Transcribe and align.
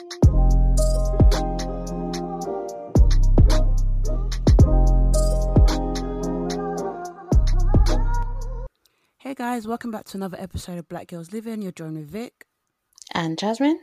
Hey 0.00 0.06
guys, 9.34 9.66
welcome 9.66 9.90
back 9.90 10.06
to 10.06 10.16
another 10.16 10.38
episode 10.40 10.78
of 10.78 10.88
Black 10.88 11.08
Gals 11.08 11.32
Livin'. 11.34 11.60
You're 11.60 11.72
joined 11.72 11.98
with 11.98 12.08
Vic. 12.08 12.46
And 13.12 13.38
Jasmine? 13.38 13.78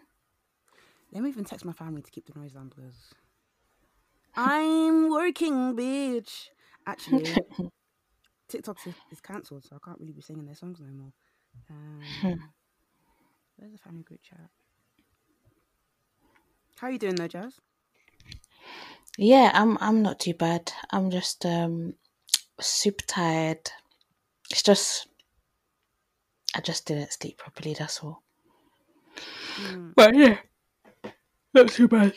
Let 1.12 1.22
me 1.22 1.30
even 1.30 1.46
text 1.46 1.64
my 1.66 1.74
family 1.74 2.02
to 2.02 2.10
keep 2.10 2.26
the 2.26 2.40
noise 2.40 2.54
down 2.54 2.70
because 2.70 3.14
I'm 4.36 5.12
working, 5.12 5.76
bitch. 5.76 6.48
Actually, 6.88 7.26
TikTok 8.48 8.78
is, 8.88 8.96
is 9.12 9.22
cancelled, 9.22 9.66
so 9.66 9.76
I 9.76 9.80
can't 9.86 10.00
really 10.00 10.14
be 10.14 10.22
singing 10.22 10.48
their 10.48 10.56
songs 10.56 10.80
no 10.80 10.88
more. 10.88 11.14
Um, 11.70 12.02
where's 13.58 13.72
the 13.72 13.78
family 13.78 14.02
group 14.02 14.24
chat? 14.24 14.50
How 16.80 16.88
are 16.88 16.92
you 16.92 17.00
doing 17.00 17.16
though, 17.16 17.28
Jas? 17.28 17.60
Yeah, 19.18 19.52
I'm 19.54 19.78
I'm 19.82 20.04
not 20.04 20.20
too 20.20 20.34
bad. 20.34 20.72
I'm 20.92 21.10
just 21.10 21.46
um 21.46 21.96
super 22.62 23.04
tired. 23.06 23.72
It's 24.52 24.62
just 24.62 25.08
I 26.56 26.62
just 26.62 26.86
didn't 26.86 27.14
sleep 27.14 27.38
properly, 27.38 27.74
that's 27.74 28.00
all. 28.00 28.22
Mm. 29.60 29.94
But 29.96 30.16
yeah. 30.16 30.38
Not 31.54 31.70
too 31.70 31.88
bad. 31.88 32.14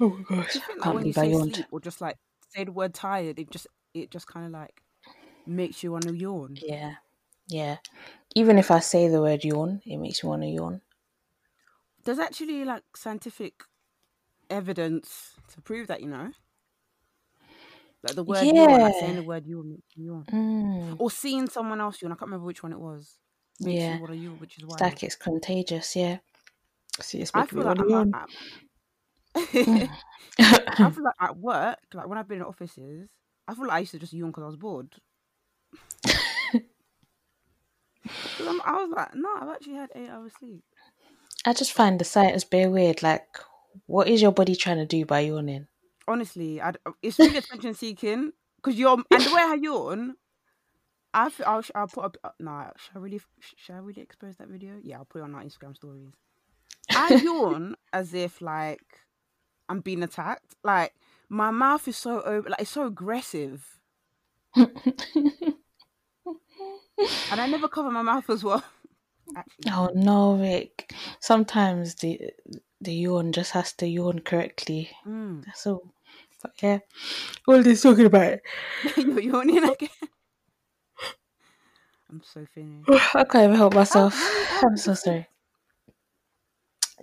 Oh 0.00 0.08
my 0.10 0.22
gosh. 0.22 0.52
Think 0.52 0.64
I 0.64 0.72
like 0.74 0.82
can't 0.82 0.94
when 0.96 1.06
you 1.06 1.12
say 1.12 1.30
yawned. 1.30 1.54
sleep 1.54 1.66
or 1.70 1.80
just 1.80 2.00
like 2.00 2.16
say 2.48 2.64
the 2.64 2.72
word 2.72 2.94
tired, 2.94 3.38
it 3.38 3.50
just 3.50 3.68
it 3.94 4.10
just 4.10 4.26
kind 4.26 4.46
of 4.46 4.52
like 4.52 4.82
makes 5.46 5.84
you 5.84 5.92
want 5.92 6.04
to 6.04 6.16
yawn? 6.16 6.56
Yeah. 6.60 6.94
Yeah. 7.48 7.76
Even 8.34 8.58
if 8.58 8.70
I 8.70 8.80
say 8.80 9.08
the 9.08 9.20
word 9.20 9.44
yawn, 9.44 9.82
it 9.84 9.98
makes 9.98 10.24
me 10.24 10.30
want 10.30 10.42
to 10.42 10.48
yawn. 10.48 10.80
There's 12.10 12.18
actually 12.18 12.64
like 12.64 12.82
scientific 12.96 13.62
evidence 14.50 15.34
to 15.54 15.60
prove 15.60 15.86
that, 15.86 16.00
you 16.00 16.08
know. 16.08 16.32
Like 18.02 18.16
the 18.16 18.24
word 18.24 18.42
yawn, 18.46 18.80
like 18.80 18.94
saying 18.94 19.10
Yeah. 19.14 19.20
the 19.20 19.22
word 19.22 19.46
you 19.46 19.80
yawn. 19.94 20.24
Mm. 20.24 20.96
Or 20.98 21.08
seeing 21.08 21.48
someone 21.48 21.80
else 21.80 22.02
yawn. 22.02 22.10
I 22.10 22.16
can't 22.16 22.22
remember 22.22 22.46
which 22.46 22.64
one 22.64 22.72
it 22.72 22.80
was. 22.80 23.20
Makes 23.60 23.80
Yeah. 23.80 23.94
you 23.94 24.00
want 24.00 24.12
to 24.12 24.18
yawn, 24.18 24.40
which 24.40 24.58
is 24.58 24.64
why. 24.66 24.72
It's 24.74 24.80
like 24.82 25.02
it's 25.04 25.14
contagious, 25.14 25.94
yeah. 25.94 26.18
See, 27.00 27.20
it's 27.20 27.30
I 27.32 27.46
feel 27.46 27.62
like 27.62 27.78
I'm, 27.78 28.12
at- 28.12 28.28
I'm 29.36 30.90
feel 30.92 31.04
like 31.04 31.14
at 31.20 31.36
work, 31.36 31.78
like 31.94 32.08
when 32.08 32.18
I've 32.18 32.26
been 32.26 32.38
in 32.38 32.44
offices, 32.44 33.08
I 33.46 33.54
feel 33.54 33.68
like 33.68 33.76
I 33.76 33.78
used 33.78 33.92
to 33.92 34.00
just 34.00 34.12
yawn 34.12 34.30
because 34.30 34.42
I 34.42 34.46
was 34.46 34.56
bored. 34.56 34.96
I 38.04 38.82
was 38.82 38.90
like, 38.96 39.14
no, 39.14 39.28
I've 39.40 39.50
actually 39.50 39.74
had 39.74 39.90
eight 39.94 40.08
hours 40.08 40.32
sleep. 40.40 40.64
I 41.44 41.52
just 41.52 41.72
find 41.72 41.98
the 41.98 42.04
sight 42.04 42.34
as 42.34 42.44
very 42.44 42.68
weird. 42.68 43.02
Like, 43.02 43.26
what 43.86 44.08
is 44.08 44.20
your 44.20 44.32
body 44.32 44.54
trying 44.54 44.76
to 44.76 44.86
do 44.86 45.04
by 45.04 45.20
yawning? 45.20 45.66
Honestly, 46.06 46.60
I, 46.60 46.72
it's 47.02 47.18
really 47.18 47.38
attention 47.38 47.74
seeking 47.74 48.32
because 48.56 48.78
you're 48.78 49.02
and 49.10 49.22
the 49.22 49.34
way 49.34 49.40
I 49.42 49.58
yawn, 49.60 50.16
I 51.14 51.30
feel, 51.30 51.46
I'll, 51.46 51.64
I'll 51.74 51.86
put 51.86 52.04
up. 52.04 52.16
Uh, 52.22 52.30
nah, 52.38 52.70
should 52.76 52.96
I 52.96 52.98
really? 52.98 53.20
Should 53.56 53.74
I 53.74 53.78
really 53.78 54.02
expose 54.02 54.36
that 54.36 54.48
video? 54.48 54.74
Yeah, 54.82 54.98
I'll 54.98 55.04
put 55.04 55.20
it 55.20 55.24
on 55.24 55.34
our 55.34 55.42
Instagram 55.42 55.74
stories. 55.76 56.12
I 56.90 57.14
yawn 57.22 57.76
as 57.92 58.12
if 58.12 58.40
like 58.40 59.00
I'm 59.68 59.80
being 59.80 60.02
attacked. 60.02 60.56
Like 60.62 60.94
my 61.28 61.50
mouth 61.50 61.86
is 61.88 61.96
so 61.96 62.22
open, 62.22 62.50
like 62.50 62.60
it's 62.60 62.70
so 62.70 62.86
aggressive, 62.86 63.80
and 64.56 64.68
I 67.30 67.46
never 67.46 67.68
cover 67.68 67.90
my 67.90 68.02
mouth 68.02 68.28
as 68.28 68.44
well. 68.44 68.64
Actually, 69.36 69.72
Oh 69.72 69.90
no, 69.94 70.36
Vic. 70.36 70.92
Sometimes 71.20 71.94
the 71.96 72.30
the 72.80 72.94
yawn 72.94 73.32
just 73.32 73.52
has 73.52 73.72
to 73.74 73.86
yawn 73.86 74.20
correctly. 74.20 74.90
mm. 75.06 75.44
That's 75.44 75.66
all. 75.66 75.92
But 76.42 76.52
yeah, 76.62 76.78
all 77.46 77.62
this 77.62 77.82
talking 77.82 78.06
about 78.06 78.22
it. 78.32 78.42
you're 78.96 79.20
yawning 79.20 79.62
again. 79.64 79.88
I'm 82.10 82.22
so 82.24 82.46
finished. 82.54 82.88
I 83.14 83.24
can't 83.24 83.44
even 83.44 83.56
help 83.56 83.74
myself. 83.74 84.14
how- 84.14 84.44
how 84.60 84.68
I'm 84.68 84.76
so 84.76 84.94
sorry. 84.94 85.26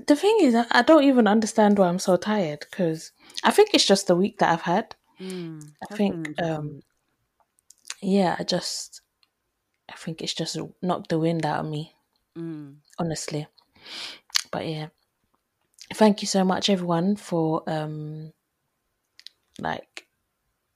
The 0.05 0.15
thing 0.15 0.37
is, 0.41 0.55
I 0.71 0.81
don't 0.83 1.03
even 1.03 1.27
understand 1.27 1.77
why 1.79 1.87
I'm 1.87 1.99
so 1.99 2.17
tired 2.17 2.65
because 2.69 3.11
I 3.43 3.51
think 3.51 3.69
it's 3.73 3.85
just 3.85 4.07
the 4.07 4.15
week 4.15 4.37
that 4.39 4.49
I've 4.51 4.61
had. 4.61 4.95
Mm. 5.19 5.71
I 5.89 5.95
think, 5.95 6.13
been 6.23 6.35
just 6.35 6.49
a 6.49 6.55
um. 6.59 6.81
Yeah, 8.01 8.35
I 8.37 8.43
just, 8.43 9.01
I 9.89 9.95
think 9.95 10.21
it's 10.21 10.33
just 10.35 10.57
knocked 10.83 11.09
the 11.09 11.17
wind 11.17 11.45
out 11.47 11.65
of 11.65 11.71
me, 11.71 11.95
Mm. 12.37 12.75
honestly. 12.99 13.47
But 14.51 14.67
yeah, 14.67 14.87
thank 15.93 16.21
you 16.21 16.27
so 16.27 16.43
much, 16.43 16.69
everyone, 16.69 17.15
for 17.15 17.63
um, 17.67 18.31
like 19.59 20.07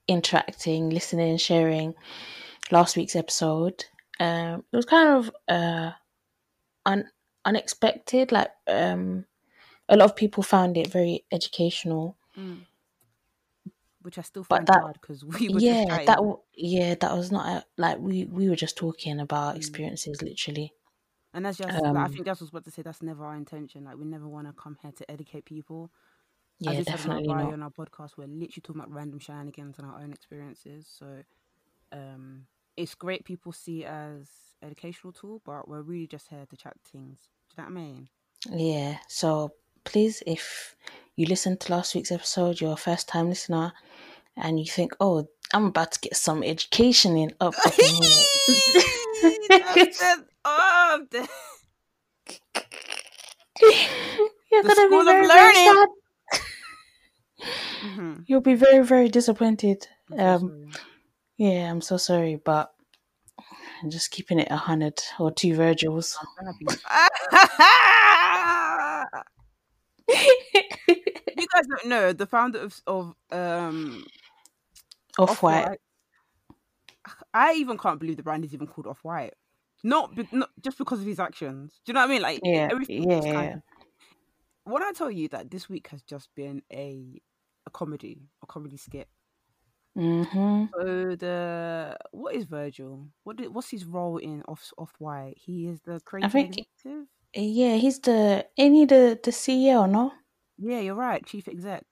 interacting, 0.08 0.90
listening, 0.90 1.36
sharing 1.36 1.94
last 2.70 2.96
week's 2.96 3.16
episode. 3.16 3.84
Um, 4.20 4.64
it 4.72 4.76
was 4.76 4.84
kind 4.84 5.08
of 5.08 5.30
uh, 5.48 5.92
un- 6.84 7.10
unexpected. 7.44 8.32
Like 8.32 8.50
um, 8.66 9.24
a 9.88 9.96
lot 9.96 10.10
of 10.10 10.16
people 10.16 10.42
found 10.42 10.76
it 10.76 10.88
very 10.88 11.24
educational. 11.32 12.16
Mm. 12.38 12.60
Which 14.02 14.18
I 14.18 14.22
still 14.22 14.44
But 14.48 14.56
find 14.56 14.66
that- 14.66 14.80
hard 14.82 14.98
because 15.00 15.24
we 15.24 15.48
were 15.48 15.60
yeah, 15.60 16.04
that 16.06 16.18
yeah, 16.56 16.94
that 16.96 17.16
was 17.16 17.30
not 17.30 17.46
a, 17.46 17.64
like 17.78 17.98
we 18.00 18.24
we 18.24 18.48
were 18.48 18.56
just 18.56 18.76
talking 18.76 19.20
about 19.20 19.54
Mm. 19.54 19.58
experiences, 19.58 20.20
literally. 20.22 20.72
And 21.34 21.46
that's 21.46 21.58
just, 21.58 21.72
like, 21.82 21.96
I 21.96 22.04
Um, 22.04 22.12
think 22.12 22.24
that's 22.24 22.40
what 22.40 22.44
I 22.44 22.46
was 22.46 22.50
about 22.50 22.64
to 22.64 22.70
say. 22.70 22.82
That's 22.82 23.02
never 23.02 23.24
our 23.24 23.34
intention. 23.36 23.84
Like 23.84 23.96
we 23.96 24.04
never 24.04 24.28
want 24.28 24.46
to 24.48 24.52
come 24.52 24.76
here 24.82 24.92
to 24.92 25.10
educate 25.10 25.44
people. 25.44 25.90
Yeah, 26.58 26.72
As 26.72 26.84
definitely 26.86 27.26
not. 27.26 27.52
on 27.52 27.62
our 27.62 27.70
podcast, 27.70 28.16
we're 28.16 28.26
literally 28.26 28.62
talking 28.62 28.80
about 28.80 28.92
random 28.92 29.18
shenanigans 29.18 29.78
and 29.78 29.86
our 29.86 30.00
own 30.00 30.12
experiences. 30.12 30.86
So, 30.88 31.22
um, 31.92 32.46
it's 32.76 32.94
great 32.94 33.24
people 33.24 33.52
see 33.52 33.84
as 33.84 34.28
educational 34.62 35.12
tool, 35.12 35.40
but 35.44 35.68
we're 35.68 35.82
really 35.82 36.06
just 36.06 36.28
here 36.28 36.46
to 36.48 36.56
chat 36.56 36.76
things. 36.84 37.28
Do 37.50 37.62
you 37.62 37.68
know 37.68 37.74
what 37.74 37.80
I 37.80 37.84
mean? 37.84 38.08
Yeah. 38.50 38.98
So 39.08 39.54
please, 39.84 40.22
if 40.26 40.76
you 41.16 41.26
listened 41.26 41.60
to 41.60 41.72
last 41.72 41.94
week's 41.94 42.12
episode, 42.12 42.60
you're 42.60 42.72
a 42.72 42.76
first 42.76 43.08
time 43.08 43.28
listener, 43.28 43.72
and 44.36 44.58
you 44.58 44.66
think, 44.66 44.92
"Oh, 45.00 45.28
I'm 45.52 45.66
about 45.66 45.92
to 45.92 46.00
get 46.00 46.16
some 46.16 46.42
education 46.42 47.16
in 47.16 47.34
up, 47.40 47.54
up 47.66 47.74
in 49.24 49.36
here." 49.50 49.64
Just 49.86 49.98
said, 50.00 50.16
oh, 50.44 51.06
the- 51.10 51.28
You're 54.50 54.62
The 54.62 54.68
gonna 54.68 54.74
school 54.86 54.90
be 54.90 54.98
of 55.00 55.04
very, 55.06 55.26
very 55.26 55.54
sad. 55.54 55.88
Mhm. 57.82 58.24
You'll 58.26 58.40
be 58.40 58.54
very, 58.54 58.84
very 58.84 59.08
disappointed. 59.08 59.86
I'm 60.10 60.18
so 60.18 60.24
Um, 60.46 60.70
yeah, 61.38 61.70
I'm 61.70 61.80
so 61.80 61.96
sorry, 61.96 62.36
but 62.36 62.72
I'm 63.82 63.90
just 63.90 64.10
keeping 64.12 64.38
it 64.38 64.48
a 64.50 64.56
hundred 64.56 65.00
or 65.18 65.32
two 65.32 65.54
Virgils. 65.56 66.16
I'm 66.20 66.26
gonna 66.44 66.56
be- 66.58 66.66
you 70.08 71.46
guys 71.52 71.66
don't 71.68 71.86
know 71.86 72.12
the 72.12 72.26
founder 72.26 72.60
of, 72.60 72.80
of 72.86 73.14
um 73.30 74.04
Off 75.18 75.42
white. 75.42 75.78
I 77.34 77.54
even 77.54 77.78
can't 77.78 77.98
believe 78.00 78.16
the 78.16 78.22
brand 78.22 78.44
is 78.44 78.52
even 78.54 78.66
called 78.66 78.86
Off 78.86 79.00
White. 79.02 79.34
Not, 79.84 80.14
be- 80.14 80.28
not 80.32 80.50
just 80.60 80.78
because 80.78 81.00
of 81.00 81.06
his 81.06 81.18
actions. 81.18 81.80
Do 81.84 81.90
you 81.90 81.94
know 81.94 82.00
what 82.00 82.10
I 82.10 82.12
mean? 82.12 82.22
Like 82.22 82.40
Yeah, 82.44 82.68
everything 82.70 83.10
yeah, 83.10 83.20
kind 83.20 83.32
yeah. 83.34 83.54
of- 83.54 83.62
When 84.64 84.82
I 84.82 84.92
tell 84.92 85.10
you 85.10 85.28
that 85.28 85.50
this 85.50 85.68
week 85.68 85.88
has 85.88 86.02
just 86.02 86.28
been 86.36 86.62
a 86.72 87.20
a 87.66 87.70
comedy, 87.70 88.22
a 88.42 88.46
comedy 88.46 88.76
skit. 88.76 89.08
Mm-hmm. 89.96 90.64
So 90.74 91.16
the 91.16 91.96
what 92.12 92.34
is 92.34 92.44
Virgil? 92.46 93.08
What 93.24 93.36
did, 93.36 93.54
what's 93.54 93.70
his 93.70 93.84
role 93.84 94.16
in 94.18 94.42
Off 94.48 94.72
Off 94.78 94.92
White? 94.98 95.34
He 95.36 95.68
is 95.68 95.80
the 95.82 96.00
creative 96.04 96.32
think- 96.32 96.58
executive. 96.58 97.06
Yeah, 97.34 97.76
he's 97.76 97.98
the 98.00 98.46
any 98.58 98.84
the 98.84 99.18
the 99.22 99.30
CEO, 99.30 99.90
no? 99.90 100.12
Yeah, 100.58 100.80
you're 100.80 100.94
right, 100.94 101.24
chief 101.24 101.48
exec 101.48 101.84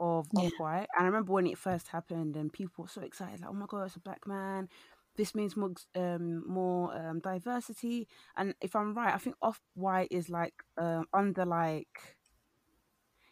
of 0.00 0.28
Yeah. 0.32 0.46
Off 0.46 0.58
White. 0.58 0.88
And 0.96 1.02
I 1.02 1.06
remember 1.06 1.32
when 1.32 1.46
it 1.46 1.58
first 1.58 1.88
happened, 1.88 2.36
and 2.36 2.52
people 2.52 2.84
were 2.84 2.88
so 2.88 3.02
excited, 3.02 3.40
like, 3.40 3.50
"Oh 3.50 3.54
my 3.54 3.66
god, 3.66 3.84
it's 3.84 3.96
a 3.96 4.00
black 4.00 4.26
man! 4.26 4.68
This 5.16 5.34
means 5.34 5.56
more, 5.56 5.72
um, 5.94 6.48
more 6.48 6.96
um, 6.96 7.20
diversity." 7.20 8.08
And 8.36 8.54
if 8.60 8.74
I'm 8.74 8.94
right, 8.94 9.14
I 9.14 9.18
think 9.18 9.36
Off 9.42 9.60
White 9.74 10.08
is 10.10 10.28
like 10.30 10.54
um, 10.78 11.06
under 11.12 11.44
like 11.44 12.16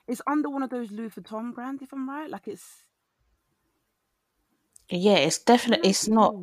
it's 0.07 0.23
under 0.27 0.49
one 0.49 0.63
of 0.63 0.71
those 0.71 0.91
Louis 0.91 1.11
Vuitton 1.11 1.55
brands. 1.55 1.83
If 1.83 1.93
I'm 1.93 2.09
right, 2.09 2.31
like 2.31 2.49
it's 2.49 2.85
Yeah, 4.91 5.17
it's 5.17 5.39
definitely 5.39 5.91
it's 5.91 6.09
not 6.09 6.35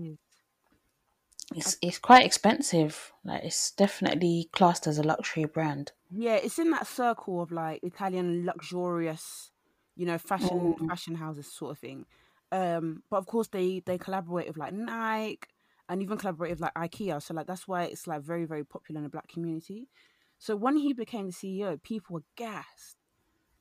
it's 1.55 1.77
it's 1.81 1.97
quite 1.99 2.25
expensive. 2.25 3.11
Like 3.23 3.43
it's 3.43 3.71
definitely 3.71 4.49
classed 4.51 4.87
as 4.87 4.97
a 4.97 5.03
luxury 5.03 5.45
brand. 5.45 5.91
Yeah, 6.11 6.35
it's 6.35 6.59
in 6.59 6.71
that 6.71 6.87
circle 6.87 7.41
of 7.41 7.51
like 7.51 7.83
Italian 7.83 8.45
luxurious, 8.45 9.51
you 9.95 10.05
know, 10.05 10.17
fashion 10.17 10.75
Mm. 10.79 10.87
fashion 10.87 11.15
houses 11.15 11.47
sort 11.51 11.71
of 11.71 11.79
thing. 11.79 12.05
Um, 12.51 13.03
but 13.09 13.17
of 13.17 13.25
course 13.27 13.47
they 13.49 13.81
they 13.85 13.97
collaborate 13.97 14.47
with 14.47 14.57
like 14.57 14.73
Nike 14.73 15.47
and 15.89 16.01
even 16.01 16.17
collaborate 16.17 16.51
with 16.51 16.61
like 16.61 16.73
IKEA. 16.75 17.21
So 17.21 17.33
like 17.33 17.47
that's 17.47 17.67
why 17.67 17.83
it's 17.85 18.07
like 18.07 18.21
very 18.21 18.45
very 18.45 18.63
popular 18.65 18.99
in 18.99 19.03
the 19.03 19.09
black 19.09 19.27
community. 19.27 19.89
So 20.37 20.55
when 20.55 20.77
he 20.77 20.93
became 20.93 21.27
the 21.27 21.33
CEO, 21.33 21.77
people 21.77 22.15
were 22.15 22.23
gassed. 22.35 22.97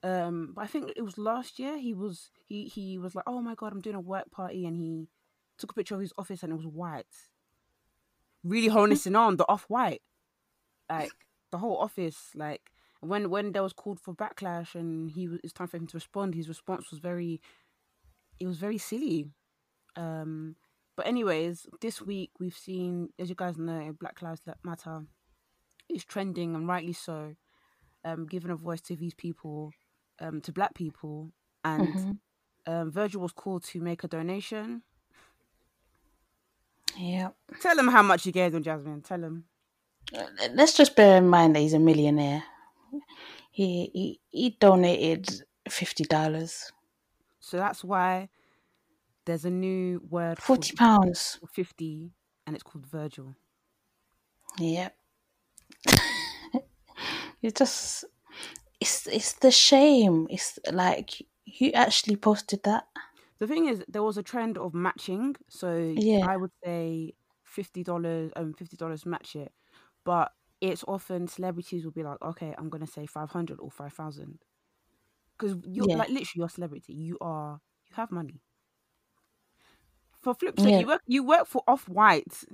Um, 0.03 0.53
but 0.55 0.63
I 0.63 0.67
think 0.67 0.93
it 0.97 1.03
was 1.03 1.19
last 1.19 1.59
year. 1.59 1.79
He 1.79 1.95
was 1.95 2.31
he 2.45 2.67
he 2.69 2.99
was 2.99 3.15
like, 3.15 3.25
"Oh 3.27 3.41
my 3.41 3.55
god, 3.55 3.73
I'm 3.73 3.81
doing 3.81 3.97
a 3.97 4.01
work 4.01 4.31
party," 4.31 4.67
and 4.67 4.77
he 4.77 5.09
took 5.59 5.71
a 5.73 5.75
picture 5.75 5.95
of 5.95 6.01
his 6.03 6.13
office 6.19 6.43
and 6.43 6.53
it 6.53 6.57
was 6.57 6.67
white. 6.67 7.07
Really 8.43 8.69
harnessing 8.69 9.17
on 9.17 9.37
the 9.37 9.49
off 9.49 9.65
white, 9.69 10.03
like 10.91 11.15
the 11.53 11.59
whole 11.59 11.79
office. 11.79 12.33
Like 12.35 12.73
when 13.05 13.31
when 13.31 13.53
there 13.53 13.63
was 13.63 13.73
called 13.73 14.01
for 14.01 14.15
backlash 14.15 14.75
and 14.75 15.11
he 15.11 15.29
was 15.29 15.41
it's 15.45 15.53
time 15.53 15.69
for 15.69 15.77
him 15.79 15.87
to 15.89 15.97
respond. 15.97 16.35
His 16.35 16.49
response 16.49 16.91
was 16.91 17.01
very, 17.01 17.41
it 18.41 18.47
was 18.47 18.59
very 18.59 18.79
silly. 18.79 19.27
Um, 19.97 20.57
but 20.97 21.07
anyways, 21.07 21.67
this 21.81 22.01
week 22.03 22.31
we've 22.41 22.57
seen, 22.57 23.11
as 23.19 23.29
you 23.29 23.35
guys 23.35 23.59
know, 23.59 23.95
Black 23.99 24.23
Lives 24.23 24.43
Matter 24.65 25.03
is 25.89 26.05
trending 26.05 26.55
and 26.55 26.69
rightly 26.69 26.93
so. 26.93 27.35
Um, 28.05 28.27
giving 28.27 28.51
a 28.51 28.57
voice 28.57 28.81
to 28.83 28.97
these 28.97 29.15
people, 29.15 29.73
um, 30.21 30.41
to 30.43 30.53
black 30.53 30.75
people, 30.75 31.33
and 31.65 31.99
hmm 31.99 32.13
um, 32.67 32.91
Virgil 32.91 33.21
was 33.21 33.33
called 33.33 33.65
to 33.65 33.81
make 33.81 34.05
a 34.05 34.09
donation. 34.09 34.83
Yeah. 36.97 37.31
Tell 37.61 37.79
him 37.79 37.89
how 37.89 38.03
much 38.03 38.27
you 38.27 38.33
gave 38.33 38.53
them, 38.53 38.63
Jasmine. 38.63 39.03
Tell 39.03 39.23
him. 39.23 39.45
Let's 40.55 40.77
just 40.77 40.97
bear 40.97 41.19
in 41.19 41.29
mind 41.29 41.55
that 41.57 41.61
he's 41.61 41.75
a 41.75 41.79
millionaire. 41.79 42.45
He 43.51 43.91
he, 43.93 44.21
he 44.31 44.51
donated 44.61 45.29
fifty 45.69 46.05
dollars, 46.05 46.73
So 47.41 47.57
that's 47.57 47.85
why 47.85 48.29
there's 49.25 49.45
a 49.45 49.51
new 49.51 50.01
word 50.09 50.39
for 50.39 50.57
forty 50.57 50.77
pounds. 50.77 51.39
50 51.53 52.13
and 52.47 52.55
it's 52.55 52.63
called 52.63 52.87
Virgil. 52.87 53.35
Yep. 54.59 54.97
it's 57.43 57.59
just 57.59 58.05
it's 58.81 59.07
it's 59.07 59.33
the 59.35 59.51
shame. 59.51 60.27
It's 60.31 60.59
like 60.73 61.23
you 61.45 61.71
actually 61.73 62.17
posted 62.17 62.63
that. 62.65 62.87
The 63.39 63.47
thing 63.47 63.67
is, 63.67 63.85
there 63.89 64.03
was 64.03 64.17
a 64.17 64.23
trend 64.23 64.57
of 64.59 64.75
matching. 64.75 65.37
So 65.49 65.95
Yeah. 65.97 66.27
I 66.27 66.37
would 66.37 66.53
say 66.65 67.15
$50, 67.45 68.33
um, 68.37 68.55
$50 68.55 69.05
match 69.07 69.37
it. 69.37 69.53
But 70.05 70.33
it's 70.61 70.85
often 70.89 71.29
celebrities 71.29 71.85
will 71.85 71.93
be 71.93 72.03
like, 72.03 72.21
okay, 72.23 72.55
I'm 72.57 72.71
to 72.85 72.91
say 72.91 73.07
500 73.07 73.59
or 73.61 73.71
5,000. 73.71 74.39
Because 75.37 75.57
you're 75.67 75.89
Yeah. 75.89 75.97
like 75.97 76.09
literally 76.09 76.31
you're 76.37 76.47
a 76.47 76.51
celebrity. 76.51 76.93
You 76.95 77.19
are, 77.21 77.61
you 77.89 77.95
have 77.97 78.11
money. 78.11 78.41
For 80.23 80.33
flip 80.35 80.55
Yeah. 80.71 80.79
you 80.81 80.87
work, 80.87 81.03
you 81.07 81.23
work 81.25 81.47
for 81.47 81.63
Off 81.67 81.89
White. 81.89 82.45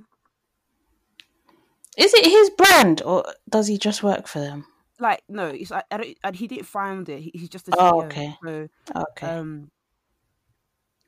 Is 1.96 2.14
it 2.14 2.24
his 2.26 2.50
brand 2.50 3.02
or 3.02 3.24
does 3.48 3.66
he 3.68 3.76
just 3.78 4.02
work 4.02 4.26
for 4.26 4.38
them? 4.40 4.66
Like, 4.98 5.22
no, 5.28 5.46
it's 5.46 5.70
like, 5.70 5.84
I 5.90 5.96
don't, 5.96 6.18
I, 6.24 6.30
he 6.32 6.46
didn't 6.46 6.66
found 6.66 7.08
it. 7.08 7.20
He, 7.20 7.30
he's 7.34 7.48
just 7.48 7.68
a 7.68 7.72
Oh, 7.78 8.02
okay. 8.04 8.34
So, 8.44 8.68
Okay. 8.94 9.26
um, 9.26 9.70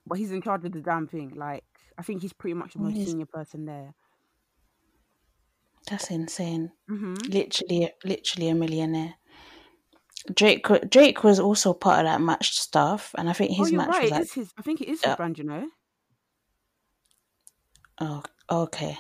but 0.07 0.19
he's 0.19 0.33
in 0.33 0.41
charge 0.43 0.65
of 0.65 0.73
the 0.73 0.81
damn 0.81 1.07
thing. 1.07 1.33
Like, 1.37 1.65
I 1.99 2.03
think 2.03 2.23
he's 2.23 2.33
pretty 2.33 2.55
much 2.55 2.73
the 2.75 2.81
most 2.81 2.95
He's- 2.97 3.09
senior 3.09 3.27
person 3.27 3.65
there. 3.67 3.95
That's 5.89 6.11
insane. 6.11 6.73
hmm 6.89 7.15
Literally 7.29 7.91
literally 8.05 8.49
a 8.49 8.55
millionaire. 8.55 9.15
Drake 10.33 10.67
Drake 10.89 11.25
was 11.25 11.41
also 11.41 11.73
part 11.75 12.01
of 12.01 12.05
that 12.07 12.21
match 12.21 12.57
stuff 12.59 13.15
and 13.19 13.29
I 13.29 13.33
think 13.33 13.51
Oh, 13.53 13.63
his 13.65 13.73
you're 13.73 13.79
match 13.79 13.89
right. 13.91 14.03
was 14.03 14.11
like 14.13 14.33
his. 14.33 14.53
I 14.59 14.63
think 14.63 14.81
it 14.81 14.89
is 14.89 15.01
his 15.03 15.11
Yeah. 15.11 15.17
brand. 15.17 15.39
You 15.39 15.45
know. 15.45 15.69
Oh, 18.01 18.23
okay. 18.51 18.99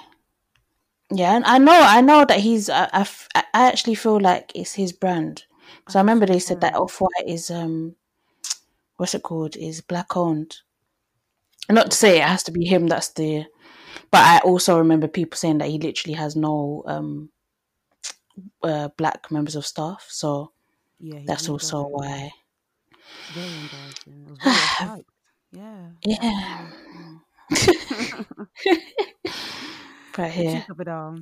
Yeah, 1.11 1.37
and 1.37 1.44
I 1.44 1.58
know, 1.58 1.79
I 1.79 2.00
know 2.00 2.25
that 2.25 2.40
he's. 2.40 2.70
I, 2.70 2.88
I 2.93 3.44
actually 3.52 3.96
feel 3.96 4.19
like 4.19 4.50
it's 4.55 4.75
his 4.75 4.93
brand. 4.93 5.44
So 5.88 5.99
I 5.99 6.02
remember 6.02 6.26
they 6.26 6.38
said 6.38 6.61
that. 6.62 6.75
Off 6.75 7.00
White 7.00 7.26
is 7.28 7.50
um, 7.50 7.96
what's 8.96 9.14
it 9.14 9.23
called? 9.23 9.56
Is 9.56 9.81
black 9.81 10.17
owned. 10.17 10.56
Not 11.70 11.90
to 11.90 11.96
say 11.96 12.19
it 12.19 12.25
has 12.25 12.43
to 12.44 12.50
be 12.52 12.64
him. 12.64 12.87
That's 12.87 13.11
the. 13.11 13.44
But 14.10 14.20
I 14.20 14.38
also 14.44 14.78
remember 14.78 15.08
people 15.08 15.36
saying 15.36 15.58
that 15.58 15.68
he 15.68 15.78
literally 15.78 16.14
has 16.14 16.36
no 16.36 16.82
um, 16.86 17.30
uh, 18.62 18.88
black 18.96 19.30
members 19.30 19.56
of 19.56 19.66
staff. 19.66 20.06
So 20.08 20.52
Yeah, 21.00 21.20
that's 21.26 21.48
also 21.48 21.84
why. 21.84 22.32
Very 23.30 23.56
embarrassing. 23.58 24.36
Very. 24.78 25.06
Yeah. 25.52 25.90
Yeah. 26.04 26.70
But 30.16 30.30
The 30.36 30.44
yeah, 30.44 30.60
cheek 30.60 30.68
of 30.70 30.80
it 30.80 30.88
all. 30.88 31.20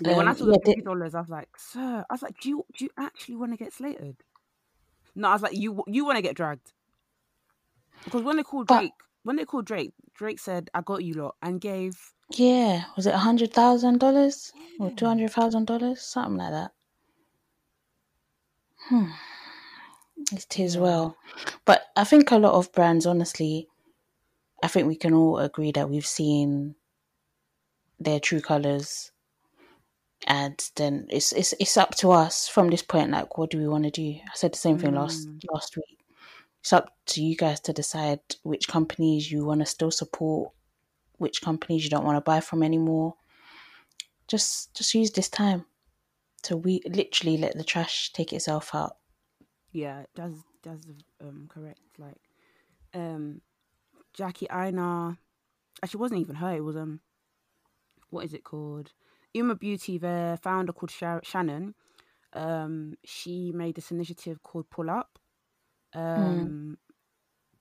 Yeah, 0.00 0.14
when 0.14 0.28
I 0.28 0.30
um, 0.30 0.36
saw 0.36 0.46
yeah, 0.46 0.56
the 0.58 0.58
fifty 0.64 0.82
dollars, 0.82 1.14
I 1.14 1.20
was 1.20 1.28
like, 1.28 1.48
"Sir," 1.58 2.04
I 2.08 2.14
was 2.14 2.22
like, 2.22 2.38
"Do 2.40 2.48
you 2.48 2.64
do 2.76 2.84
you 2.84 2.90
actually 2.98 3.36
want 3.36 3.52
to 3.52 3.56
get 3.56 3.72
slated?" 3.72 4.16
No, 5.14 5.28
I 5.28 5.32
was 5.32 5.42
like, 5.42 5.56
"You 5.56 5.82
you 5.86 6.04
want 6.04 6.16
to 6.16 6.22
get 6.22 6.36
dragged?" 6.36 6.72
Because 8.04 8.22
when 8.22 8.36
they 8.36 8.42
called 8.42 8.66
but 8.66 8.80
Drake, 8.80 8.92
when 9.22 9.36
they 9.36 9.44
called 9.44 9.66
Drake, 9.66 9.92
Drake 10.14 10.38
said, 10.38 10.70
"I 10.74 10.80
got 10.80 11.04
you 11.04 11.14
lot," 11.14 11.36
and 11.42 11.60
gave 11.60 12.12
yeah, 12.32 12.84
was 12.96 13.06
it 13.06 13.14
a 13.14 13.18
hundred 13.18 13.52
thousand 13.52 13.98
dollars 13.98 14.52
or 14.78 14.90
two 14.90 15.06
hundred 15.06 15.32
thousand 15.32 15.66
dollars, 15.66 16.00
something 16.00 16.36
like 16.36 16.52
that? 16.52 16.72
Hmm. 18.88 19.10
It 20.32 20.58
is 20.60 20.78
well. 20.78 21.16
But 21.64 21.86
I 21.96 22.04
think 22.04 22.30
a 22.30 22.36
lot 22.36 22.54
of 22.54 22.72
brands, 22.72 23.06
honestly, 23.06 23.68
I 24.62 24.68
think 24.68 24.86
we 24.86 24.96
can 24.96 25.14
all 25.14 25.38
agree 25.38 25.72
that 25.72 25.90
we've 25.90 26.06
seen 26.06 26.76
their 27.98 28.20
true 28.20 28.40
colors, 28.40 29.10
and 30.26 30.70
then 30.76 31.06
it's 31.10 31.32
it's 31.32 31.52
it's 31.58 31.76
up 31.76 31.94
to 31.96 32.12
us 32.12 32.48
from 32.48 32.68
this 32.70 32.82
point. 32.82 33.10
Like, 33.10 33.38
what 33.38 33.50
do 33.50 33.58
we 33.58 33.66
want 33.66 33.84
to 33.84 33.90
do? 33.90 34.20
I 34.22 34.34
said 34.34 34.52
the 34.52 34.58
same 34.58 34.78
thing 34.78 34.94
last 34.94 35.28
mm, 35.28 35.40
last 35.52 35.76
week. 35.76 35.99
It's 36.60 36.72
up 36.72 36.94
to 37.06 37.22
you 37.22 37.36
guys 37.36 37.60
to 37.60 37.72
decide 37.72 38.20
which 38.42 38.68
companies 38.68 39.30
you 39.32 39.44
want 39.44 39.60
to 39.60 39.66
still 39.66 39.90
support, 39.90 40.52
which 41.18 41.42
companies 41.42 41.84
you 41.84 41.90
don't 41.90 42.04
want 42.04 42.16
to 42.16 42.20
buy 42.20 42.40
from 42.40 42.62
anymore. 42.62 43.14
Just 44.28 44.74
just 44.74 44.94
use 44.94 45.10
this 45.10 45.28
time 45.28 45.66
to 46.42 46.56
we 46.56 46.80
literally 46.86 47.36
let 47.36 47.56
the 47.56 47.64
trash 47.64 48.12
take 48.12 48.32
itself 48.32 48.74
out. 48.74 48.96
yeah. 49.72 50.04
That's 50.14 50.34
that's 50.62 50.86
um 51.20 51.48
correct. 51.48 51.80
Like 51.98 52.18
um 52.94 53.40
Jackie 54.14 54.48
Aina, 54.50 55.18
actually 55.82 56.00
wasn't 56.00 56.20
even 56.20 56.36
her. 56.36 56.56
It 56.56 56.64
was 56.64 56.76
um 56.76 57.00
what 58.10 58.24
is 58.24 58.34
it 58.34 58.44
called? 58.44 58.92
UOMA 59.36 59.58
Beauty, 59.60 59.98
their 59.98 60.36
founder 60.36 60.72
called 60.72 60.90
Sha- 60.90 61.20
Shannon. 61.22 61.74
Um, 62.32 62.96
she 63.04 63.52
made 63.52 63.76
this 63.76 63.92
initiative 63.92 64.42
called 64.42 64.68
Pull 64.70 64.90
Up. 64.90 65.19
Mm. 65.94 66.18
Um, 66.18 66.78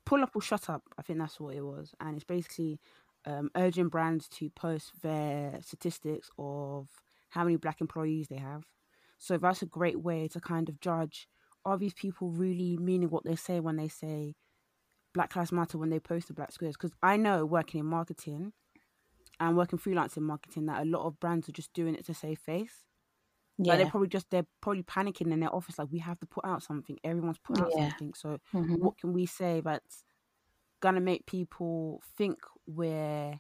Pull 0.05 0.23
Up 0.23 0.31
or 0.35 0.41
Shut 0.41 0.69
Up, 0.69 0.83
I 0.97 1.01
think 1.01 1.19
that's 1.19 1.39
what 1.39 1.55
it 1.55 1.61
was, 1.61 1.93
and 1.99 2.15
it's 2.15 2.25
basically 2.25 2.79
um, 3.25 3.51
urging 3.55 3.89
brands 3.89 4.27
to 4.29 4.49
post 4.49 5.01
their 5.03 5.59
statistics 5.61 6.29
of 6.37 6.87
how 7.29 7.43
many 7.43 7.57
black 7.57 7.79
employees 7.79 8.27
they 8.27 8.37
have. 8.37 8.63
So 9.17 9.37
that's 9.37 9.61
a 9.61 9.67
great 9.67 9.99
way 9.99 10.27
to 10.29 10.39
kind 10.39 10.69
of 10.69 10.79
judge 10.79 11.27
are 11.65 11.77
these 11.77 11.93
people 11.93 12.29
really 12.29 12.77
meaning 12.77 13.09
what 13.09 13.23
they 13.25 13.35
say 13.35 13.59
when 13.59 13.75
they 13.75 13.87
say 13.87 14.35
Black 15.13 15.35
Lives 15.35 15.51
Matter 15.51 15.77
when 15.77 15.89
they 15.89 15.99
post 15.99 16.27
the 16.27 16.33
black 16.33 16.51
squares? 16.51 16.75
Because 16.75 16.95
I 17.03 17.17
know 17.17 17.45
working 17.45 17.79
in 17.79 17.85
marketing 17.85 18.53
and 19.39 19.57
working 19.57 19.79
freelance 19.79 20.17
in 20.17 20.23
marketing 20.23 20.65
that 20.67 20.81
a 20.81 20.85
lot 20.85 21.05
of 21.05 21.19
brands 21.19 21.49
are 21.49 21.53
just 21.53 21.73
doing 21.73 21.95
it 21.95 22.05
to 22.05 22.13
save 22.13 22.39
face. 22.39 22.85
Like 23.67 23.77
they're 23.77 23.87
probably 23.87 24.07
just 24.09 24.29
they're 24.31 24.45
probably 24.61 24.83
panicking 24.83 25.31
in 25.31 25.39
their 25.39 25.53
office, 25.53 25.77
like 25.79 25.89
we 25.91 25.99
have 25.99 26.19
to 26.19 26.25
put 26.25 26.45
out 26.45 26.63
something. 26.63 26.97
Everyone's 27.03 27.37
put 27.39 27.57
out 27.57 27.73
yeah. 27.75 27.89
something. 27.89 28.13
So 28.13 28.39
hmm 28.53 28.75
what 28.79 28.97
can 28.97 29.13
we 29.13 29.25
say 29.25 29.61
that's 29.63 30.03
gonna 30.81 31.01
make 31.01 31.25
people 31.25 32.01
think 32.17 32.39
we're 32.67 33.39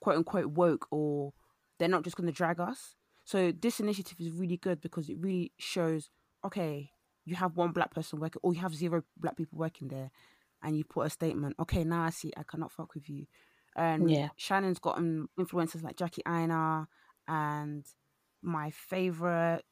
quote 0.00 0.16
unquote 0.16 0.46
woke 0.46 0.86
or 0.90 1.32
they're 1.78 1.88
not 1.88 2.04
just 2.04 2.16
gonna 2.16 2.32
drag 2.32 2.60
us? 2.60 2.96
So 3.24 3.52
this 3.52 3.80
initiative 3.80 4.18
is 4.20 4.30
really 4.32 4.56
good 4.56 4.80
because 4.80 5.08
it 5.08 5.18
really 5.18 5.52
shows, 5.58 6.10
okay, 6.44 6.90
you 7.26 7.36
have 7.36 7.56
one 7.56 7.72
black 7.72 7.92
person 7.94 8.20
working 8.20 8.40
or 8.42 8.54
you 8.54 8.60
have 8.60 8.74
zero 8.74 9.02
black 9.18 9.36
people 9.36 9.58
working 9.58 9.88
there 9.88 10.10
and 10.62 10.76
you 10.76 10.84
put 10.84 11.06
a 11.06 11.10
statement, 11.10 11.54
okay, 11.60 11.84
now 11.84 12.02
I 12.04 12.10
see 12.10 12.32
I 12.36 12.42
cannot 12.42 12.72
fuck 12.72 12.94
with 12.94 13.08
you. 13.08 13.26
And 13.76 14.18
Yeah, 14.18 14.28
Shannon's 14.36 14.78
gotten 14.78 15.28
influencers 15.38 15.82
like 15.82 15.96
Jackie 15.96 16.22
Aina 16.26 16.88
and 17.28 17.84
my 18.42 18.70
favorite 18.70 19.64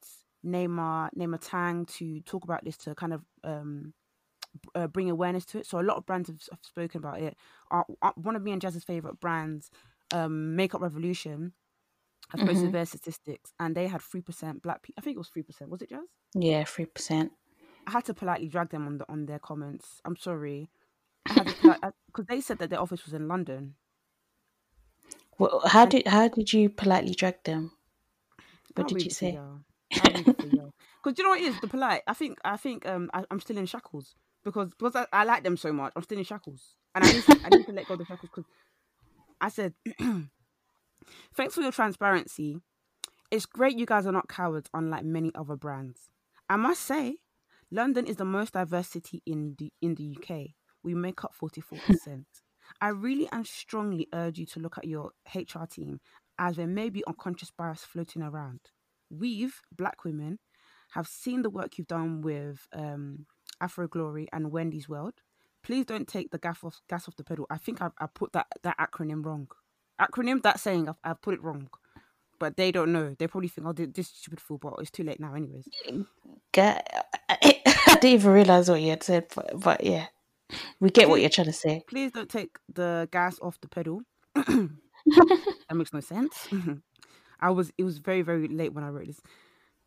Nyma 0.45 1.09
Nyma 1.17 1.39
Tang 1.41 1.85
to 1.85 2.21
talk 2.21 2.43
about 2.43 2.63
this 2.63 2.77
to 2.77 2.95
kind 2.95 3.13
of 3.13 3.25
um 3.43 3.93
uh, 4.75 4.87
bring 4.87 5.09
awareness 5.09 5.45
to 5.45 5.59
it. 5.59 5.65
So 5.65 5.79
a 5.79 5.83
lot 5.83 5.97
of 5.97 6.05
brands 6.05 6.29
have, 6.29 6.41
have 6.51 6.59
spoken 6.63 6.99
about 6.99 7.21
it. 7.21 7.37
One 8.15 8.35
of 8.35 8.41
me 8.43 8.51
and 8.51 8.61
Jas's 8.61 8.83
favorite 8.83 9.19
brands, 9.19 9.69
um, 10.11 10.55
Makeup 10.55 10.81
Revolution, 10.81 11.53
have 12.29 12.43
posted 12.43 12.71
hmm 12.71 12.73
their 12.73 12.85
statistics, 12.85 13.53
and 13.59 13.75
they 13.75 13.87
had 13.87 14.01
three 14.01 14.21
percent 14.21 14.61
black 14.63 14.83
people. 14.83 14.99
I 14.99 15.03
think 15.03 15.15
it 15.15 15.19
was 15.19 15.29
three 15.29 15.43
percent. 15.43 15.71
Was 15.71 15.81
it 15.81 15.89
Jas? 15.89 16.03
yeah, 16.35 16.63
three 16.63 16.85
percent. 16.85 17.33
I 17.87 17.91
had 17.91 18.05
to 18.05 18.13
politely 18.13 18.47
drag 18.49 18.69
them 18.69 18.85
on 18.85 18.97
the 18.99 19.09
on 19.11 19.25
their 19.25 19.39
comments. 19.39 19.99
I'm 20.05 20.15
sorry. 20.15 20.69
I 21.29 21.33
had 21.35 21.47
to 21.49 21.93
because 22.07 22.25
they 22.27 22.41
said 22.41 22.59
that 22.59 22.69
their 22.71 22.81
office 22.81 23.05
was 23.05 23.13
in 23.13 23.27
London. 23.27 23.77
Well, 25.39 25.61
how 25.65 25.85
And 25.85 25.93
did 25.93 26.05
how 26.07 26.27
did 26.27 26.53
you 26.53 26.69
politely 26.69 27.15
drag 27.15 27.43
them? 27.43 27.71
What 28.77 28.87
did 28.87 29.03
you 29.03 29.09
say? 29.09 29.39
Because 29.89 31.17
you 31.17 31.23
know 31.23 31.29
what 31.29 31.39
it 31.39 31.45
is 31.45 31.59
the 31.61 31.67
polite. 31.67 32.01
I 32.07 32.13
think 32.13 32.37
I 32.43 32.57
think 32.57 32.87
um 32.87 33.09
I, 33.13 33.23
am 33.31 33.39
still 33.39 33.57
in 33.57 33.65
shackles 33.65 34.15
because 34.43 34.71
because 34.77 34.95
I, 34.95 35.05
I, 35.13 35.23
like 35.23 35.43
them 35.43 35.57
so 35.57 35.71
much. 35.71 35.93
I'm 35.95 36.03
still 36.03 36.17
in 36.17 36.23
shackles, 36.23 36.75
and 36.95 37.03
I 37.03 37.11
need 37.11 37.23
to, 37.23 37.39
I 37.43 37.49
need 37.49 37.65
to 37.65 37.71
let 37.71 37.87
go 37.87 37.93
of 37.93 37.99
the 37.99 38.05
shackles 38.05 38.29
because 38.33 38.45
I 39.39 39.49
said 39.49 39.73
thanks 41.35 41.55
for 41.55 41.61
your 41.61 41.71
transparency. 41.71 42.57
It's 43.29 43.45
great 43.45 43.77
you 43.77 43.85
guys 43.85 44.07
are 44.07 44.11
not 44.11 44.29
cowards, 44.29 44.69
unlike 44.73 45.03
many 45.03 45.31
other 45.35 45.57
brands. 45.57 46.09
I 46.49 46.55
must 46.55 46.81
say, 46.81 47.17
London 47.71 48.07
is 48.07 48.15
the 48.15 48.25
most 48.25 48.53
diverse 48.53 48.87
city 48.87 49.21
in 49.25 49.55
the 49.57 49.71
in 49.81 49.95
the 49.95 50.17
UK. 50.17 50.51
We 50.83 50.93
make 50.93 51.23
up 51.23 51.33
forty 51.33 51.61
four 51.61 51.79
percent. 51.79 52.27
I 52.81 52.89
really 52.89 53.27
and 53.31 53.47
strongly 53.47 54.07
urge 54.13 54.39
you 54.39 54.45
to 54.47 54.59
look 54.59 54.77
at 54.77 54.85
your 54.85 55.11
HR 55.33 55.65
team 55.69 55.99
as 56.39 56.55
there 56.55 56.67
may 56.67 56.89
be 56.89 57.03
unconscious 57.07 57.51
bias 57.51 57.83
floating 57.83 58.21
around. 58.21 58.59
We've, 59.09 59.61
black 59.71 60.03
women, 60.03 60.39
have 60.91 61.07
seen 61.07 61.41
the 61.41 61.49
work 61.49 61.77
you've 61.77 61.87
done 61.87 62.21
with 62.21 62.67
um, 62.73 63.25
Afro 63.61 63.87
Glory 63.87 64.27
and 64.31 64.51
Wendy's 64.51 64.89
World. 64.89 65.15
Please 65.63 65.85
don't 65.85 66.07
take 66.07 66.31
the 66.31 66.37
gas 66.37 66.59
off, 66.63 66.81
gas 66.89 67.07
off 67.07 67.15
the 67.15 67.23
pedal. 67.23 67.45
I 67.49 67.57
think 67.57 67.81
I, 67.81 67.89
I 67.99 68.07
put 68.07 68.33
that, 68.33 68.47
that 68.63 68.77
acronym 68.77 69.25
wrong. 69.25 69.49
Acronym, 69.99 70.41
that 70.43 70.59
saying, 70.59 70.87
I've, 70.87 70.99
I've 71.03 71.21
put 71.21 71.33
it 71.33 71.43
wrong. 71.43 71.69
But 72.39 72.55
they 72.55 72.71
don't 72.71 72.93
know. 72.93 73.15
They 73.17 73.27
probably 73.27 73.49
think, 73.49 73.67
oh, 73.67 73.73
this 73.73 74.07
stupid 74.07 74.39
fool, 74.39 74.59
but 74.59 74.75
it's 74.79 74.91
too 74.91 75.03
late 75.03 75.19
now, 75.19 75.33
anyways. 75.33 75.67
Get, 76.51 76.87
I, 77.27 77.61
I 77.87 77.95
didn't 77.95 78.05
even 78.05 78.31
realize 78.31 78.69
what 78.69 78.81
you 78.81 78.91
had 78.91 79.03
said, 79.03 79.25
but, 79.35 79.59
but 79.59 79.83
yeah, 79.83 80.07
we 80.79 80.89
get 80.89 81.05
please, 81.05 81.09
what 81.09 81.21
you're 81.21 81.29
trying 81.29 81.47
to 81.47 81.53
say. 81.53 81.83
Please 81.87 82.11
don't 82.11 82.29
take 82.29 82.57
the 82.71 83.09
gas 83.11 83.39
off 83.41 83.59
the 83.59 83.67
pedal. 83.67 84.01
that 85.07 85.75
makes 85.75 85.93
no 85.93 85.99
sense. 85.99 86.47
I 87.39 87.51
was 87.51 87.71
it 87.77 87.83
was 87.83 87.99
very 87.99 88.21
very 88.21 88.47
late 88.47 88.73
when 88.73 88.83
I 88.83 88.89
wrote 88.89 89.07
this. 89.07 89.21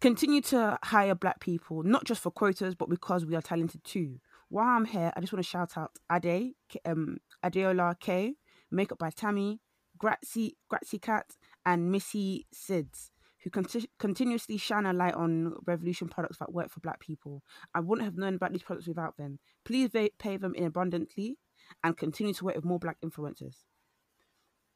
Continue 0.00 0.40
to 0.42 0.78
hire 0.82 1.14
black 1.14 1.40
people, 1.40 1.82
not 1.82 2.04
just 2.04 2.22
for 2.22 2.30
quotas, 2.30 2.74
but 2.74 2.88
because 2.88 3.26
we 3.26 3.36
are 3.36 3.42
talented 3.42 3.84
too. 3.84 4.18
While 4.48 4.66
I'm 4.66 4.86
here, 4.86 5.12
I 5.14 5.20
just 5.20 5.32
want 5.32 5.44
to 5.44 5.48
shout 5.48 5.76
out 5.76 5.90
Ade, 6.10 6.54
um, 6.86 7.18
Adeola 7.44 8.00
K, 8.00 8.34
Makeup 8.70 8.98
by 8.98 9.10
Tammy, 9.10 9.60
Grazie, 9.98 10.56
Grazie 10.70 10.98
Cat, 10.98 11.36
and 11.66 11.92
Missy 11.92 12.46
Sids, 12.52 13.10
who 13.44 13.50
conti- 13.50 13.90
continuously 13.98 14.56
shine 14.56 14.86
a 14.86 14.94
light 14.94 15.14
on 15.14 15.54
Revolution 15.66 16.08
products 16.08 16.38
that 16.38 16.52
work 16.52 16.70
for 16.70 16.80
black 16.80 16.98
people. 17.00 17.42
I 17.74 17.80
wouldn't 17.80 18.06
have 18.06 18.16
known 18.16 18.36
about 18.36 18.52
these 18.52 18.62
products 18.62 18.88
without 18.88 19.18
them. 19.18 19.38
Please 19.66 19.90
pay 20.18 20.36
them 20.38 20.54
in 20.54 20.64
abundantly 20.64 21.36
and 21.84 21.96
continue 21.96 22.32
to 22.34 22.44
work 22.44 22.56
with 22.56 22.64
more 22.64 22.78
black 22.78 22.96
influencers 23.04 23.56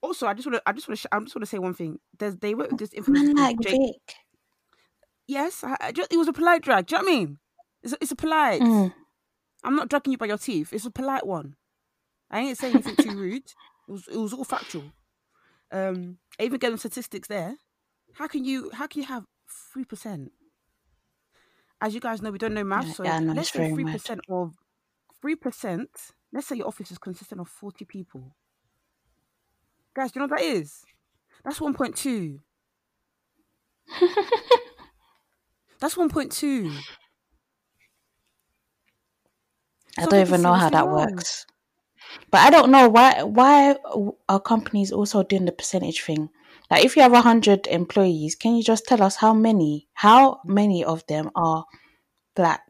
also, 0.04 0.26
I 0.26 0.34
just 0.34 0.46
want 0.46 0.56
to, 0.56 0.62
I 0.68 0.72
just 0.72 0.88
want 0.88 1.00
to, 1.00 1.08
I 1.12 1.20
just 1.20 1.34
want 1.34 1.42
to 1.42 1.46
say 1.46 1.58
one 1.58 1.74
thing. 1.74 1.98
There's, 2.18 2.36
they 2.36 2.54
work 2.54 2.70
with 2.70 2.80
this 2.80 2.90
influencer. 2.90 3.34
like 3.36 3.58
Jake. 3.60 4.14
Yes, 5.26 5.64
I, 5.64 5.76
I 5.80 5.92
just, 5.92 6.12
it 6.12 6.16
was 6.16 6.28
a 6.28 6.32
polite 6.32 6.62
drag. 6.62 6.86
Do 6.86 6.96
you 6.96 7.02
know 7.02 7.04
what 7.06 7.12
I 7.12 7.16
mean? 7.16 7.38
It's 7.82 7.92
a, 7.92 7.96
it's 8.00 8.12
a 8.12 8.16
polite. 8.16 8.60
Mm. 8.60 8.92
I'm 9.64 9.76
not 9.76 9.88
dragging 9.88 10.12
you 10.12 10.18
by 10.18 10.26
your 10.26 10.38
teeth. 10.38 10.72
It's 10.72 10.86
a 10.86 10.90
polite 10.90 11.26
one. 11.26 11.56
I 12.30 12.40
ain't 12.40 12.58
saying 12.58 12.74
anything 12.74 12.96
too 12.96 13.16
rude. 13.16 13.44
It 13.88 13.92
was, 13.92 14.08
it 14.08 14.16
was 14.16 14.32
all 14.32 14.44
factual. 14.44 14.92
Um, 15.72 16.18
I 16.38 16.44
even 16.44 16.58
gave 16.58 16.70
them 16.70 16.78
statistics 16.78 17.28
there. 17.28 17.56
How 18.14 18.28
can 18.28 18.44
you, 18.44 18.70
how 18.72 18.86
can 18.86 19.02
you 19.02 19.08
have 19.08 19.24
three 19.72 19.84
percent? 19.84 20.32
As 21.80 21.94
you 21.94 22.00
guys 22.00 22.22
know, 22.22 22.30
we 22.30 22.38
don't 22.38 22.54
know 22.54 22.64
math, 22.64 22.86
yeah, 22.86 22.92
so 22.92 23.04
yeah, 23.04 23.18
no, 23.18 23.32
let's 23.32 23.50
say 23.52 23.70
three 23.72 23.84
percent 23.84 24.20
of 24.28 24.54
three 25.20 25.36
percent. 25.36 25.90
Let's 26.32 26.46
say 26.46 26.56
your 26.56 26.66
office 26.66 26.90
is 26.90 26.98
consistent 26.98 27.40
of 27.40 27.48
forty 27.48 27.84
people. 27.84 28.36
Guys, 29.94 30.12
do 30.12 30.20
you 30.20 30.26
know 30.26 30.32
what 30.32 30.40
that 30.40 30.46
is? 30.46 30.84
That's 31.44 31.58
1.2. 31.60 32.38
That's 35.80 35.94
1.2. 35.94 36.76
I 39.96 40.06
don't 40.06 40.20
even 40.20 40.42
know 40.42 40.54
how 40.54 40.70
that 40.70 40.88
works. 40.88 41.46
But 42.30 42.40
I 42.40 42.50
don't 42.50 42.70
know 42.70 42.88
why 42.88 43.22
why 43.22 43.76
are 44.28 44.40
companies 44.40 44.92
also 44.92 45.22
doing 45.22 45.44
the 45.44 45.52
percentage 45.52 46.02
thing? 46.02 46.30
Like 46.70 46.84
if 46.84 46.96
you 46.96 47.02
have 47.02 47.12
100 47.12 47.66
employees, 47.68 48.34
can 48.34 48.56
you 48.56 48.62
just 48.62 48.86
tell 48.86 49.02
us 49.02 49.16
how 49.16 49.32
many 49.34 49.88
how 49.94 50.40
many 50.44 50.84
of 50.84 51.06
them 51.06 51.30
are 51.34 51.64
black? 52.34 52.62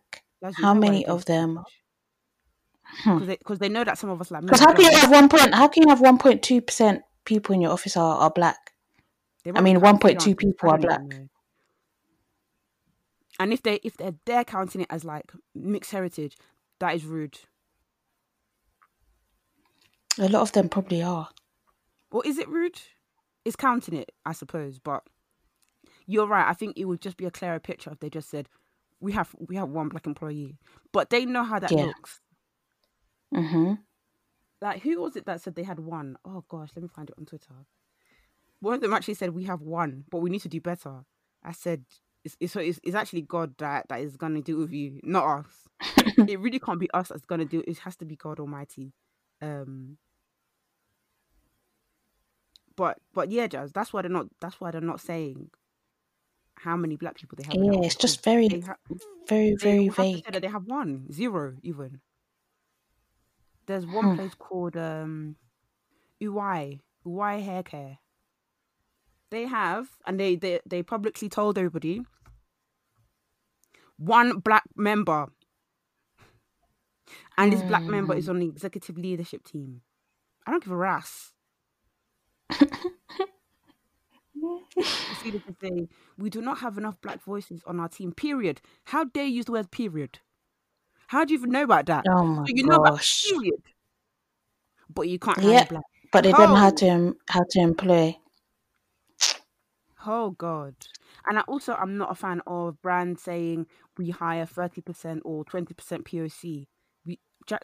how 0.52 0.74
many 0.74 1.06
of 1.06 1.24
them 1.24 1.64
because 3.04 3.20
hmm. 3.20 3.24
they, 3.24 3.38
they, 3.56 3.68
know 3.68 3.82
that 3.84 3.98
some 3.98 4.10
of 4.10 4.20
us 4.20 4.30
like 4.30 4.42
because 4.42 4.60
how 4.60 4.72
can 4.72 4.84
you 4.84 4.98
have 4.98 5.10
one 5.10 5.28
point 5.28 5.54
how 5.54 5.66
can 5.66 5.82
you 5.82 5.88
have 5.88 6.00
1.2 6.00 6.66
percent 6.66 7.02
people 7.24 7.54
in 7.54 7.60
your 7.62 7.72
office 7.72 7.96
are, 7.96 8.18
are 8.18 8.30
black. 8.30 8.72
I 9.54 9.60
mean, 9.60 9.80
one 9.80 9.98
point 9.98 10.20
two 10.20 10.34
people 10.34 10.70
are 10.70 10.78
black. 10.78 11.02
And 13.38 13.52
if 13.52 13.62
they 13.62 13.80
if 13.82 13.96
they're 13.96 14.14
they're 14.24 14.44
counting 14.44 14.82
it 14.82 14.86
as 14.90 15.04
like 15.04 15.32
mixed 15.54 15.90
heritage, 15.90 16.36
that 16.80 16.94
is 16.94 17.04
rude. 17.04 17.38
A 20.18 20.28
lot 20.28 20.42
of 20.42 20.52
them 20.52 20.68
probably 20.68 21.02
are. 21.02 21.28
Well, 22.12 22.22
is 22.24 22.38
it 22.38 22.48
rude? 22.48 22.80
It's 23.44 23.56
counting 23.56 23.94
it, 23.94 24.12
I 24.24 24.32
suppose, 24.32 24.78
but 24.78 25.02
you're 26.06 26.28
right. 26.28 26.48
I 26.48 26.54
think 26.54 26.78
it 26.78 26.84
would 26.84 27.00
just 27.00 27.16
be 27.16 27.26
a 27.26 27.30
clearer 27.30 27.58
picture 27.58 27.90
if 27.90 27.98
they 27.98 28.08
just 28.08 28.30
said 28.30 28.48
we 29.00 29.12
have 29.12 29.34
we 29.38 29.56
have 29.56 29.68
one 29.68 29.88
black 29.88 30.06
employee, 30.06 30.56
but 30.92 31.10
they 31.10 31.26
know 31.26 31.42
how 31.42 31.58
that 31.58 31.72
yeah. 31.72 31.86
looks. 31.86 32.20
Mhm. 33.34 33.78
Like, 34.64 34.80
who 34.80 34.98
was 34.98 35.14
it 35.14 35.26
that 35.26 35.42
said 35.42 35.56
they 35.56 35.62
had 35.62 35.78
one? 35.78 36.16
Oh 36.24 36.42
gosh, 36.48 36.70
let 36.74 36.82
me 36.82 36.88
find 36.88 37.10
it 37.10 37.14
on 37.18 37.26
Twitter. 37.26 37.52
One 38.60 38.72
of 38.72 38.80
them 38.80 38.94
actually 38.94 39.12
said 39.12 39.34
we 39.34 39.44
have 39.44 39.60
one, 39.60 40.04
but 40.10 40.20
we 40.20 40.30
need 40.30 40.40
to 40.40 40.48
do 40.48 40.58
better. 40.58 41.04
I 41.44 41.52
said 41.52 41.84
it's 42.24 42.34
it's, 42.40 42.56
it's, 42.56 42.80
it's 42.82 42.94
actually 42.96 43.20
God 43.20 43.52
that 43.58 43.88
that 43.90 44.00
is 44.00 44.16
gonna 44.16 44.40
do 44.40 44.56
with 44.56 44.72
you, 44.72 45.00
not 45.02 45.40
us. 45.40 45.68
it 46.16 46.40
really 46.40 46.58
can't 46.58 46.80
be 46.80 46.90
us 46.94 47.08
that's 47.08 47.26
gonna 47.26 47.44
do 47.44 47.60
it. 47.60 47.68
It 47.68 47.78
has 47.80 47.94
to 47.96 48.06
be 48.06 48.16
God 48.16 48.40
Almighty. 48.40 48.94
Um, 49.42 49.98
but 52.74 52.96
but 53.12 53.30
yeah, 53.30 53.46
Jas. 53.48 53.70
That's 53.70 53.92
why 53.92 54.00
they're 54.00 54.10
not. 54.10 54.28
That's 54.40 54.58
why 54.62 54.70
they're 54.70 54.80
not 54.80 55.02
saying 55.02 55.50
how 56.54 56.74
many 56.74 56.96
black 56.96 57.16
people 57.16 57.36
they 57.36 57.44
have. 57.44 57.54
Yeah, 57.54 57.84
it's 57.84 57.96
just 57.96 58.24
very, 58.24 58.48
ha- 58.62 58.76
very, 59.28 59.56
very 59.60 59.90
vague. 59.90 60.24
They 60.40 60.48
have 60.48 60.64
one, 60.64 61.12
zero, 61.12 61.56
even. 61.62 62.00
There's 63.66 63.86
one 63.86 64.10
hmm. 64.10 64.16
place 64.16 64.34
called 64.34 64.76
um 64.76 65.36
Ouai, 66.22 66.80
Ouai 67.06 67.44
Hair 67.44 67.62
Care. 67.64 67.98
They 69.30 69.46
have, 69.46 69.88
and 70.06 70.20
they, 70.20 70.36
they 70.36 70.60
they 70.66 70.82
publicly 70.82 71.28
told 71.28 71.58
everybody 71.58 72.02
one 73.96 74.38
black 74.38 74.64
member, 74.76 75.26
and 77.36 77.52
this 77.52 77.62
black 77.62 77.82
member 77.82 78.14
is 78.14 78.26
hmm. 78.26 78.32
on 78.32 78.38
the 78.40 78.48
executive 78.48 78.96
leadership 78.98 79.44
team. 79.44 79.80
I 80.46 80.50
don't 80.50 80.62
give 80.62 80.72
a 80.72 80.76
ras. 80.76 81.32
say, 82.52 82.68
we 86.18 86.28
do 86.30 86.42
not 86.42 86.58
have 86.58 86.76
enough 86.76 87.00
black 87.00 87.22
voices 87.22 87.62
on 87.66 87.80
our 87.80 87.88
team. 87.88 88.12
Period. 88.12 88.60
How 88.84 89.04
dare 89.04 89.24
you 89.24 89.36
use 89.36 89.46
the 89.46 89.52
word 89.52 89.70
period? 89.70 90.18
How 91.06 91.24
do 91.24 91.32
you 91.32 91.38
even 91.38 91.50
know 91.50 91.62
about 91.62 91.86
that? 91.86 92.04
Oh 92.08 92.24
my 92.24 92.44
so 92.44 92.52
you 92.54 92.64
know 92.64 92.78
gosh. 92.78 93.26
about 93.26 93.40
period, 93.40 93.62
but 94.92 95.08
you 95.08 95.18
can't. 95.18 95.42
Yeah, 95.42 95.68
but 96.12 96.24
they 96.24 96.32
oh. 96.32 96.36
don't 96.36 96.50
know 96.50 96.56
how 96.56 96.70
to 96.70 97.16
how 97.28 97.44
to 97.50 97.60
employ. 97.60 98.16
Oh 100.06 100.30
God! 100.30 100.74
And 101.26 101.38
I 101.38 101.42
also 101.42 101.74
I'm 101.74 101.96
not 101.96 102.10
a 102.10 102.14
fan 102.14 102.40
of 102.46 102.80
brands 102.82 103.22
saying 103.22 103.66
we 103.96 104.10
hire 104.10 104.46
thirty 104.46 104.80
percent 104.80 105.22
or 105.24 105.44
twenty 105.44 105.74
percent 105.74 106.04
POC. 106.04 106.66
We 107.06 107.20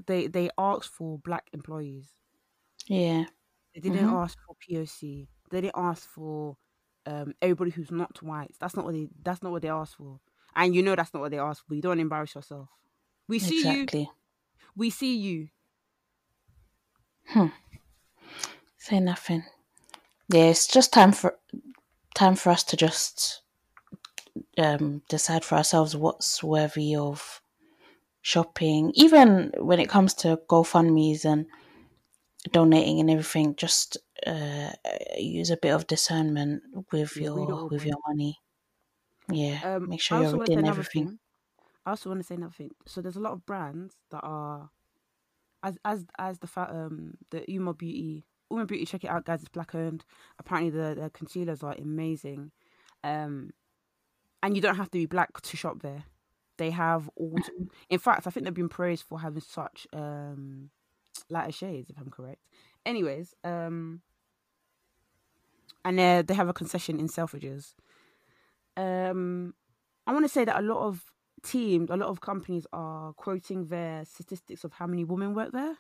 they 0.06 0.26
they 0.26 0.50
ask 0.59 0.90
for 0.90 1.18
black 1.18 1.49
employees. 1.52 2.09
Yeah. 2.87 3.25
They 3.75 3.80
didn't 3.80 3.99
mm-hmm. 3.99 4.16
ask 4.16 4.38
for 4.47 4.56
POC. 4.56 5.28
They 5.50 5.61
didn't 5.61 5.76
ask 5.76 6.09
for 6.09 6.56
um, 7.06 7.35
everybody 7.40 7.70
who's 7.70 7.90
not 7.90 8.23
white. 8.23 8.54
That's 8.61 8.75
not 8.76 8.85
what 8.85 8.94
they. 8.94 9.09
That's 9.23 9.42
not 9.42 9.52
what 9.52 9.62
they 9.62 9.68
asked 9.68 9.97
for. 9.97 10.20
And 10.56 10.75
you 10.75 10.82
know 10.82 10.97
that's 10.97 11.14
not 11.14 11.20
what 11.20 11.30
they 11.30 11.38
asked 11.38 11.62
for. 11.66 11.75
You 11.75 11.82
don't 11.82 12.00
embarrass 12.00 12.35
yourself. 12.35 12.68
We 13.31 13.39
see 13.39 13.59
exactly. 13.61 14.01
you. 14.01 14.07
We 14.77 14.91
see 14.91 15.17
you. 15.17 15.49
Hmm. 17.29 17.47
Say 18.77 18.99
nothing. 18.99 19.45
Yeah, 20.33 20.47
it's 20.47 20.67
just 20.67 20.93
time 20.93 21.13
for 21.13 21.39
time 22.17 22.35
for 22.35 22.51
us 22.51 22.65
to 22.65 22.77
just 22.77 23.43
um, 24.59 25.03
decide 25.09 25.45
for 25.45 25.55
ourselves 25.55 25.95
what's 25.95 26.43
worthy 26.43 26.97
of 26.97 27.41
shopping. 28.21 28.91
Even 28.97 29.53
when 29.59 29.79
it 29.79 29.89
comes 29.89 30.13
to 30.15 30.41
GoFundmes 30.49 31.25
and 31.25 31.47
donating 32.51 32.99
and 32.99 33.11
everything, 33.13 33.55
just 33.55 33.97
uh, 34.27 34.73
use 35.17 35.51
a 35.51 35.57
bit 35.57 35.71
of 35.71 35.87
discernment 35.87 36.65
with 36.91 37.17
your 37.17 37.69
with 37.69 37.85
your 37.85 37.99
money. 38.09 38.41
Yeah, 39.31 39.77
um, 39.77 39.89
make 39.89 40.01
sure 40.01 40.21
you're 40.21 40.37
reading 40.37 40.67
everything. 40.67 41.07
Thing. 41.07 41.19
I 41.87 41.91
also 41.91 42.11
want 42.11 42.21
to 42.21 42.27
say 42.27 42.35
another 42.35 42.53
thing. 42.53 42.73
So 42.87 43.01
there's 43.01 43.17
a 43.17 43.21
lot 43.21 43.33
of 43.33 43.47
brands 43.47 43.97
that 44.11 44.21
are 44.23 44.71
as 45.63 45.79
as 45.85 46.07
as 46.19 46.39
the 46.39 46.47
fat 46.47 46.71
um 46.71 47.15
the 47.31 47.41
UOMA 47.41 47.77
Beauty 47.77 48.25
UOMA 48.51 48.67
Beauty 48.67 48.87
check 48.87 49.05
it 49.05 49.11
out 49.11 49.25
guys 49.25 49.41
it's 49.41 49.49
black 49.49 49.75
owned. 49.75 50.05
Apparently 50.39 50.71
the 50.71 50.95
the 51.01 51.11
concealers 51.11 51.63
are 51.63 51.75
amazing. 51.75 52.53
Um 53.05 53.51
and 54.43 54.57
you 54.57 54.63
don't 54.63 54.77
have 54.77 54.91
to 54.91 54.99
be 54.99 55.07
black 55.07 55.41
to 55.41 55.57
shop 55.57 55.83
there. 55.83 56.05
They 56.57 56.71
have 56.71 57.09
all. 57.17 57.37
in 57.89 57.99
fact, 57.99 58.27
I 58.27 58.31
think 58.31 58.45
they've 58.45 58.55
been 58.55 58.69
praised 58.69 59.05
for 59.05 59.21
having 59.21 59.43
such 59.43 59.87
um 59.93 60.71
lighter 61.29 61.53
shades, 61.53 61.91
if 61.91 61.99
I'm 61.99 62.11
correct. 62.11 62.41
Anyways, 62.85 63.35
um, 63.45 64.03
and 65.85 65.99
they 65.99 66.23
they 66.23 66.35
have 66.35 66.49
a 66.49 66.55
concession 66.55 67.01
in 67.01 67.09
Selfridges. 67.09 67.75
Um, 68.77 69.55
I 70.07 70.13
want 70.13 70.25
to 70.25 70.29
say 70.29 70.45
that 70.45 70.59
a 70.59 70.63
lot 70.63 70.87
of 70.87 71.03
teams, 71.42 71.90
a 71.90 71.97
lot 71.97 72.09
of 72.09 72.20
companies 72.20 72.66
are 72.73 73.12
quoting 73.14 73.66
their 73.66 74.04
statistics 74.04 74.64
of 74.64 74.73
how 74.73 74.87
many 74.87 75.04
women 75.04 75.35
work 75.35 75.52
there. 75.52 75.76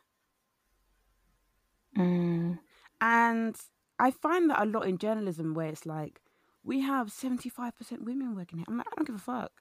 Mm. 1.96 2.58
And 3.00 3.56
I 3.98 4.10
find 4.10 4.50
that 4.50 4.62
a 4.62 4.66
lot 4.66 4.86
in 4.86 4.98
journalism 4.98 5.54
where 5.54 5.68
it's 5.68 5.86
like, 5.86 6.20
we 6.62 6.80
have 6.80 7.08
75% 7.08 7.72
women 8.02 8.36
working 8.36 8.58
here. 8.58 8.66
I'm 8.68 8.76
like, 8.76 8.86
I 8.88 8.94
don't 8.96 9.06
give 9.06 9.16
a 9.16 9.18
fuck. 9.18 9.52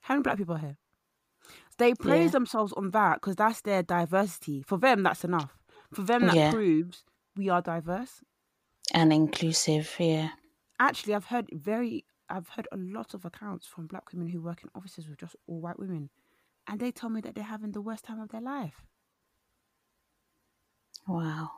How 0.00 0.14
many 0.14 0.22
black 0.22 0.38
people 0.38 0.54
are 0.54 0.58
here? 0.58 0.78
They 1.78 1.94
praise 1.94 2.26
Yeah. 2.28 2.30
themselves 2.32 2.72
on 2.72 2.90
that 2.90 3.16
because 3.16 3.36
that's 3.36 3.60
their 3.62 3.82
diversity. 3.82 4.62
For 4.62 4.78
them, 4.78 5.02
that's 5.02 5.24
enough. 5.24 5.58
For 5.92 6.02
them, 6.02 6.26
that 6.26 6.34
Yeah. 6.34 6.50
proves 6.50 7.04
we 7.36 7.48
are 7.48 7.62
diverse. 7.62 8.22
And 8.92 9.12
inclusive, 9.12 9.94
yeah. 9.98 10.30
Actually, 10.78 11.14
I've 11.14 11.26
heard 11.26 11.48
very, 11.52 12.04
I've 12.30 12.48
heard 12.50 12.68
a 12.72 12.76
lot 12.76 13.14
of 13.14 13.24
accounts 13.24 13.66
from 13.66 13.86
black 13.86 14.12
women 14.12 14.28
who 14.28 14.40
work 14.40 14.62
in 14.62 14.70
offices 14.74 15.08
with 15.08 15.18
just 15.18 15.36
all 15.46 15.60
white 15.60 15.78
women, 15.78 16.10
and 16.66 16.78
they 16.78 16.92
tell 16.92 17.10
me 17.10 17.20
that 17.22 17.34
they're 17.34 17.44
having 17.44 17.72
the 17.72 17.80
worst 17.80 18.04
time 18.04 18.20
of 18.20 18.30
their 18.30 18.40
life. 18.40 18.84
Wow. 21.06 21.50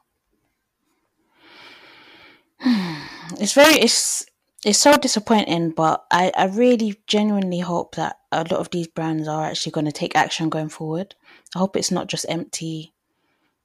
It's 3.41 3.55
very 3.55 3.75
it's 3.75 4.27
it's 4.65 4.79
so 4.79 4.97
disappointing, 4.97 5.71
but 5.71 6.05
I, 6.11 6.33
I 6.37 6.47
really 6.47 7.01
genuinely 7.07 7.61
hope 7.61 7.97
that 7.97 8.17
a 8.31 8.39
lot 8.39 8.53
of 8.53 8.71
these 8.71 8.87
brands 8.87 9.27
are 9.27 9.47
actually 9.47 9.73
going 9.73 9.87
to 9.87 9.93
take 9.93 10.15
action 10.15 10.49
going 10.49 10.69
forward. 10.69 11.15
I 11.55 11.59
hope 11.59 11.77
it's 11.77 11.91
not 11.91 12.09
just 12.09 12.27
empty 12.29 12.93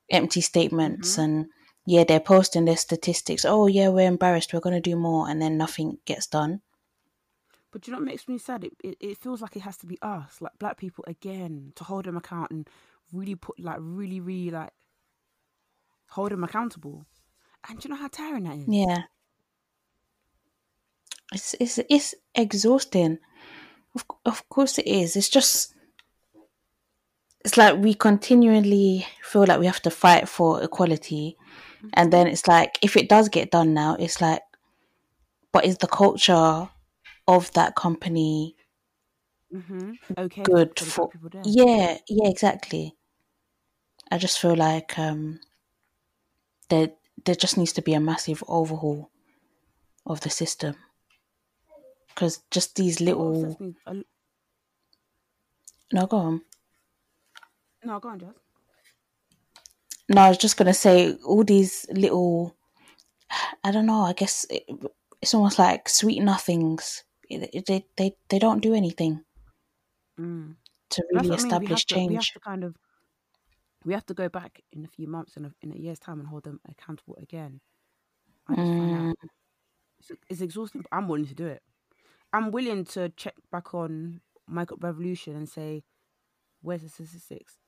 empty 0.10 0.42
statements 0.42 1.14
mm-hmm. 1.14 1.22
and 1.22 1.46
yeah, 1.86 2.04
they're 2.04 2.20
posting 2.20 2.66
their 2.66 2.78
statistics. 2.78 3.46
Oh 3.46 3.68
yeah, 3.68 3.90
we're 3.90 4.08
embarrassed, 4.08 4.54
we're 4.54 4.60
gonna 4.62 4.82
do 4.82 4.96
more 4.96 5.30
and 5.30 5.42
then 5.42 5.58
nothing 5.58 5.98
gets 6.06 6.28
done. 6.28 6.62
But 7.72 7.86
you 7.86 7.92
know 7.92 8.00
what 8.00 8.06
makes 8.06 8.28
me 8.28 8.38
sad? 8.38 8.64
It, 8.64 8.74
it 8.84 8.98
it 9.00 9.18
feels 9.18 9.42
like 9.42 9.56
it 9.56 9.62
has 9.62 9.78
to 9.78 9.88
be 9.88 9.98
us, 10.02 10.42
like 10.42 10.58
black 10.60 10.78
people 10.78 11.04
again, 11.08 11.74
to 11.76 11.84
hold 11.84 12.06
them 12.06 12.18
account 12.18 12.52
and 12.52 12.70
really 13.12 13.36
put 13.36 13.60
like 13.60 13.78
really, 13.80 14.20
really 14.20 14.52
like 14.52 14.72
hold 16.10 16.32
them 16.32 16.44
accountable. 16.44 17.06
And 17.68 17.80
do 17.80 17.88
you 17.88 17.94
know 17.94 18.02
how 18.02 18.08
tiring 18.08 18.46
that 18.46 18.58
is? 18.58 18.66
Yeah. 18.68 19.04
It's 21.34 21.56
it's 21.60 21.80
it's 21.90 22.16
exhausting. 22.34 23.20
Of 23.94 24.06
of 24.26 24.48
course 24.50 24.78
it 24.78 24.88
is. 24.88 25.16
It's 25.16 25.30
just 25.30 25.74
it's 27.48 27.56
like 27.56 27.78
we 27.78 27.94
continually 27.94 29.08
feel 29.24 29.46
like 29.46 29.60
we 29.60 29.66
have 29.66 29.82
to 29.82 29.90
fight 29.90 30.28
for 30.28 30.62
equality 30.62 31.38
mm-hmm. 31.78 31.88
and 31.94 32.12
then 32.12 32.28
it's 32.28 32.46
like 32.46 32.78
if 32.82 32.98
it 32.98 33.08
does 33.08 33.30
get 33.30 33.52
done 33.52 33.74
now 33.74 33.96
it's 33.98 34.20
like 34.20 34.42
but 35.54 35.64
is 35.64 35.78
the 35.78 35.88
culture 35.88 36.68
of 37.28 37.52
that 37.54 37.76
company 37.76 38.56
Mm-hmm. 39.54 39.94
Okay. 40.18 40.44
good 40.44 40.78
for 40.78 40.86
for 40.86 41.02
black 41.08 41.12
people 41.14 41.30
there. 41.30 41.42
yeah 41.46 41.98
yeah 42.10 42.28
exactly 42.30 42.96
i 44.12 44.18
just 44.18 44.40
feel 44.40 44.56
like 44.56 45.00
um 45.00 45.40
there 46.70 46.90
there 47.26 47.36
just 47.36 47.58
needs 47.58 47.72
to 47.74 47.82
be 47.82 47.94
a 47.94 48.00
massive 48.00 48.44
overhaul 48.48 49.10
of 50.06 50.20
the 50.22 50.30
system 50.30 50.76
because 52.10 52.42
just 52.52 52.76
these 52.76 53.00
little 53.00 53.58
a- 53.88 54.04
no 55.94 56.06
go 56.08 56.18
on 56.18 56.42
No, 57.86 58.00
go 58.00 58.10
on, 58.10 58.20
Jas. 58.20 58.36
no 60.10 60.22
i 60.22 60.30
was 60.30 60.38
just 60.38 60.58
gonna 60.58 60.74
say 60.74 61.14
all 61.26 61.44
these 61.44 61.86
little 61.92 62.56
i 63.64 63.72
don't 63.72 63.86
know 63.86 64.02
i 64.02 64.14
guess 64.14 64.46
it, 64.50 64.64
it's 65.22 65.34
almost 65.34 65.58
like 65.60 65.88
sweet 65.90 66.22
nothings 66.22 67.04
they 67.30 67.86
they, 67.98 68.16
they 68.30 68.40
don't 68.40 68.62
do 68.62 68.74
anything 68.74 69.24
Mm. 70.20 70.58
to 70.90 71.04
really 71.12 71.30
what 71.30 71.40
I 71.40 71.42
mean. 71.44 71.62
Establish 71.62 71.86
to. 71.88 72.00
We 72.00 72.16
have 72.16 72.30
change 72.30 72.34
to 72.34 72.40
kind 72.40 72.64
of. 72.64 72.78
We 73.84 73.94
have 73.94 74.06
to 74.08 74.14
go 74.14 74.28
back 74.30 74.62
in 74.72 74.84
a 74.86 74.88
few 74.88 75.08
months 75.08 75.38
in 75.38 75.46
a, 75.46 75.52
in 75.62 75.72
a 75.72 75.78
year's 75.78 76.00
time 76.00 76.20
and 76.20 76.28
hold 76.30 76.44
them 76.44 76.60
accountable 76.68 77.16
again. 77.16 77.62
I 78.48 78.56
just 78.58 78.74
find 78.76 78.92
Mm. 78.92 79.14
it's, 80.00 80.12
it's 80.30 80.42
exhausting, 80.42 80.82
but 80.82 80.96
I'm 80.96 81.08
willing 81.08 81.28
to 81.28 81.36
do 81.36 81.48
it. 81.48 81.64
I'm 82.34 82.52
willing 82.52 82.86
to 82.86 83.10
check 83.10 83.36
back 83.52 83.74
on 83.76 84.22
Makeup 84.48 84.84
Revolution 84.84 85.36
and 85.36 85.50
say, 85.50 85.84
"Where's 86.62 86.84
the 86.84 86.90
statistics?" 86.90 87.60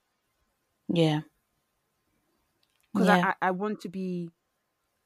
yeah 0.88 1.22
Because 2.94 3.10
yeah 3.10 3.24
I, 3.24 3.36
I 3.42 3.52
want 3.52 3.82
to 3.82 3.90
be, 3.90 4.30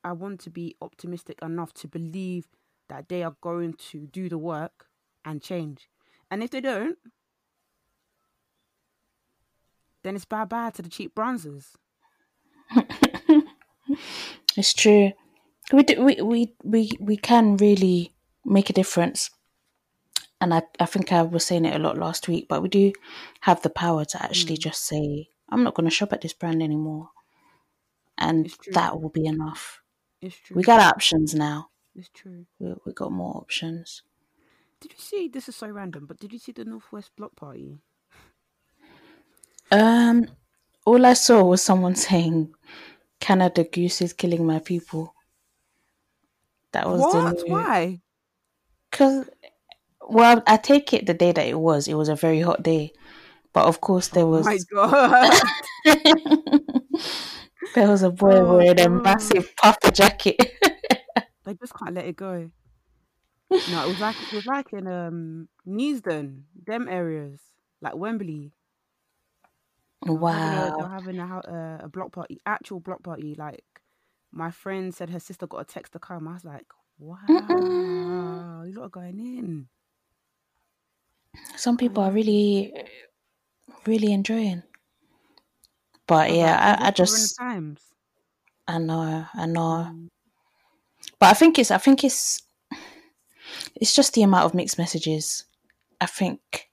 I 0.04 0.14
want 0.14 0.40
to 0.42 0.50
be 0.50 0.76
optimistic 0.82 1.42
enough 1.42 1.74
to 1.76 1.88
believe 1.88 2.50
that 2.90 3.10
they 3.10 3.24
are 3.24 3.36
going 3.42 3.74
to 3.92 4.08
do 4.08 4.30
the 4.30 4.38
work 4.38 4.88
and 5.26 5.42
change. 5.42 5.90
And 6.32 6.44
if 6.44 6.52
they 6.52 6.62
don't, 6.62 6.98
then 10.04 10.16
it's 10.16 10.26
bye 10.26 10.46
bye 10.46 10.70
to 10.70 10.82
the 10.84 10.90
cheap 10.90 11.16
bronzers. 11.16 11.76
It's 14.56 14.74
true. 14.74 15.12
We, 15.72 15.84
do, 15.84 16.04
we 16.04 16.16
we 16.22 16.56
we 16.64 16.92
we 17.00 17.18
can 17.18 17.58
really 17.58 18.14
make 18.46 18.70
a 18.70 18.74
difference, 18.74 19.30
and 20.40 20.54
I 20.54 20.62
I 20.80 20.86
think 20.86 21.12
I 21.12 21.22
was 21.24 21.46
saying 21.46 21.66
it 21.66 21.76
a 21.76 21.80
lot 21.80 21.98
last 21.98 22.28
week. 22.28 22.48
But 22.48 22.62
we 22.62 22.70
do 22.70 22.94
have 23.42 23.62
the 23.62 23.70
power 23.70 24.06
to 24.06 24.24
actually 24.24 24.58
Mm. 24.58 24.62
just 24.68 24.84
say, 24.86 25.30
"I'm 25.50 25.64
not 25.64 25.74
going 25.76 25.86
to 25.90 25.96
shop 25.96 26.14
at 26.14 26.22
this 26.22 26.34
brand 26.34 26.62
anymore," 26.62 27.10
and 28.18 28.54
that 28.72 29.00
will 29.02 29.10
be 29.10 29.26
enough. 29.26 29.82
It's 30.22 30.38
true. 30.38 30.58
We 30.58 30.64
got 30.64 30.82
options 30.82 31.34
now. 31.36 31.70
It's 31.96 32.10
true. 32.10 32.46
We 32.60 32.74
we 32.86 32.94
got 32.94 33.12
more 33.12 33.38
options. 33.38 34.02
Did 34.82 34.92
you 34.94 35.00
see? 35.00 35.28
This 35.28 35.50
is 35.50 35.56
so 35.56 35.68
random, 35.68 36.06
but 36.06 36.20
did 36.20 36.32
you 36.32 36.38
see 36.38 36.52
the 36.52 36.64
Northwest 36.64 37.16
Block 37.16 37.36
Party? 37.36 37.82
Um, 39.72 40.28
all 40.86 41.06
I 41.06 41.14
saw 41.14 41.44
was 41.44 41.62
someone 41.62 41.96
saying, 41.96 42.56
"Canada 43.20 43.66
Goose 43.66 44.02
is 44.02 44.14
killing 44.14 44.46
my 44.46 44.60
people." 44.60 45.16
That 46.74 46.90
was 46.90 47.00
What? 47.00 47.38
the 47.38 47.44
new 47.44 47.46
Why? 47.50 48.02
Because, 48.90 49.30
well, 50.08 50.44
I 50.48 50.58
take 50.58 50.94
it 50.94 51.06
the 51.06 51.14
day 51.14 51.32
that 51.32 51.48
it 51.48 51.60
was, 51.60 51.88
it 51.88 51.96
was 51.96 52.10
a 52.10 52.16
very 52.16 52.42
hot 52.42 52.64
day. 52.64 52.94
But 53.54 53.68
of 53.68 53.82
course, 53.82 54.10
there 54.10 54.28
Oh 54.32 54.40
my 54.40 54.58
was 54.58 54.66
god! 54.72 55.34
there 57.74 57.88
was 57.90 58.04
a 58.04 58.10
boy 58.12 58.46
Oh 58.46 58.58
wearing 58.58 58.80
a 58.80 58.90
massive 58.90 59.56
puffer 59.58 59.92
jacket. 59.92 60.40
They 61.46 61.54
just 61.56 61.74
can't 61.76 61.94
let 61.94 62.06
it 62.06 62.16
go. 62.16 62.52
No, 63.70 63.86
it 63.86 63.88
was 63.90 64.00
like 64.00 64.16
it 64.20 64.34
was 64.34 64.46
like 64.48 64.74
in 64.74 64.88
um 64.88 65.48
Neasden, 65.68 66.44
them 66.66 66.88
areas, 66.90 67.40
like 67.82 67.96
Wembley. 67.96 68.52
They 70.06 70.18
were 70.18 70.28
having 70.28 70.54
a 70.54 70.72
they 70.76 70.84
were 70.84 70.90
wow. 70.90 70.90
having 70.90 71.20
a, 71.20 71.26
uh, 71.26 71.86
a 71.86 71.90
block 71.90 72.12
party, 72.14 72.40
actual 72.46 72.80
block 72.80 73.04
party. 73.04 73.36
Like 73.36 73.64
my 74.32 74.52
friend 74.52 74.94
said, 74.94 75.10
her 75.12 75.20
sister 75.20 75.48
got 75.48 75.62
a 75.62 75.66
text 75.66 75.94
to 75.94 76.00
come. 76.00 76.28
I 76.28 76.34
was 76.34 76.46
like, 76.46 76.66
Mm-mm. 77.30 77.78
wow, 78.08 78.64
you 78.64 78.74
lot 78.74 78.86
are 78.86 78.90
going 78.90 79.20
in. 79.20 79.70
Some 81.56 81.78
people 81.78 82.04
are 82.04 82.12
really, 82.12 82.74
really 83.86 84.14
enjoying. 84.14 84.64
But 86.08 86.30
I 86.30 86.34
was 86.34 86.42
like, 86.42 86.60
yeah, 86.60 86.78
I, 86.80 86.88
I 86.88 86.92
this 86.92 87.02
during 87.02 87.22
the 87.24 87.30
just, 87.30 87.38
times? 87.38 87.82
I 88.68 88.78
know, 88.78 89.26
I 89.34 89.46
know. 89.46 89.90
But 91.24 91.30
I 91.30 91.36
think 91.36 91.58
it's, 91.58 91.72
I 91.72 91.78
think 91.78 92.04
it's, 92.04 92.42
it's 93.76 93.96
just 93.96 94.14
the 94.14 94.24
amount 94.24 94.44
of 94.44 94.54
mixed 94.54 94.78
messages. 94.78 95.46
I 96.02 96.06
think 96.06 96.70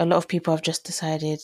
a 0.00 0.04
lot 0.04 0.16
of 0.16 0.26
people 0.26 0.52
have 0.52 0.62
just 0.62 0.82
decided 0.84 1.38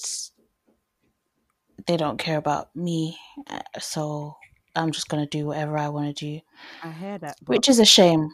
they 1.87 1.97
don't 1.97 2.19
care 2.19 2.39
about 2.39 2.75
me, 2.75 3.17
uh, 3.47 3.61
so 3.79 4.35
I'm 4.75 4.91
just 4.91 5.09
gonna 5.09 5.29
do 5.29 5.47
whatever 5.47 5.79
I 5.79 5.91
want 5.91 6.17
to 6.17 6.27
do, 6.27 6.41
I 6.83 6.91
hear 6.91 7.19
that, 7.19 7.37
but 7.41 7.51
which 7.51 7.69
is 7.69 7.79
a 7.79 7.85
shame. 7.85 8.31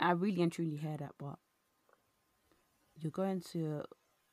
I 0.00 0.12
really 0.12 0.40
and 0.40 0.50
truly 0.50 0.76
hear 0.76 0.96
that. 0.96 1.12
But 1.18 1.34
you're 2.96 3.10
going 3.10 3.42
to 3.52 3.82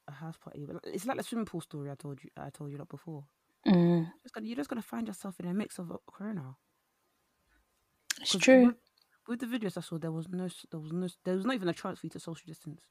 a 0.08 0.12
house 0.14 0.38
party. 0.38 0.66
It's 0.86 1.06
like 1.06 1.18
the 1.18 1.24
swimming 1.24 1.48
pool 1.48 1.60
story 1.60 1.92
I 1.92 1.96
told 1.96 2.24
you. 2.24 2.30
I 2.38 2.50
told 2.50 2.72
you 2.72 2.78
that 2.78 2.88
before. 2.88 3.26
Mm, 3.68 4.08
Just 4.24 4.34
gonna, 4.34 4.48
you're 4.48 4.56
just 4.56 4.70
gonna 4.70 4.82
find 4.82 5.06
yourself 5.06 5.38
in 5.42 5.48
a 5.48 5.54
mix 5.54 5.80
of 5.80 5.92
uh, 5.92 5.98
corona. 6.10 6.56
It's 8.22 8.36
true. 8.38 8.68
with, 8.68 8.76
with 9.28 9.40
the 9.40 9.46
videos 9.46 9.78
I 9.78 9.82
saw, 9.82 9.98
there 9.98 10.12
was 10.12 10.28
no, 10.30 10.50
there 10.72 10.80
was 10.80 10.92
no, 10.92 11.08
there 11.26 11.36
was 11.36 11.46
not 11.46 11.56
even 11.56 11.70
a 11.70 11.74
chance 11.74 12.00
for 12.00 12.06
you 12.08 12.12
to 12.12 12.20
social 12.20 12.46
distance. 12.48 12.82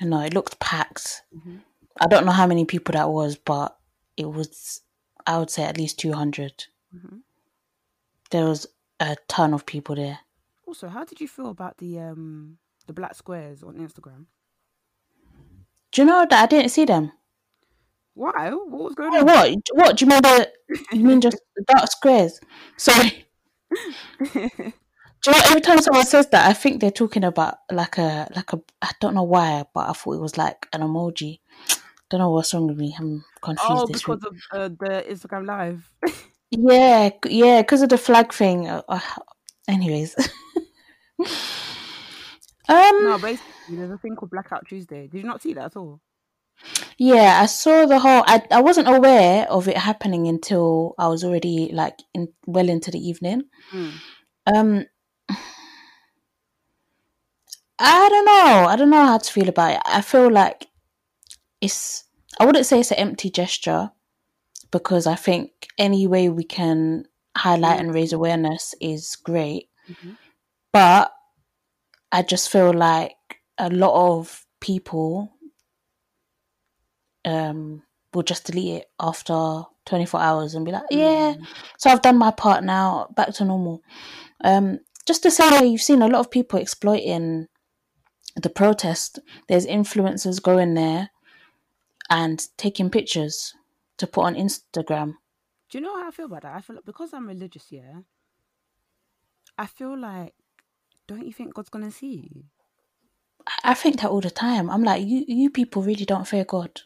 No, 0.00 0.20
it 0.20 0.34
looked 0.34 0.58
packed. 0.60 1.22
hmm 1.32 1.58
I 2.00 2.06
don't 2.06 2.24
know 2.24 2.30
how 2.32 2.46
many 2.46 2.64
people 2.64 2.92
that 2.92 3.08
was, 3.10 3.36
but 3.36 3.76
it 4.16 4.26
was, 4.30 4.82
I 5.26 5.36
would 5.38 5.50
say 5.50 5.64
at 5.64 5.76
least 5.76 5.98
200. 5.98 6.66
hmm 6.92 7.16
There 8.30 8.44
was 8.44 8.66
a 9.00 9.16
ton 9.26 9.52
of 9.52 9.66
people 9.66 9.96
there. 9.96 10.20
Also, 10.66 10.88
how 10.88 11.04
did 11.04 11.20
you 11.20 11.26
feel 11.26 11.48
about 11.48 11.78
the 11.78 11.98
um 11.98 12.58
the 12.86 12.92
black 12.92 13.14
squares 13.14 13.62
on 13.62 13.74
Instagram? 13.78 14.26
Do 15.92 16.02
you 16.02 16.06
know 16.06 16.26
that 16.28 16.42
I 16.42 16.46
didn't 16.46 16.70
see 16.70 16.84
them? 16.84 17.10
Why? 18.14 18.50
What 18.50 18.82
was 18.84 18.94
going 18.94 19.12
Wait, 19.12 19.20
on? 19.20 19.26
what? 19.26 19.56
What? 19.72 19.96
Do 19.96 20.04
you 20.04 20.10
mean 20.10 20.22
the? 20.22 20.52
You 20.92 21.04
mean 21.04 21.20
just 21.26 21.38
the 21.56 21.64
dark 21.66 21.90
squares? 21.90 22.38
Sorry. 22.76 23.24
Do 25.20 25.32
you 25.32 25.36
know 25.36 25.44
every 25.46 25.60
time 25.60 25.80
someone 25.80 26.06
says 26.06 26.28
that, 26.28 26.48
I 26.48 26.52
think 26.52 26.80
they're 26.80 26.90
talking 26.92 27.24
about 27.24 27.58
like 27.72 27.98
a 27.98 28.28
like 28.36 28.52
a 28.52 28.60
I 28.80 28.92
don't 29.00 29.14
know 29.14 29.24
why, 29.24 29.64
but 29.74 29.88
I 29.88 29.92
thought 29.92 30.14
it 30.14 30.20
was 30.20 30.38
like 30.38 30.68
an 30.72 30.82
emoji. 30.82 31.40
Don't 32.10 32.20
know 32.20 32.30
what's 32.30 32.54
wrong 32.54 32.68
with 32.68 32.78
me. 32.78 32.94
I'm 32.98 33.24
confused. 33.42 33.70
oh, 33.70 33.86
because 33.86 34.22
week. 34.22 34.32
of 34.52 34.60
uh, 34.60 34.68
the 34.68 35.04
Instagram 35.10 35.46
live. 35.46 35.90
Yeah, 36.50 37.10
yeah, 37.26 37.60
because 37.60 37.82
of 37.82 37.90
the 37.90 37.98
flag 37.98 38.32
thing. 38.32 38.68
Uh, 38.68 38.80
uh, 38.88 39.00
anyways, 39.68 40.16
um, 41.18 41.26
no, 42.68 43.18
basically, 43.20 43.76
there's 43.76 43.90
a 43.90 43.98
thing 43.98 44.16
called 44.16 44.30
Blackout 44.30 44.66
Tuesday. 44.66 45.08
Did 45.08 45.18
you 45.18 45.24
not 45.24 45.42
see 45.42 45.52
that 45.52 45.66
at 45.66 45.76
all? 45.76 46.00
Yeah, 46.98 47.40
I 47.42 47.46
saw 47.46 47.86
the 47.86 47.98
whole. 47.98 48.24
I 48.26 48.42
I 48.50 48.60
wasn't 48.62 48.88
aware 48.88 49.46
of 49.50 49.68
it 49.68 49.76
happening 49.76 50.28
until 50.28 50.94
I 50.98 51.08
was 51.08 51.24
already 51.24 51.70
like 51.72 51.98
in 52.14 52.28
well 52.46 52.68
into 52.68 52.90
the 52.90 52.98
evening. 52.98 53.42
Hmm. 53.70 53.90
Um, 54.46 54.86
I 57.78 58.08
don't 58.08 58.24
know. 58.24 58.66
I 58.68 58.76
don't 58.76 58.90
know 58.90 59.06
how 59.06 59.18
to 59.18 59.32
feel 59.32 59.48
about 59.48 59.72
it. 59.74 59.82
I 59.86 60.00
feel 60.00 60.30
like 60.30 60.66
it's. 61.60 62.04
I 62.40 62.44
wouldn't 62.44 62.66
say 62.66 62.80
it's 62.80 62.90
an 62.90 62.98
empty 62.98 63.30
gesture 63.30 63.90
because 64.70 65.06
I 65.06 65.14
think 65.14 65.50
any 65.78 66.06
way 66.06 66.28
we 66.28 66.44
can 66.44 67.04
highlight 67.36 67.80
and 67.80 67.94
raise 67.94 68.12
awareness 68.12 68.74
is 68.80 69.16
great. 69.16 69.68
Mhm. 69.88 70.16
But 70.72 71.12
I 72.12 72.22
just 72.22 72.50
feel 72.50 72.72
like 72.72 73.16
a 73.58 73.70
lot 73.70 73.94
of 74.18 74.44
people 74.60 75.32
um 77.24 77.82
will 78.14 78.22
just 78.22 78.46
delete 78.46 78.82
it 78.82 78.86
after 78.98 79.62
24 79.84 80.20
hours 80.20 80.54
and 80.54 80.64
be 80.64 80.72
like, 80.72 80.82
yeah, 80.90 81.34
so 81.76 81.90
I've 81.90 82.02
done 82.02 82.16
my 82.18 82.30
part 82.30 82.64
now, 82.64 83.08
back 83.14 83.32
to 83.34 83.44
normal. 83.44 83.82
Um, 84.42 84.78
just 85.06 85.22
the 85.22 85.30
same 85.30 85.52
way 85.60 85.66
you've 85.66 85.82
seen 85.82 86.00
a 86.02 86.08
lot 86.08 86.20
of 86.20 86.30
people 86.30 86.58
exploiting 86.58 87.46
the 88.36 88.50
protest. 88.50 89.18
There's 89.48 89.66
influencers 89.66 90.42
going 90.42 90.74
there 90.74 91.10
and 92.10 92.46
taking 92.56 92.88
pictures 92.90 93.54
to 93.98 94.06
put 94.06 94.22
on 94.24 94.34
Instagram. 94.34 95.14
Do 95.70 95.78
you 95.78 95.80
know 95.80 96.00
how 96.00 96.08
I 96.08 96.10
feel 96.10 96.26
about 96.26 96.42
that? 96.42 96.54
I 96.54 96.60
feel 96.62 96.76
like 96.76 96.84
because 96.86 97.12
I'm 97.12 97.26
religious, 97.28 97.66
yeah. 97.70 98.00
I 99.58 99.66
feel 99.66 99.98
like, 99.98 100.32
don't 101.06 101.26
you 101.26 101.32
think 101.32 101.54
God's 101.54 101.68
gonna 101.68 101.90
see 101.90 102.30
you? 102.32 102.44
I- 103.46 103.70
I 103.70 103.74
think 103.74 104.00
that 104.00 104.10
all 104.10 104.20
the 104.20 104.30
time. 104.30 104.70
I'm 104.70 104.82
like, 104.84 105.06
you, 105.06 105.24
you 105.28 105.50
people 105.50 105.82
really 105.82 106.04
don't 106.04 106.26
fear 106.28 106.44
God. 106.44 106.82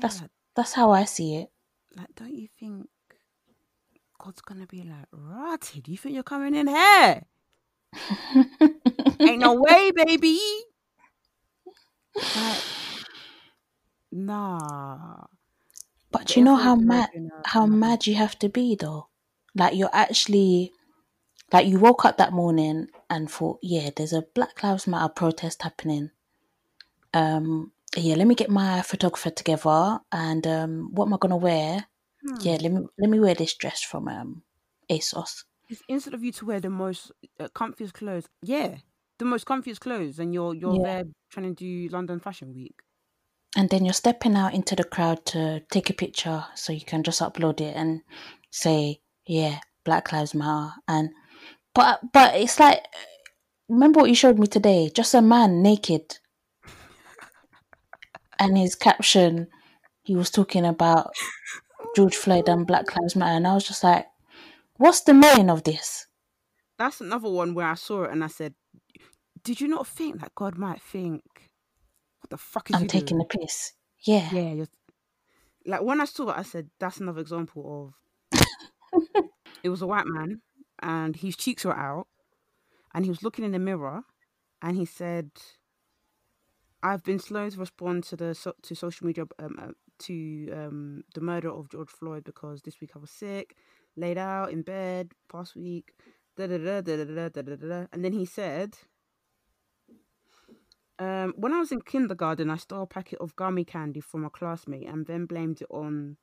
That's 0.00 0.22
that's 0.54 0.72
how 0.72 0.90
I 0.90 1.04
see 1.04 1.36
it. 1.36 1.50
like, 1.96 2.14
don't 2.16 2.34
you 2.34 2.48
think 2.58 2.88
God's 4.18 4.40
gonna 4.42 4.66
be 4.66 4.82
like, 4.82 5.06
Ratty, 5.12 5.80
do 5.80 5.92
you 5.92 5.98
think 5.98 6.14
you're 6.14 6.22
coming 6.24 6.54
in 6.54 6.66
here? 6.66 7.22
Ain't 9.20 9.40
no 9.40 9.54
way, 9.54 9.90
baby. 9.94 10.40
Like, 12.16 12.62
nah. 14.12 15.24
But 16.10 16.26
The 16.28 16.34
you 16.34 16.44
know 16.44 16.56
how 16.56 16.74
mad 16.74 17.10
how 17.46 17.66
mad 17.66 18.06
you 18.06 18.14
have 18.14 18.38
to 18.40 18.48
be 18.48 18.74
though. 18.74 19.08
Like 19.54 19.74
you're 19.74 19.90
actually 19.92 20.72
like 21.52 21.66
you 21.66 21.78
woke 21.78 22.04
up 22.04 22.16
that 22.18 22.32
morning 22.32 22.88
and 23.08 23.30
thought, 23.30 23.58
yeah, 23.62 23.90
there's 23.94 24.12
a 24.12 24.22
Black 24.34 24.62
Lives 24.62 24.86
Matter 24.86 25.12
protest 25.12 25.62
happening. 25.62 26.10
Um 27.14 27.72
yeah, 27.96 28.14
let 28.16 28.26
me 28.26 28.34
get 28.34 28.50
my 28.50 28.82
photographer 28.82 29.30
together 29.30 30.00
and 30.12 30.46
um 30.46 30.90
what 30.92 31.06
am 31.06 31.14
I 31.14 31.18
gonna 31.18 31.36
wear? 31.36 31.86
Hmm. 32.22 32.34
Yeah, 32.42 32.58
let 32.60 32.72
me 32.72 32.86
let 32.98 33.10
me 33.10 33.20
wear 33.20 33.34
this 33.34 33.54
dress 33.54 33.82
from 33.82 34.08
um 34.08 34.42
ASOS. 34.90 35.44
It's 35.68 35.82
instead 35.88 36.14
of 36.14 36.22
you 36.24 36.32
to 36.32 36.46
wear 36.46 36.60
the 36.60 36.70
most 36.70 37.12
uh, 37.40 37.48
comfiest 37.48 37.92
clothes, 37.94 38.26
yeah, 38.42 38.78
the 39.18 39.24
most 39.24 39.46
comfiest 39.46 39.80
clothes, 39.80 40.18
and 40.18 40.32
you're 40.32 40.54
you're 40.54 40.78
Yeah. 40.78 40.84
there 40.84 41.04
trying 41.30 41.54
to 41.54 41.64
do 41.64 41.88
London 41.94 42.20
Fashion 42.20 42.54
Week. 42.54 42.80
And 43.56 43.68
then 43.70 43.84
you're 43.84 43.94
stepping 43.94 44.36
out 44.36 44.54
into 44.54 44.76
the 44.76 44.84
crowd 44.84 45.24
to 45.26 45.60
take 45.70 45.90
a 45.90 45.94
picture 45.94 46.44
so 46.54 46.72
you 46.72 46.84
can 46.84 47.02
just 47.02 47.20
upload 47.20 47.60
it 47.60 47.74
and 47.74 48.02
say, 48.50 49.00
yeah, 49.26 49.60
Black 49.84 50.12
Lives 50.12 50.34
Matter. 50.34 50.74
And 50.86 51.10
but 51.74 52.00
but 52.12 52.34
it's 52.36 52.60
like 52.60 52.84
remember 53.68 54.00
what 54.00 54.08
you 54.10 54.14
showed 54.14 54.38
me 54.38 54.46
today? 54.46 54.90
Just 54.94 55.14
a 55.14 55.22
man 55.22 55.62
naked. 55.62 56.18
And 58.38 58.56
his 58.56 58.74
caption, 58.74 59.48
he 60.02 60.14
was 60.14 60.30
talking 60.30 60.64
about 60.64 61.12
George 61.96 62.16
Floyd 62.16 62.48
and 62.48 62.66
Black 62.66 62.94
Lives 62.96 63.16
Matter. 63.16 63.36
And 63.36 63.46
I 63.46 63.54
was 63.54 63.66
just 63.66 63.82
like, 63.82 64.06
what's 64.76 65.00
the 65.02 65.14
meaning 65.14 65.50
of 65.50 65.64
this? 65.64 66.06
That's 66.78 67.00
another 67.00 67.28
one 67.28 67.54
where 67.54 67.66
I 67.66 67.74
saw 67.74 68.04
it 68.04 68.12
and 68.12 68.22
I 68.22 68.28
said, 68.28 68.54
"Did 69.42 69.60
you 69.60 69.68
not 69.68 69.86
think 69.86 70.20
that 70.20 70.34
God 70.34 70.56
might 70.56 70.80
think, 70.80 71.22
what 72.20 72.30
the 72.30 72.38
fuck 72.38 72.70
is 72.70 72.76
I'm 72.76 72.86
taking 72.86 73.18
doing?" 73.18 73.26
the 73.30 73.38
piss. 73.38 73.72
Yeah. 74.04 74.28
Yeah, 74.32 74.52
you're... 74.52 74.68
like 75.66 75.82
when 75.82 76.00
I 76.00 76.04
saw 76.04 76.30
it, 76.30 76.38
I 76.38 76.42
said, 76.42 76.70
"That's 76.78 76.98
another 76.98 77.20
example 77.20 77.92
of." 78.32 78.40
it 79.64 79.68
was 79.68 79.82
a 79.82 79.88
white 79.88 80.06
man, 80.06 80.40
and 80.80 81.16
his 81.16 81.36
cheeks 81.36 81.64
were 81.64 81.76
out, 81.76 82.06
and 82.94 83.04
he 83.04 83.10
was 83.10 83.24
looking 83.24 83.44
in 83.44 83.52
the 83.52 83.58
mirror, 83.58 84.02
and 84.62 84.76
he 84.76 84.84
said, 84.84 85.30
"I've 86.82 87.02
been 87.04 87.18
slow 87.18 87.48
to 87.50 87.58
respond 87.58 88.04
to 88.04 88.16
the 88.16 88.34
so- 88.34 88.54
to 88.62 88.74
social 88.74 89.06
media 89.06 89.26
um, 89.38 89.56
uh, 89.58 89.72
to 90.06 90.50
um, 90.52 91.04
the 91.14 91.20
murder 91.20 91.50
of 91.50 91.68
George 91.70 91.90
Floyd 91.90 92.24
because 92.24 92.62
this 92.62 92.80
week 92.80 92.92
I 92.96 92.98
was 92.98 93.10
sick, 93.10 93.56
laid 93.96 94.18
out 94.18 94.52
in 94.52 94.62
bed 94.62 95.12
past 95.28 95.56
week." 95.56 95.94
Da, 96.36 96.46
da, 96.46 96.58
da, 96.58 96.80
da, 96.82 96.96
da, 97.04 97.28
da, 97.30 97.42
da, 97.42 97.56
da. 97.56 97.86
And 97.92 98.04
then 98.04 98.12
he 98.12 98.24
said, 98.24 98.78
um, 100.98 101.32
when 101.36 101.52
I 101.52 101.58
was 101.58 101.70
in 101.72 101.80
kindergarten, 101.80 102.50
I 102.50 102.56
stole 102.56 102.82
a 102.82 102.86
packet 102.86 103.20
of 103.20 103.36
gummy 103.36 103.64
candy 103.64 104.00
from 104.00 104.24
a 104.24 104.30
classmate 104.30 104.86
and 104.88 105.06
then 105.06 105.26
blamed 105.26 105.62
it 105.62 105.68
on 105.70 106.16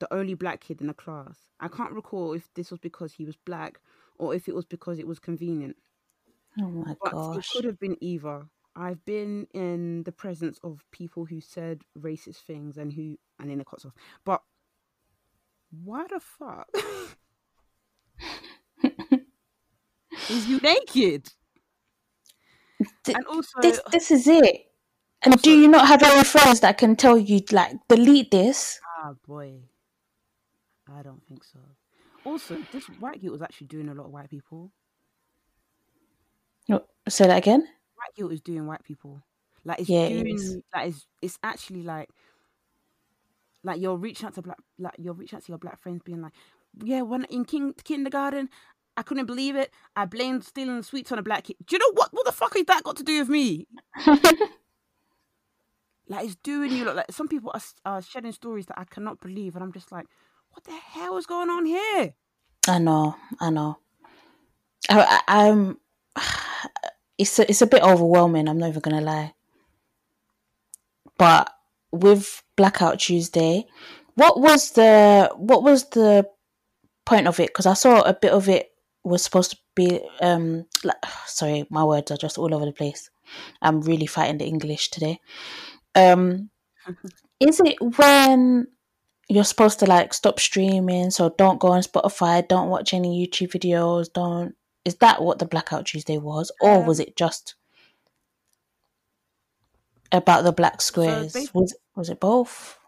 the 0.00 0.12
only 0.12 0.34
black 0.34 0.60
kid 0.60 0.80
in 0.80 0.88
the 0.88 0.94
class. 0.94 1.50
I 1.60 1.68
can't 1.68 1.92
recall 1.92 2.32
if 2.32 2.52
this 2.54 2.70
was 2.70 2.80
because 2.80 3.14
he 3.14 3.24
was 3.24 3.36
black 3.36 3.80
or 4.16 4.34
if 4.34 4.48
it 4.48 4.54
was 4.54 4.64
because 4.64 4.98
it 4.98 5.06
was 5.06 5.18
convenient, 5.20 5.76
Oh 6.60 6.68
my 6.70 6.94
but 7.02 7.16
it 7.32 7.44
could 7.48 7.64
have 7.64 7.78
been 7.78 7.96
either. 8.00 8.48
I've 8.78 9.04
been 9.04 9.48
in 9.52 10.04
the 10.04 10.12
presence 10.12 10.60
of 10.62 10.84
people 10.92 11.24
who 11.24 11.40
said 11.40 11.82
racist 11.98 12.42
things 12.42 12.78
and 12.78 12.92
who, 12.92 13.18
and 13.40 13.50
in 13.50 13.58
the 13.58 13.64
cuts 13.64 13.84
off. 13.84 13.92
But 14.24 14.40
why 15.82 16.06
the 16.08 16.20
fuck 16.20 16.68
is 20.30 20.46
you 20.48 20.58
naked? 20.58 21.28
Th- 23.02 23.16
And 23.16 23.26
also, 23.26 23.60
This 23.60 23.80
this 23.90 24.10
is 24.12 24.28
it. 24.28 24.66
And 25.22 25.42
do 25.42 25.50
you 25.50 25.66
not 25.66 25.88
have 25.88 26.02
any 26.04 26.22
friends 26.22 26.60
that 26.60 26.78
can 26.78 26.94
tell 26.94 27.18
you 27.18 27.40
like 27.50 27.74
delete 27.88 28.30
this? 28.30 28.78
Ah, 29.02 29.14
boy. 29.26 29.58
I 30.88 31.02
don't 31.02 31.26
think 31.26 31.42
so. 31.42 31.58
Also, 32.24 32.56
this 32.72 32.84
white 33.00 33.20
guilt 33.20 33.34
is 33.34 33.42
actually 33.42 33.66
doing 33.66 33.88
a 33.88 33.94
lot 33.94 34.06
of 34.06 34.12
white 34.12 34.30
people. 34.30 34.70
No, 36.68 36.84
say 37.08 37.26
that 37.26 37.38
again. 37.38 37.66
White 37.98 38.14
guilt 38.16 38.32
is 38.32 38.40
doing 38.40 38.66
white 38.66 38.84
people. 38.84 39.22
Like 39.64 39.80
it's 39.80 39.88
Yeah, 39.88 40.04
it 40.04 40.24
doing 40.24 40.62
like 40.74 40.88
it's 40.88 41.06
it's 41.20 41.38
actually 41.42 41.82
like 41.82 42.08
like 43.64 43.80
you're 43.80 43.96
reaching 43.96 44.26
out 44.26 44.34
to 44.34 44.42
black 44.42 44.58
like 44.78 44.94
you're 44.98 45.14
reaching 45.14 45.36
out 45.36 45.44
to 45.44 45.52
your 45.52 45.58
black 45.58 45.80
friends 45.80 46.02
being 46.04 46.22
like, 46.22 46.32
Yeah, 46.82 47.02
when 47.02 47.24
in 47.24 47.44
king, 47.44 47.74
kindergarten, 47.84 48.48
I 48.96 49.02
couldn't 49.02 49.26
believe 49.26 49.56
it. 49.56 49.72
I 49.96 50.04
blamed 50.04 50.44
stealing 50.44 50.82
sweets 50.82 51.12
on 51.12 51.18
a 51.18 51.22
black 51.22 51.44
kid. 51.44 51.56
Do 51.66 51.76
you 51.76 51.80
know 51.80 51.92
what 51.94 52.12
what 52.12 52.24
the 52.24 52.32
fuck 52.32 52.54
has 52.54 52.64
that 52.66 52.84
got 52.84 52.96
to 52.96 53.04
do 53.04 53.18
with 53.18 53.28
me? 53.28 53.66
Like 56.08 56.24
it's 56.24 56.36
doing 56.36 56.72
you 56.72 56.84
look 56.84 56.96
like 56.96 57.12
some 57.12 57.28
people 57.28 57.52
are, 57.52 57.60
are 57.84 58.02
shedding 58.02 58.32
stories 58.32 58.66
that 58.66 58.78
I 58.78 58.84
cannot 58.84 59.20
believe 59.20 59.54
and 59.54 59.62
I'm 59.62 59.72
just 59.72 59.92
like, 59.92 60.06
what 60.50 60.64
the 60.64 60.72
hell 60.72 61.18
is 61.18 61.26
going 61.26 61.50
on 61.50 61.66
here? 61.66 62.14
I 62.66 62.78
know, 62.78 63.14
I 63.40 63.50
know. 63.50 63.78
I, 64.88 65.20
I, 65.28 65.48
I'm. 65.48 65.78
It's 67.18 67.38
a, 67.38 67.48
it's 67.50 67.62
a 67.62 67.66
bit 67.66 67.82
overwhelming. 67.82 68.48
I'm 68.48 68.58
not 68.58 68.68
even 68.68 68.80
gonna 68.80 69.00
lie. 69.00 69.34
But 71.18 71.52
with 71.90 72.42
Blackout 72.56 73.00
Tuesday, 73.00 73.66
what 74.14 74.40
was 74.40 74.72
the 74.72 75.30
what 75.36 75.62
was 75.62 75.88
the 75.90 76.28
point 77.04 77.26
of 77.26 77.40
it? 77.40 77.48
Because 77.48 77.66
I 77.66 77.74
saw 77.74 78.02
a 78.02 78.14
bit 78.14 78.32
of 78.32 78.48
it 78.48 78.70
was 79.04 79.22
supposed 79.22 79.50
to 79.52 79.58
be 79.74 80.00
um 80.20 80.66
like 80.84 80.96
sorry, 81.26 81.66
my 81.70 81.84
words 81.84 82.10
are 82.10 82.16
just 82.16 82.38
all 82.38 82.54
over 82.54 82.64
the 82.64 82.72
place. 82.72 83.10
I'm 83.60 83.80
really 83.82 84.06
fighting 84.06 84.38
the 84.38 84.46
English 84.46 84.90
today. 84.90 85.20
Um, 85.94 86.50
is 87.40 87.60
it 87.60 87.76
when 87.98 88.68
you're 89.28 89.44
supposed 89.44 89.78
to 89.80 89.86
like 89.86 90.14
stop 90.14 90.40
streaming 90.40 91.10
so 91.10 91.34
don't 91.36 91.60
go 91.60 91.68
on 91.68 91.82
spotify 91.82 92.46
don't 92.48 92.70
watch 92.70 92.94
any 92.94 93.26
youtube 93.26 93.50
videos 93.50 94.10
don't 94.12 94.54
Is 94.88 94.96
that 94.96 95.22
what 95.22 95.38
the 95.38 95.46
Blackout 95.46 95.86
Tuesday 95.86 96.18
was, 96.18 96.50
or 96.60 96.82
Um, 96.82 96.84
was 96.84 96.98
it 97.00 97.16
just 97.16 97.54
about 100.12 100.42
the 100.42 100.52
black 100.52 100.80
squares? 100.80 101.32
bas- 101.32 101.52
was 101.54 101.74
was 101.94 102.08
it 102.10 102.20
both? 102.20 102.78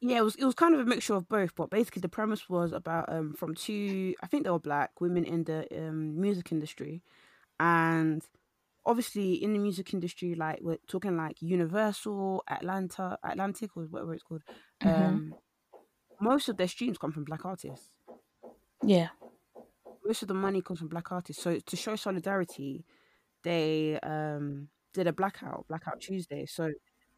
yeah, 0.00 0.18
it 0.18 0.22
was 0.24 0.34
it 0.36 0.44
was 0.44 0.54
kind 0.54 0.74
of 0.74 0.80
a 0.80 0.84
mixture 0.84 1.14
of 1.14 1.28
both, 1.28 1.54
but 1.54 1.70
basically 1.70 2.00
the 2.00 2.08
premise 2.08 2.48
was 2.48 2.72
about 2.72 3.12
um 3.12 3.34
from 3.34 3.54
two 3.54 4.14
I 4.22 4.26
think 4.26 4.44
they 4.44 4.50
were 4.50 4.58
black 4.58 5.00
women 5.00 5.24
in 5.24 5.44
the 5.44 5.66
um 5.88 6.20
music 6.20 6.52
industry, 6.52 7.02
and 7.60 8.22
obviously 8.86 9.34
in 9.34 9.54
the 9.54 9.60
music 9.60 9.94
industry, 9.94 10.34
like 10.34 10.60
we're 10.62 10.78
talking 10.88 11.16
like 11.16 11.42
Universal, 11.42 12.44
Atlanta, 12.48 13.18
Atlantic, 13.24 13.76
or 13.76 13.84
whatever 13.84 14.14
it's 14.14 14.24
called. 14.24 14.44
Mhm. 14.82 15.20
Um, 15.20 15.36
most 16.20 16.48
of 16.48 16.56
their 16.58 16.68
streams 16.68 16.98
come 16.98 17.12
from 17.12 17.24
black 17.24 17.44
artists. 17.46 17.96
Yeah. 18.82 19.10
Most 20.10 20.22
of 20.22 20.28
the 20.28 20.34
money 20.34 20.60
comes 20.62 20.80
from 20.80 20.88
black 20.88 21.12
artists. 21.12 21.42
So 21.42 21.60
to 21.60 21.76
show 21.76 21.94
solidarity, 21.96 22.84
they 23.44 24.00
um 24.00 24.70
did 24.94 25.06
a 25.06 25.12
blackout, 25.12 25.66
blackout 25.68 26.00
Tuesday. 26.00 26.46
So 26.46 26.64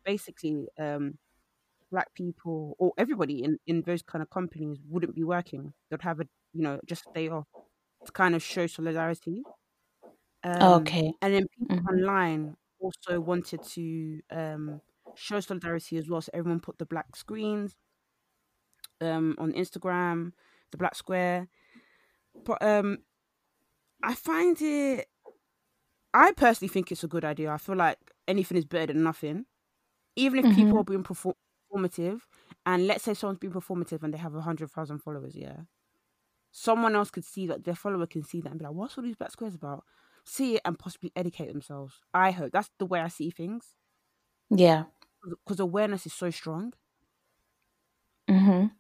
basically, 0.05 0.69
um, 0.79 1.19
black 1.91 2.15
people 2.15 2.77
or 2.81 2.93
everybody 2.99 3.37
in 3.45 3.59
in 3.67 3.83
those 3.83 4.03
kind 4.03 4.23
of 4.23 4.31
companies 4.31 4.79
wouldn't 4.89 5.15
be 5.17 5.25
working. 5.25 5.75
They'd 5.91 6.03
have 6.03 6.21
a 6.21 6.27
you 6.55 6.63
know 6.63 6.81
just 6.87 7.05
a 7.07 7.19
day 7.21 7.29
off 7.29 7.49
to 8.07 8.13
kind 8.13 8.35
of 8.37 8.43
show 8.43 8.67
solidarity. 8.69 9.47
Um, 10.45 10.81
Okay. 10.87 11.13
and 11.23 11.35
then 11.35 11.45
people 11.59 11.71
Mhm. 11.71 11.89
online 11.91 12.57
also 12.81 13.21
wanted 13.21 13.63
to 13.77 14.21
um 14.31 14.83
show 15.15 15.41
solidarity 15.41 15.97
as 15.99 16.09
well. 16.09 16.23
So 16.23 16.31
everyone 16.35 16.61
put 16.61 16.79
the 16.79 16.87
black 16.87 17.17
screens 17.17 17.77
um 19.01 19.35
on 19.39 19.53
Instagram, 19.53 20.33
the 20.71 20.79
black 20.79 20.95
square. 20.95 21.49
But 22.35 22.63
um 22.63 22.99
I 24.03 24.15
find 24.15 24.61
it 24.63 25.09
I 26.15 26.33
personally 26.33 26.69
think 26.71 26.93
it's 26.93 27.05
a 27.05 27.09
good 27.09 27.25
idea. 27.25 27.51
I 27.51 27.59
feel 27.59 27.77
like 27.77 27.99
anything 28.29 28.59
is 28.59 28.65
better 28.67 28.93
than 28.93 29.03
nothing. 29.03 29.47
Even 30.17 30.39
if 30.41 30.49
people 30.51 30.79
Mhm. 30.79 30.81
are 30.81 30.85
being 30.85 31.05
perform- 31.05 31.37
performative, 31.73 32.23
and 32.67 32.87
let's 32.87 33.05
say 33.05 33.15
someone's 33.15 33.39
being 33.41 33.53
performative 33.53 34.03
and 34.03 34.15
they 34.15 34.19
have 34.19 34.35
a 34.35 34.43
hundred 34.43 34.71
thousand 34.71 34.99
followers, 35.01 35.37
yeah, 35.37 35.63
someone 36.53 36.97
else 36.97 37.11
could 37.11 37.25
see 37.25 37.47
that 37.49 37.65
their 37.65 37.77
follower 37.77 38.07
can 38.07 38.25
see 38.25 38.41
that 38.43 38.51
and 38.51 38.59
be 38.61 38.65
like, 38.67 38.75
"What's 38.75 38.99
all 38.99 39.05
these 39.05 39.17
black 39.17 39.33
squares 39.33 39.55
about?" 39.57 39.85
See 40.25 40.57
it 40.57 40.63
and 40.67 40.79
possibly 40.79 41.13
educate 41.17 41.49
themselves. 41.49 42.03
I 42.15 42.33
hope 42.33 42.53
that's 42.53 42.71
the 42.79 42.87
way 42.87 43.01
I 43.01 43.09
see 43.09 43.31
things 43.31 43.77
Yeah. 44.51 44.87
because 45.45 45.61
awareness 45.61 46.07
is 46.07 46.13
so 46.13 46.31
strong. 46.31 46.73
Mhm. 48.29 48.73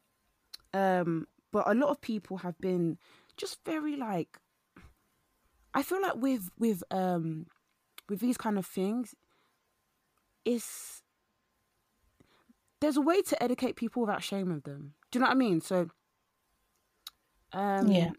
Um, 0.74 1.26
but 1.50 1.68
a 1.68 1.74
lot 1.74 1.90
of 1.90 2.00
people 2.00 2.38
have 2.38 2.58
been 2.58 2.98
just 3.36 3.64
very 3.64 3.96
like 3.96 4.38
I 5.74 5.82
feel 5.82 6.02
like 6.02 6.16
with 6.16 6.50
with 6.58 6.82
um 6.90 7.46
with 8.08 8.20
these 8.20 8.36
kind 8.36 8.58
of 8.58 8.66
things, 8.66 9.14
it's 10.44 11.02
there's 12.80 12.96
a 12.96 13.00
way 13.00 13.22
to 13.22 13.42
educate 13.42 13.76
people 13.76 14.02
without 14.02 14.22
shaming 14.22 14.60
them. 14.60 14.94
Do 15.10 15.18
you 15.18 15.20
know 15.20 15.28
what 15.28 15.36
I 15.36 15.38
mean? 15.38 15.60
So 15.60 15.88
um 17.52 17.88
Yeah. 17.88 18.10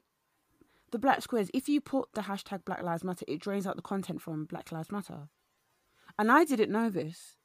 the 0.92 1.00
black 1.00 1.22
squares, 1.22 1.50
if 1.54 1.68
you 1.68 1.82
put 1.82 2.10
the 2.14 2.22
hashtag 2.22 2.64
Black 2.66 2.84
Lives 2.84 3.04
Matter, 3.04 3.26
it 3.28 3.40
drains 3.42 3.66
out 3.68 3.76
the 3.76 3.82
content 3.82 4.22
from 4.22 4.46
Black 4.46 4.72
Lives 4.72 4.92
Matter. 4.92 5.28
And 6.20 6.32
I 6.32 6.46
didn't 6.46 6.72
know 6.72 6.90
this. 6.90 7.36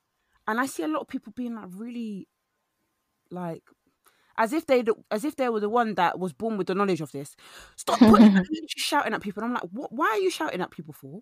And 0.47 0.61
I 0.61 0.67
see 0.67 0.83
a 0.83 0.89
lot 0.89 1.01
of 1.01 1.09
people 1.09 1.33
being 1.35 1.55
like 1.55 1.69
really 1.71 2.29
like 3.31 3.63
as 4.39 4.53
if 4.55 4.67
they 4.67 4.85
as 5.11 5.25
if 5.25 5.37
they 5.37 5.49
were 5.51 5.61
the 5.61 5.69
one 5.69 5.95
that 5.97 6.19
was 6.19 6.33
born 6.33 6.57
with 6.57 6.69
the 6.69 6.75
knowledge 6.75 7.01
of 7.03 7.13
this. 7.13 7.37
Stop 7.77 7.99
putting 7.99 8.43
shouting 8.77 9.13
at 9.13 9.21
people. 9.21 9.43
And 9.43 9.51
I'm 9.51 9.55
like, 9.55 9.71
what 9.73 9.93
why 9.93 10.07
are 10.07 10.19
you 10.19 10.31
shouting 10.31 10.61
at 10.63 10.71
people 10.71 10.95
for? 10.95 11.21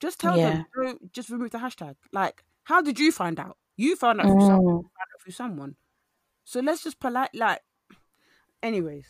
Just 0.00 0.20
tell 0.20 0.36
Yeah. 0.36 0.62
them, 0.74 0.98
just 1.12 1.28
remove 1.30 1.50
the 1.50 1.58
hashtag. 1.58 1.96
Like, 2.12 2.44
how 2.64 2.80
did 2.80 2.98
you 2.98 3.12
find 3.12 3.38
out? 3.40 3.56
You 3.76 3.96
found 3.96 4.20
out 4.20 4.28
through 4.28 4.40
someone, 4.40 4.64
Mm. 4.64 4.82
found 4.82 5.10
out 5.14 5.22
through 5.22 5.32
someone. 5.32 5.76
So 6.44 6.60
let's 6.60 6.82
just 6.84 7.00
polite 7.00 7.34
like 7.34 7.60
anyways. 8.62 9.06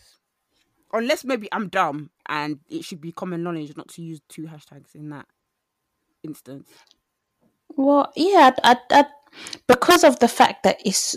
Unless 0.93 1.25
maybe 1.25 1.49
I'm 1.53 1.69
dumb 1.69 2.11
and 2.27 2.61
it 2.69 2.85
should 2.85 3.01
be 3.01 3.13
common 3.13 3.43
knowledge 3.43 3.77
not 3.77 3.89
to 3.89 4.03
use 4.03 4.21
two 4.29 4.45
hashtags 4.45 4.95
in 4.95 5.11
that 5.11 5.27
instance. 6.23 6.71
Well, 7.77 8.13
yeah, 8.17 8.53
I, 8.63 8.79
I, 8.91 9.05
because 9.67 10.05
of 10.05 10.19
the 10.21 10.29
fact 10.29 10.63
that 10.63 10.81
it's, 10.85 11.17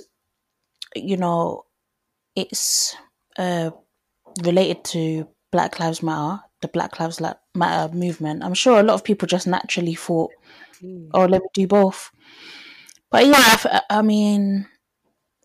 you 0.96 1.16
know, 1.16 1.66
it's 2.40 2.96
uh, 3.38 3.72
related 4.44 4.84
to 4.86 5.28
Black 5.52 5.80
Lives 5.80 6.04
Matter, 6.04 6.42
the 6.62 6.68
Black 6.68 7.00
Lives 7.00 7.22
Matter 7.56 7.96
movement. 7.96 8.44
I'm 8.44 8.54
sure 8.54 8.80
a 8.80 8.84
lot 8.84 8.96
of 8.96 9.04
people 9.04 9.28
just 9.28 9.48
naturally 9.48 9.96
thought, 9.96 10.32
Exactly. 10.82 11.10
"Oh, 11.14 11.26
let 11.26 11.42
me 11.42 11.48
do 11.54 11.68
both." 11.68 12.12
But 13.12 13.26
yeah, 13.26 13.82
I 13.90 14.02
mean, 14.02 14.68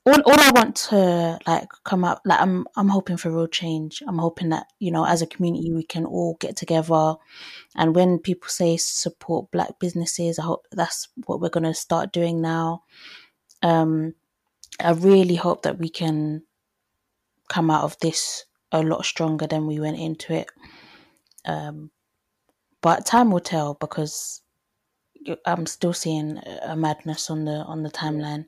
all 0.07 0.21
all 0.27 0.41
I 0.41 0.51
want 0.55 0.77
to 0.91 1.39
like 1.47 1.69
come 1.85 2.05
up, 2.05 2.21
like 2.25 2.41
I'm 2.41 2.67
I'm 2.77 2.89
hoping 2.89 3.17
for 3.17 3.31
real 3.31 3.47
change. 3.47 4.03
I'm 4.07 4.19
hoping 4.19 4.51
that 4.51 4.67
you 4.79 4.91
know, 4.91 5.07
as 5.07 5.23
a 5.23 5.27
community, 5.27 5.73
we 5.73 5.85
can 5.85 6.05
all 6.05 6.37
get 6.41 6.57
together. 6.57 7.15
And 7.75 7.95
when 7.95 8.19
people 8.19 8.49
say 8.49 8.77
support 8.77 9.51
black 9.51 9.79
businesses, 9.81 10.39
I 10.39 10.43
hope 10.43 10.67
that's 10.73 11.09
what 11.27 11.41
we're 11.41 11.49
gonna 11.49 11.75
start 11.75 12.13
doing 12.13 12.43
now. 12.43 12.83
Um, 13.63 14.15
I 14.81 14.93
really 14.93 15.37
hope 15.37 15.63
that 15.63 15.79
we 15.79 15.89
can 15.89 16.43
come 17.49 17.71
out 17.71 17.85
of 17.85 17.99
this 18.01 18.47
a 18.73 18.83
lot 18.83 19.05
stronger 19.05 19.47
than 19.47 19.67
we 19.67 19.81
went 19.81 19.99
into 19.99 20.35
it. 20.35 20.51
Um, 21.45 21.91
but 22.83 23.07
time 23.07 23.31
will 23.31 23.41
tell 23.41 23.75
because 23.75 24.43
I'm 25.47 25.67
still 25.67 25.93
seeing 25.93 26.39
a 26.63 26.77
madness 26.77 27.31
on 27.31 27.45
the 27.47 27.65
on 27.65 27.83
the 27.83 27.91
timeline 27.91 28.47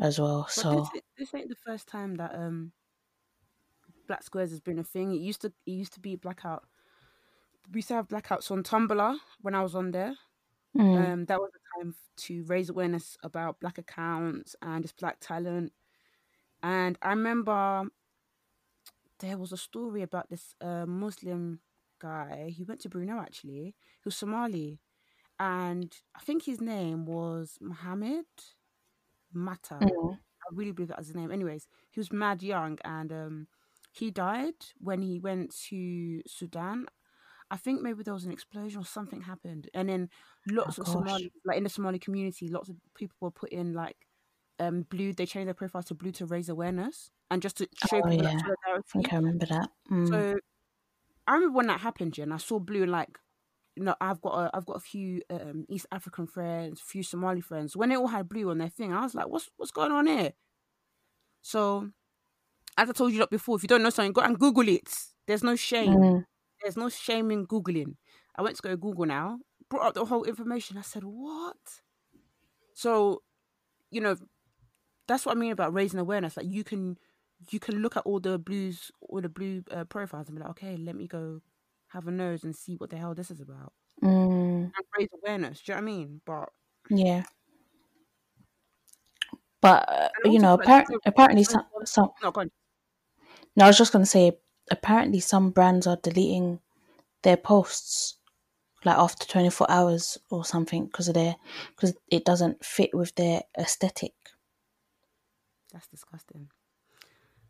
as 0.00 0.18
well. 0.20 0.46
But 0.54 0.70
So 0.70 0.70
this 0.70 0.88
ain't- 0.94 1.04
this 1.16 1.34
ain't 1.34 1.48
the 1.50 1.54
first 1.56 1.86
time 1.88 2.14
that 2.14 2.34
um 2.34 2.72
black 4.06 4.22
squares 4.22 4.50
has 4.50 4.60
been 4.60 4.78
a 4.78 4.84
thing. 4.84 5.12
It 5.12 5.20
used 5.20 5.40
to 5.42 5.48
it 5.66 5.70
used 5.70 5.92
to 5.94 6.00
be 6.00 6.16
blackout. 6.16 6.64
We 7.70 7.78
used 7.78 7.88
to 7.88 7.94
have 7.94 8.08
blackouts 8.08 8.50
on 8.50 8.62
Tumblr 8.62 9.18
when 9.40 9.54
I 9.54 9.62
was 9.62 9.74
on 9.74 9.92
there. 9.92 10.14
mm, 10.74 11.12
Um, 11.12 11.24
that 11.26 11.40
was 11.40 11.50
a 11.54 11.82
time 11.82 11.96
to 12.18 12.44
raise 12.44 12.70
awareness 12.70 13.16
about 13.22 13.60
black 13.60 13.78
accounts 13.78 14.56
and 14.62 14.82
just 14.84 14.98
black 14.98 15.18
talent. 15.20 15.72
And 16.62 16.98
I 17.02 17.10
remember 17.10 17.86
there 19.22 19.38
was 19.38 19.52
a 19.52 19.58
story 19.58 20.02
about 20.02 20.30
this 20.30 20.54
uh, 20.62 20.86
Muslim 20.86 21.60
guy. 22.00 22.52
He 22.56 22.64
went 22.64 22.80
to 22.82 22.90
Brunel 22.90 23.20
actually. 23.20 23.76
He 24.02 24.06
was 24.06 24.16
Somali, 24.16 24.80
and 25.38 25.92
I 26.16 26.20
think 26.20 26.44
his 26.44 26.60
name 26.60 27.06
was 27.06 27.58
Mohamed 27.60 28.26
Mattar. 29.34 29.90
mm, 29.90 30.18
I 30.42 30.54
really 30.54 30.72
believe 30.72 30.88
that 30.90 30.98
was 30.98 31.08
his 31.08 31.16
name. 31.16 31.32
Anyways, 31.32 31.68
he 31.90 32.00
was 32.00 32.12
mad 32.12 32.42
young 32.42 32.78
and 32.84 33.12
um 33.12 33.48
he 33.92 34.10
died 34.10 34.54
when 34.78 35.02
he 35.02 35.18
went 35.20 35.54
to 35.68 36.22
Sudan. 36.26 36.86
I 37.50 37.56
think 37.56 37.82
maybe 37.82 38.02
there 38.02 38.14
was 38.14 38.24
an 38.24 38.32
explosion 38.32 38.80
or 38.82 38.86
something 38.86 39.22
happened. 39.22 39.70
And 39.74 39.88
then 39.88 40.10
lots 40.46 40.78
Oh, 40.78 40.78
of 40.78 40.86
gosh. 40.86 40.88
Somali 40.88 41.32
like 41.44 41.58
in 41.58 41.64
the 41.64 41.70
Somali 41.70 41.98
community, 41.98 42.48
lots 42.48 42.68
of 42.68 42.76
people 42.96 43.16
were 43.20 43.30
put 43.32 43.50
in 43.50 43.74
like 43.74 43.96
um 44.62 44.82
blue, 44.84 45.12
they 45.14 45.26
changed 45.26 45.48
their 45.48 45.54
profiles 45.54 45.86
to 45.86 45.94
blue 45.94 46.12
to 46.12 46.26
raise 46.26 46.48
awareness 46.50 47.10
and 47.30 47.42
just 47.42 47.58
to 47.58 47.68
show 47.76 48.02
Oh, 48.02 48.10
people 48.10 48.22
yeah. 48.22 48.42
that 48.44 48.56
I 48.66 48.80
think 48.92 49.12
I 49.12 49.16
remember 49.16 49.46
that. 49.46 49.70
Mm, 49.90 50.24
So 50.24 50.38
I 51.26 51.34
remember 51.34 51.56
when 51.58 51.68
that 51.68 51.80
happened, 51.82 52.18
yeah, 52.18 52.24
and 52.24 52.34
I 52.34 52.38
saw 52.38 52.58
blue 52.60 52.82
and 52.84 52.92
like 52.92 53.18
you 53.76 53.84
know, 53.84 53.96
I've 54.00 54.20
got 54.22 54.34
a, 54.54 54.56
I've 54.56 54.66
got 54.66 54.76
a 54.76 54.80
few 54.80 55.22
um, 55.30 55.66
East 55.68 55.86
African 55.92 56.26
friends, 56.26 56.80
a 56.80 56.84
few 56.84 57.02
Somali 57.02 57.40
friends. 57.40 57.76
When 57.76 57.90
they 57.90 57.96
all 57.96 58.08
had 58.08 58.28
blue 58.28 58.50
on 58.50 58.58
their 58.58 58.68
thing, 58.70 58.92
I 58.92 59.02
was 59.02 59.14
like, 59.14 59.28
"What's 59.28 59.50
what's 59.56 59.72
going 59.72 59.92
on 59.92 60.06
here?" 60.08 60.34
So, 61.42 61.90
as 62.78 62.90
I 62.90 62.92
told 62.92 63.12
you 63.12 63.26
before, 63.28 63.56
if 63.56 63.62
you 63.62 63.68
don't 63.68 63.82
know 63.82 63.90
something, 63.90 64.12
go 64.12 64.22
and 64.22 64.38
Google 64.38 64.68
it. 64.68 64.88
There's 65.26 65.44
no 65.44 65.56
shame. 65.56 66.00
mm, 66.00 66.24
There's 66.62 66.76
no 66.78 66.88
shame 66.88 67.30
in 67.30 67.46
googling. 67.46 67.96
I 68.36 68.42
went 68.42 68.56
to 68.56 68.62
go 68.62 68.76
Google 68.76 69.06
now, 69.06 69.40
brought 69.70 69.88
up 69.88 69.94
the 69.94 70.06
whole 70.06 70.24
information. 70.24 70.78
I 70.78 70.82
said, 70.82 71.04
"What?" 71.04 71.82
So, 72.74 73.22
you 73.90 74.00
know, 74.00 74.16
that's 75.12 75.26
what 75.26 75.36
I 75.36 75.40
mean 75.40 75.52
about 75.52 75.74
raising 75.74 76.00
awareness. 76.00 76.36
Like 76.36 76.46
you 76.48 76.64
can, 76.64 76.98
you 77.50 77.60
can 77.60 77.76
look 77.82 77.96
at 77.96 78.04
all 78.06 78.20
the 78.20 78.38
blues, 78.38 78.90
all 79.00 79.20
the 79.20 79.28
blue 79.28 79.64
uh, 79.70 79.84
profiles, 79.84 80.28
and 80.28 80.36
be 80.36 80.42
like, 80.42 80.50
"Okay, 80.52 80.76
let 80.76 80.96
me 80.96 81.06
go 81.08 81.42
have 81.88 82.06
a 82.08 82.10
nose 82.12 82.44
and 82.44 82.56
see 82.56 82.76
what 82.76 82.90
the 82.90 82.96
hell 82.98 83.14
this 83.14 83.30
is 83.30 83.40
about." 83.40 83.72
mm, 84.02 84.72
and 84.76 84.84
raise 84.98 85.08
awareness. 85.14 85.62
Do 85.62 85.72
you 85.72 85.76
know 85.76 85.82
what 85.82 85.82
I 85.82 85.96
mean? 85.96 86.20
But 86.24 86.48
yeah. 86.90 87.24
But 89.60 89.88
uh, 89.88 90.08
you 90.24 90.38
know, 90.40 90.56
also, 90.56 90.64
like, 90.64 90.68
appar- 90.68 90.84
apparently 91.06 91.44
some, 91.44 91.64
some 91.84 92.10
no. 92.22 92.32
No, 93.56 93.64
I 93.64 93.68
was 93.68 93.78
just 93.78 93.92
gonna 93.92 94.06
say, 94.06 94.38
apparently 94.70 95.20
some 95.20 95.50
brands 95.50 95.86
are 95.86 95.96
deleting 95.96 96.60
their 97.22 97.36
posts 97.36 98.18
like 98.84 98.98
after 98.98 99.26
24 99.26 99.70
hours 99.70 100.18
or 100.30 100.44
something 100.44 100.86
because 100.86 101.08
of 101.08 101.14
their 101.14 101.36
because 101.76 101.94
it 102.10 102.24
doesn't 102.24 102.64
fit 102.64 102.94
with 102.94 103.14
their 103.16 103.42
aesthetic. 103.58 104.14
That's 105.72 105.88
disgusting. 105.88 106.48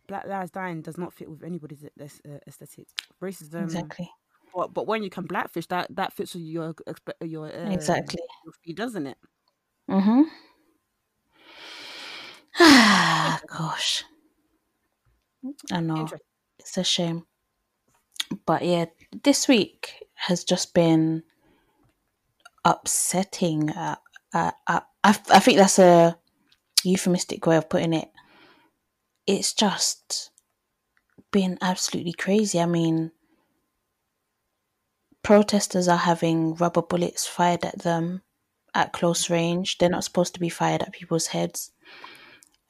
Black 0.09 0.27
lives 0.27 0.51
dying 0.51 0.83
does 0.83 0.99
not 0.99 1.13
fit 1.13 1.31
with 1.31 1.43
anybody's 1.43 1.85
uh, 1.85 2.39
aesthetic. 2.47 2.89
Racism. 3.21 3.65
Exactly. 3.65 4.11
But 4.55 4.75
but 4.75 4.87
when 4.87 5.03
you 5.03 5.11
can 5.11 5.25
blackfish, 5.25 5.67
that 5.67 5.95
that 5.97 6.13
fits 6.13 6.35
with 6.35 6.45
your 6.45 6.75
your 7.23 7.47
uh, 7.47 7.71
Exactly. 7.71 8.21
your 8.45 8.53
feed, 8.65 8.77
doesn't 8.77 9.07
it? 9.07 9.19
Mm-hmm. 9.91 10.23
Ah, 12.61 13.41
gosh. 13.47 14.05
I 15.73 15.81
know. 15.81 16.07
It's 16.59 16.77
a 16.77 16.85
shame. 16.85 17.25
But 18.45 18.63
yeah, 18.63 18.87
this 19.23 19.49
week 19.49 20.05
has 20.15 20.45
just 20.45 20.75
been 20.75 21.23
upsetting. 22.65 23.71
Uh, 23.71 23.97
uh, 24.35 24.53
uh, 24.67 24.81
I, 25.03 25.19
I 25.31 25.41
think 25.41 25.59
that's 25.59 25.79
a 25.79 26.19
euphemistic 26.85 27.47
way 27.47 27.57
of 27.57 27.69
putting 27.69 27.95
it. 27.95 28.11
It's 29.27 29.53
just 29.53 30.31
been 31.33 31.59
absolutely 31.61 32.13
crazy. 32.13 32.61
I 32.61 32.67
mean, 32.67 33.11
protesters 35.25 35.89
are 35.89 35.97
having 35.99 36.55
rubber 36.55 36.83
bullets 36.83 37.27
fired 37.27 37.65
at 37.65 37.79
them 37.81 38.23
at 38.75 38.93
close 38.93 39.29
range. 39.31 39.79
They're 39.79 39.89
not 39.89 40.05
supposed 40.05 40.35
to 40.35 40.41
be 40.41 40.49
fired 40.49 40.83
at 40.83 40.93
people's 40.93 41.29
heads. 41.29 41.73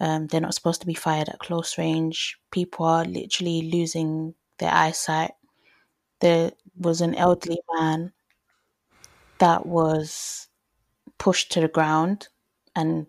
Um, 0.01 0.27
they're 0.27 0.41
not 0.41 0.55
supposed 0.55 0.81
to 0.83 0.87
be 0.87 0.95
fired 0.95 1.29
at 1.29 1.38
close 1.38 1.79
range. 1.79 2.38
People 2.51 2.87
are 2.87 3.05
literally 3.05 3.62
losing 3.62 4.35
their 4.59 4.73
eyesight. 4.73 5.33
There 6.21 6.53
was 6.79 7.01
an 7.01 7.15
elderly 7.15 7.61
man 7.79 8.12
that 9.38 9.67
was 9.67 10.49
pushed 11.19 11.53
to 11.53 11.61
the 11.61 11.69
ground 11.69 12.29
and 12.77 13.07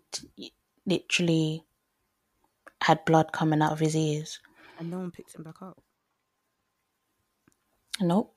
literally 0.85 1.63
had 2.83 3.03
blood 3.05 3.31
coming 3.31 3.61
out 3.61 3.71
of 3.71 3.79
his 3.79 3.95
ears. 3.95 4.39
And 4.77 4.91
no 4.91 4.99
one 4.99 5.11
picked 5.11 5.35
him 5.35 5.43
back 5.43 5.61
up. 5.61 5.81
Nope. 8.01 8.35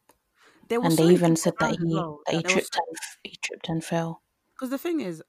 There 0.69 0.81
And 0.81 0.97
they 0.97 1.09
even 1.09 1.37
said 1.37 1.55
that 1.61 1.77
he 1.77 1.79
well 1.83 2.21
that 2.27 2.37
he 2.37 2.43
there 2.43 2.57
was 2.57 2.69
tripped 2.69 2.77
and 2.77 2.97
he 3.25 3.37
tripped 3.43 3.69
and 3.69 3.85
fell. 3.85 4.23
Because 4.55 4.71
the 4.71 4.79
thing 4.79 5.01
is, 5.01 5.23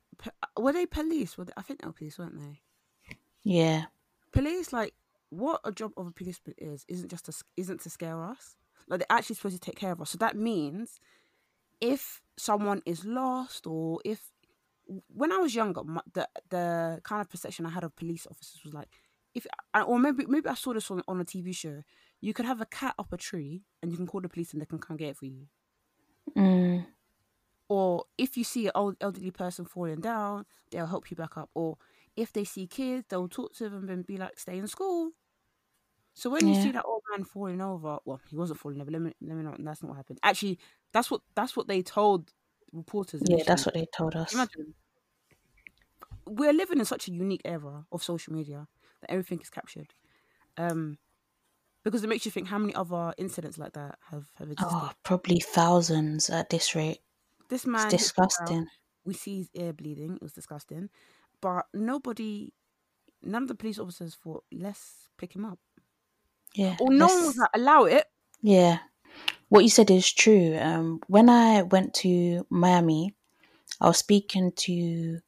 were 0.57 0.73
they 0.73 0.85
police? 0.85 1.37
Were 1.37 1.45
they, 1.45 1.53
I 1.57 1.61
think 1.61 1.81
they 1.81 1.87
were 1.87 1.93
police, 1.93 2.17
weren't 2.17 2.39
they? 2.39 2.61
Yeah. 3.43 3.85
Police, 4.31 4.71
like, 4.71 4.93
what 5.29 5.61
a 5.63 5.71
job 5.71 5.91
of 5.97 6.07
a 6.07 6.11
policeman 6.11 6.55
is, 6.57 6.85
isn't 6.87 7.09
just 7.09 7.25
to, 7.25 7.33
isn't 7.55 7.81
to 7.81 7.89
scare 7.89 8.23
us. 8.23 8.55
Like, 8.87 8.99
they're 8.99 9.17
actually 9.17 9.35
supposed 9.35 9.55
to 9.55 9.61
take 9.61 9.77
care 9.77 9.91
of 9.91 10.01
us. 10.01 10.11
So 10.11 10.17
that 10.19 10.35
means 10.35 10.99
if 11.81 12.21
someone 12.37 12.81
is 12.85 13.05
lost 13.05 13.67
or 13.67 13.99
if 14.05 14.31
when 15.13 15.31
I 15.31 15.37
was 15.37 15.53
younger, 15.53 15.83
my, 15.83 16.01
the 16.13 16.27
the 16.49 17.01
kind 17.03 17.21
of 17.21 17.29
perception 17.29 17.65
I 17.65 17.69
had 17.69 17.83
of 17.83 17.95
police 17.95 18.25
officers 18.29 18.61
was 18.63 18.73
like, 18.73 18.87
if 19.37 19.47
or 19.87 19.99
maybe 19.99 20.25
maybe 20.27 20.49
I 20.49 20.55
saw 20.55 20.73
this 20.73 20.89
on, 20.91 21.03
on 21.07 21.21
a 21.21 21.25
TV 21.25 21.55
show. 21.55 21.83
You 22.21 22.33
could 22.33 22.45
have 22.45 22.61
a 22.61 22.65
cat 22.65 22.95
up 22.97 23.13
a 23.13 23.17
tree 23.17 23.63
and 23.81 23.91
you 23.91 23.97
can 23.97 24.07
call 24.07 24.21
the 24.21 24.29
police 24.29 24.51
and 24.53 24.61
they 24.61 24.65
can 24.65 24.79
come 24.79 24.97
get 24.97 25.09
it 25.09 25.17
for 25.17 25.25
you. 25.27 25.47
Mm. 26.35 26.85
or 27.69 28.05
if 28.17 28.37
you 28.37 28.43
see 28.43 28.67
an 28.67 28.71
old 28.75 28.95
elderly 29.01 29.31
person 29.31 29.65
falling 29.65 30.01
down, 30.01 30.45
they'll 30.71 30.85
help 30.87 31.09
you 31.11 31.17
back 31.17 31.37
up. 31.37 31.49
Or 31.53 31.77
if 32.15 32.33
they 32.33 32.43
see 32.43 32.67
kids, 32.67 33.05
they'll 33.09 33.27
talk 33.27 33.53
to 33.55 33.69
them 33.69 33.89
and 33.89 34.05
be 34.05 34.17
like, 34.17 34.39
"Stay 34.39 34.57
in 34.57 34.67
school." 34.67 35.11
So 36.13 36.29
when 36.31 36.47
you 36.47 36.55
see 36.55 36.71
that 36.71 36.83
old 36.85 37.03
man 37.11 37.23
falling 37.25 37.61
over, 37.61 37.99
well, 38.05 38.19
he 38.27 38.35
wasn't 38.35 38.59
falling 38.59 38.81
over. 38.81 38.89
Let 38.91 39.01
me 39.01 39.13
let 39.21 39.37
me 39.37 39.43
know. 39.43 39.55
That's 39.59 39.83
not 39.83 39.89
what 39.89 39.97
happened. 39.97 40.19
Actually, 40.23 40.59
that's 40.91 41.11
what 41.11 41.21
that's 41.35 41.55
what 41.55 41.67
they 41.67 41.81
told 41.83 42.33
reporters. 42.71 43.21
Yeah, 43.27 43.43
that's 43.45 43.65
what 43.65 43.75
they 43.75 43.85
told 43.95 44.15
us. 44.15 44.33
Imagine. 44.33 44.73
We're 46.25 46.53
living 46.53 46.79
in 46.79 46.85
such 46.85 47.07
a 47.07 47.11
unique 47.11 47.41
era 47.45 47.85
of 47.91 48.03
social 48.03 48.33
media 48.33 48.67
that 49.01 49.11
everything 49.11 49.39
is 49.41 49.49
captured. 49.49 49.93
Um, 50.57 50.97
because 51.83 52.03
it 52.03 52.07
makes 52.09 52.25
you 52.25 52.31
think 52.31 52.47
how 52.47 52.57
many 52.57 52.75
other 52.75 53.13
incidents 53.17 53.57
like 53.57 53.73
that 53.73 53.97
have 54.11 54.25
have 54.35 54.51
existed. 54.51 54.75
Oh, 54.75 54.91
probably 55.03 55.39
thousands 55.39 56.29
at 56.29 56.49
this 56.49 56.75
rate. 56.75 56.99
this 57.49 57.65
man 57.65 57.81
ground, 57.81 57.91
disgusting. 57.91 58.67
we 59.05 59.13
see 59.13 59.37
his 59.37 59.49
ear 59.53 59.71
bleeding. 59.73 60.15
It 60.15 60.21
was 60.21 60.33
disgusting, 60.33 60.89
but 61.39 61.65
nobody, 61.73 62.51
none 63.23 63.43
of 63.43 63.47
the 63.47 63.55
police 63.55 63.79
officers 63.79 64.15
thought 64.15 64.43
let's 64.51 65.07
pick 65.17 65.33
him 65.33 65.45
up, 65.45 65.59
Yeah. 66.55 66.75
or 66.81 66.91
no 66.91 67.07
one 67.07 67.25
was 67.25 67.37
like 67.37 67.49
allow 67.53 67.85
it. 67.85 68.05
Yeah. 68.41 68.79
What 69.49 69.63
you 69.63 69.69
said 69.69 69.89
is 69.89 70.11
true. 70.11 70.57
Um, 70.59 70.99
when 71.07 71.29
I 71.29 71.61
went 71.61 71.93
to 71.95 72.45
Miami, 72.49 73.15
I 73.79 73.87
was 73.87 73.97
speaking 73.97 74.51
to, 74.57 75.19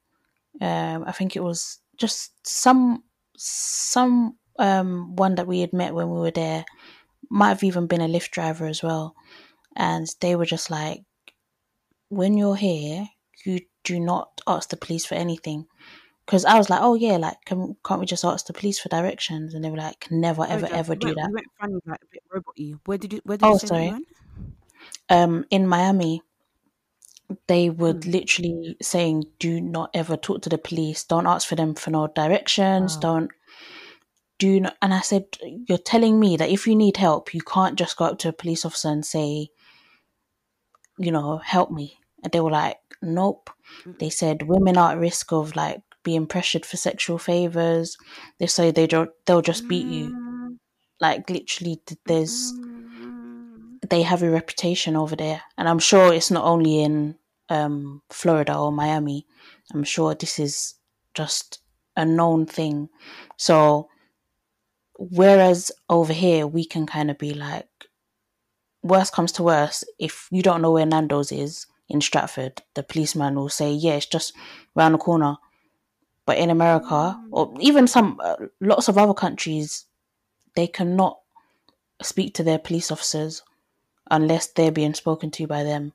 um, 0.60 1.06
I 1.08 1.14
think 1.14 1.38
it 1.38 1.44
was 1.44 1.80
just 1.96 2.46
some, 2.46 3.04
some, 3.40 4.38
um, 4.58 5.16
one 5.16 5.36
that 5.36 5.48
we 5.48 5.62
had 5.62 5.74
met 5.74 5.94
when 5.94 6.10
we 6.10 6.20
were 6.20 6.32
there. 6.32 6.66
Might 7.30 7.50
have 7.50 7.64
even 7.64 7.88
been 7.88 8.02
a 8.02 8.08
Lyft 8.08 8.32
driver 8.32 8.66
as 8.66 8.84
well. 8.84 9.16
And 9.76 10.08
they 10.20 10.36
were 10.36 10.46
just 10.46 10.70
like, 10.70 11.04
when 12.10 12.38
you're 12.38 12.56
here, 12.56 13.08
you 13.46 13.62
do 13.84 14.00
not 14.00 14.42
ask 14.46 14.70
the 14.70 14.78
police 14.78 15.06
for 15.06 15.16
anything. 15.16 15.66
Because 16.26 16.44
I 16.44 16.58
was 16.58 16.70
like, 16.70 16.82
oh 16.82 16.96
yeah, 16.96 17.18
like, 17.18 17.38
can, 17.46 17.76
can't 17.86 18.00
we 18.00 18.06
just 18.06 18.26
ask 18.26 18.46
the 18.46 18.54
police 18.54 18.80
for 18.80 18.90
directions? 18.90 19.54
And 19.54 19.64
they 19.64 19.70
were 19.70 19.78
like, 19.78 20.08
never, 20.12 20.46
ever, 20.46 20.68
Jack, 20.68 20.78
ever 20.78 20.94
you 20.94 21.00
do 21.00 21.08
went, 21.08 21.18
that. 21.18 21.28
You 21.30 21.34
went 21.34 21.48
funny, 21.60 21.80
like 21.86 22.02
a 22.04 22.08
bit 22.12 22.24
robot-y. 22.32 22.74
Where 22.86 22.98
did 22.98 23.14
you? 23.14 23.22
Where 23.24 23.38
did 23.38 23.46
Oh, 23.46 23.54
you 23.54 23.60
say 23.60 23.68
that 23.68 23.84
you 23.84 23.92
sorry. 23.92 24.06
um 25.10 25.46
in 25.50 25.68
Miami 25.68 26.22
they 27.48 27.70
would 27.70 28.04
Hmm. 28.04 28.12
literally 28.12 28.78
saying 28.82 29.26
do 29.40 29.62
not 29.62 29.92
ever 29.94 30.18
talk 30.18 30.42
to 30.44 30.50
the 30.50 30.58
police. 30.58 31.04
Don't 31.04 31.28
ask 31.28 31.48
for 31.48 31.56
them 31.56 31.76
for 31.76 31.92
no 31.92 32.08
directions. 32.08 32.96
Wow. 32.96 33.02
don't 33.02 33.32
do 34.40 34.60
not 34.62 34.78
and 34.82 34.94
I 34.94 35.02
said 35.02 35.26
you're 35.68 35.78
telling 35.78 36.20
me 36.20 36.38
that 36.38 36.50
if 36.50 36.66
you 36.66 36.76
need 36.76 36.96
help 36.98 37.34
you 37.34 37.42
can't 37.42 37.78
just 37.78 37.98
go 37.98 38.06
up 38.06 38.20
to 38.20 38.30
a 38.30 38.34
police 38.34 38.64
officer 38.66 38.88
and 38.90 39.06
say 39.06 39.50
you 40.98 41.12
know 41.12 41.38
help 41.38 41.72
me. 41.72 41.98
And 42.24 42.32
they 42.32 42.40
were 42.40 42.52
like 42.52 42.78
nope. 43.02 43.50
They 44.00 44.10
said 44.10 44.44
women 44.44 44.78
are 44.78 44.92
at 44.94 44.98
risk 44.98 45.32
of 45.32 45.56
like 45.56 45.82
being 46.04 46.26
pressured 46.26 46.66
for 46.66 46.78
sexual 46.78 47.18
favors. 47.18 47.98
They 48.40 48.48
say 48.48 48.72
they 48.72 48.88
don't 48.88 49.12
they'll 49.26 49.42
just 49.42 49.68
beat 49.68 49.86
you. 49.88 50.10
Mm, 50.10 50.58
like 51.00 51.30
literally 51.30 51.82
there's 52.06 52.54
mm, 52.54 52.59
they 53.90 54.02
have 54.04 54.24
a 54.24 54.30
reputation 54.30 54.96
over 54.96 55.16
there. 55.16 55.42
And 55.58 55.68
i'm 55.68 55.80
sure 55.80 56.14
it's 56.14 56.32
not 56.32 56.46
only 56.46 56.84
in 56.84 57.16
um 57.50 58.02
florida 58.10 58.58
or 58.58 58.72
miami. 58.72 59.26
I'm 59.74 59.84
sure 59.84 60.16
this 60.16 60.40
is 60.40 60.76
just 61.14 61.60
a 61.96 62.06
known 62.06 62.46
thing. 62.46 62.90
So 63.38 63.90
whereas 64.98 65.72
over 65.90 66.14
here 66.14 66.46
we 66.48 66.66
can 66.66 66.86
kind 66.86 67.10
of 67.10 67.18
be 67.18 67.34
like 67.34 67.68
worst 68.84 69.14
comes 69.14 69.32
to 69.34 69.44
worst 69.44 69.86
if 70.00 70.28
you 70.32 70.42
don't 70.42 70.62
know 70.62 70.72
where 70.72 70.86
nando's 70.86 71.32
is 71.32 71.66
in 71.90 72.02
stratford 72.02 72.62
the 72.76 72.84
policeman 72.84 73.36
will 73.36 73.50
say 73.50 73.72
yeah 73.72 73.94
it's 73.94 74.06
just 74.06 74.34
round 74.76 74.94
the 74.96 74.98
corner. 75.00 75.36
But 76.26 76.38
in 76.38 76.50
america 76.50 77.20
or 77.32 77.54
even 77.60 77.88
some 77.88 78.20
uh, 78.24 78.36
lots 78.62 78.88
of 78.88 78.98
other 78.98 79.14
countries 79.16 79.86
they 80.56 80.68
cannot 80.68 81.20
speak 82.02 82.34
to 82.36 82.44
their 82.44 82.60
police 82.60 82.92
officers 82.92 83.42
unless 84.12 84.48
they're 84.48 84.72
being 84.72 84.94
spoken 84.94 85.32
to 85.32 85.48
by 85.48 85.64
them. 85.64 85.94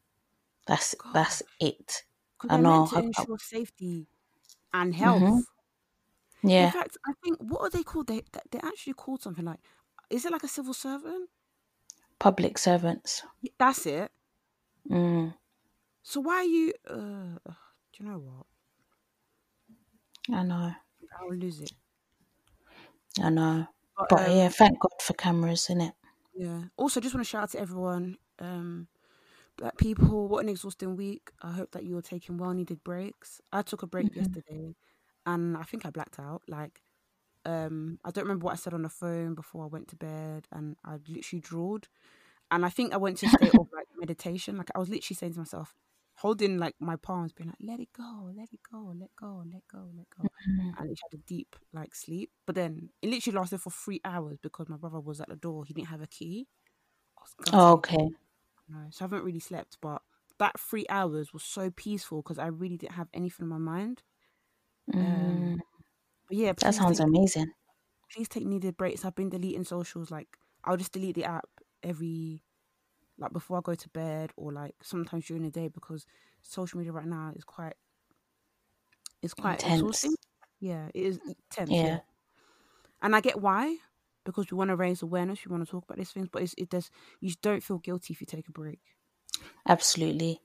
That's 0.66 0.94
that's 1.12 1.42
it. 1.60 2.04
I 2.48 2.56
know. 2.58 2.90
to 2.90 2.96
I- 2.96 3.02
I- 3.22 3.26
ensure 3.26 3.38
safety 3.38 4.08
and 4.72 4.94
health. 4.94 5.28
Mhm. 5.28 5.44
In 6.56 6.66
fact, 6.68 6.96
I 7.06 7.12
think 7.22 7.38
what 7.40 7.60
are 7.60 7.70
they 7.70 7.82
called? 7.84 8.06
They 8.08 8.22
they- 8.32 8.40
they're 8.50 8.64
actually 8.64 8.94
called 8.94 9.22
something 9.22 9.44
like. 9.44 9.60
Is 10.10 10.24
it 10.24 10.32
like 10.32 10.42
a 10.44 10.48
civil 10.48 10.74
servant? 10.74 11.30
public 12.18 12.58
servants. 12.58 13.22
That's 13.58 13.86
it. 13.86 14.12
Mm, 14.90 15.34
So 16.02 16.20
why 16.20 16.36
are 16.36 16.44
you? 16.44 16.72
Uh, 16.86 17.38
do 17.44 17.98
you 17.98 18.04
know 18.06 18.18
what? 18.18 18.46
I 20.30 20.42
know. 20.42 20.74
I 21.18 21.24
will 21.24 21.36
lose 21.36 21.60
it. 21.60 21.72
I 23.20 23.28
know. 23.30 23.66
But, 23.96 24.08
But 24.08 24.28
um, 24.28 24.30
yeah, 24.30 24.48
thank 24.50 24.78
God 24.78 25.02
for 25.02 25.14
cameras, 25.14 25.66
innit? 25.68 25.94
Yeah. 26.34 26.64
Also, 26.76 27.00
just 27.00 27.14
want 27.14 27.24
to 27.26 27.30
shout 27.30 27.44
out 27.44 27.50
to 27.50 27.60
everyone, 27.60 28.16
um, 28.38 28.88
black 29.56 29.76
people. 29.78 30.28
What 30.28 30.42
an 30.44 30.48
exhausting 30.50 30.96
week. 30.96 31.30
I 31.42 31.52
hope 31.52 31.72
that 31.72 31.84
you're 31.84 32.02
taking 32.02 32.38
well 32.38 32.52
needed 32.54 32.82
breaks. 32.84 33.40
I 33.52 33.62
took 33.62 33.82
a 33.82 33.86
break 33.86 34.08
Mhm. 34.08 34.14
yesterday, 34.14 34.74
and 35.26 35.56
I 35.56 35.62
think 35.62 35.86
I 35.86 35.90
blacked 35.90 36.18
out. 36.18 36.42
Like, 36.48 36.82
um, 37.46 37.98
I 38.04 38.10
don't 38.10 38.24
remember 38.24 38.44
what 38.46 38.52
I 38.54 38.56
said 38.56 38.74
on 38.74 38.82
the 38.82 38.88
phone 38.90 39.34
before 39.34 39.64
I 39.64 39.68
went 39.68 39.88
to 39.88 39.96
bed, 39.96 40.48
and 40.52 40.76
I 40.84 40.98
literally 41.08 41.40
drawled. 41.40 41.88
And 42.50 42.64
I 42.66 42.70
think 42.70 42.92
I 42.94 42.98
went 42.98 43.18
to 43.18 43.26
a 43.26 43.30
state 43.30 43.54
of 43.54 43.68
like 43.74 43.86
meditation. 43.98 44.56
Like 44.58 44.70
I 44.74 44.78
was 44.78 44.88
literally 44.90 45.16
saying 45.16 45.34
to 45.34 45.40
myself, 45.40 45.74
holding 46.16 46.58
like 46.58 46.76
my 46.80 46.96
palms, 46.96 47.32
being 47.32 47.48
like, 47.50 47.58
"Let 47.60 47.80
it 47.80 47.92
go, 47.92 48.32
let 48.36 48.52
it 48.52 48.60
go, 48.70 48.94
let 48.98 49.14
go, 49.16 49.44
let 49.52 49.66
go, 49.68 49.90
let 49.96 50.10
go." 50.10 50.30
Mhm. 50.46 50.74
and 50.76 50.90
it 50.90 50.98
had 51.02 51.18
a 51.18 51.22
deep 51.22 51.56
like 51.72 51.94
sleep. 51.94 52.32
But 52.46 52.56
then 52.56 52.90
it 53.02 53.08
literally 53.10 53.38
lasted 53.38 53.58
for 53.60 53.70
three 53.70 54.00
hours 54.04 54.38
because 54.42 54.68
my 54.68 54.76
brother 54.76 55.00
was 55.00 55.20
at 55.20 55.28
the 55.28 55.36
door. 55.36 55.64
He 55.64 55.74
didn't 55.74 55.88
have 55.88 56.02
a 56.02 56.06
key. 56.06 56.48
Oh, 57.52 57.74
okay. 57.74 58.10
No, 58.68 58.88
so 58.90 59.04
I 59.04 59.06
haven't 59.06 59.24
really 59.24 59.40
slept. 59.40 59.78
But 59.80 60.02
that 60.38 60.58
three 60.58 60.86
hours 60.88 61.32
was 61.32 61.42
so 61.44 61.70
peaceful 61.70 62.22
because 62.22 62.38
I 62.38 62.46
really 62.46 62.76
didn't 62.76 62.94
have 62.94 63.08
anything 63.12 63.44
in 63.44 63.50
my 63.50 63.58
mind. 63.58 64.02
Mm, 64.88 65.56
Um, 65.56 65.64
yeah, 66.30 66.54
that 66.60 66.74
sounds 66.74 67.00
take, 67.00 67.00
amazing. 67.00 67.52
please 68.12 68.28
take 68.28 68.46
needed 68.46 68.76
breaks. 68.76 69.04
I've 69.04 69.14
been 69.14 69.30
deleting 69.30 69.64
socials. 69.64 70.10
Like 70.10 70.36
I'll 70.64 70.76
just 70.76 70.92
delete 70.92 71.14
the 71.16 71.24
app 71.24 71.48
every 71.82 72.43
like 73.18 73.32
before 73.32 73.58
I 73.58 73.60
go 73.62 73.74
to 73.74 73.88
bed 73.90 74.32
or 74.36 74.52
like 74.52 74.74
sometimes 74.82 75.26
during 75.26 75.42
the 75.44 75.50
day 75.50 75.68
because 75.68 76.06
social 76.42 76.78
media 76.78 76.92
right 76.92 77.06
now 77.06 77.32
is 77.36 77.44
quite 77.44 77.74
it's 79.22 79.34
quite 79.34 79.60
Intense. 79.62 80.04
exhausting. 80.04 80.14
Yeah, 80.60 80.88
it 80.94 81.02
is 81.02 81.18
intense. 81.26 81.70
Yeah. 81.70 81.86
Yeah. 81.86 82.00
and 83.02 83.14
I 83.14 83.20
get 83.20 83.40
why 83.40 83.76
because 84.24 84.50
we 84.50 84.56
want 84.56 84.68
to 84.70 84.76
raise 84.76 85.02
awareness, 85.02 85.44
we 85.44 85.50
want 85.52 85.64
to 85.66 85.70
talk 85.70 85.84
about 85.84 85.98
these 85.98 86.10
things, 86.12 86.28
but 86.32 86.42
it's, 86.42 86.54
it 86.56 86.70
does 86.70 86.90
you 87.20 87.34
don't 87.42 87.62
feel 87.62 87.78
guilty 87.78 88.12
if 88.14 88.20
you 88.20 88.26
take 88.26 88.48
a 88.48 88.52
break. 88.52 88.80
Absolutely. 89.66 90.40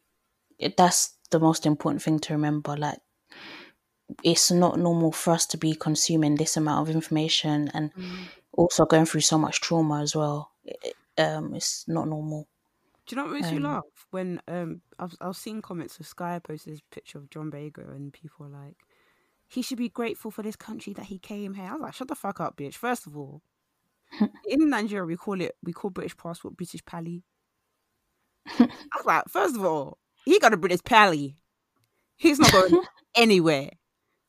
It- 0.59 0.77
That's 0.77 1.17
the 1.31 1.39
most 1.39 1.65
important 1.65 2.03
thing 2.03 2.19
to 2.19 2.33
remember. 2.33 2.77
Like, 2.77 3.01
it's 4.23 4.51
not 4.51 4.79
normal 4.79 5.11
for 5.11 5.31
us 5.31 5.45
to 5.47 5.57
be 5.57 5.75
consuming 5.75 6.35
this 6.35 6.57
amount 6.57 6.87
of 6.89 6.95
information 6.95 7.69
and 7.73 7.91
also 8.53 8.85
going 8.85 9.05
through 9.05 9.21
so 9.21 9.37
much 9.37 9.61
trauma 9.61 10.01
as 10.01 10.15
well. 10.15 10.51
It- 10.65 10.95
um, 11.17 11.53
it's 11.53 11.87
not 11.87 12.07
normal. 12.07 12.47
Do 13.09 13.15
you 13.15 13.21
know 13.23 13.27
what 13.27 13.33
makes 13.41 13.49
you 13.51 13.57
Um, 13.57 13.63
laugh? 13.63 13.83
When 14.11 14.39
um, 14.47 14.81
I've 14.99 15.15
I've 15.19 15.35
seen 15.35 15.63
comments 15.63 15.99
of 15.99 16.05
Sky 16.05 16.39
posted 16.43 16.73
this 16.73 16.81
picture 16.91 17.17
of 17.17 17.31
John 17.31 17.49
Boyega 17.49 17.89
and 17.89 18.13
people 18.13 18.45
are 18.45 18.49
like, 18.49 18.77
he 19.47 19.63
should 19.63 19.79
be 19.79 19.89
grateful 19.89 20.29
for 20.29 20.43
this 20.43 20.55
country 20.55 20.93
that 20.93 21.05
he 21.07 21.17
came 21.17 21.55
here. 21.55 21.65
I 21.65 21.73
was 21.73 21.81
like, 21.81 21.93
shut 21.95 22.07
the 22.07 22.13
fuck 22.15 22.39
up, 22.39 22.55
bitch. 22.55 22.75
First 22.75 23.07
of 23.07 23.17
all, 23.17 23.41
in 24.47 24.69
Nigeria 24.69 25.05
we 25.07 25.17
call 25.17 25.41
it 25.41 25.55
we 25.63 25.73
call 25.73 25.89
British 25.89 26.15
passport 26.17 26.55
British 26.55 26.85
pally. 26.85 27.23
I 28.59 28.67
was 28.95 29.05
like, 29.05 29.23
first 29.27 29.55
of 29.55 29.65
all, 29.65 29.97
he 30.23 30.37
got 30.39 30.53
a 30.53 30.57
British 30.57 30.83
pally. 30.83 31.35
He's 32.15 32.37
not 32.37 32.51
going 32.51 32.79
anywhere. 33.15 33.71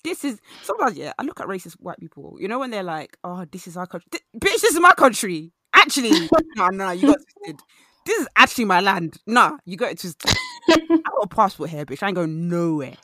This 0.04 0.24
is 0.24 0.40
sometimes 0.62 0.96
yeah. 0.96 1.12
I 1.18 1.22
look 1.24 1.38
at 1.40 1.48
racist 1.48 1.74
white 1.74 2.00
people. 2.00 2.38
You 2.40 2.48
know 2.48 2.58
when 2.58 2.70
they're 2.70 2.82
like, 2.82 3.18
"Oh, 3.22 3.44
this 3.52 3.66
is 3.66 3.76
our 3.76 3.86
country." 3.86 4.08
Bitch, 4.34 4.62
this 4.62 4.72
is 4.72 4.80
my 4.80 4.92
country. 4.92 5.52
Actually, 5.74 6.30
no, 6.56 6.68
no, 6.68 6.90
you 6.92 7.08
got 7.08 7.18
twisted. 7.18 7.60
This 8.06 8.20
is 8.20 8.28
actually 8.36 8.64
my 8.64 8.80
land. 8.80 9.18
Nah, 9.26 9.58
you 9.64 9.76
got 9.76 9.96
to. 9.98 10.14
I 10.68 10.76
got 10.88 11.22
a 11.22 11.28
passport 11.28 11.70
here, 11.70 11.84
bitch. 11.84 12.02
I 12.02 12.08
ain't 12.08 12.16
going 12.16 12.48
nowhere. 12.48 12.96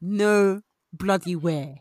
No 0.00 0.62
bloody 0.92 1.36
where. 1.36 1.76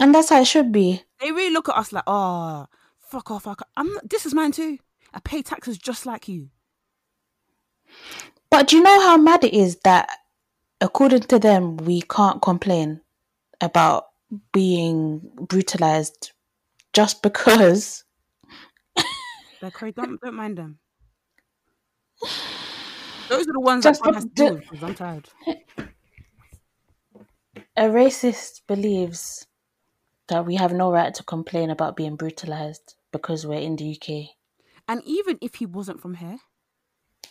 And 0.00 0.14
that's 0.14 0.28
how 0.30 0.40
it 0.40 0.46
should 0.46 0.72
be. 0.72 1.02
They 1.20 1.32
really 1.32 1.52
look 1.52 1.68
at 1.68 1.76
us 1.76 1.92
like, 1.92 2.04
"Oh, 2.06 2.66
fuck 2.98 3.30
off." 3.30 3.46
I 3.46 3.54
ca- 3.54 3.68
I'm. 3.76 3.92
Not, 3.94 4.08
this 4.08 4.26
is 4.26 4.34
mine 4.34 4.52
too. 4.52 4.78
I 5.14 5.20
pay 5.20 5.42
taxes 5.42 5.78
just 5.78 6.06
like 6.06 6.28
you. 6.28 6.50
But 8.50 8.68
do 8.68 8.76
you 8.76 8.82
know 8.82 9.00
how 9.00 9.16
mad 9.16 9.44
it 9.44 9.54
is 9.54 9.76
that, 9.84 10.08
according 10.80 11.22
to 11.22 11.38
them, 11.38 11.76
we 11.78 12.02
can't 12.02 12.42
complain 12.42 13.00
about 13.60 14.06
being 14.52 15.20
brutalized 15.40 16.32
just 16.92 17.22
because 17.22 18.04
They're 19.60 19.70
crazy. 19.70 19.94
Don't 19.96 20.20
don't 20.20 20.34
mind 20.34 20.58
them. 20.58 20.78
Those 23.28 23.42
are 23.48 23.52
the 23.52 23.60
ones 23.60 23.84
Just 23.84 24.02
that 24.02 24.14
has 24.14 24.24
to 24.24 24.30
deal 24.30 24.54
with 24.54 24.68
'cause 24.68 24.82
I'm 24.82 24.94
tired. 24.94 25.28
a 27.76 27.82
racist 27.82 28.62
believes 28.66 29.46
that 30.28 30.44
we 30.46 30.56
have 30.56 30.72
no 30.72 30.90
right 30.90 31.14
to 31.14 31.22
complain 31.22 31.70
about 31.70 31.96
being 31.96 32.16
brutalized 32.16 32.96
because 33.12 33.46
we're 33.46 33.60
in 33.60 33.76
the 33.76 33.84
UK. 33.96 34.36
And 34.88 35.02
even 35.04 35.38
if 35.40 35.56
he 35.56 35.66
wasn't 35.66 36.00
from 36.00 36.14
here, 36.14 36.38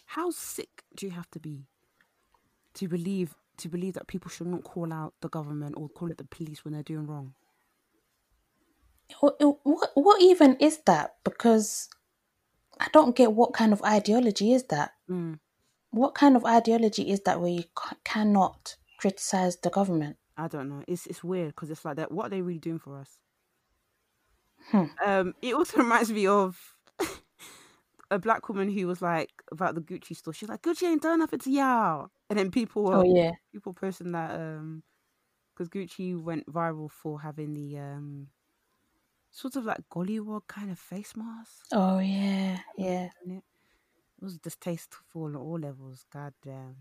how 0.05 0.31
sick 0.31 0.83
do 0.95 1.05
you 1.05 1.11
have 1.11 1.29
to 1.31 1.39
be 1.39 1.67
to 2.75 2.87
believe 2.87 3.35
to 3.57 3.69
believe 3.69 3.93
that 3.93 4.07
people 4.07 4.29
should 4.29 4.47
not 4.47 4.63
call 4.65 4.91
out 4.91 5.13
the 5.21 5.29
government 5.29 5.75
or 5.77 5.87
call 5.87 6.11
it 6.11 6.17
the 6.17 6.25
police 6.25 6.65
when 6.65 6.73
they're 6.73 6.83
doing 6.83 7.07
wrong? 7.07 7.33
What, 9.21 9.39
what 9.93 10.21
even 10.21 10.57
is 10.57 10.79
that? 10.85 11.15
Because 11.23 11.87
I 12.79 12.87
don't 12.93 13.15
get 13.15 13.33
what 13.33 13.53
kind 13.53 13.73
of 13.73 13.81
ideology 13.83 14.53
is 14.53 14.63
that. 14.65 14.93
Mm, 15.09 15.35
What 15.91 16.13
kind 16.15 16.35
of 16.35 16.45
ideology 16.45 17.09
is 17.09 17.21
that 17.21 17.41
where 17.41 17.49
you 17.51 17.63
ca- 17.75 17.97
cannot 18.03 18.77
criticize 18.97 19.57
the 19.57 19.71
government? 19.71 20.17
I 20.37 20.47
don't 20.47 20.69
know. 20.69 20.81
It's 20.87 21.07
it's 21.07 21.25
weird 21.25 21.49
because 21.49 21.69
it's 21.69 21.83
like 21.83 21.97
that. 21.97 22.09
What 22.11 22.27
are 22.27 22.29
they 22.29 22.41
really 22.41 22.59
doing 22.59 22.79
for 22.79 22.97
us? 22.97 23.19
Hmm. 24.71 24.85
Um, 25.03 25.33
it 25.41 25.53
also 25.55 25.77
reminds 25.83 26.11
me 26.11 26.27
of 26.27 26.75
a 28.11 28.19
black 28.19 28.47
woman 28.49 28.69
who 28.69 28.87
was 28.87 29.01
like 29.01 29.31
about 29.51 29.75
the 29.75 29.81
Gucci 29.81 30.15
store. 30.15 30.33
She's 30.33 30.49
like, 30.49 30.61
Gucci 30.61 30.83
ain't 30.83 31.01
done 31.01 31.19
nothing 31.19 31.39
to 31.39 31.51
y'all. 31.51 32.09
And 32.29 32.37
then 32.39 32.51
people 32.51 32.83
were 32.83 32.97
Oh 32.97 33.03
yeah, 33.05 33.31
people 33.53 33.73
posting 33.73 34.11
that 34.13 34.31
um 34.39 34.83
because 35.55 35.69
Gucci 35.69 36.19
went 36.21 36.47
viral 36.47 36.91
for 36.91 37.21
having 37.21 37.53
the 37.53 37.77
um 37.79 38.29
sort 39.35 39.57
of 39.57 39.65
like 39.65 39.81
gollywog 39.91 40.47
kind 40.47 40.71
of 40.71 40.79
face 40.79 41.13
mask. 41.15 41.65
oh 41.73 41.99
yeah, 41.99 42.59
yeah. 42.77 43.09
it. 43.27 43.43
Was 44.21 44.37
distasteful 44.37 45.25
on 45.25 45.35
all 45.35 45.59
levels. 45.59 46.05
God 46.11 46.33
damn. 46.41 46.77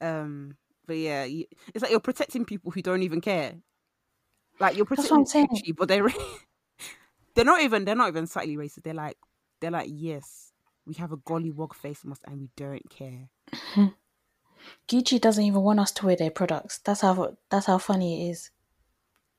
Um, 0.00 0.56
but 0.86 0.98
yeah, 0.98 1.24
you, 1.24 1.46
it's 1.74 1.82
like 1.82 1.90
you're 1.90 2.00
protecting 2.00 2.44
people 2.44 2.70
who 2.70 2.82
don't 2.82 3.02
even 3.02 3.22
care. 3.22 3.54
Like 4.60 4.76
you're 4.76 4.84
protecting 4.84 5.24
Gucci, 5.24 5.74
but 5.74 5.88
they're 5.88 6.06
they're 7.34 7.46
not 7.46 7.62
even 7.62 7.86
they're 7.86 7.94
not 7.94 8.08
even 8.08 8.26
slightly 8.26 8.56
racist. 8.56 8.82
They're 8.82 8.92
like 8.92 9.16
they're 9.60 9.70
like 9.70 9.88
yes, 9.90 10.52
we 10.84 10.94
have 10.94 11.12
a 11.12 11.16
gollywog 11.16 11.74
face 11.74 12.04
mask 12.04 12.22
and 12.26 12.38
we 12.38 12.50
don't 12.56 12.88
care. 12.90 13.30
Gucci 14.86 15.18
doesn't 15.18 15.44
even 15.44 15.62
want 15.62 15.80
us 15.80 15.92
to 15.92 16.06
wear 16.06 16.16
their 16.16 16.30
products. 16.30 16.78
That's 16.78 17.00
how 17.00 17.36
that's 17.48 17.66
how 17.66 17.78
funny 17.78 18.26
it 18.26 18.32
is. 18.32 18.50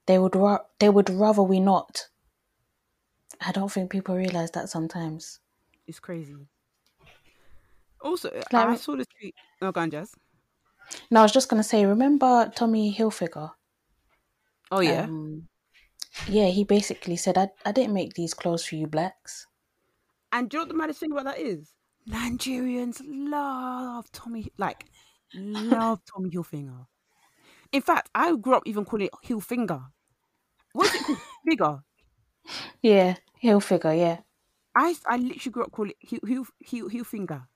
They 0.07 0.17
would 0.17 0.35
ra- 0.35 0.65
they 0.79 0.89
would 0.89 1.09
rather 1.09 1.43
we 1.43 1.59
not. 1.59 2.07
I 3.39 3.51
don't 3.51 3.71
think 3.71 3.89
people 3.91 4.15
realize 4.15 4.51
that 4.51 4.69
sometimes. 4.69 5.39
It's 5.87 5.99
crazy. 5.99 6.35
Also, 8.01 8.31
Like- 8.51 8.67
I 8.67 8.75
saw 8.75 8.95
this 8.95 9.07
tweet. 9.19 9.35
Oh, 9.61 9.71
go 9.71 9.81
on, 9.81 9.91
Jas. 9.91 10.13
No, 11.09 11.19
I 11.21 11.23
was 11.23 11.31
just 11.31 11.49
gonna 11.49 11.63
say, 11.63 11.85
remember 11.85 12.51
Tommy 12.55 12.93
Hilfiger? 12.93 13.51
Oh 14.71 14.79
yeah. 14.79 15.03
Um, 15.03 15.47
yeah, 16.27 16.47
he 16.47 16.63
basically 16.63 17.15
said, 17.15 17.37
I, 17.37 17.49
I 17.65 17.71
didn't 17.71 17.93
make 17.93 18.13
these 18.13 18.33
clothes 18.33 18.65
for 18.65 18.75
you 18.75 18.87
blacks. 18.87 19.47
And 20.31 20.49
do 20.49 20.57
you 20.57 20.59
know 20.59 20.63
what 20.63 20.69
the 20.69 20.77
maddest 20.77 20.99
thing 20.99 21.11
about 21.11 21.25
that 21.25 21.39
is? 21.39 21.73
Nigerians 22.09 23.01
love 23.05 24.11
Tommy, 24.11 24.51
like, 24.57 24.85
love 25.33 26.01
Tommy 26.11 26.29
Hilfiger. 26.29 26.87
In 27.71 27.81
fact, 27.81 28.09
I 28.15 28.35
grew 28.35 28.55
up 28.55 28.63
even 28.65 28.83
calling 28.85 29.05
it 29.07 29.13
Hilfinger. 29.25 29.83
What's 30.73 30.95
it 30.95 31.03
called? 31.05 31.17
Figure. 31.47 31.79
Yeah, 32.81 33.15
Hilfiger, 33.41 33.97
yeah. 33.97 34.21
I, 34.75 34.95
I 35.05 35.17
literally 35.17 35.51
grew 35.51 35.63
up 35.63 35.71
calling 35.71 35.91
it 35.91 35.97
Hil, 36.09 36.19
Hil, 36.25 36.45
Hil, 36.59 36.89
Hilfinger. 36.89 37.47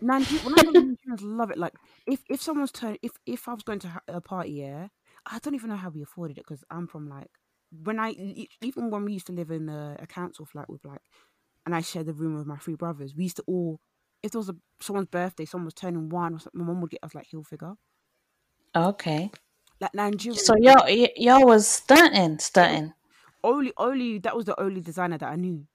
Niger- 0.00 0.38
when 0.42 0.54
I 0.54 0.58
Nigerians 0.62 1.20
love 1.22 1.50
it. 1.50 1.58
Like, 1.58 1.74
if, 2.06 2.22
if 2.28 2.40
someone's 2.40 2.72
turn, 2.72 2.96
if, 3.02 3.12
if 3.26 3.48
I 3.48 3.54
was 3.54 3.62
going 3.62 3.80
to 3.80 3.88
ha- 3.88 4.00
a 4.08 4.20
party, 4.20 4.52
yeah, 4.52 4.88
I 5.26 5.38
don't 5.40 5.54
even 5.54 5.70
know 5.70 5.76
how 5.76 5.90
we 5.90 6.02
afforded 6.02 6.38
it 6.38 6.44
because 6.46 6.64
I'm 6.70 6.86
from 6.86 7.08
like, 7.08 7.30
when 7.70 7.98
I 7.98 8.12
even 8.62 8.90
when 8.90 9.04
we 9.04 9.12
used 9.12 9.26
to 9.26 9.32
live 9.32 9.50
in 9.50 9.68
a, 9.68 9.96
a 10.00 10.06
council 10.06 10.46
flat 10.46 10.70
with 10.70 10.84
like, 10.86 11.02
and 11.66 11.74
I 11.74 11.82
shared 11.82 12.06
the 12.06 12.14
room 12.14 12.36
with 12.36 12.46
my 12.46 12.56
three 12.56 12.76
brothers, 12.76 13.14
we 13.14 13.24
used 13.24 13.36
to 13.36 13.44
all, 13.46 13.80
if 14.22 14.32
there 14.32 14.38
was 14.38 14.48
a 14.48 14.56
someone's 14.80 15.08
birthday, 15.08 15.44
someone 15.44 15.66
was 15.66 15.74
turning 15.74 16.08
one, 16.08 16.34
or 16.34 16.38
something, 16.38 16.60
my 16.60 16.66
mom 16.66 16.80
would 16.80 16.90
get 16.90 17.04
us 17.04 17.14
like 17.14 17.26
Hilfiger. 17.32 17.76
Okay. 18.74 19.30
Like 19.80 19.94
Nigerian. 19.94 20.36
So 20.38 20.54
y'all, 20.56 20.84
y- 20.86 21.12
y'all 21.16 21.44
was 21.46 21.66
stunting, 21.68 22.38
stunting. 22.38 22.94
Only 23.44 23.72
only 23.76 24.18
that 24.18 24.36
was 24.36 24.46
the 24.46 24.60
only 24.60 24.80
designer 24.80 25.18
that 25.18 25.30
I 25.30 25.36
knew. 25.36 25.66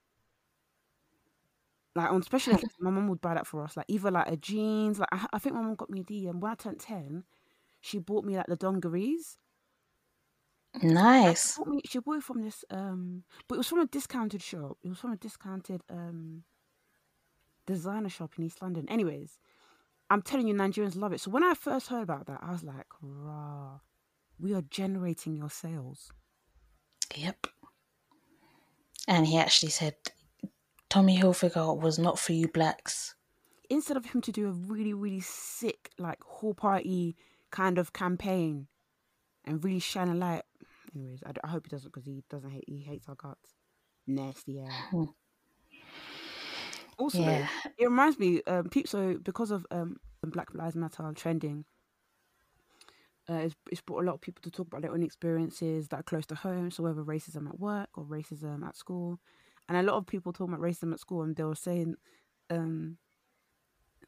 Like 1.96 2.12
on 2.12 2.24
special 2.24 2.54
occasions, 2.54 2.74
my 2.80 2.90
mum 2.90 3.08
would 3.08 3.22
buy 3.22 3.36
that 3.36 3.48
for 3.48 3.64
us. 3.64 3.78
Like 3.78 3.86
either 3.90 4.12
like 4.12 4.28
a 4.28 4.38
jeans. 4.38 5.00
Like 5.00 5.10
I, 5.12 5.26
I 5.34 5.40
think 5.40 5.56
my 5.56 5.62
mum 5.62 5.76
got 5.76 5.90
me 5.90 6.02
a 6.02 6.04
D, 6.04 6.28
and 6.28 6.42
when 6.42 6.52
I 6.52 6.56
turned 6.56 6.80
ten, 6.80 7.24
she 7.82 8.00
bought 8.00 8.26
me 8.26 8.38
like 8.38 8.48
the 8.48 8.56
dungarees. 8.56 9.38
Nice. 10.82 11.54
She 11.54 11.58
bought 11.60 11.68
me. 11.68 11.82
She 11.86 12.00
bought 12.00 12.18
it 12.18 12.24
from 12.24 12.42
this 12.42 12.66
um, 12.72 13.24
but 13.48 13.56
it 13.56 13.60
was 13.60 13.68
from 13.68 13.80
a 13.80 13.86
discounted 13.86 14.42
shop. 14.42 14.78
It 14.84 14.90
was 14.90 15.00
from 15.00 15.12
a 15.14 15.18
discounted 15.18 15.82
um, 15.90 16.44
designer 17.68 18.10
shop 18.10 18.32
in 18.38 18.46
East 18.46 18.62
London. 18.62 18.90
Anyways, 18.90 19.40
I'm 20.10 20.22
telling 20.22 20.48
you, 20.48 20.56
Nigerians 20.56 20.96
love 20.96 21.14
it. 21.14 21.22
So 21.22 21.32
when 21.32 21.44
I 21.44 21.54
first 21.54 21.88
heard 21.90 22.04
about 22.04 22.26
that, 22.28 22.40
I 22.42 22.52
was 22.52 22.64
like, 22.64 22.88
"Rah, 23.02 23.80
we 24.40 24.54
are 24.54 24.64
generating 24.64 25.36
your 25.36 25.50
sales." 25.50 26.12
Yep. 27.16 27.48
And 29.08 29.28
he 29.28 29.38
actually 29.38 29.72
said, 29.72 29.96
Tommy 30.90 31.18
Hilfiger 31.18 31.78
was 31.80 32.00
not 32.00 32.20
for 32.20 32.34
you 32.34 32.48
blacks. 32.48 33.16
instead 33.70 33.98
of 33.98 34.06
him 34.06 34.22
to 34.22 34.32
do 34.32 34.48
a 34.48 34.52
really 34.52 34.94
really 34.94 35.22
sick 35.22 35.90
like 35.98 36.22
whole 36.24 36.54
party 36.54 37.16
kind 37.52 37.78
of 37.80 37.92
campaign 37.94 38.68
and 39.46 39.64
really 39.64 39.80
shine 39.80 40.10
a 40.10 40.14
light 40.14 40.44
anyways 40.96 41.24
I, 41.26 41.32
I 41.44 41.48
hope 41.48 41.66
he 41.66 41.70
doesn't 41.70 41.92
because 41.92 42.06
he 42.06 42.24
doesn't 42.30 42.52
hate 42.52 42.66
he 42.68 42.80
hates 42.82 43.08
our 43.10 43.16
guts 43.16 43.54
nasty 44.06 44.54
yeah 44.54 44.82
Hmm. 44.92 45.06
also 46.98 47.20
Yeah. 47.24 47.48
it 47.78 47.86
reminds 47.86 48.20
me 48.20 48.42
um 48.48 48.70
so 48.86 49.18
because 49.24 49.50
of 49.52 49.66
um 49.72 49.98
black 50.24 50.54
lives 50.54 50.76
matter 50.76 51.12
trending 51.16 51.66
uh, 53.30 53.34
it's, 53.36 53.56
it's 53.72 53.82
brought 53.82 54.04
a 54.04 54.06
lot 54.06 54.16
of 54.16 54.22
people 54.22 54.42
to 54.42 54.52
talk 54.52 54.68
about 54.68 54.82
their 54.82 54.92
own 54.92 55.04
experiences 55.04 55.88
that 55.88 56.00
are 56.00 56.04
close 56.04 56.26
to 56.26 56.36
home 56.36 56.70
so 56.72 56.84
whether 56.84 57.04
racism 57.04 57.48
at 57.48 57.60
work 57.60 57.90
or 57.96 58.04
racism 58.06 58.66
at 58.68 58.76
school 58.76 59.20
and 59.70 59.78
a 59.78 59.84
lot 59.84 59.96
of 59.96 60.06
people 60.06 60.34
talking 60.34 60.54
about 60.54 60.64
racism 60.64 60.92
at 60.94 61.00
school 61.00 61.22
and 61.22 61.36
they 61.36 61.44
were 61.44 61.56
saying 61.56 61.96
um 62.50 62.98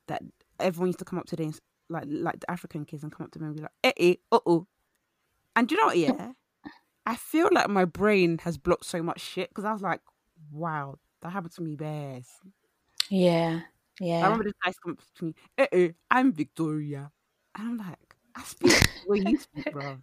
that 0.08 0.22
everyone 0.60 0.88
used 0.88 1.00
to 1.00 1.06
come 1.06 1.20
up 1.20 1.26
to 1.28 1.36
them 1.36 1.54
like 1.90 2.06
like 2.08 2.40
the 2.40 2.52
African 2.52 2.86
kids 2.86 3.04
and 3.04 3.12
come 3.12 3.26
up 3.26 3.32
to 3.32 3.40
me 3.40 3.48
and 3.48 3.56
be 3.56 3.62
like, 3.62 3.72
eh, 3.84 3.92
eh, 3.98 4.16
uh 4.32 4.40
oh. 4.46 4.68
And 5.56 5.72
you 5.72 5.78
know 5.78 5.86
what, 5.88 5.98
yeah? 5.98 6.34
I 7.06 7.16
feel 7.16 7.50
like 7.52 7.70
my 7.70 7.86
brain 7.86 8.40
has 8.40 8.58
blocked 8.58 8.86
so 8.86 9.04
much 9.04 9.22
shit 9.22 9.50
because 9.50 9.66
I 9.66 9.74
was 9.74 9.82
like, 9.82 10.02
wow, 10.52 10.98
that 11.22 11.30
happened 11.30 11.54
to 11.54 11.62
me 11.62 11.76
bears. 11.76 12.28
Yeah. 13.10 13.62
Yeah. 14.00 14.20
I 14.22 14.24
remember 14.26 14.46
this 14.46 14.54
guy 14.64 14.74
come 14.84 14.94
up 14.94 15.04
to 15.16 15.26
me, 15.26 15.36
eh, 15.58 15.68
eh, 15.72 15.92
I'm 16.12 16.34
Victoria. 16.34 17.12
And 17.56 17.68
I'm 17.70 17.78
like, 17.78 18.05
I 18.36 18.44
speak 18.44 18.90
way 19.08 19.24
you 19.26 19.38
speak, 19.38 19.72
bro. 19.72 19.98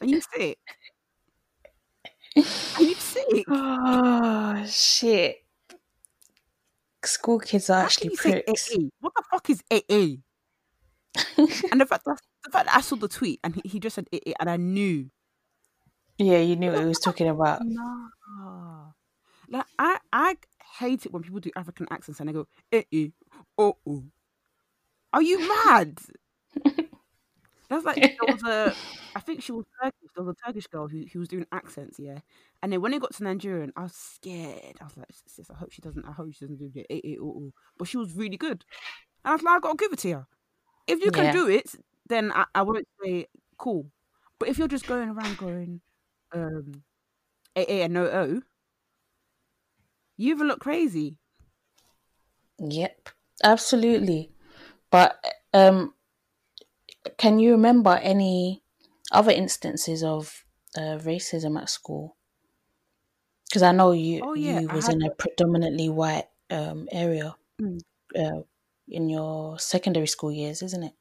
Are 0.00 0.06
you 0.06 0.20
sick? 0.20 0.58
Are 2.36 2.82
you 2.82 2.94
sick? 2.94 3.44
Oh 3.48 4.64
shit. 4.68 5.36
School 7.04 7.38
kids 7.38 7.70
are 7.70 7.80
How 7.80 7.84
actually 7.86 8.10
pricks. 8.16 8.76
What 9.00 9.12
the 9.16 9.24
fuck 9.30 9.50
is 9.50 9.62
AA? 9.70 10.20
and 11.70 11.80
the 11.80 11.86
fact 11.86 12.04
that 12.04 12.20
the 12.44 12.50
fact 12.50 12.66
that 12.66 12.76
I 12.76 12.80
saw 12.80 12.96
the 12.96 13.08
tweet 13.08 13.40
and 13.42 13.54
he, 13.54 13.62
he 13.64 13.80
just 13.80 13.94
said 13.94 14.08
AA 14.12 14.32
and 14.38 14.50
I 14.50 14.56
knew. 14.56 15.10
Yeah, 16.18 16.38
you 16.38 16.56
knew 16.56 16.70
what 16.70 16.80
he 16.80 16.86
was 16.86 16.98
talking 16.98 17.28
about. 17.28 17.62
No. 17.64 18.94
Like 19.48 19.66
I 19.78 19.98
I 20.12 20.36
hate 20.78 21.06
it 21.06 21.12
when 21.12 21.22
people 21.22 21.40
do 21.40 21.50
African 21.56 21.86
accents 21.90 22.20
and 22.20 22.28
they 22.28 22.32
go 22.32 22.46
AA 22.72 23.08
oh 23.58 23.76
oh. 23.86 24.04
Are 25.12 25.22
you 25.22 25.48
mad? 25.48 25.98
That's 27.70 27.86
like 27.86 28.00
there 28.20 28.28
was 28.28 28.44
a 28.44 28.76
I 29.16 29.20
think 29.20 29.42
she 29.42 29.52
was 29.52 29.66
Turkish. 29.82 30.10
There 30.16 30.24
was 30.24 30.36
a 30.40 30.46
Turkish 30.46 30.68
girl 30.68 30.88
who, 30.88 31.04
who 31.12 31.20
was 31.20 31.28
doing 31.28 31.46
accents, 31.52 31.98
yeah. 32.00 32.20
And 32.62 32.72
then 32.72 32.82
when 32.82 32.94
it 32.94 33.00
got 33.02 33.14
to 33.16 33.24
Nigerian, 33.24 33.72
I 33.76 33.84
was 33.84 33.94
scared. 33.94 34.78
I 34.80 34.84
was 34.84 34.96
like, 34.98 35.08
sis, 35.26 35.50
I 35.50 35.54
hope 35.54 35.72
she 35.72 35.82
doesn't 35.82 36.06
I 36.06 36.12
hope 36.12 36.32
she 36.34 36.46
doesn't 36.46 36.58
do 36.58 36.70
the 36.70 36.86
AA 36.90 37.16
oh 37.22 37.34
oh. 37.48 37.52
But 37.78 37.88
she 37.88 37.98
was 37.98 38.14
really 38.14 38.38
good. 38.38 38.64
And 39.24 39.32
I 39.32 39.34
was 39.34 39.42
like, 39.42 39.56
I 39.58 39.60
gotta 39.60 39.76
give 39.76 39.92
it 39.94 40.00
to 40.00 40.12
her. 40.12 40.28
If 40.88 41.00
you 41.02 41.10
can 41.12 41.28
Yeah. 41.28 41.30
do 41.30 41.48
it, 41.48 41.74
then 42.08 42.32
I, 42.32 42.46
I 42.54 42.62
won't 42.62 42.88
say 43.02 43.26
cool. 43.58 43.90
But 44.38 44.48
if 44.50 44.58
you're 44.58 44.68
just 44.68 44.86
going 44.86 45.10
around 45.10 45.38
going 45.38 45.82
um 46.32 46.84
AA 47.56 47.84
and 47.84 47.94
no 47.94 48.06
O, 48.06 48.42
you 50.16 50.30
even 50.30 50.46
look 50.48 50.60
crazy. 50.60 51.18
Yep, 52.58 53.08
absolutely. 53.42 54.30
But 54.90 55.24
um, 55.54 55.94
can 57.18 57.38
you 57.38 57.52
remember 57.52 57.98
any 58.02 58.62
other 59.12 59.30
instances 59.32 60.02
of 60.02 60.44
uh, 60.76 60.98
racism 60.98 61.60
at 61.60 61.68
school? 61.70 62.16
Because 63.48 63.62
I 63.62 63.72
know 63.72 63.92
you 63.92 64.22
Oh, 64.22 64.34
yeah, 64.34 64.60
you 64.60 64.68
was 64.70 64.88
in 64.88 65.02
a 65.02 65.10
predominantly 65.10 65.88
white 65.88 66.28
um, 66.50 66.88
area 66.92 67.36
Mm. 67.60 67.80
uh, 68.16 68.42
in 68.88 69.08
your 69.10 69.58
secondary 69.58 70.06
school 70.08 70.32
years, 70.32 70.62
isn't 70.62 70.84
it? 70.84 70.94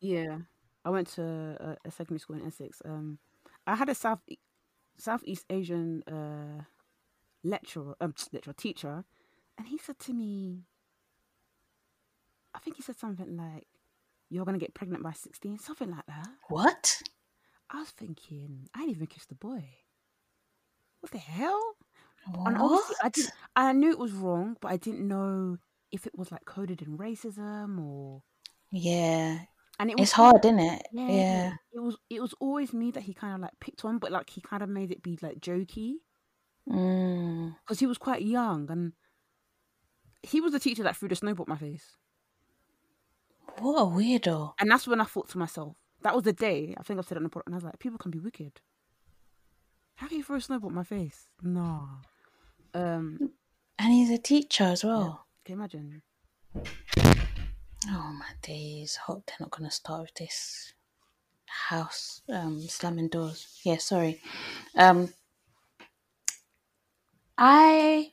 Yeah, 0.00 0.40
I 0.84 0.90
went 0.90 1.08
to 1.08 1.22
a, 1.24 1.88
a 1.88 1.90
secondary 1.90 2.20
school 2.20 2.36
in 2.36 2.46
Essex. 2.46 2.82
Um, 2.84 3.18
I 3.66 3.76
had 3.76 3.88
a 3.88 3.94
South 3.94 4.20
Southeast 4.98 5.46
Asian 5.50 6.02
uh 6.04 6.64
lecturer, 7.44 7.96
um, 8.00 8.14
lecturer 8.32 8.54
teacher, 8.54 9.04
and 9.58 9.68
he 9.68 9.78
said 9.78 9.98
to 10.00 10.14
me, 10.14 10.64
I 12.54 12.58
think 12.58 12.76
he 12.76 12.82
said 12.82 12.96
something 12.96 13.36
like, 13.36 13.66
"You're 14.34 14.44
gonna 14.44 14.58
get 14.58 14.74
pregnant 14.74 15.02
by 15.02 15.12
16," 15.12 15.58
something 15.58 15.90
like 15.90 16.06
that. 16.06 16.28
What? 16.48 17.00
I 17.70 17.80
was 17.80 17.90
thinking, 17.90 18.68
I 18.74 18.80
didn't 18.80 18.90
even 18.96 19.06
kiss 19.06 19.26
the 19.26 19.34
boy. 19.34 19.64
What 21.00 21.12
the 21.12 21.18
hell? 21.18 21.62
And 22.26 22.56
obviously, 22.56 22.96
I 23.02 23.08
didn't. 23.10 23.32
I 23.56 23.72
knew 23.72 23.90
it 23.90 23.98
was 23.98 24.12
wrong, 24.12 24.56
but 24.60 24.70
I 24.70 24.76
didn't 24.76 25.06
know 25.06 25.58
if 25.92 26.06
it 26.06 26.16
was 26.16 26.32
like 26.32 26.44
coded 26.46 26.82
in 26.82 26.96
racism 26.98 27.78
or. 27.80 28.22
Yeah, 28.70 29.44
And 29.78 29.90
it 29.90 29.96
was 29.98 30.08
it's 30.08 30.12
hard, 30.12 30.44
isn't 30.44 30.58
it? 30.58 30.86
Yeah, 30.92 31.08
Yeah. 31.10 31.56
it 31.72 31.80
was. 31.80 31.96
It 32.10 32.20
was 32.20 32.34
always 32.40 32.72
me 32.72 32.90
that 32.92 33.02
he 33.04 33.14
kind 33.14 33.34
of 33.34 33.40
like 33.40 33.58
picked 33.60 33.84
on, 33.84 33.98
but 33.98 34.10
like 34.10 34.30
he 34.30 34.40
kind 34.40 34.62
of 34.62 34.68
made 34.68 34.90
it 34.90 35.02
be 35.02 35.18
like 35.22 35.38
jokey 35.40 35.94
Mm. 36.68 37.56
because 37.60 37.78
he 37.78 37.86
was 37.86 37.98
quite 37.98 38.22
young 38.22 38.70
and 38.70 38.94
he 40.22 40.40
was 40.40 40.52
the 40.52 40.58
teacher 40.60 40.82
that 40.84 40.96
threw 40.96 41.08
the 41.08 41.14
snowball 41.14 41.44
at 41.44 41.48
my 41.48 41.58
face. 41.58 41.96
What 43.58 43.80
a 43.80 43.84
weirdo. 43.84 44.54
And 44.60 44.70
that's 44.70 44.86
when 44.86 45.00
I 45.00 45.04
thought 45.04 45.28
to 45.30 45.38
myself, 45.38 45.76
that 46.02 46.14
was 46.14 46.24
the 46.24 46.32
day 46.32 46.74
I 46.78 46.82
think 46.82 46.98
I've 46.98 47.06
said 47.06 47.16
it 47.16 47.18
on 47.18 47.24
the 47.24 47.30
podcast, 47.30 47.46
and 47.46 47.54
I 47.54 47.56
was 47.56 47.64
like, 47.64 47.78
people 47.78 47.98
can 47.98 48.10
be 48.10 48.18
wicked. 48.20 48.60
How 49.96 50.08
can 50.08 50.18
you 50.18 50.24
throw 50.24 50.36
a 50.36 50.40
snowball 50.40 50.70
at 50.70 50.74
my 50.74 50.84
face? 50.84 51.28
No. 51.42 51.88
Um, 52.74 53.30
And 53.78 53.92
he's 53.92 54.10
a 54.10 54.18
teacher 54.18 54.64
as 54.64 54.84
well. 54.84 55.26
can 55.44 55.52
you 55.54 55.58
imagine? 55.58 56.02
Oh 56.56 58.12
my 58.18 58.30
days. 58.42 58.96
Hope 58.96 59.24
they're 59.26 59.36
not 59.40 59.50
gonna 59.50 59.70
start 59.70 60.02
with 60.02 60.14
this 60.14 60.72
house 61.46 62.22
um 62.28 62.60
slamming 62.62 63.08
doors. 63.08 63.60
Yeah, 63.64 63.76
sorry. 63.78 64.20
Um 64.76 65.12
I 67.38 68.12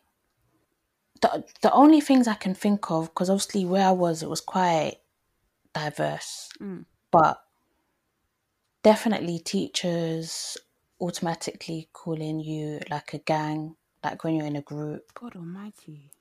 the 1.22 1.44
the 1.62 1.72
only 1.72 2.02
things 2.02 2.28
I 2.28 2.34
can 2.36 2.54
think 2.54 2.90
of, 2.92 3.08
because 3.10 3.30
obviously 3.30 3.66
where 3.66 3.88
I 3.88 3.92
was 3.92 4.22
it 4.24 4.30
was 4.30 4.42
quite 4.42 4.98
diverse. 5.74 6.50
Mm. 6.62 6.86
But 7.12 7.42
definitely 8.84 9.40
teachers 9.40 10.58
automatically 11.00 11.90
calling 11.94 12.40
you 12.40 12.80
like 12.90 13.14
a 13.14 13.18
gang, 13.20 13.76
like 14.04 14.24
when 14.24 14.36
you're 14.36 14.46
in 14.48 14.56
a 14.56 14.62
group 14.62 15.12
God 15.14 15.36
Almighty. 15.36 16.12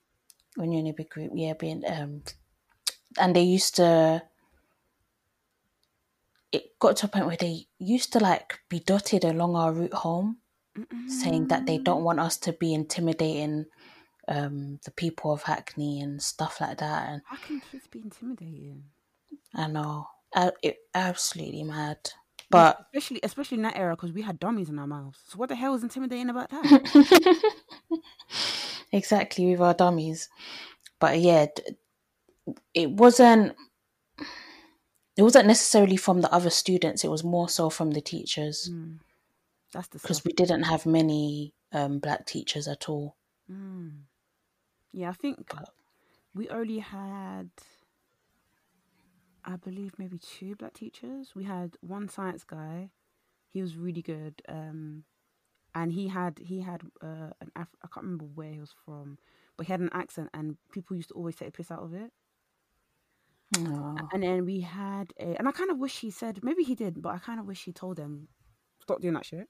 when 0.56 0.72
you're 0.72 0.80
in 0.80 0.88
a 0.88 0.92
big 0.92 1.10
group, 1.10 1.32
yeah, 1.34 1.52
being 1.54 1.82
um, 1.86 2.22
and 3.18 3.34
they 3.34 3.42
used 3.42 3.76
to. 3.76 4.22
It 6.52 6.76
got 6.80 6.96
to 6.96 7.06
a 7.06 7.08
point 7.08 7.26
where 7.26 7.36
they 7.36 7.66
used 7.78 8.12
to 8.14 8.18
like 8.18 8.58
be 8.68 8.80
dotted 8.80 9.24
along 9.24 9.54
our 9.54 9.72
route 9.72 9.94
home, 9.94 10.38
saying 11.06 11.46
that 11.48 11.66
they 11.66 11.78
don't 11.78 12.02
want 12.02 12.18
us 12.18 12.36
to 12.38 12.52
be 12.52 12.74
intimidating 12.74 13.66
um 14.26 14.78
the 14.84 14.90
people 14.90 15.32
of 15.32 15.44
Hackney 15.44 16.00
and 16.00 16.20
stuff 16.20 16.60
like 16.60 16.78
that. 16.78 17.08
And 17.08 17.22
How 17.24 17.36
can 17.36 17.60
kids 17.60 17.86
be 17.86 18.00
intimidating? 18.00 18.84
I 19.54 19.66
know, 19.66 20.06
uh, 20.34 20.50
it 20.62 20.78
absolutely 20.94 21.62
mad. 21.64 21.98
But 22.50 22.80
especially, 22.92 23.20
especially 23.22 23.56
in 23.58 23.62
that 23.62 23.76
era, 23.76 23.94
because 23.94 24.12
we 24.12 24.22
had 24.22 24.40
dummies 24.40 24.68
in 24.68 24.78
our 24.78 24.86
mouths. 24.86 25.20
So 25.28 25.38
what 25.38 25.48
the 25.48 25.54
hell 25.54 25.74
is 25.74 25.82
intimidating 25.84 26.30
about 26.30 26.50
that? 26.50 27.42
exactly 28.92 29.46
with 29.50 29.60
our 29.60 29.74
dummies. 29.74 30.28
But 30.98 31.20
yeah, 31.20 31.46
it 32.74 32.90
wasn't. 32.90 33.54
It 35.16 35.22
wasn't 35.22 35.46
necessarily 35.48 35.96
from 35.96 36.20
the 36.22 36.32
other 36.32 36.50
students. 36.50 37.04
It 37.04 37.10
was 37.10 37.22
more 37.24 37.48
so 37.48 37.68
from 37.70 37.90
the 37.90 38.00
teachers 38.00 38.70
Mm. 38.72 38.98
That's 39.72 39.88
the 39.88 39.98
because 39.98 40.24
we 40.24 40.32
didn't 40.32 40.64
have 40.64 40.86
many 40.86 41.52
um, 41.72 41.98
black 42.00 42.26
teachers 42.26 42.66
at 42.66 42.88
all. 42.88 43.14
Mm. 43.50 43.92
Yeah, 44.92 45.10
I 45.10 45.12
think 45.12 45.54
But- 45.54 45.68
we 46.34 46.48
only 46.48 46.78
had, 46.78 47.50
I 49.44 49.56
believe, 49.56 49.98
maybe 49.98 50.18
two 50.18 50.56
black 50.56 50.74
teachers. 50.74 51.34
We 51.34 51.44
had 51.44 51.76
one 51.80 52.08
science 52.08 52.44
guy. 52.44 52.90
He 53.48 53.62
was 53.62 53.76
really 53.76 54.02
good. 54.02 54.42
Um, 54.48 55.04
and 55.74 55.92
he 55.92 56.08
had 56.08 56.38
he 56.40 56.60
had 56.60 56.82
uh, 57.02 57.30
an 57.40 57.52
Af- 57.56 57.76
I 57.82 57.88
can't 57.92 58.04
remember 58.06 58.26
where 58.26 58.52
he 58.52 58.60
was 58.60 58.74
from, 58.84 59.18
but 59.56 59.66
he 59.66 59.72
had 59.72 59.80
an 59.80 59.90
accent, 59.92 60.30
and 60.34 60.56
people 60.72 60.96
used 60.96 61.10
to 61.10 61.14
always 61.14 61.36
take 61.36 61.48
a 61.48 61.52
piss 61.52 61.70
out 61.70 61.82
of 61.84 61.94
it. 61.94 62.12
Oh, 63.56 64.12
And 64.12 64.22
then 64.22 64.44
we 64.44 64.60
had 64.60 65.12
a, 65.18 65.36
and 65.38 65.48
I 65.48 65.52
kind 65.52 65.70
of 65.70 65.78
wish 65.78 66.00
he 66.00 66.10
said 66.10 66.42
maybe 66.42 66.62
he 66.62 66.74
did, 66.74 67.00
but 67.02 67.14
I 67.14 67.18
kind 67.18 67.40
of 67.40 67.46
wish 67.46 67.64
he 67.64 67.72
told 67.72 67.96
them 67.96 68.28
stop 68.80 69.00
doing 69.00 69.14
that 69.14 69.26
shit. 69.26 69.48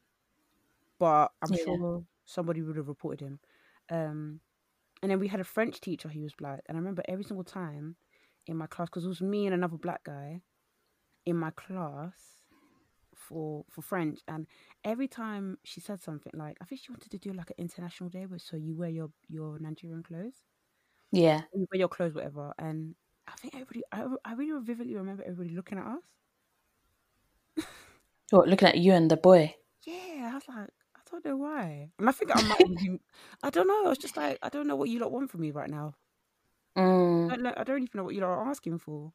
But 0.99 1.33
I'm 1.43 1.53
Yeah. 1.53 1.65
sure 1.65 2.05
somebody 2.25 2.63
would 2.63 2.77
have 2.77 2.89
reported 2.89 3.21
him. 3.27 3.41
Um, 3.91 4.41
and 5.03 5.11
then 5.11 5.21
we 5.21 5.29
had 5.29 5.41
a 5.41 5.45
French 5.45 5.81
teacher. 5.81 6.09
He 6.09 6.21
was 6.23 6.35
black, 6.35 6.63
and 6.67 6.77
I 6.77 6.81
remember 6.81 7.03
every 7.09 7.25
single 7.25 7.45
time 7.45 7.97
in 8.47 8.57
my 8.57 8.67
class 8.67 8.89
because 8.89 9.05
it 9.05 9.09
was 9.09 9.21
me 9.21 9.47
and 9.47 9.55
another 9.55 9.77
black 9.77 10.05
guy 10.05 10.43
in 11.27 11.37
my 11.37 11.51
class 11.51 12.15
for 13.15 13.65
for 13.71 13.83
French, 13.83 14.21
and 14.27 14.47
every 14.85 15.09
time 15.09 15.59
she 15.65 15.81
said 15.81 16.01
something 16.01 16.33
like 16.35 16.57
I 16.61 16.65
think 16.65 16.81
she 16.81 16.93
wanted 16.93 17.11
to 17.11 17.19
do 17.19 17.33
like 17.33 17.51
an 17.51 17.57
international 17.59 18.11
day, 18.11 18.27
where 18.27 18.39
so 18.39 18.57
you 18.57 18.75
wear 18.77 18.89
your 18.89 19.11
your 19.29 19.59
Nigerian 19.59 20.03
clothes 20.03 20.45
yeah. 21.13 21.43
you 21.55 21.67
wear 21.71 21.79
your 21.79 21.89
clothes, 21.89 22.15
whatever. 22.15 22.53
And 22.59 22.95
I 23.27 23.33
think 23.33 23.55
everybody, 23.55 23.83
I, 23.93 24.07
I 24.25 24.35
really 24.35 24.63
vividly 24.65 24.95
remember 24.95 25.23
everybody 25.25 25.55
looking 25.55 25.79
at 25.79 25.87
us. 25.87 26.05
What, 28.31 28.47
looking 28.47 28.69
at 28.69 28.79
you 28.79 28.93
and 28.93 29.11
the 29.11 29.17
boy? 29.17 29.57
Yeah, 29.85 30.31
I 30.31 30.35
was 30.35 30.45
like, 30.47 30.69
I 30.95 31.01
don't 31.11 31.25
know 31.25 31.37
why. 31.37 31.91
And 31.99 32.09
I 32.09 32.13
think 32.13 32.31
I 32.33 32.41
might 32.43 33.01
I 33.43 33.51
don't 33.51 33.67
know. 33.67 33.87
I 33.87 33.89
was 33.89 33.99
just 33.99 34.17
like, 34.17 34.39
I 34.41 34.49
don't 34.49 34.69
know 34.69 34.77
what 34.77 34.89
you 34.89 35.01
lot 35.01 35.11
want 35.11 35.33
from 35.33 35.41
me 35.41 35.51
right 35.51 35.69
now. 35.69 35.95
I 36.77 36.81
Mm, 36.81 37.29
don't, 37.31 37.43
know, 37.43 37.55
I 37.57 37.65
don't 37.65 37.83
even 37.83 37.99
know 37.99 38.05
what 38.05 38.15
you 38.15 38.25
are 38.25 38.49
asking 38.49 38.79
for. 38.79 39.13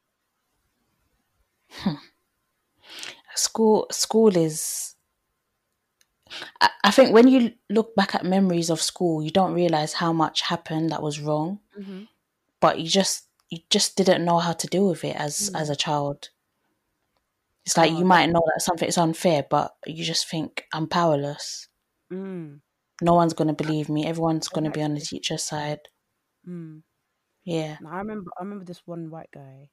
school, 3.35 3.87
school 3.91 4.35
is. 4.35 4.95
I, 6.61 6.69
I 6.83 6.91
think 6.91 7.13
when 7.13 7.27
you 7.27 7.53
look 7.69 7.95
back 7.95 8.15
at 8.15 8.25
memories 8.25 8.69
of 8.69 8.81
school, 8.81 9.21
you 9.23 9.31
don't 9.31 9.53
realize 9.53 9.93
how 9.93 10.11
much 10.13 10.41
happened 10.41 10.89
that 10.91 11.01
was 11.01 11.19
wrong. 11.19 11.59
Mm-hmm. 11.79 12.03
but 12.61 12.79
you 12.79 12.87
just 12.89 13.27
you 13.49 13.59
just 13.69 13.95
didn't 13.97 14.25
know 14.25 14.39
how 14.39 14.53
to 14.53 14.67
deal 14.67 14.89
with 14.89 15.03
it 15.03 15.15
as 15.15 15.51
as 15.55 15.69
a 15.69 15.75
child. 15.75 16.29
It's 17.65 17.77
like 17.77 17.91
Oh, 17.91 17.99
you 17.99 18.05
might 18.05 18.29
know 18.29 18.43
that 18.53 18.61
something's 18.61 18.97
unfair, 18.97 19.45
but 19.49 19.75
you 19.85 20.03
just 20.03 20.29
think 20.29 20.65
I'm 20.73 20.87
powerless. 20.87 21.67
Mm, 22.11 22.61
No 23.01 23.13
one's 23.13 23.33
gonna 23.33 23.53
believe 23.53 23.89
me. 23.89 24.05
Everyone's 24.05 24.47
gonna 24.47 24.71
be 24.71 24.81
on 24.83 24.93
the 24.93 25.01
teacher's 25.01 25.43
side. 25.43 25.79
mm. 26.47 26.81
Yeah. 27.45 27.77
Now, 27.79 27.91
I 27.91 27.97
remember. 27.99 28.31
I 28.37 28.43
remember 28.43 28.65
this 28.65 28.81
one 28.85 29.09
white 29.09 29.29
guy. 29.33 29.69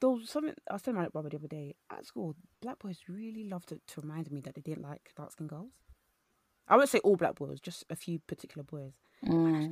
There 0.00 0.10
was 0.10 0.30
something 0.30 0.54
I 0.70 0.74
was 0.74 0.82
telling 0.82 1.00
my 1.00 1.08
brother 1.08 1.30
the 1.30 1.38
other 1.38 1.48
day 1.48 1.74
at 1.90 2.06
school. 2.06 2.36
Black 2.62 2.78
boys 2.78 3.00
really 3.08 3.48
loved 3.48 3.70
to, 3.70 3.80
to 3.88 4.00
remind 4.00 4.30
me 4.30 4.40
that 4.42 4.54
they 4.54 4.60
didn't 4.60 4.84
like 4.84 5.10
dark 5.16 5.32
skinned 5.32 5.50
girls. 5.50 5.72
I 6.68 6.76
wouldn't 6.76 6.90
say 6.90 6.98
all 7.00 7.16
black 7.16 7.34
boys, 7.34 7.60
just 7.60 7.84
a 7.90 7.96
few 7.96 8.20
particular 8.20 8.62
boys. 8.62 8.92
Mm. 9.26 9.70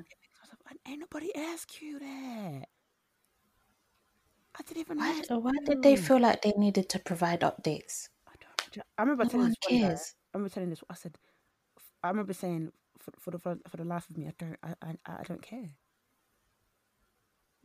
Like, 0.66 0.78
ain't 0.89 1.01
nobody 1.01 1.30
ask 1.37 1.80
you 1.80 1.99
that. 2.01 2.64
I 4.59 4.62
didn't 4.66 4.80
even 4.80 4.99
Why, 4.99 5.22
why 5.28 5.53
did 5.66 5.82
they 5.82 5.97
feel 5.97 6.18
like 6.18 6.43
they 6.43 6.53
needed 6.57 6.89
to 6.89 6.99
provide 6.99 7.41
updates? 7.41 8.09
I 8.26 8.32
don't. 8.41 8.87
I 8.97 9.03
remember 9.03 9.24
No 9.24 9.30
telling 9.30 9.49
this 9.49 9.57
one 9.68 9.80
guy. 9.80 9.95
I 9.95 9.99
remember 10.34 10.55
telling 10.55 10.70
this. 10.70 10.82
I 10.89 10.95
said, 10.95 11.18
I 12.03 12.09
remember 12.09 12.32
saying 12.32 12.72
for, 12.99 13.12
for 13.20 13.30
the 13.32 13.39
for, 13.39 13.59
for 13.68 13.76
the 13.76 13.84
life 13.84 14.09
of 14.09 14.16
me, 14.16 14.26
I 14.26 14.32
don't. 14.39 14.57
I 14.62 14.74
I, 14.82 14.95
I 15.07 15.22
don't 15.24 15.43
care. 15.43 15.70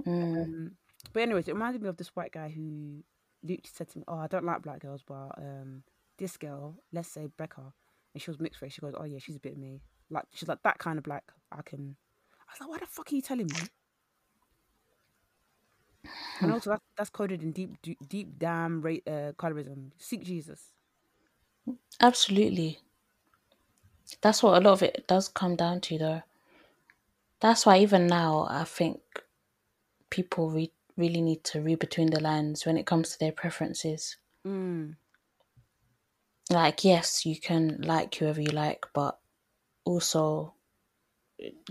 Mm. 0.06 0.44
Um, 0.44 0.72
but 1.14 1.24
anyways, 1.24 1.48
it 1.48 1.54
reminded 1.54 1.82
me 1.82 1.90
of 1.90 1.98
this 1.98 2.16
white 2.16 2.32
guy 2.32 2.50
who 2.50 3.04
Luke 3.44 3.62
said 3.66 3.90
to 3.90 4.00
me, 4.00 4.04
"Oh, 4.08 4.18
I 4.18 4.28
don't 4.28 4.46
like 4.46 4.62
black 4.62 4.80
girls, 4.80 5.02
but 5.06 5.32
um, 5.38 5.84
this 6.22 6.38
girl, 6.38 6.76
let's 6.94 7.10
say 7.10 7.28
Becca, 7.38 7.74
and 8.14 8.22
she 8.22 8.30
was 8.30 8.40
mixed 8.40 8.62
race. 8.62 8.74
She 8.74 8.82
goes, 8.82 8.94
oh 8.98 9.06
yeah, 9.06 9.18
she's 9.20 9.36
a 9.36 9.40
bit 9.40 9.54
of 9.54 9.58
me. 9.58 9.82
Like 10.10 10.26
she's 10.34 10.48
like 10.48 10.62
that 10.64 10.78
kind 10.78 10.98
of 10.98 11.04
black. 11.04 11.32
I 11.52 11.62
can. 11.64 11.96
I 12.40 12.54
was 12.54 12.62
like, 12.62 12.70
why 12.70 12.78
the 12.78 12.86
fuck 12.86 13.12
are 13.12 13.16
you 13.16 13.22
telling 13.22 13.48
me? 13.48 13.60
And 16.42 16.52
also, 16.52 16.72
that's, 16.72 16.84
that's 16.98 17.10
coded 17.10 17.44
in 17.44 17.52
deep, 17.52 17.82
deep, 17.82 17.98
deep 18.08 18.40
damn 18.40 18.82
ra- 18.82 19.06
uh, 19.08 19.32
colorism. 19.34 19.92
Seek 19.98 20.24
Jesus. 20.24 20.74
Absolutely. 22.00 22.80
That's 24.22 24.42
what 24.42 24.58
a 24.58 24.66
lot 24.66 24.74
of 24.74 24.84
it 24.84 25.06
does 25.08 25.28
come 25.28 25.56
down 25.56 25.80
to, 25.82 25.98
though. 25.98 26.24
That's 27.40 27.66
why 27.66 27.78
even 27.78 28.08
now, 28.08 28.48
I 28.50 28.64
think 28.64 29.00
people 30.12 30.52
re- 30.52 30.72
really 30.96 31.22
need 31.22 31.44
to 31.46 31.62
read 31.62 31.80
between 31.80 32.12
the 32.12 32.20
lines 32.22 32.66
when 32.66 32.78
it 32.78 32.86
comes 32.86 33.10
to 33.12 33.20
their 33.20 33.32
preferences. 33.32 34.18
Mm. 34.46 34.96
Like, 36.52 36.84
yes, 36.84 37.26
you 37.26 37.40
can 37.40 37.82
like 37.82 38.14
whoever 38.16 38.42
you 38.42 38.52
like, 38.52 38.86
but 38.94 39.20
also 39.86 40.54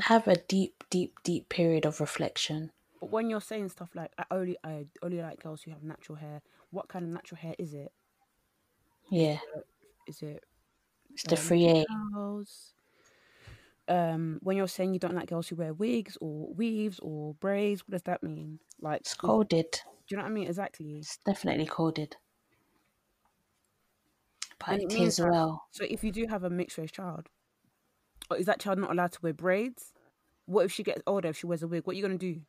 have 0.01 0.27
a 0.27 0.37
deep, 0.37 0.85
deep, 0.91 1.23
deep 1.23 1.49
period 1.49 1.87
of 1.87 2.01
reflection. 2.01 2.73
But 3.01 3.11
when 3.11 3.31
you're 3.31 3.41
saying 3.41 3.69
stuff 3.71 3.95
like, 3.95 4.13
I 4.19 4.25
only, 4.31 4.57
I 4.65 4.87
only 5.03 5.23
like 5.23 5.43
girls 5.43 5.63
who 5.63 5.71
have 5.71 5.83
natural 5.83 6.17
hair. 6.17 6.43
What 6.71 6.89
kind 6.89 7.05
of 7.05 7.11
natural 7.11 7.39
hair 7.39 7.55
is 7.59 7.75
it? 7.75 7.93
Yeah, 9.11 9.39
Is 10.07 10.23
it 10.23 10.45
it's 11.13 11.25
the 11.25 11.37
free 11.37 11.67
A. 11.69 11.85
girls? 12.13 12.75
Um, 13.91 14.39
when 14.43 14.57
you're 14.57 14.69
saying 14.69 14.95
you 14.95 15.01
don't 15.01 15.17
like 15.17 15.29
girls 15.29 15.49
who 15.49 15.57
wear 15.57 15.75
wigs 15.75 16.17
or 16.21 16.55
weaves 16.55 17.01
or 17.01 17.35
braids, 17.35 17.83
what 17.83 17.93
does 17.93 18.03
that 18.05 18.23
mean? 18.23 18.61
Like, 18.81 19.01
It's 19.01 19.15
coded. 19.15 19.67
do 19.73 20.15
you 20.15 20.17
know 20.17 20.23
what 20.23 20.31
I 20.31 20.33
mean? 20.33 20.47
Exactly. 20.47 20.99
It's 20.99 21.19
definitely 21.19 21.67
coded. 21.67 22.17
But 24.59 24.69
And 24.69 24.83
it 24.83 24.95
is 24.95 25.21
well. 25.21 25.67
So 25.73 25.85
if 25.89 26.05
you 26.05 26.13
do 26.13 26.27
have 26.29 26.45
a 26.45 26.51
mixed 26.51 26.79
race 26.79 26.93
child, 26.93 27.29
or 28.31 28.37
is 28.37 28.47
that 28.47 28.61
child 28.61 28.79
not 28.79 28.91
allowed 28.93 29.13
to 29.13 29.19
wear 29.23 29.33
braids? 29.33 29.93
What 30.47 30.65
if 30.67 30.73
she 30.73 30.83
gets 30.83 31.03
older? 31.07 31.29
If 31.29 31.39
she 31.39 31.47
wears 31.47 31.63
a 31.63 31.69
wig, 31.69 31.87
what 31.87 31.95
are 31.95 31.97
you 31.97 32.03
gonna 32.03 32.19
do? 32.19 32.43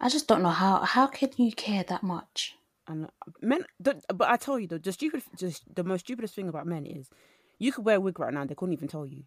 I 0.00 0.08
just 0.08 0.26
don't 0.26 0.42
know 0.42 0.50
how. 0.50 0.80
How 0.84 1.06
can 1.06 1.30
you 1.36 1.52
care 1.52 1.84
that 1.84 2.02
much? 2.02 2.56
And 2.86 3.10
men, 3.42 3.64
the, 3.78 4.00
but 4.14 4.28
I 4.28 4.36
tell 4.36 4.58
you 4.58 4.66
though, 4.66 4.78
the 4.78 4.92
stupid, 4.92 5.22
just 5.36 5.62
the 5.74 5.84
most 5.84 6.00
stupidest 6.06 6.34
thing 6.34 6.48
about 6.48 6.66
men 6.66 6.86
is, 6.86 7.10
you 7.58 7.72
could 7.72 7.84
wear 7.84 7.96
a 7.96 8.00
wig 8.00 8.18
right 8.18 8.32
now, 8.32 8.44
they 8.46 8.54
couldn't 8.54 8.72
even 8.72 8.88
tell 8.88 9.06
you. 9.06 9.24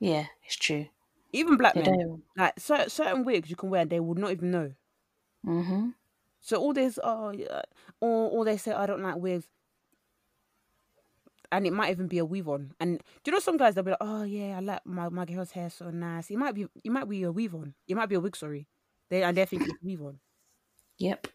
Yeah, 0.00 0.26
it's 0.44 0.56
true. 0.56 0.88
Even 1.32 1.56
black 1.56 1.74
They 1.74 1.82
men, 1.82 1.98
don't. 1.98 2.22
like 2.36 2.58
certain, 2.58 2.90
certain 2.90 3.24
wigs 3.24 3.50
you 3.50 3.56
can 3.56 3.70
wear, 3.70 3.84
they 3.84 4.00
would 4.00 4.18
not 4.18 4.32
even 4.32 4.50
know. 4.50 4.72
Mm-hmm. 5.46 5.90
So 6.40 6.56
all 6.58 6.72
this, 6.72 6.98
oh, 7.02 7.30
yeah, 7.30 7.62
or 8.00 8.30
or 8.30 8.44
they 8.44 8.56
say 8.56 8.72
I 8.72 8.86
don't 8.86 9.02
like 9.02 9.16
wigs, 9.16 9.46
and 11.52 11.66
it 11.66 11.72
might 11.72 11.90
even 11.90 12.08
be 12.08 12.18
a 12.18 12.24
weave 12.24 12.48
on. 12.48 12.72
And 12.80 12.98
do 12.98 13.30
you 13.30 13.32
know 13.32 13.40
some 13.40 13.56
guys 13.58 13.74
they'll 13.74 13.84
be 13.84 13.90
like, 13.92 13.98
oh 14.00 14.24
yeah, 14.24 14.56
I 14.56 14.60
like 14.60 14.86
my 14.86 15.08
my 15.10 15.24
girl's 15.26 15.52
hair 15.52 15.70
so 15.70 15.90
nice. 15.90 16.30
It 16.30 16.36
might 16.38 16.54
be, 16.54 16.66
it 16.84 16.90
might 16.92 17.08
be 17.08 17.22
a 17.24 17.32
weave 17.32 17.54
on. 17.54 17.74
It 17.88 17.96
might 17.96 18.08
be 18.08 18.16
a 18.16 18.20
wig, 18.20 18.36
sorry. 18.36 18.66
They 19.10 19.22
and 19.22 19.36
they're 19.36 19.46
thinking 19.46 19.68
it's 19.70 19.82
weave 19.82 20.02
on. 20.02 20.18
Yep. 20.98 21.26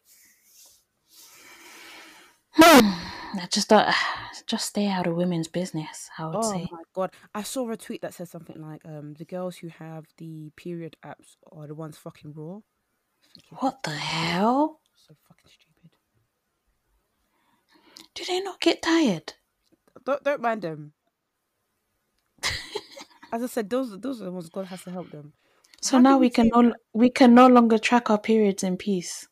I 3.41 3.47
just 3.47 3.69
don't. 3.69 3.87
Just 4.47 4.67
stay 4.67 4.87
out 4.87 5.07
of 5.07 5.15
women's 5.15 5.47
business. 5.47 6.09
I 6.19 6.27
would 6.27 6.35
Oh 6.35 6.51
say. 6.51 6.67
Oh 6.71 6.75
my 6.75 6.83
god! 6.93 7.11
I 7.33 7.41
saw 7.41 7.67
a 7.71 7.77
tweet 7.77 8.01
that 8.03 8.13
said 8.13 8.27
something 8.27 8.61
like, 8.61 8.81
um, 8.85 9.15
the 9.15 9.25
girls 9.25 9.57
who 9.57 9.69
have 9.69 10.05
the 10.17 10.51
period 10.55 10.97
apps 11.03 11.37
are 11.51 11.65
the 11.65 11.73
ones 11.73 11.97
fucking 11.97 12.33
raw. 12.35 12.59
What 13.49 13.81
the 13.83 13.91
hell? 13.91 14.81
So 14.95 15.15
fucking 15.27 15.47
stupid. 15.47 15.91
Do 18.13 18.23
they 18.25 18.39
not 18.41 18.61
get 18.61 18.83
tired? 18.83 19.33
Don't 20.05 20.23
don't 20.23 20.41
mind 20.41 20.61
them. 20.61 20.93
As 23.31 23.41
I 23.41 23.47
said, 23.47 23.69
those 23.69 23.97
those 23.99 24.21
are 24.21 24.25
the 24.25 24.31
ones 24.31 24.49
God 24.49 24.67
has 24.67 24.83
to 24.83 24.91
help 24.91 25.09
them. 25.09 25.33
So 25.81 25.97
How 25.97 26.01
now 26.03 26.17
we 26.19 26.29
can 26.29 26.49
no 26.53 26.73
we 26.93 27.09
can 27.09 27.33
no 27.33 27.47
longer 27.47 27.77
track 27.77 28.09
our 28.09 28.19
periods 28.19 28.63
in 28.63 28.77
peace. 28.77 29.27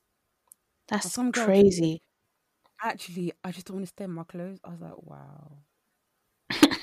That's 0.88 1.18
crazy. 1.34 2.02
Actually, 2.84 3.32
I 3.44 3.52
just 3.52 3.68
don't 3.68 3.78
want 3.78 3.86
to 3.88 3.92
stay 3.92 4.04
in 4.04 4.12
my 4.12 4.24
clothes. 4.24 4.60
I 4.64 4.72
was 4.72 4.82
like, 4.82 5.02
wow, 5.04 5.58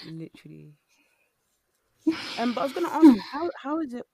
literally. 0.06 0.72
Um, 2.38 2.54
but 2.54 2.62
I 2.62 2.64
was 2.64 2.72
gonna 2.72 2.88
ask 2.88 3.04
you, 3.04 3.20
how 3.20 3.50
how 3.62 3.80
is 3.80 3.92
it, 3.92 4.06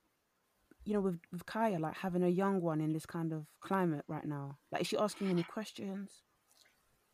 you 0.84 0.94
know, 0.94 1.00
with 1.00 1.20
with 1.30 1.46
Kaya, 1.46 1.78
like 1.78 1.96
having 1.96 2.24
a 2.24 2.28
young 2.28 2.60
one 2.60 2.80
in 2.80 2.92
this 2.92 3.06
kind 3.06 3.32
of 3.32 3.46
climate 3.60 4.04
right 4.08 4.24
now? 4.24 4.58
Like, 4.72 4.82
is 4.82 4.88
she 4.88 4.96
asking 4.98 5.28
any 5.30 5.44
questions? 5.44 6.22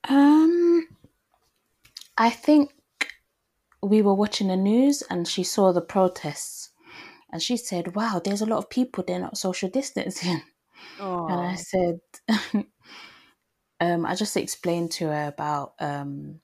Um, 0.08 0.88
I 2.16 2.30
think 2.30 2.72
we 3.82 4.00
were 4.00 4.14
watching 4.14 4.48
the 4.48 4.56
news 4.56 5.02
and 5.10 5.28
she 5.28 5.42
saw 5.44 5.72
the 5.72 5.82
protests, 5.82 6.70
and 7.30 7.42
she 7.42 7.58
said, 7.58 7.94
"Wow, 7.94 8.22
there's 8.24 8.40
a 8.40 8.46
lot 8.46 8.58
of 8.58 8.70
people. 8.70 9.04
They're 9.06 9.20
not 9.20 9.36
social 9.36 9.68
distancing." 9.68 10.40
Oh, 10.98 11.26
And 11.28 11.40
I 11.40 11.56
said, 11.56 12.00
um, 13.82 14.06
I 14.06 14.14
just 14.14 14.36
explained 14.36 14.92
to 14.92 15.08
her 15.08 15.26
about, 15.26 15.74
um, 15.80 16.40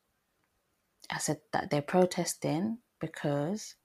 I 1.08 1.18
said 1.18 1.38
that 1.52 1.70
they're 1.70 1.80
protesting 1.82 2.78
because 3.00 3.76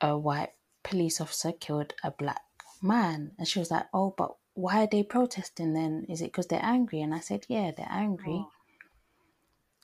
a 0.00 0.16
white 0.16 0.52
police 0.84 1.20
officer 1.20 1.50
killed 1.50 1.92
a 2.04 2.12
black 2.12 2.42
man. 2.80 3.32
And 3.36 3.48
she 3.48 3.58
was 3.58 3.72
like, 3.72 3.86
oh, 3.92 4.14
but 4.16 4.36
why 4.54 4.84
are 4.84 4.88
they 4.90 5.02
protesting 5.02 5.74
then? 5.74 6.06
Is 6.08 6.22
it 6.22 6.26
because 6.26 6.46
they're 6.46 6.64
angry? 6.64 7.00
And 7.00 7.12
I 7.12 7.18
said, 7.18 7.46
yeah, 7.48 7.72
they're 7.76 7.88
angry. 7.90 8.44
Oh. 8.46 8.50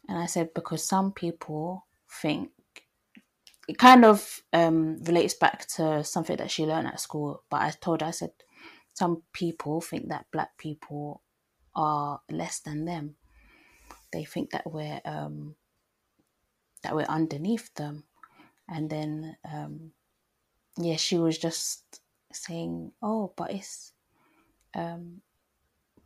And 0.09 0.17
I 0.17 0.27
said, 0.27 0.55
because 0.55 0.85
some 0.85 1.11
people 1.11 1.85
think 2.23 2.51
it 3.67 3.77
kind 3.77 4.05
of 4.05 4.41
um, 4.53 5.03
relates 5.03 5.35
back 5.35 5.67
to 5.67 6.05
something 6.05 6.37
that 6.37 6.53
she 6.53 6.65
learned 6.65 6.87
at 6.87 7.01
school. 7.01 7.43
But 7.51 7.63
I 7.63 7.73
told 7.81 8.03
her, 8.03 8.07
I 8.07 8.13
said, 8.13 8.31
some 8.95 9.25
people 9.33 9.81
think 9.81 10.11
that 10.11 10.27
black 10.31 10.57
people 10.59 11.23
are 11.77 12.21
less 12.31 12.59
than 12.59 12.87
them. 12.87 13.17
They 14.13 14.25
think 14.25 14.51
that 14.51 14.71
we're 14.71 15.01
um, 15.05 15.55
that 16.83 16.97
we're 16.97 17.03
underneath 17.03 17.73
them, 17.75 18.05
and 18.69 18.91
then 18.91 19.37
um, 19.45 19.93
yeah, 20.79 20.97
she 20.97 21.19
was 21.19 21.39
just 21.39 22.01
saying, 22.33 22.93
"Oh, 23.03 23.33
but 23.37 23.53
it's 23.53 23.93
um, 24.75 25.21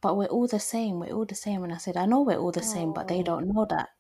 but 0.01 0.17
we're 0.17 0.27
all 0.27 0.47
the 0.49 0.61
same. 0.61 1.01
We're 1.01 1.15
all 1.15 1.25
the 1.27 1.35
same." 1.35 1.63
And 1.63 1.73
I 1.73 1.79
said, 1.79 1.97
"I 1.97 2.07
know 2.07 2.23
we're 2.23 2.39
all 2.39 2.53
the 2.53 2.63
same, 2.63 2.93
but 2.93 3.09
they 3.09 3.23
don't 3.23 3.49
know 3.49 3.67
that." 3.71 3.91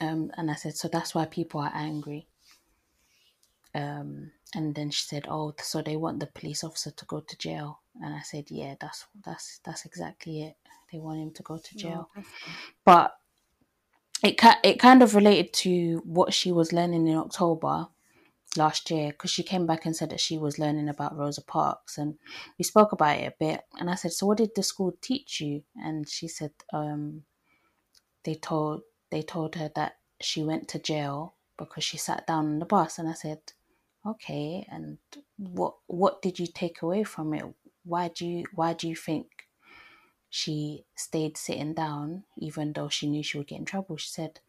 Um, 0.00 0.30
and 0.36 0.50
I 0.50 0.54
said, 0.54 0.76
"So 0.76 0.88
that's 0.88 1.14
why 1.14 1.26
people 1.26 1.60
are 1.60 1.72
angry." 1.74 2.26
Um, 3.74 4.32
and 4.54 4.74
then 4.74 4.90
she 4.90 5.06
said, 5.06 5.26
"Oh, 5.28 5.54
so 5.58 5.80
they 5.82 5.96
want 5.96 6.20
the 6.20 6.26
police 6.26 6.64
officer 6.64 6.90
to 6.90 7.04
go 7.06 7.20
to 7.20 7.38
jail." 7.38 7.80
And 8.02 8.14
I 8.14 8.20
said, 8.20 8.50
"Yeah, 8.50 8.74
that's 8.80 9.06
that's 9.24 9.60
that's 9.64 9.84
exactly 9.84 10.42
it. 10.42 10.56
They 10.92 10.98
want 10.98 11.20
him 11.20 11.32
to 11.32 11.42
go 11.42 11.58
to 11.58 11.76
jail." 11.76 12.08
But 12.84 13.16
it 14.22 14.40
it 14.64 14.78
kind 14.78 15.02
of 15.02 15.14
related 15.14 15.52
to 15.64 16.02
what 16.04 16.34
she 16.34 16.52
was 16.52 16.72
learning 16.72 17.06
in 17.06 17.16
October 17.16 17.88
last 18.56 18.90
year 18.90 19.10
because 19.12 19.30
she 19.30 19.42
came 19.42 19.66
back 19.66 19.86
and 19.86 19.94
said 19.94 20.10
that 20.10 20.20
she 20.20 20.36
was 20.36 20.58
learning 20.58 20.88
about 20.88 21.16
Rosa 21.16 21.42
Parks 21.42 21.98
and 21.98 22.16
we 22.58 22.64
spoke 22.64 22.90
about 22.92 23.18
it 23.18 23.32
a 23.32 23.34
bit 23.38 23.60
and 23.78 23.88
I 23.88 23.94
said 23.94 24.12
so 24.12 24.26
what 24.26 24.38
did 24.38 24.56
the 24.56 24.64
school 24.64 24.92
teach 25.00 25.40
you 25.40 25.62
and 25.76 26.08
she 26.08 26.26
said 26.26 26.50
um 26.72 27.22
they 28.24 28.34
told 28.34 28.82
they 29.10 29.22
told 29.22 29.54
her 29.54 29.70
that 29.76 29.98
she 30.20 30.42
went 30.42 30.66
to 30.70 30.80
jail 30.80 31.34
because 31.56 31.84
she 31.84 31.96
sat 31.96 32.26
down 32.26 32.46
on 32.46 32.58
the 32.58 32.66
bus 32.66 32.98
and 32.98 33.08
I 33.08 33.14
said 33.14 33.40
okay, 34.06 34.66
and 34.70 34.98
what 35.36 35.74
what 35.86 36.22
did 36.22 36.38
you 36.38 36.46
take 36.46 36.82
away 36.82 37.04
from 37.04 37.34
it? 37.34 37.44
Why 37.84 38.08
do 38.08 38.26
you 38.26 38.44
why 38.54 38.72
do 38.74 38.88
you 38.88 38.96
think 38.96 39.48
she 40.30 40.86
stayed 40.94 41.36
sitting 41.36 41.74
down 41.74 42.24
even 42.38 42.72
though 42.72 42.88
she 42.88 43.08
knew 43.08 43.22
she 43.22 43.38
would 43.38 43.48
get 43.48 43.58
in 43.60 43.64
trouble? 43.64 43.96
She 43.96 44.08
said, 44.10 44.40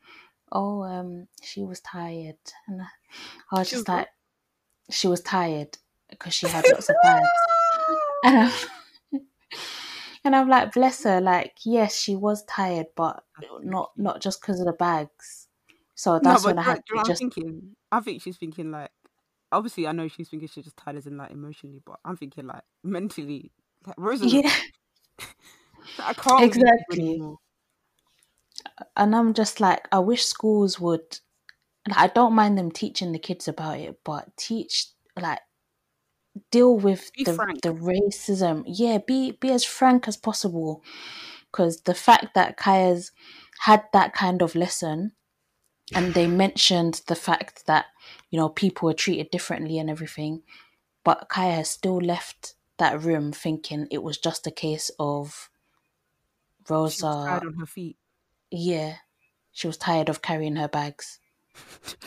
"Oh, 0.51 0.84
um, 0.84 1.27
she 1.41 1.63
was 1.63 1.82
tired," 1.82 2.39
and 2.67 2.84
I, 2.84 2.88
I 3.51 3.59
was 3.59 3.69
She 3.69 3.75
just 3.75 3.88
was 3.88 3.89
what? 3.89 3.97
like, 3.99 4.09
she 4.91 5.07
was 5.07 5.21
tired 5.21 5.77
because 6.09 6.34
she 6.34 6.47
had 6.47 6.69
lots 6.69 6.89
of 6.89 6.95
bags, 7.03 7.29
and 8.23 8.38
I'm, 8.39 8.53
and 10.23 10.36
I'm 10.36 10.49
like, 10.49 10.73
bless 10.73 11.03
her. 11.03 11.21
Like, 11.21 11.57
yes, 11.65 11.95
she 11.95 12.15
was 12.15 12.43
tired, 12.45 12.88
but 12.95 13.23
not 13.61 13.91
not 13.97 14.21
just 14.21 14.41
because 14.41 14.59
of 14.59 14.65
the 14.65 14.73
bags. 14.73 15.47
So 15.95 16.19
that's 16.19 16.43
but 16.43 16.45
when 16.45 16.57
I 16.59 16.63
had 16.63 16.86
to 16.88 17.01
just 17.05 17.19
thinking? 17.19 17.75
I 17.91 17.99
think 18.01 18.21
she's 18.21 18.38
thinking 18.38 18.71
like, 18.71 18.91
obviously, 19.51 19.87
I 19.87 19.91
know 19.91 20.07
she's 20.07 20.29
thinking 20.29 20.47
she's 20.49 20.65
just 20.65 20.77
tired 20.77 20.97
as 20.97 21.07
in 21.07 21.17
like 21.17 21.31
emotionally, 21.31 21.81
but 21.85 21.99
I'm 22.05 22.17
thinking 22.17 22.47
like 22.47 22.63
mentally, 22.83 23.51
like 23.85 23.95
Rosa, 23.97 24.27
yeah. 24.29 24.51
I 25.99 26.13
can't 26.13 26.49
with 26.49 26.63
these 26.65 26.83
people 26.89 27.07
Exactly. 27.17 27.39
and 28.95 29.15
I'm 29.15 29.33
just 29.33 29.59
like, 29.59 29.87
I 29.91 29.99
wish 29.99 30.25
schools 30.25 30.79
would. 30.79 31.19
Like, 31.87 31.97
I 31.99 32.07
don't 32.07 32.33
mind 32.35 32.57
them 32.57 32.71
teaching 32.71 33.11
the 33.11 33.19
kids 33.19 33.47
about 33.47 33.79
it, 33.79 33.99
but 34.05 34.35
teach 34.37 34.87
like 35.19 35.39
deal 36.51 36.77
with 36.77 37.11
Be 37.15 37.23
the 37.23 37.33
frank. 37.33 37.61
the 37.61 37.73
racism. 37.73 38.63
Yeah, 38.65 38.97
be 39.05 39.31
be 39.31 39.51
as 39.51 39.63
frank 39.63 40.07
as 40.07 40.17
possible, 40.17 40.83
because 41.51 41.81
the 41.81 41.93
fact 41.95 42.33
that 42.35 42.57
Kaya's 42.57 43.11
had 43.61 43.83
that 43.93 44.13
kind 44.13 44.41
of 44.41 44.55
lesson, 44.55 45.13
and 45.93 46.13
they 46.13 46.27
mentioned 46.27 47.01
the 47.07 47.15
fact 47.15 47.65
that 47.67 47.85
you 48.32 48.39
know 48.39 48.49
people 48.49 48.88
were 48.88 48.93
treated 48.93 49.29
differently 49.29 49.77
and 49.77 49.89
everything, 49.89 50.41
but 51.03 51.27
Kaya 51.29 51.53
has 51.55 51.69
still 51.69 51.99
left 52.01 52.55
that 52.77 53.01
room 53.03 53.32
thinking 53.32 53.88
it 53.91 54.01
was 54.01 54.17
just 54.17 54.47
a 54.47 54.51
case 54.51 54.89
of 54.97 55.49
She 56.67 56.73
was 56.73 57.01
Rosa 57.03 57.25
tired 57.27 57.45
on 57.45 57.53
her 57.59 57.65
feet. 57.67 57.97
yeah, 58.49 58.95
she 59.51 59.67
was 59.67 59.77
tired 59.77 60.09
of 60.09 60.21
carrying 60.23 60.55
her 60.55 60.67
bags. 60.67 61.19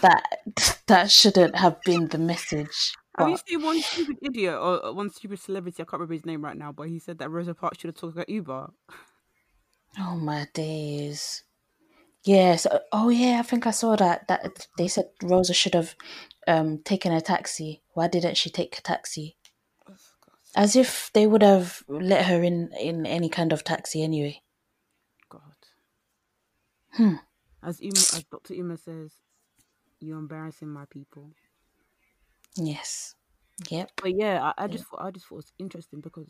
That 0.00 0.24
that 0.86 1.10
shouldn't 1.10 1.56
have 1.56 1.80
been 1.82 2.08
the 2.08 2.18
message. 2.18 2.94
Have 3.16 3.28
you 3.28 3.36
seen 3.46 3.62
one 3.62 3.80
stupid 3.80 4.16
idiot 4.22 4.54
or 4.54 4.92
one 4.92 5.10
stupid 5.10 5.38
celebrity? 5.38 5.76
I 5.82 5.84
can't 5.84 5.92
remember 6.00 6.14
his 6.14 6.26
name 6.26 6.42
right 6.42 6.56
now, 6.56 6.72
but 6.72 6.88
he 6.88 6.98
said 6.98 7.18
that 7.18 7.30
Rosa 7.30 7.54
Parks 7.54 7.78
should 7.78 7.88
have 7.88 7.96
took 7.96 8.16
her 8.16 8.24
Uber. 8.26 8.72
oh 10.00 10.16
my 10.16 10.48
days. 10.52 11.44
Yes. 12.24 12.66
Oh 12.90 13.10
yeah, 13.10 13.38
I 13.40 13.42
think 13.42 13.66
I 13.66 13.70
saw 13.70 13.96
that. 13.96 14.28
That 14.28 14.66
they 14.78 14.88
said 14.88 15.10
Rosa 15.22 15.52
should 15.52 15.74
have 15.74 15.94
um 16.46 16.78
taken 16.78 17.12
a 17.12 17.20
taxi. 17.20 17.82
Why 17.92 18.08
didn't 18.08 18.36
she 18.36 18.50
take 18.50 18.78
a 18.78 18.82
taxi? 18.82 19.36
As 20.56 20.76
if 20.76 21.10
they 21.12 21.26
would 21.26 21.42
have 21.42 21.82
let 21.88 22.26
her 22.26 22.42
in 22.42 22.70
in 22.80 23.06
any 23.06 23.28
kind 23.28 23.52
of 23.52 23.64
taxi 23.64 24.02
anyway. 24.02 24.40
God. 25.28 25.40
Hmm. 26.92 27.16
As 27.62 27.80
Umar, 27.80 27.96
as 27.96 28.24
Dr. 28.30 28.54
Umar 28.54 28.76
says, 28.76 29.12
you're 30.00 30.18
embarrassing 30.18 30.68
my 30.68 30.84
people. 30.86 31.32
Yes. 32.56 33.14
Yep. 33.68 33.90
But 34.02 34.14
yeah, 34.16 34.52
I, 34.56 34.64
I 34.64 34.66
just 34.68 34.84
thought 34.86 35.02
I 35.02 35.10
just 35.10 35.26
thought 35.26 35.36
it 35.36 35.44
was 35.44 35.52
interesting 35.58 36.00
because 36.00 36.28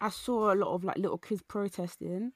I 0.00 0.08
saw 0.08 0.52
a 0.52 0.56
lot 0.56 0.74
of 0.74 0.84
like 0.84 0.96
little 0.96 1.18
kids 1.18 1.42
protesting, 1.46 2.32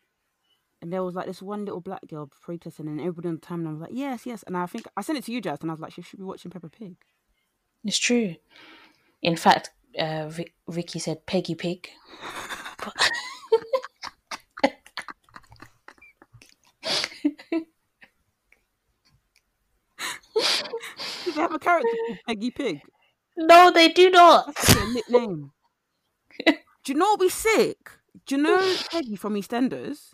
and 0.85 0.93
there 0.93 1.03
was 1.03 1.15
like 1.15 1.27
this 1.27 1.41
one 1.41 1.65
little 1.65 1.81
black 1.81 2.07
girl 2.07 2.31
protesting, 2.43 2.89
and 2.89 3.01
everybody 3.01 3.29
on 3.29 3.37
the 3.37 3.41
timeline 3.41 3.73
was 3.73 3.81
like, 3.81 3.91
"Yes, 3.95 4.27
yes," 4.27 4.43
and 4.43 4.55
I 4.55 4.67
think 4.67 4.87
I 4.99 5.01
sent 5.01 5.17
it 5.17 5.25
to 5.25 5.33
you, 5.33 5.41
Jas, 5.41 5.61
and 5.63 5.71
I 5.71 5.73
was 5.73 5.81
like, 5.81 5.93
"She 5.95 6.03
should 6.03 6.19
be 6.19 6.25
watching 6.27 6.51
Peppa 6.51 6.69
Pig." 6.69 6.97
It's 7.83 7.99
true. 7.99 8.37
In 9.23 9.37
fact, 9.37 9.71
uh, 9.99 10.29
Vic- 10.29 10.55
Vicky 10.69 10.99
said 10.99 11.25
Peggy 11.25 11.55
Pig. 11.55 11.89
Did 21.25 21.35
they 21.35 21.41
have 21.41 21.55
a 21.55 21.59
character 21.59 21.97
called 22.07 22.19
Peggy 22.27 22.51
Pig? 22.51 22.81
No, 23.39 23.71
they 23.71 23.89
do 23.89 24.11
not. 24.11 24.47
That's 24.47 24.75
a 24.75 24.85
lit 24.85 25.09
name. 25.09 25.53
Do 26.47 26.93
you 26.93 26.95
know 26.99 27.07
what 27.11 27.21
would 27.21 27.27
be 27.27 27.31
sick? 27.31 27.91
Do 28.27 28.37
you 28.37 28.43
know 28.43 28.77
Peggy 28.91 29.17
from 29.17 29.35
EastEnders? 29.35 30.14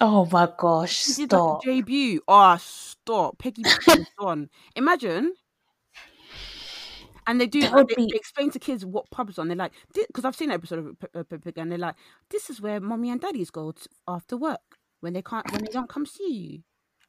Oh 0.00 0.28
my 0.30 0.48
gosh! 0.58 1.04
She 1.04 1.14
did 1.14 1.30
Stop. 1.30 1.64
like 1.64 1.72
a 1.74 1.76
debut. 1.76 2.20
Oh, 2.28 2.56
stop. 2.60 3.38
Peggy 3.38 3.62
on. 4.18 4.50
Imagine. 4.74 5.32
And 7.28 7.40
they 7.40 7.46
do, 7.48 7.60
they, 7.60 7.82
be- 7.82 7.94
they 7.96 8.14
explain 8.16 8.50
to 8.50 8.58
kids 8.60 8.84
what 8.86 9.10
pubs. 9.10 9.36
And 9.38 9.50
they're 9.50 9.56
like, 9.56 9.72
because 9.92 10.24
I've 10.24 10.36
seen 10.36 10.50
an 10.50 10.54
episode 10.54 10.78
of 10.86 10.98
Peppa 11.12 11.38
Pig, 11.38 11.58
and 11.58 11.72
they're 11.72 11.78
like, 11.78 11.96
this 12.30 12.50
is 12.50 12.60
where 12.60 12.78
mommy 12.78 13.10
and 13.10 13.20
daddies 13.20 13.50
go 13.50 13.72
t- 13.72 13.86
after 14.06 14.36
work 14.36 14.60
when 15.00 15.12
they 15.12 15.22
can't, 15.22 15.50
when 15.50 15.62
they 15.64 15.70
don't 15.72 15.88
come 15.88 16.06
see 16.06 16.30
you. 16.32 16.62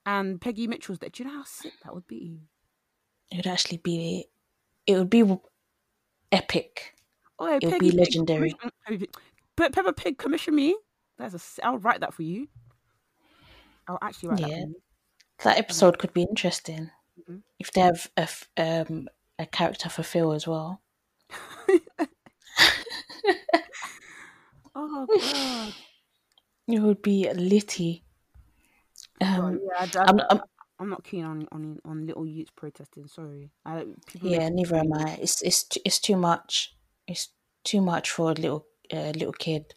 And 0.07 0.41
Peggy 0.41 0.65
Mitchell's 0.65 0.97
there. 0.99 1.09
Do 1.11 1.21
you 1.23 1.29
know 1.29 1.35
how 1.37 1.43
sick 1.43 1.73
that 1.83 1.93
would 1.93 2.07
be? 2.07 2.39
It 3.29 3.35
would 3.37 3.47
actually 3.47 3.77
be. 3.77 4.25
It 4.87 4.97
would 4.97 5.09
be 5.11 5.23
epic. 6.31 6.95
Oh, 7.37 7.47
yeah, 7.47 7.57
It 7.57 7.63
would 7.65 7.71
Peggy 7.73 7.91
be 7.91 7.97
legendary. 7.97 8.55
Pig- 8.87 9.11
Pe- 9.55 9.69
Peppa 9.69 9.93
Pig, 9.93 10.17
commission 10.17 10.55
me. 10.55 10.75
That's 11.19 11.59
a. 11.59 11.65
I'll 11.65 11.77
write 11.77 11.99
that 11.99 12.13
for 12.15 12.23
you. 12.23 12.47
I'll 13.87 13.99
actually 14.01 14.29
write 14.29 14.39
that 14.41 14.49
Yeah. 14.49 14.61
for 14.63 14.67
you. 14.69 14.81
That 15.43 15.57
episode 15.57 15.99
could 15.99 16.13
be 16.13 16.23
interesting 16.23 16.89
Mhm. 17.21 17.43
if 17.59 17.71
they 17.71 17.81
have 17.81 18.09
a 18.17 18.21
f- 18.21 18.49
um 18.57 19.07
a 19.39 19.45
character 19.45 19.89
for 19.89 20.03
Phil 20.03 20.31
as 20.33 20.47
well. 20.47 20.81
Oh 24.75 25.05
god. 25.07 25.73
It 26.67 26.81
would 26.81 27.01
be 27.01 27.31
litty. 27.33 28.03
Um, 29.21 29.61
yeah, 29.63 29.87
I, 29.95 29.99
I, 30.01 30.25
I'm, 30.29 30.41
I'm, 30.79 30.89
not 30.89 31.05
keen 31.05 31.23
on 31.23 31.47
on 31.53 31.79
on 31.85 32.05
little 32.05 32.25
youths 32.27 32.51
protesting. 32.55 33.07
Sorry, 33.07 33.51
I, 33.65 33.85
people 34.05 34.29
yeah, 34.29 34.49
neither 34.49 34.75
am 34.75 34.91
I. 34.93 35.17
It's 35.21 35.41
it's 35.41 35.65
it's 35.85 35.97
too 35.97 36.17
much. 36.17 36.75
It's 37.07 37.29
too 37.63 37.79
much 37.79 38.11
for 38.11 38.31
a 38.31 38.33
little 38.33 38.65
uh, 38.91 39.11
little 39.15 39.31
kid. 39.31 39.75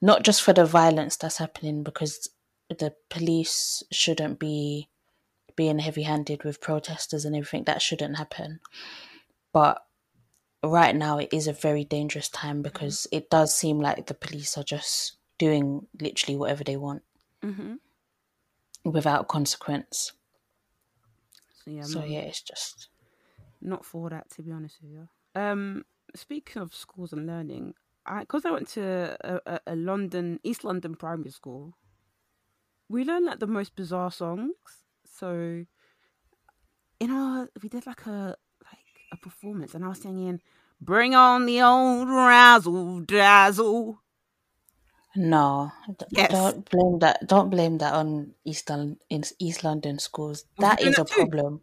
Not 0.00 0.22
just 0.24 0.42
for 0.42 0.54
the 0.54 0.64
violence 0.64 1.16
that's 1.16 1.36
happening, 1.36 1.82
because 1.82 2.28
the 2.72 2.94
police 3.08 3.82
shouldn't 3.90 4.38
be 4.38 4.88
being 5.56 5.78
heavy-handed 5.78 6.44
with 6.44 6.60
protesters 6.60 7.24
and 7.24 7.36
everything. 7.36 7.64
That 7.64 7.82
shouldn't 7.82 8.16
happen. 8.16 8.60
But 9.52 9.84
right 10.62 10.94
now, 10.96 11.18
it 11.18 11.28
is 11.32 11.46
a 11.46 11.52
very 11.52 11.84
dangerous 11.84 12.28
time 12.28 12.62
because 12.62 13.06
it 13.12 13.28
does 13.30 13.54
seem 13.54 13.80
like 13.80 14.06
the 14.06 14.14
police 14.14 14.56
are 14.56 14.64
just 14.64 15.16
doing 15.38 15.86
literally 16.00 16.36
whatever 16.36 16.64
they 16.64 16.76
want 16.76 17.02
Mhm. 17.42 17.78
without 18.84 19.28
consequence. 19.28 20.12
So 21.64 21.70
yeah, 21.70 21.82
So 21.82 22.04
yeah, 22.04 22.20
it's 22.20 22.42
just 22.42 22.88
not 23.60 23.84
for 23.84 24.10
that 24.10 24.30
to 24.30 24.42
be 24.42 24.52
honest 24.52 24.80
with 24.82 24.90
you. 24.92 25.08
Um, 25.34 25.84
speaking 26.14 26.60
of 26.62 26.74
schools 26.74 27.12
and 27.12 27.26
learning, 27.26 27.74
I 28.04 28.20
because 28.20 28.44
I 28.44 28.50
went 28.50 28.68
to 28.70 29.16
a, 29.24 29.40
a, 29.46 29.60
a 29.68 29.76
London 29.76 30.40
East 30.42 30.64
London 30.64 30.94
primary 30.96 31.30
school, 31.30 31.74
we 32.92 33.04
learned 33.04 33.26
like 33.26 33.40
the 33.40 33.46
most 33.46 33.74
bizarre 33.76 34.10
songs. 34.10 34.54
So, 35.06 35.64
you 37.00 37.08
know, 37.08 37.48
we 37.62 37.68
did 37.68 37.86
like 37.86 38.06
a 38.06 38.36
like 38.64 38.78
a 39.12 39.16
performance, 39.16 39.74
and 39.74 39.84
I 39.84 39.88
was 39.88 40.00
singing, 40.00 40.40
"Bring 40.80 41.14
on 41.14 41.46
the 41.46 41.60
old 41.62 42.08
razzle 42.08 43.00
dazzle." 43.02 44.02
No, 45.16 45.72
d- 45.98 46.04
Yes. 46.10 46.28
don't 46.28 46.68
blame 46.70 46.98
that. 46.98 47.26
Don't 47.26 47.48
blame 47.50 47.78
that 47.78 47.94
on 47.94 48.34
East 48.44 48.68
London, 48.68 48.98
in 49.08 49.24
East 49.38 49.64
London 49.64 49.98
schools. 49.98 50.44
That 50.58 50.82
is 50.82 50.96
that 50.96 50.98
a 50.98 51.04
too? 51.06 51.26
problem. 51.26 51.62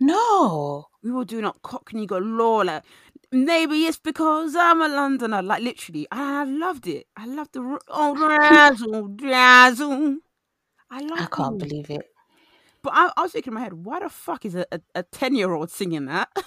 No, 0.00 0.86
we 1.02 1.10
were 1.12 1.24
doing 1.24 1.44
up 1.44 1.62
Cockney 1.62 2.06
galore. 2.06 2.64
Like, 2.64 2.84
maybe 3.32 3.86
it's 3.86 3.98
because 3.98 4.56
I'm 4.56 4.80
a 4.82 4.88
Londoner. 4.88 5.42
Like, 5.42 5.62
literally, 5.62 6.06
I 6.10 6.44
loved 6.44 6.86
it. 6.86 7.06
I 7.16 7.26
loved 7.26 7.54
the 7.54 7.78
old 7.88 8.20
razzle 8.20 9.08
dazzle. 9.08 10.18
I 10.94 11.00
love 11.00 11.18
I 11.18 11.26
can't 11.26 11.58
believe 11.58 11.90
it. 11.90 12.06
But 12.82 12.92
I, 12.94 13.10
I 13.16 13.22
was 13.22 13.32
thinking 13.32 13.50
in 13.50 13.54
my 13.54 13.60
head, 13.62 13.72
why 13.72 13.98
the 14.00 14.08
fuck 14.08 14.44
is 14.44 14.54
a, 14.54 15.02
10 15.02 15.34
year 15.34 15.52
old 15.52 15.70
singing 15.70 16.06
that? 16.06 16.28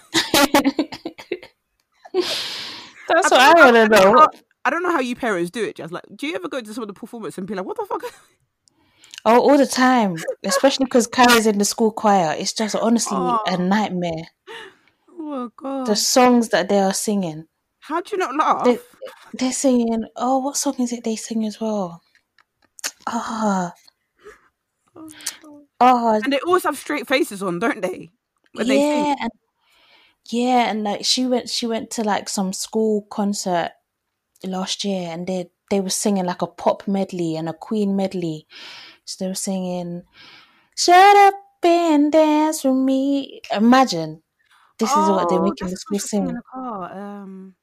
That's 2.13 3.31
what 3.31 3.33
I 3.33 3.53
want 3.55 3.75
to 3.75 3.81
I 3.81 3.87
don't 3.87 3.91
know. 4.15 4.27
I 4.65 4.69
don't 4.69 4.83
know 4.83 4.91
how 4.91 4.99
you 4.99 5.15
parents 5.15 5.49
do 5.49 5.63
it, 5.65 5.75
just 5.75 5.91
like, 5.93 6.03
do 6.15 6.27
you 6.27 6.35
ever 6.35 6.47
go 6.47 6.61
to 6.61 6.73
some 6.73 6.83
of 6.83 6.87
the 6.87 6.93
performance 6.93 7.37
and 7.37 7.45
be 7.47 7.55
like, 7.55 7.65
what 7.65 7.77
the 7.77 7.85
fuck? 7.85 8.03
Oh, 9.25 9.41
all 9.41 9.57
the 9.57 9.65
time, 9.65 10.15
especially 10.43 10.85
because 10.85 11.07
Kara's 11.07 11.47
in 11.47 11.57
the 11.57 11.65
school 11.65 11.91
choir. 11.91 12.35
It's 12.37 12.53
just 12.53 12.75
honestly 12.81 13.17
Oh. 13.17 13.39
a 13.47 13.57
nightmare. 13.57 14.27
Oh, 15.19 15.51
God. 15.57 15.87
The 15.87 15.95
songs 15.95 16.49
that 16.49 16.69
they 16.69 16.79
are 16.79 16.93
singing, 16.93 17.47
How 17.79 17.99
do 18.01 18.15
you 18.15 18.17
not 18.17 18.35
laugh? 18.35 18.63
They- 18.63 18.79
they're 19.33 19.51
singing. 19.51 20.05
Oh, 20.15 20.37
what 20.39 20.55
song 20.57 20.75
is 20.79 20.93
it 20.93 21.03
they 21.03 21.15
sing 21.17 21.45
as 21.45 21.59
well? 21.59 22.01
Ah, 23.07 23.73
oh, 23.73 23.79
and 26.23 26.33
they 26.33 26.39
always 26.39 26.63
have 26.63 26.77
straight 26.77 27.07
faces 27.07 27.43
on, 27.43 27.59
don't 27.59 27.81
they? 27.81 28.11
When 28.53 28.67
they 28.67 28.81
yeah, 28.81 29.15
and 29.19 29.31
Yeah, 30.29 30.69
and 30.69 30.83
like 30.83 31.05
she 31.05 31.25
went 31.25 31.49
she 31.49 31.67
went 31.67 31.89
to 31.91 32.03
like 32.03 32.27
some 32.29 32.51
school 32.53 33.03
concert 33.09 33.71
last 34.45 34.85
year 34.85 35.11
and 35.11 35.27
they 35.27 35.51
they 35.71 35.81
were 35.81 35.89
singing 35.91 36.25
like 36.25 36.41
a 36.43 36.47
pop 36.47 36.87
medley 36.87 37.35
and 37.37 37.49
a 37.49 37.53
Queen 37.53 37.95
medley. 37.95 38.47
So 39.05 39.25
they 39.25 39.29
were 39.29 39.35
singing 39.35 40.03
Shut 40.77 41.17
up 41.17 41.35
and 41.63 42.11
dance 42.11 42.63
with 42.65 42.75
me. 42.75 43.41
Imagine. 43.51 44.23
This 44.79 44.95
is 44.97 45.11
what 45.11 45.29
they're 45.29 45.39
Oh, 45.39 45.51
making 45.51 45.69
the 45.71 45.77
school 45.77 45.99
what 45.99 46.01
she 46.01 46.03
was 46.03 46.11
singing 46.13 46.29
in 46.29 46.35
sing. 46.35 46.37
the 46.37 46.41
car. 46.53 46.93
Um, 46.93 47.55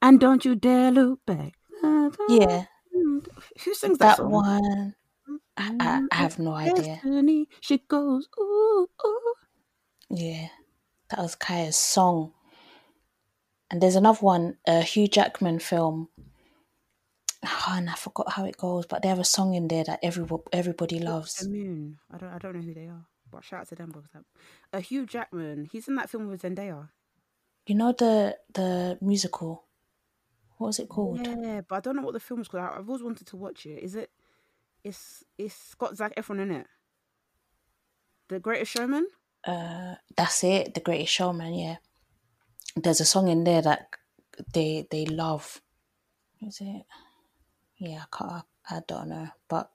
and 0.00 0.20
don't 0.20 0.44
you 0.44 0.54
dare 0.54 0.90
look 0.92 1.24
back. 1.26 1.54
Yeah. 2.26 2.66
Who 3.64 3.74
sings 3.74 3.98
that, 3.98 4.16
That 4.16 4.24
one 4.24 4.94
I, 5.56 5.76
I, 5.78 6.02
I 6.10 6.16
have 6.16 6.38
no 6.38 6.52
idea. 6.52 6.96
Destiny, 6.96 7.48
she 7.60 7.78
goes, 7.78 8.28
ooh, 8.38 8.88
ooh. 9.04 9.34
Yeah. 10.10 10.48
That 11.10 11.20
was 11.20 11.36
Kaya's 11.36 11.76
song. 11.76 12.32
And 13.70 13.80
there's 13.80 13.96
another 13.96 14.18
one, 14.18 14.56
a 14.66 14.82
Hugh 14.82 15.08
Jackman 15.08 15.58
film. 15.58 16.08
Oh, 17.44 17.74
and 17.76 17.90
I 17.90 17.94
forgot 17.94 18.32
how 18.32 18.44
it 18.44 18.56
goes, 18.56 18.86
but 18.86 19.02
they 19.02 19.08
have 19.08 19.18
a 19.18 19.24
song 19.24 19.54
in 19.54 19.68
there 19.68 19.84
that 19.84 20.00
everybody 20.02 20.42
everybody 20.52 20.98
The 20.98 21.04
loves. 21.04 21.46
Moon. 21.46 21.98
I 22.10 22.18
don't, 22.18 22.32
I 22.32 22.38
don't 22.38 22.56
know 22.56 22.62
who 22.62 22.72
they 22.72 22.86
are, 22.86 23.06
but 23.30 23.44
shout 23.44 23.60
out 23.60 23.68
to 23.68 23.74
them. 23.74 23.88
Because 23.88 24.24
uh, 24.72 24.80
Hugh 24.80 25.06
Jackman, 25.06 25.68
he's 25.70 25.86
in 25.88 25.96
that 25.96 26.08
film 26.08 26.28
with 26.28 26.42
Zendaya. 26.42 26.88
You 27.66 27.74
know 27.74 27.92
the 27.92 28.38
the 28.52 28.98
musical. 29.00 29.64
What 30.56 30.68
was 30.68 30.78
it 30.78 30.88
called? 30.88 31.26
Yeah, 31.26 31.60
but 31.68 31.76
I 31.76 31.80
don't 31.80 31.96
know 31.96 32.02
what 32.02 32.14
the 32.14 32.20
film's 32.20 32.48
called. 32.48 32.64
I've 32.64 32.88
always 32.88 33.02
wanted 33.02 33.26
to 33.26 33.36
watch 33.36 33.66
it. 33.66 33.82
Is 33.82 33.94
it? 33.94 34.10
It's 34.84 35.24
it's 35.38 35.74
got 35.74 35.96
Zac 35.96 36.14
Efron 36.16 36.40
in 36.40 36.50
it. 36.50 36.66
The 38.28 38.38
Greatest 38.38 38.72
Showman. 38.72 39.06
Uh, 39.44 39.94
that's 40.16 40.44
it. 40.44 40.74
The 40.74 40.80
Greatest 40.80 41.12
Showman. 41.12 41.54
Yeah. 41.54 41.76
There's 42.76 43.00
a 43.00 43.04
song 43.04 43.28
in 43.28 43.44
there 43.44 43.62
that 43.62 43.88
they 44.52 44.86
they 44.90 45.06
love. 45.06 45.62
Is 46.42 46.60
it? 46.60 46.84
Yeah, 47.78 48.04
I 48.04 48.16
can't. 48.16 48.44
I 48.70 48.80
don't 48.86 49.08
know, 49.08 49.28
but 49.48 49.70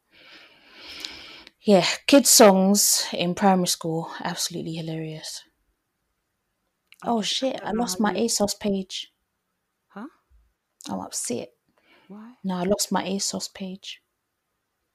yeah, 1.62 1.86
kids 2.08 2.30
songs 2.30 3.08
in 3.14 3.36
primary 3.36 3.68
school 3.68 4.10
absolutely 4.24 4.74
hilarious. 4.74 5.44
Oh 7.06 7.22
shit! 7.22 7.62
I 7.64 7.72
lost 7.72 8.00
my 8.00 8.14
ASOS 8.14 8.60
page. 8.60 9.12
Huh? 9.90 10.08
I'm 10.90 11.00
upset. 11.00 11.50
Why? 12.08 12.34
No, 12.44 12.56
I 12.56 12.64
lost 12.64 12.92
my 12.92 13.04
ASOS 13.04 13.54
page. 13.54 14.02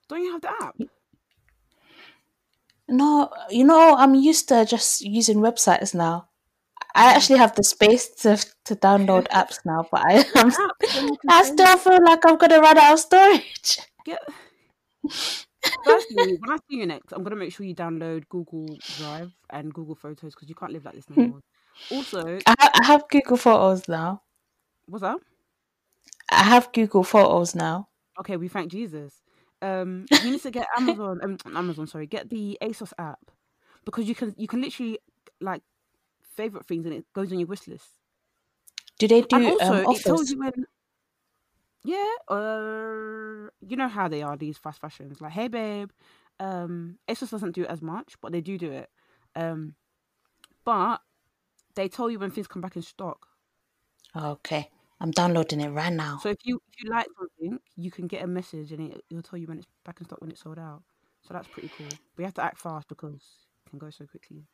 Don't 0.09 0.22
you 0.22 0.32
have 0.32 0.42
the 0.42 0.50
app? 0.50 0.76
No, 2.88 3.30
you 3.50 3.64
know, 3.64 3.96
I'm 3.96 4.14
used 4.14 4.48
to 4.48 4.64
just 4.64 5.00
using 5.00 5.38
websites 5.38 5.94
now. 5.94 6.28
I 6.94 7.14
actually 7.14 7.38
have 7.38 7.55
the 7.55 7.64
space 7.64 8.09
to 8.22 8.36
to 8.66 8.76
download 8.76 9.26
apps 9.32 9.59
now, 9.64 9.88
but 9.90 10.02
I 10.05 10.24
I'm, 10.36 10.48
App, 10.48 10.76
then 10.92 11.09
you 11.09 11.16
can 11.16 11.30
I 11.30 11.42
still 11.42 11.76
feel 11.78 12.05
like 12.05 12.20
I'm 12.26 12.36
gonna 12.36 12.61
run 12.61 12.78
out 12.78 12.92
of 12.92 13.00
storage. 13.00 13.78
Get. 14.05 14.20
Firstly, 15.84 16.36
when 16.38 16.50
I 16.50 16.57
see 16.68 16.76
you 16.76 16.86
next, 16.86 17.12
I'm 17.12 17.22
gonna 17.22 17.36
make 17.36 17.52
sure 17.52 17.66
you 17.66 17.74
download 17.74 18.28
Google 18.28 18.78
Drive 18.96 19.32
and 19.50 19.72
Google 19.72 19.94
Photos 19.94 20.34
because 20.34 20.48
you 20.48 20.55
can't 20.55 20.72
live 20.72 20.84
like 20.84 20.94
this 20.94 21.11
anymore. 21.11 21.40
Hmm. 21.90 21.96
Also, 21.96 22.38
I, 22.46 22.55
ha- 22.59 22.70
I 22.74 22.86
have 22.86 23.09
Google 23.09 23.36
Photos 23.36 23.88
now. 23.88 24.22
what's 24.86 25.02
up? 25.02 25.20
I 26.30 26.42
have 26.44 26.72
Google 26.72 27.05
Photos 27.05 27.55
now. 27.55 27.88
Okay, 28.20 28.36
we 28.36 28.48
thank 28.48 28.70
Jesus. 28.70 29.23
Um, 29.64 30.04
you 30.22 30.32
need 30.32 30.42
to 30.42 30.50
get 30.50 30.66
Amazon. 30.76 31.20
Um, 31.22 31.38
Amazon, 31.56 31.86
sorry, 31.86 32.06
get 32.06 32.28
the 32.28 32.58
ASOS 32.60 32.92
app 32.98 33.30
because 33.86 34.06
you 34.06 34.14
can 34.14 34.34
you 34.36 34.46
can 34.46 34.60
literally 34.60 34.98
like 35.40 35.62
favorite 36.36 36.66
things 36.66 36.84
and 36.84 36.94
it 36.94 37.06
goes 37.14 37.32
on 37.32 37.38
your 37.38 37.48
wish 37.48 37.66
list. 37.66 37.86
Do 38.98 39.08
they 39.08 39.22
do 39.22 39.36
and 39.36 39.46
also, 39.46 39.84
um, 39.84 39.94
it 39.94 40.02
tells 40.02 40.30
you 40.30 40.38
when. 40.38 40.52
Yeah, 41.82 42.12
uh, 42.28 43.50
you 43.60 43.76
know 43.76 43.88
how 43.88 44.08
they 44.08 44.22
are 44.22 44.36
these 44.36 44.58
fast 44.58 44.80
fashions. 44.80 45.20
Like, 45.20 45.32
hey 45.32 45.48
babe, 45.48 45.90
um, 46.40 46.98
ASOS 47.08 47.30
doesn't 47.30 47.54
do 47.54 47.62
it 47.62 47.70
as 47.70 47.80
much, 47.80 48.14
but 48.20 48.32
they 48.32 48.42
do 48.42 48.58
do 48.58 48.70
it. 48.70 48.90
Um, 49.34 49.74
but 50.64 51.00
they 51.74 51.88
tell 51.88 52.10
you 52.10 52.18
when 52.18 52.30
things 52.30 52.46
come 52.46 52.62
back 52.62 52.76
in 52.76 52.82
stock. 52.82 53.28
Okay, 54.14 54.70
I'm 55.01 55.11
downloading 55.11 55.61
it 55.61 55.70
right 55.70 55.92
now. 55.92 56.18
So 56.22 56.30
if 56.30 56.38
you 56.45 56.61
if 56.72 56.82
you 56.82 56.90
like 56.90 57.07
something, 57.18 57.59
you 57.76 57.90
can 57.90 58.07
get 58.07 58.22
a 58.22 58.26
message 58.26 58.72
and 58.72 58.92
it, 58.92 59.05
it'll 59.11 59.22
tell 59.22 59.38
you 59.38 59.47
when 59.47 59.59
it's 59.59 59.66
back 59.84 60.01
in 60.01 60.07
stock 60.07 60.20
when 60.20 60.30
it's 60.30 60.42
sold 60.42 60.59
out. 60.59 60.82
So 61.22 61.34
that's 61.34 61.49
pretty 61.49 61.70
cool. 61.76 61.88
We 62.16 62.24
have 62.24 62.34
to 62.34 62.42
act 62.42 62.59
fast 62.59 62.88
because 62.88 63.47
it 63.66 63.70
can 63.70 63.78
go 63.78 63.90
so 63.90 64.07
quickly. 64.07 64.47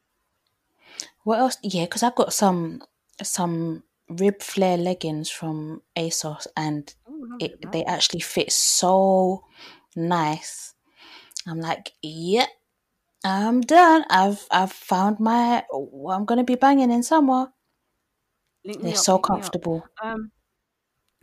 What 1.24 1.38
else? 1.38 1.56
Yeah, 1.62 1.84
because 1.84 2.02
I've 2.02 2.14
got 2.14 2.32
some 2.32 2.82
some 3.22 3.84
rib 4.08 4.40
flare 4.42 4.76
leggings 4.76 5.30
from 5.30 5.82
ASOS, 5.96 6.46
and 6.56 6.92
Oh, 7.06 7.26
it 7.38 7.62
Nice. 7.62 7.72
they 7.72 7.84
actually 7.84 8.20
fit 8.20 8.50
so 8.52 9.44
nice. 9.96 10.74
I'm 11.46 11.60
like, 11.60 11.92
yep, 12.02 12.48
I'm 13.24 13.60
done. 13.60 14.04
I've 14.10 14.46
I've 14.50 14.72
found 14.72 15.20
my 15.20 15.64
what 15.70 16.14
I'm 16.14 16.24
gonna 16.24 16.44
be 16.44 16.54
banging 16.56 16.90
in 16.90 17.02
summer. 17.02 17.52
They're 18.64 18.96
up, 18.96 18.96
so 18.96 19.12
link 19.12 19.28
me 19.28 19.40
up. 19.40 19.56
comfortable. 19.58 19.84
Um, 20.02 20.32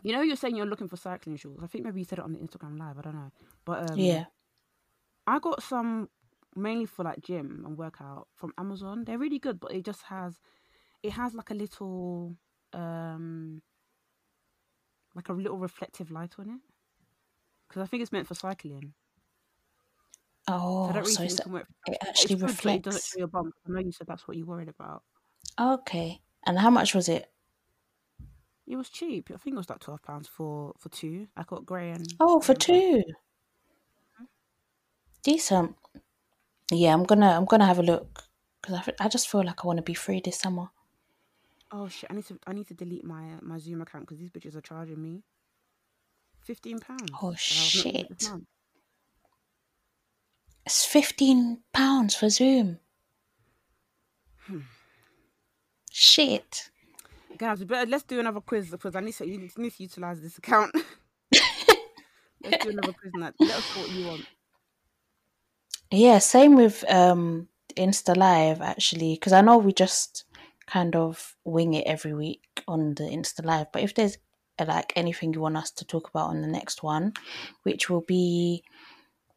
you 0.03 0.13
know, 0.13 0.21
you're 0.21 0.35
saying 0.35 0.55
you're 0.55 0.65
looking 0.65 0.87
for 0.87 0.97
cycling 0.97 1.37
shoes. 1.37 1.59
I 1.63 1.67
think 1.67 1.85
maybe 1.85 2.01
you 2.01 2.05
said 2.05 2.19
it 2.19 2.25
on 2.25 2.33
the 2.33 2.39
Instagram 2.39 2.79
live. 2.79 2.97
I 2.97 3.01
don't 3.01 3.15
know, 3.15 3.31
but 3.65 3.79
um, 3.91 3.97
Yeah. 3.97 4.25
I 5.25 5.39
got 5.39 5.61
some 5.63 6.09
mainly 6.55 6.85
for 6.85 7.03
like 7.03 7.21
gym 7.21 7.63
and 7.65 7.77
workout 7.77 8.27
from 8.35 8.53
Amazon. 8.57 9.03
They're 9.05 9.17
really 9.17 9.39
good, 9.39 9.59
but 9.59 9.71
it 9.73 9.85
just 9.85 10.03
has 10.03 10.39
it 11.03 11.11
has 11.13 11.33
like 11.35 11.51
a 11.51 11.55
little 11.55 12.37
um 12.73 13.61
like 15.15 15.27
a 15.29 15.33
little 15.33 15.57
reflective 15.57 16.11
light 16.11 16.35
on 16.39 16.49
it 16.49 16.61
because 17.67 17.81
I 17.81 17.85
think 17.85 18.01
it's 18.01 18.11
meant 18.11 18.27
for 18.27 18.35
cycling. 18.35 18.93
So 20.81 20.93
I 20.93 20.97
Oh, 20.97 21.01
really 21.01 21.17
so 21.17 21.23
it's, 21.23 21.39
it. 21.39 21.67
It 21.85 21.97
actually 22.01 22.35
it's 22.35 22.43
good, 22.43 22.75
it 22.75 22.81
doesn't 22.83 23.03
reflects. 23.03 23.05
show 23.05 23.19
your 23.19 23.27
bum. 23.27 23.53
I 23.67 23.71
know 23.71 23.79
you 23.79 23.91
said 23.91 24.07
that's 24.07 24.27
what 24.27 24.37
you're 24.37 24.45
worried 24.47 24.69
about. 24.69 25.03
Okay. 25.59 26.21
And 26.47 26.57
how 26.57 26.69
much 26.69 26.95
was 26.95 27.09
it? 27.09 27.29
It 28.65 28.75
was 28.75 28.89
cheap. 28.89 29.29
I 29.33 29.37
think 29.37 29.53
it 29.55 29.57
was 29.57 29.69
like 29.69 29.79
twelve 29.79 30.01
pounds 30.01 30.27
for 30.27 30.73
for 30.79 30.89
two. 30.89 31.27
I 31.37 31.43
got 31.43 31.65
grey 31.65 31.91
and 31.91 32.05
Oh, 32.19 32.39
for 32.39 32.53
grey 32.55 32.93
and 32.93 33.03
black. 33.03 33.07
two. 33.07 33.13
Decent. 35.23 35.75
Yeah, 36.71 36.93
I'm 36.93 37.03
gonna 37.03 37.31
I'm 37.31 37.45
gonna 37.45 37.65
have 37.65 37.79
a 37.79 37.83
look 37.83 38.23
because 38.61 38.87
I, 38.99 39.05
I 39.05 39.07
just 39.09 39.29
feel 39.29 39.43
like 39.43 39.63
I 39.63 39.67
want 39.67 39.77
to 39.77 39.83
be 39.83 39.93
free 39.93 40.21
this 40.23 40.39
summer. 40.39 40.69
Oh 41.71 41.87
shit! 41.89 42.09
I 42.09 42.13
need 42.13 42.25
to 42.27 42.39
I 42.47 42.53
need 42.53 42.67
to 42.67 42.73
delete 42.73 43.03
my 43.03 43.23
uh, 43.33 43.39
my 43.41 43.57
Zoom 43.57 43.81
account 43.81 44.05
because 44.05 44.19
these 44.19 44.29
bitches 44.29 44.55
are 44.55 44.61
charging 44.61 45.01
me 45.01 45.23
fifteen 46.41 46.79
pounds. 46.79 47.09
Oh 47.21 47.27
and 47.29 47.37
I've 47.37 47.55
not 47.55 47.73
used 47.73 47.85
it 47.85 48.09
this 48.09 48.27
shit! 48.29 48.41
It's 50.65 50.85
fifteen 50.85 51.63
pounds 51.73 52.15
for 52.15 52.29
Zoom. 52.29 52.79
Hmm. 54.45 54.59
Shit. 55.99 56.69
Guys, 57.39 57.57
we 57.57 57.65
better 57.65 57.89
let's 57.89 58.03
do 58.03 58.19
another 58.19 58.39
quiz 58.39 58.69
because 58.69 58.95
I 58.95 58.99
need 58.99 59.15
to 59.15 59.27
you 59.27 59.39
need 59.57 59.73
to 59.73 59.83
utilize 59.83 60.21
this 60.21 60.37
account. 60.37 60.71
let's 62.43 62.63
do 62.63 62.69
another 62.69 62.93
quiz. 62.93 63.11
Let 63.17 63.33
us 63.33 63.75
know 63.75 63.81
what 63.81 63.91
you 63.91 64.05
want. 64.05 64.25
Yeah, 65.89 66.19
same 66.19 66.55
with 66.55 66.85
um 66.87 67.47
Insta 67.75 68.15
Live 68.15 68.61
actually, 68.61 69.15
because 69.15 69.33
I 69.33 69.41
know 69.41 69.57
we 69.57 69.73
just 69.73 70.25
kind 70.67 70.95
of 70.95 71.35
wing 71.43 71.73
it 71.73 71.87
every 71.87 72.13
week 72.13 72.43
on 72.67 72.93
the 72.93 73.05
Insta 73.05 73.43
Live. 73.43 73.71
But 73.71 73.81
if 73.81 73.95
there's 73.95 74.19
uh, 74.59 74.65
like 74.67 74.93
anything 74.95 75.33
you 75.33 75.41
want 75.41 75.57
us 75.57 75.71
to 75.71 75.85
talk 75.85 76.11
about 76.11 76.29
on 76.29 76.43
the 76.43 76.47
next 76.47 76.83
one, 76.83 77.13
which 77.63 77.89
will 77.89 78.01
be 78.01 78.63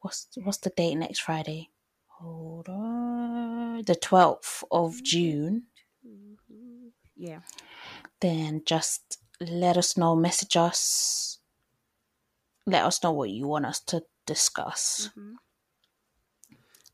what's 0.03 0.27
what's 0.45 0.59
the 0.59 0.69
date 0.77 0.97
next 0.97 1.21
Friday? 1.21 1.71
Hold 2.19 2.69
on, 2.69 3.83
the 3.87 3.95
twelfth 3.95 4.63
of 4.71 5.03
June. 5.03 5.63
Yeah. 7.21 7.41
Then 8.21 8.63
just 8.65 9.19
let 9.41 9.77
us 9.77 9.97
know, 9.97 10.17
message 10.17 10.57
us, 10.57 11.39
let 12.67 12.85
us 12.85 13.03
know 13.03 13.13
what 13.13 13.31
you 13.31 13.47
want 13.49 13.67
us 13.67 13.81
to 13.81 14.05
discuss. 14.27 15.11
hmm 15.15 15.35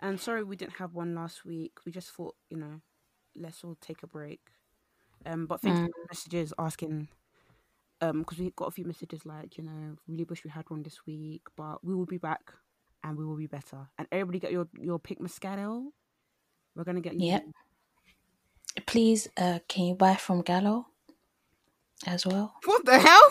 And 0.01 0.21
sorry 0.21 0.45
we 0.45 0.57
didn't 0.57 0.75
have 0.79 0.95
one 0.95 1.15
last 1.15 1.45
week. 1.45 1.73
We 1.87 1.93
just 1.93 2.11
thought 2.11 2.37
you 2.51 2.59
know, 2.59 2.81
let's 3.37 3.65
all 3.65 3.77
take 3.81 4.03
a 4.03 4.07
break. 4.09 4.41
Um, 5.27 5.47
but 5.47 5.61
thanks 5.63 5.81
Mm. 5.81 5.87
for 5.87 5.89
the 6.03 6.09
messages 6.11 6.53
asking. 6.59 7.09
Um, 8.01 8.21
because 8.21 8.39
we 8.39 8.51
got 8.57 8.69
a 8.69 8.73
few 8.73 8.85
messages 8.85 9.25
like 9.27 9.59
you 9.59 9.65
know, 9.65 9.97
really 10.09 10.25
wish 10.25 10.45
we 10.45 10.51
had 10.51 10.69
one 10.71 10.83
this 10.83 11.07
week, 11.07 11.43
but 11.57 11.85
we 11.85 11.95
will 11.95 12.07
be 12.07 12.19
back 12.19 12.53
and 13.05 13.17
we 13.17 13.25
will 13.25 13.37
be 13.37 13.47
better. 13.47 13.89
And 13.99 14.09
everybody 14.13 14.41
get 14.41 14.53
your 14.53 14.69
your 14.81 14.99
pick 14.99 15.21
Moscato. 15.21 15.87
We're 16.75 16.85
gonna 16.85 17.01
get 17.01 17.17
you. 17.17 17.27
Yep. 17.27 17.45
Please, 18.85 19.29
uh, 19.37 19.61
can 19.69 19.85
you 19.87 19.95
buy 19.95 20.17
from 20.17 20.43
Gallo 20.43 20.89
as 22.07 22.27
well? 22.27 22.55
What 22.65 22.85
the 22.85 22.99
hell? 22.99 23.31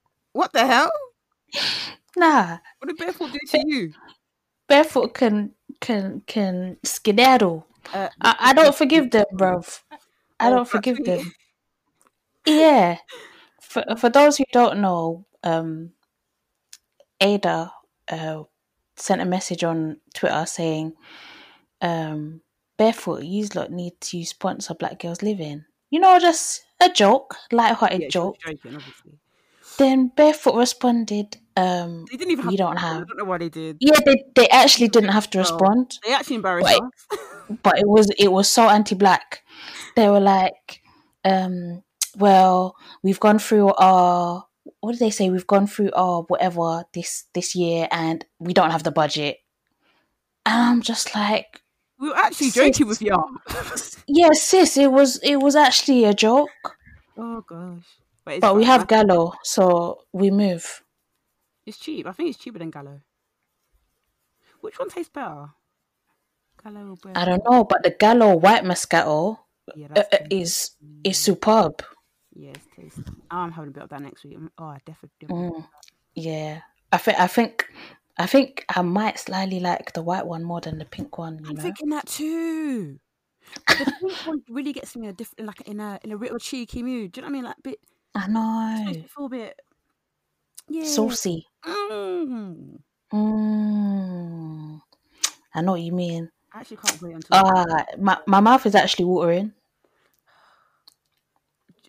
what 0.32 0.52
the 0.52 0.66
hell? 0.66 0.90
nah, 2.16 2.58
What 2.78 2.88
did 2.88 2.96
Barefoot 2.98 3.32
do 3.32 3.38
to 3.48 3.62
you? 3.66 3.94
barefoot 4.68 5.14
can 5.14 5.52
can 5.80 6.22
can 6.26 6.76
skedaddle. 6.84 7.66
Uh, 7.92 8.08
I, 8.20 8.36
I 8.40 8.52
don't 8.54 8.74
forgive 8.74 9.10
them, 9.10 9.26
bruv. 9.34 9.80
I 10.40 10.48
Oh, 10.48 10.50
don't 10.50 10.68
forgive 10.68 11.04
them. 11.04 11.32
Yeah. 12.46 12.98
For 13.60 13.84
for 13.98 14.10
those 14.10 14.36
who 14.38 14.44
don't 14.52 14.80
know, 14.80 15.26
um, 15.42 15.92
Ada 17.20 17.72
uh, 18.10 18.42
sent 18.96 19.22
a 19.22 19.24
message 19.24 19.64
on 19.64 20.00
Twitter 20.14 20.44
saying, 20.46 20.92
um, 21.82 22.40
"Barefoot, 22.78 23.24
you 23.24 23.46
lot 23.54 23.70
need 23.70 24.00
to 24.00 24.24
sponsor 24.24 24.74
Black 24.74 24.98
Gals 25.00 25.22
Livin'." 25.22 25.66
You 25.90 26.00
know, 26.00 26.18
just 26.18 26.64
a 26.80 26.88
joke, 26.88 27.36
light-hearted 27.50 28.00
Yeah, 28.02 28.08
joke. 28.08 28.38
joking. 28.40 28.82
Then 29.78 30.08
Barefoot 30.16 30.56
responded, 30.56 31.36
um, 31.56 32.06
They 32.10 32.16
didn't 32.16 32.32
even 32.32 32.44
have 32.44 32.52
"We 32.52 32.56
don't 32.56 32.76
have." 32.76 33.02
I 33.02 33.04
don't 33.04 33.18
know 33.18 33.24
why 33.24 33.38
they 33.38 33.48
did. 33.48 33.76
Yeah, 33.80 33.98
they 34.04 34.24
they 34.34 34.48
actually 34.48 34.88
didn't 34.88 35.10
have 35.10 35.28
to 35.30 35.38
respond. 35.38 35.98
They 36.04 36.14
actually 36.14 36.36
embarrassed 36.36 36.66
Wait. 36.66 36.80
us. 36.80 37.18
but 37.62 37.78
it 37.78 37.88
was 37.88 38.10
it 38.18 38.32
was 38.32 38.50
so 38.50 38.68
anti-black. 38.68 39.42
They 39.96 40.08
were 40.08 40.20
like, 40.20 40.82
um, 41.24 41.82
well, 42.16 42.76
we've 43.02 43.20
gone 43.20 43.38
through 43.38 43.72
our 43.74 44.46
what 44.80 44.92
did 44.92 45.00
they 45.00 45.10
say? 45.10 45.30
We've 45.30 45.46
gone 45.46 45.66
through 45.66 45.90
our 45.92 46.22
whatever 46.22 46.84
this 46.94 47.24
this 47.34 47.54
year, 47.54 47.88
and 47.90 48.24
we 48.38 48.52
don't 48.52 48.70
have 48.70 48.84
the 48.84 48.92
budget. 48.92 49.38
And 50.44 50.60
I'm 50.60 50.82
just 50.82 51.14
like, 51.14 51.61
we 52.02 52.08
were 52.08 52.16
actually 52.16 52.50
Sis. 52.50 52.54
joking 52.54 52.88
with 52.88 53.00
y'all. 53.00 53.30
yeah, 54.08 54.30
sis, 54.32 54.76
it 54.76 54.90
was 54.90 55.18
it 55.22 55.36
was 55.36 55.54
actually 55.54 56.04
a 56.04 56.12
joke, 56.12 56.50
oh 57.16 57.40
gosh. 57.46 57.86
But, 58.24 58.40
but 58.40 58.56
we 58.56 58.64
have 58.64 58.88
Gallo, 58.88 59.34
so 59.42 60.02
we 60.12 60.30
move. 60.30 60.82
It's 61.64 61.78
cheap. 61.78 62.06
I 62.06 62.12
think 62.12 62.30
it's 62.30 62.38
cheaper 62.38 62.58
than 62.58 62.70
Gallo. 62.70 63.00
Which 64.60 64.78
one 64.78 64.90
tastes 64.90 65.10
better? 65.12 65.50
Gallo 66.62 66.96
or? 67.04 67.12
I 67.14 67.24
don't 67.24 67.42
know, 67.48 67.64
but 67.64 67.82
the 67.84 67.90
Gallo 67.90 68.36
white 68.36 68.64
Moscato 68.64 69.38
Yeah, 69.74 69.88
uh, 69.94 70.02
uh, 70.12 70.26
is 70.30 70.72
is 71.04 71.18
superb. 71.18 71.84
Yeah, 72.34 72.50
it's 72.50 72.66
tasty. 72.74 73.12
I'm 73.30 73.52
having 73.52 73.70
a 73.70 73.72
bit 73.72 73.82
of 73.84 73.90
that 73.90 74.02
next 74.02 74.24
week. 74.24 74.38
Oh, 74.58 74.64
I 74.64 74.78
definitely. 74.84 75.28
Mm, 75.28 75.66
yeah, 76.14 76.62
I 76.90 76.98
think 76.98 77.20
I 77.20 77.26
think 77.28 77.66
I 78.18 78.26
think 78.26 78.64
I 78.68 78.82
might 78.82 79.18
slightly 79.18 79.60
like 79.60 79.92
the 79.92 80.02
white 80.02 80.26
one 80.26 80.44
more 80.44 80.60
than 80.60 80.78
the 80.78 80.84
pink 80.84 81.18
one. 81.18 81.38
You 81.42 81.50
I'm 81.50 81.56
know, 81.56 81.62
thinking 81.62 81.88
that 81.90 82.06
too. 82.06 82.98
The 83.66 83.92
pink 84.00 84.26
one 84.26 84.42
really 84.48 84.72
gets 84.72 84.94
me 84.96 85.06
in 85.06 85.10
a 85.10 85.12
different, 85.14 85.46
like 85.46 85.60
in 85.62 85.80
a 85.80 85.98
in 86.04 86.12
a 86.12 86.16
little 86.16 86.38
cheeky 86.38 86.82
mood. 86.82 87.12
Do 87.12 87.20
you 87.20 87.22
know 87.22 87.26
what 87.26 87.30
I 87.30 87.32
mean? 87.32 87.44
Like 87.44 87.62
bit, 87.62 87.78
I 88.14 88.26
know, 88.28 89.04
a 89.24 89.28
bit, 89.28 89.60
yeah. 90.68 90.84
saucy. 90.84 91.46
Mm. 91.64 92.78
Mm, 93.12 94.80
I 95.54 95.60
know 95.60 95.72
what 95.72 95.80
you 95.80 95.92
mean. 95.92 96.30
I 96.52 96.60
actually 96.60 96.78
can't 96.78 97.02
wait 97.02 97.14
until. 97.14 97.28
Ah, 97.32 97.84
my 97.98 98.18
my 98.26 98.40
mouth 98.40 98.66
is 98.66 98.74
actually 98.74 99.06
watering. 99.06 99.52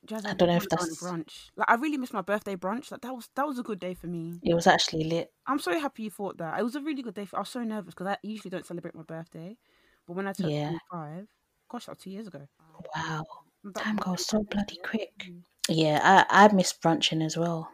Jas, 0.05 0.25
I 0.25 0.33
don't 0.33 0.49
know 0.49 0.55
if 0.55 0.63
wanna 0.63 0.67
go 0.69 0.75
on 0.75 0.83
a 0.83 0.91
that's- 0.91 1.01
brunch. 1.03 1.49
Like 1.55 1.69
I 1.69 1.75
really 1.75 1.97
missed 1.97 2.13
my 2.13 2.21
birthday 2.21 2.55
brunch. 2.55 2.91
Like 2.91 3.01
that 3.01 3.15
was 3.15 3.29
that 3.35 3.47
was 3.47 3.57
a 3.59 3.63
good 3.63 3.79
day 3.79 3.93
for 3.93 4.07
me. 4.07 4.39
It 4.43 4.53
was 4.53 4.67
actually 4.67 5.05
lit. 5.05 5.31
I'm 5.47 5.59
so 5.59 5.79
happy 5.79 6.03
you 6.03 6.09
thought 6.11 6.37
that. 6.39 6.59
It 6.59 6.63
was 6.63 6.75
a 6.75 6.81
really 6.81 7.01
good 7.01 7.13
day. 7.13 7.25
For, 7.25 7.37
I 7.37 7.39
was 7.39 7.49
so 7.49 7.63
nervous 7.63 7.93
because 7.93 8.07
I 8.07 8.17
usually 8.23 8.49
don't 8.49 8.65
celebrate 8.65 8.95
my 8.95 9.03
birthday, 9.03 9.57
but 10.05 10.15
when 10.15 10.27
I 10.27 10.33
turned 10.33 10.51
Yeah. 10.51 10.69
25, 10.91 11.27
gosh, 11.69 11.85
that 11.85 11.91
was 11.95 12.03
two 12.03 12.09
years 12.11 12.27
ago. 12.27 12.47
Wow, 12.95 13.23
But- 13.63 13.75
time 13.75 13.95
goes 13.95 14.25
so 14.25 14.43
bloody 14.43 14.77
quick. 14.83 15.31
Yeah, 15.69 16.25
I 16.29 16.45
I 16.45 16.53
miss 16.53 16.73
brunching 16.73 17.21
as 17.25 17.37
well. 17.37 17.71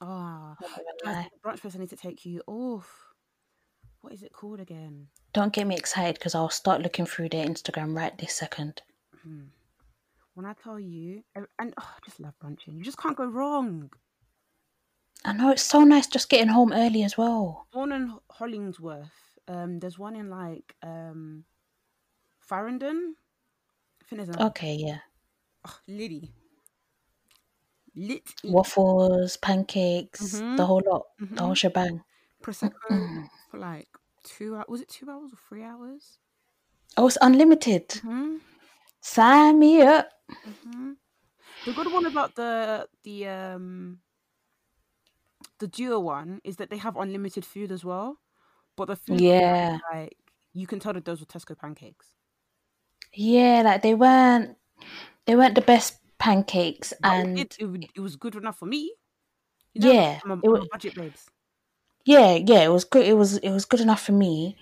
Ah, 0.00 0.54
Not 0.60 0.70
gonna 0.70 0.82
Jas, 1.04 1.06
lie. 1.16 1.28
the 1.32 1.48
brunch 1.48 1.60
place 1.62 1.74
I 1.74 1.78
need 1.78 1.90
to 1.90 1.96
take 1.96 2.24
you 2.24 2.42
off. 2.46 3.02
What 4.02 4.12
is 4.12 4.22
it 4.22 4.32
called 4.32 4.60
again? 4.60 5.08
Don't 5.32 5.52
get 5.52 5.66
me 5.66 5.74
excited 5.74 6.14
because 6.14 6.36
I'll 6.36 6.48
start 6.50 6.80
looking 6.82 7.06
through 7.06 7.30
their 7.30 7.44
Instagram 7.44 7.96
right 7.96 8.16
this 8.16 8.34
second. 8.34 8.82
Hmm. 9.22 9.46
When 10.36 10.44
I 10.44 10.52
tell 10.52 10.78
you, 10.78 11.22
and 11.34 11.46
oh, 11.58 11.72
I 11.78 11.98
just 12.04 12.20
love 12.20 12.34
brunching. 12.38 12.76
You 12.76 12.84
just 12.84 12.98
can't 12.98 13.16
go 13.16 13.24
wrong. 13.24 13.90
I 15.24 15.32
know 15.32 15.50
it's 15.50 15.62
so 15.62 15.82
nice 15.82 16.06
just 16.06 16.28
getting 16.28 16.48
home 16.48 16.74
early 16.74 17.02
as 17.04 17.16
well. 17.16 17.68
Bourne 17.72 17.92
and 17.92 18.10
Hollingsworth. 18.30 19.38
Um, 19.48 19.78
there's 19.78 19.98
one 19.98 20.14
in 20.14 20.28
like 20.28 20.76
um, 20.82 21.46
Farringdon. 22.38 23.16
I 24.02 24.04
think 24.04 24.18
there's 24.18 24.28
another. 24.28 24.50
Okay, 24.50 24.74
yeah. 24.74 24.98
Oh, 25.66 25.78
Liddy. 25.88 26.34
Lit. 27.94 28.34
Waffles, 28.44 29.38
pancakes, 29.38 30.42
Mhm. 30.42 30.56
the 30.58 30.66
whole 30.66 30.82
lot, 30.86 31.06
the 31.18 31.24
Mhm. 31.24 31.38
whole 31.38 31.54
shebang. 31.54 32.04
Prosecco 32.42 32.74
Mm. 32.90 33.30
for 33.50 33.56
like 33.58 33.88
two 34.22 34.54
hours. 34.54 34.66
Was 34.68 34.80
it 34.82 34.88
two 34.88 35.08
hours 35.10 35.32
or 35.32 35.36
three 35.48 35.62
hours? 35.62 36.18
Oh, 36.98 37.06
it's 37.06 37.16
unlimited. 37.22 38.02
Sign 39.12 39.58
me 39.60 39.80
up. 39.82 40.10
hmm 40.44 40.92
The 41.64 41.72
good 41.74 41.92
one 41.92 42.06
about 42.06 42.34
the 42.36 42.88
the 43.04 43.26
um 43.28 44.00
the 45.58 45.66
duo 45.68 45.98
one 46.00 46.40
is 46.44 46.56
that 46.56 46.70
they 46.70 46.78
have 46.78 46.96
unlimited 46.96 47.44
food 47.44 47.70
as 47.72 47.84
well, 47.84 48.20
but 48.76 48.86
the 48.86 48.96
food 48.96 49.20
Yeah. 49.20 49.78
like 49.92 50.16
you 50.54 50.66
can 50.66 50.80
tell 50.80 50.92
that 50.94 51.04
those 51.04 51.20
were 51.20 51.26
Tesco 51.26 51.56
pancakes. 51.58 52.16
Yeah, 53.14 53.62
like 53.64 53.82
they 53.82 53.94
weren't 53.94 54.56
they 55.26 55.36
weren't 55.36 55.54
the 55.54 55.62
best 55.62 55.98
pancakes 56.18 56.92
But 57.00 57.28
and 57.28 57.38
it, 57.38 57.56
it, 57.58 57.90
it 57.94 58.00
was 58.00 58.16
good 58.16 58.34
enough 58.36 58.58
for 58.58 58.66
me. 58.66 58.94
You 59.74 59.80
know, 59.82 59.92
yeah, 59.92 60.20
I'm 60.24 60.30
a, 60.32 60.42
it 60.42 60.48
I'm 60.54 60.62
a 60.62 60.66
budget 60.66 60.94
babes. 60.94 61.30
yeah, 62.04 62.34
yeah, 62.34 62.62
it 62.62 62.68
was 62.68 62.84
good 62.84 63.04
it 63.06 63.14
was 63.14 63.38
it 63.38 63.50
was 63.50 63.64
good 63.64 63.80
enough 63.80 64.02
for 64.02 64.12
me. 64.12 64.56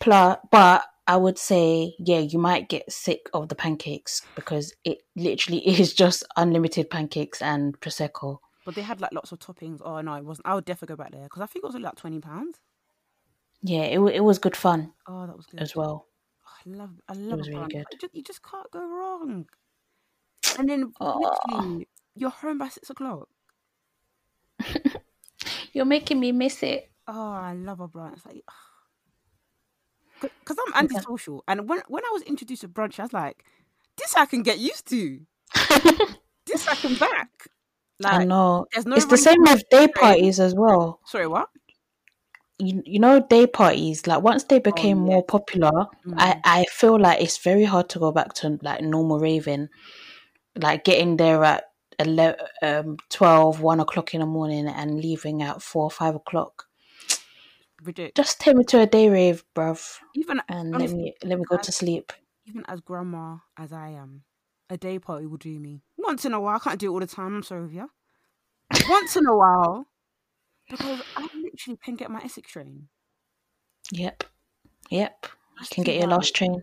Plus 0.00 0.38
but 0.50 0.84
I 1.10 1.16
would 1.16 1.38
say, 1.38 1.96
yeah, 1.98 2.20
you 2.20 2.38
might 2.38 2.68
get 2.68 2.90
sick 2.92 3.28
of 3.34 3.48
the 3.48 3.56
pancakes 3.56 4.22
because 4.36 4.72
it 4.84 4.98
literally 5.16 5.58
is 5.80 5.92
just 5.92 6.22
unlimited 6.36 6.88
pancakes 6.88 7.42
and 7.42 7.78
prosecco. 7.80 8.38
But 8.64 8.76
they 8.76 8.82
had 8.82 9.00
like 9.00 9.12
lots 9.12 9.32
of 9.32 9.40
toppings. 9.40 9.80
Oh 9.84 10.00
no, 10.02 10.14
it 10.14 10.24
wasn't. 10.24 10.46
I 10.46 10.54
would 10.54 10.64
definitely 10.64 10.94
go 10.94 11.02
back 11.02 11.10
there 11.10 11.24
because 11.24 11.42
I 11.42 11.46
think 11.46 11.64
it 11.64 11.66
was 11.66 11.74
only 11.74 11.86
like 11.86 11.96
twenty 11.96 12.20
pounds. 12.20 12.60
Yeah, 13.62 13.82
it 13.82 13.98
it 14.14 14.20
was 14.20 14.38
good 14.38 14.54
fun 14.56 14.92
Oh, 15.08 15.26
that 15.26 15.36
was 15.36 15.46
good. 15.46 15.60
as 15.60 15.74
well. 15.74 16.06
Oh, 16.46 16.52
I 16.64 16.70
love, 16.70 16.90
I 17.08 17.14
love 17.14 17.32
it 17.32 17.36
was 17.38 17.48
really 17.48 17.66
good. 17.72 17.86
Just, 18.00 18.14
you 18.14 18.22
just 18.22 18.42
can't 18.44 18.70
go 18.70 18.78
wrong. 18.86 19.46
And 20.58 20.68
then 20.68 20.92
Oh. 21.00 21.18
literally, 21.18 21.88
you're 22.14 22.30
home 22.30 22.58
by 22.58 22.68
six 22.68 22.88
o'clock. 22.88 23.28
You're 25.72 25.84
making 25.86 26.20
me 26.20 26.32
miss 26.32 26.62
it. 26.62 26.90
Oh, 27.08 27.32
I 27.32 27.54
love 27.54 27.80
a 27.80 27.88
brunch. 27.88 28.24
Like, 28.26 28.44
because 30.20 30.56
I'm 30.66 30.74
antisocial, 30.84 31.44
and 31.48 31.68
when 31.68 31.80
when 31.88 32.04
I 32.04 32.10
was 32.12 32.22
introduced 32.22 32.62
to 32.62 32.68
brunch, 32.68 32.98
I 32.98 33.04
was 33.04 33.12
like, 33.12 33.44
"This 33.96 34.14
I 34.16 34.26
can 34.26 34.42
get 34.42 34.58
used 34.58 34.86
to. 34.88 35.20
this 36.46 36.68
I 36.68 36.74
can 36.76 36.94
back." 36.94 37.28
I 38.04 38.18
Like, 38.18 38.28
know. 38.28 38.66
there's 38.72 38.86
no 38.86 38.96
It's 38.96 39.06
the 39.06 39.18
same 39.18 39.42
with 39.42 39.62
day 39.70 39.86
parties 39.88 40.40
as 40.40 40.54
well. 40.54 41.00
Sorry, 41.04 41.26
what? 41.26 41.48
you, 42.58 42.82
you 42.84 42.98
know 42.98 43.20
day 43.20 43.46
parties 43.46 44.06
like 44.06 44.22
once 44.22 44.44
they 44.44 44.58
became 44.58 44.98
Oh, 44.98 45.06
more 45.06 45.24
popular 45.24 45.86
I, 46.16 46.34
Mm. 46.34 46.40
I 46.44 46.64
feel 46.70 46.98
like 46.98 47.20
it's 47.22 47.38
very 47.38 47.64
hard 47.64 47.88
to 47.90 47.98
go 47.98 48.12
back 48.12 48.32
to 48.34 48.58
like 48.62 48.80
normal 48.82 49.18
raving 49.18 49.68
like 50.56 50.84
getting 50.84 51.16
there 51.16 51.42
at 51.44 51.64
11, 51.98 52.40
um, 52.62 52.96
12 53.10 53.60
1 53.60 53.80
o'clock 53.80 54.14
in 54.14 54.20
the 54.20 54.26
morning 54.26 54.66
and 54.68 55.00
leaving 55.00 55.42
at 55.42 55.62
4 55.62 55.84
or 55.84 55.90
5 55.90 56.14
o'clock 56.16 56.66
Ridiculous. 57.82 58.12
just 58.14 58.40
take 58.40 58.56
me 58.56 58.64
to 58.64 58.80
a 58.80 58.86
day 58.86 59.08
rave 59.08 59.44
bruv 59.54 59.98
Even 60.14 60.42
and 60.48 60.74
honestly, 60.74 60.96
let 60.96 61.24
me 61.24 61.28
let 61.30 61.38
me 61.38 61.44
go 61.48 61.56
to 61.56 61.72
sleep 61.72 62.12
even 62.46 62.64
as 62.66 62.80
grandma 62.80 63.36
as 63.56 63.72
I 63.72 63.90
am, 63.90 64.22
a 64.68 64.76
day 64.76 64.98
party 64.98 65.26
will 65.26 65.36
do 65.36 65.58
me. 65.58 65.82
Once 65.96 66.24
in 66.24 66.32
a 66.32 66.40
while, 66.40 66.56
I 66.56 66.58
can't 66.58 66.80
do 66.80 66.90
it 66.90 66.94
all 66.94 67.00
the 67.00 67.06
time. 67.06 67.36
I'm 67.36 67.42
sorry 67.42 67.62
with 67.62 67.74
you. 67.74 67.90
Once 68.88 69.14
in 69.16 69.26
a 69.26 69.36
while, 69.36 69.86
because 70.68 71.02
I 71.16 71.28
literally 71.42 71.78
can 71.82 71.96
get 71.96 72.10
my 72.10 72.20
Essex 72.22 72.50
train. 72.50 72.88
yep 73.92 74.24
yep 74.90 75.26
you 75.60 75.66
can 75.70 75.84
get 75.84 75.96
your 75.96 76.08
last 76.08 76.34
train 76.34 76.62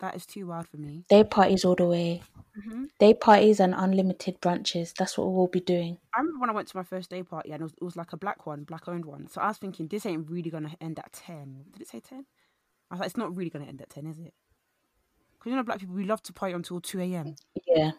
That 0.00 0.14
is 0.14 0.26
too 0.26 0.46
wild 0.46 0.68
for 0.68 0.76
me. 0.76 1.04
day 1.08 1.24
parties 1.24 1.64
all 1.64 1.74
the 1.74 1.86
way 1.86 2.22
hmm 2.54 2.84
day 2.98 3.12
parties 3.14 3.60
and 3.60 3.74
unlimited 3.74 4.40
brunches 4.40 4.94
that's 4.94 5.18
what 5.18 5.30
we'll 5.30 5.46
be 5.46 5.60
doing 5.60 5.98
I 6.14 6.20
remember 6.20 6.40
when 6.40 6.50
I 6.50 6.54
went 6.54 6.68
to 6.68 6.76
my 6.76 6.82
first 6.82 7.10
day 7.10 7.22
party 7.22 7.50
and 7.52 7.60
it 7.60 7.64
was, 7.64 7.74
it 7.74 7.84
was 7.84 7.96
like 7.96 8.14
a 8.14 8.16
black 8.16 8.46
one, 8.46 8.64
black 8.64 8.88
owned 8.88 9.04
one. 9.04 9.28
So 9.28 9.38
I 9.42 9.48
was 9.48 9.58
thinking, 9.58 9.86
this 9.86 10.06
ain't 10.06 10.30
really 10.30 10.48
gonna 10.48 10.74
end 10.80 10.98
at 10.98 11.12
ten. 11.12 11.66
Did 11.72 11.82
it 11.82 11.88
say 11.88 12.00
ten? 12.00 12.24
I 12.90 12.94
was 12.94 13.00
like, 13.00 13.06
it's 13.08 13.18
not 13.18 13.36
really 13.36 13.50
gonna 13.50 13.66
end 13.66 13.82
at 13.82 13.90
ten, 13.90 14.06
is 14.06 14.18
it? 14.18 14.32
Because 15.34 15.50
you 15.50 15.56
know, 15.56 15.62
black 15.62 15.78
people 15.78 15.94
we 15.94 16.04
love 16.04 16.22
to 16.22 16.32
party 16.32 16.54
until 16.54 16.80
two 16.80 17.00
a.m. 17.00 17.34
yeah 17.66 17.90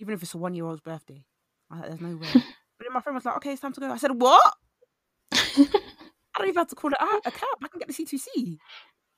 even 0.00 0.14
if 0.14 0.22
it's 0.22 0.34
a 0.34 0.38
one 0.38 0.54
year 0.54 0.64
old's 0.64 0.80
birthday. 0.80 1.24
I 1.70 1.74
was 1.74 1.80
like, 1.82 1.90
there's 1.90 2.00
no 2.00 2.16
way. 2.16 2.28
but 2.32 2.84
then 2.84 2.92
my 2.92 3.00
friend 3.00 3.14
was 3.14 3.24
like, 3.24 3.36
okay, 3.36 3.52
it's 3.52 3.60
time 3.60 3.72
to 3.74 3.80
go. 3.80 3.90
I 3.92 3.98
said, 3.98 4.20
what? 4.20 4.54
I 5.32 6.38
don't 6.38 6.48
even 6.48 6.56
have 6.56 6.68
to 6.68 6.74
call 6.74 6.90
it 6.90 7.00
out 7.00 7.22
a 7.24 7.30
cab. 7.30 7.48
I 7.62 7.68
can 7.68 7.78
get 7.78 7.88
the 7.88 7.94
C2C. 7.94 8.58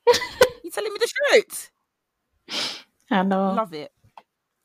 You're 0.65 0.73
telling 0.73 0.93
me 0.93 0.99
the 1.01 1.13
truth? 1.31 1.71
I 3.11 3.23
know 3.23 3.55
Love 3.55 3.75
it. 3.75 3.93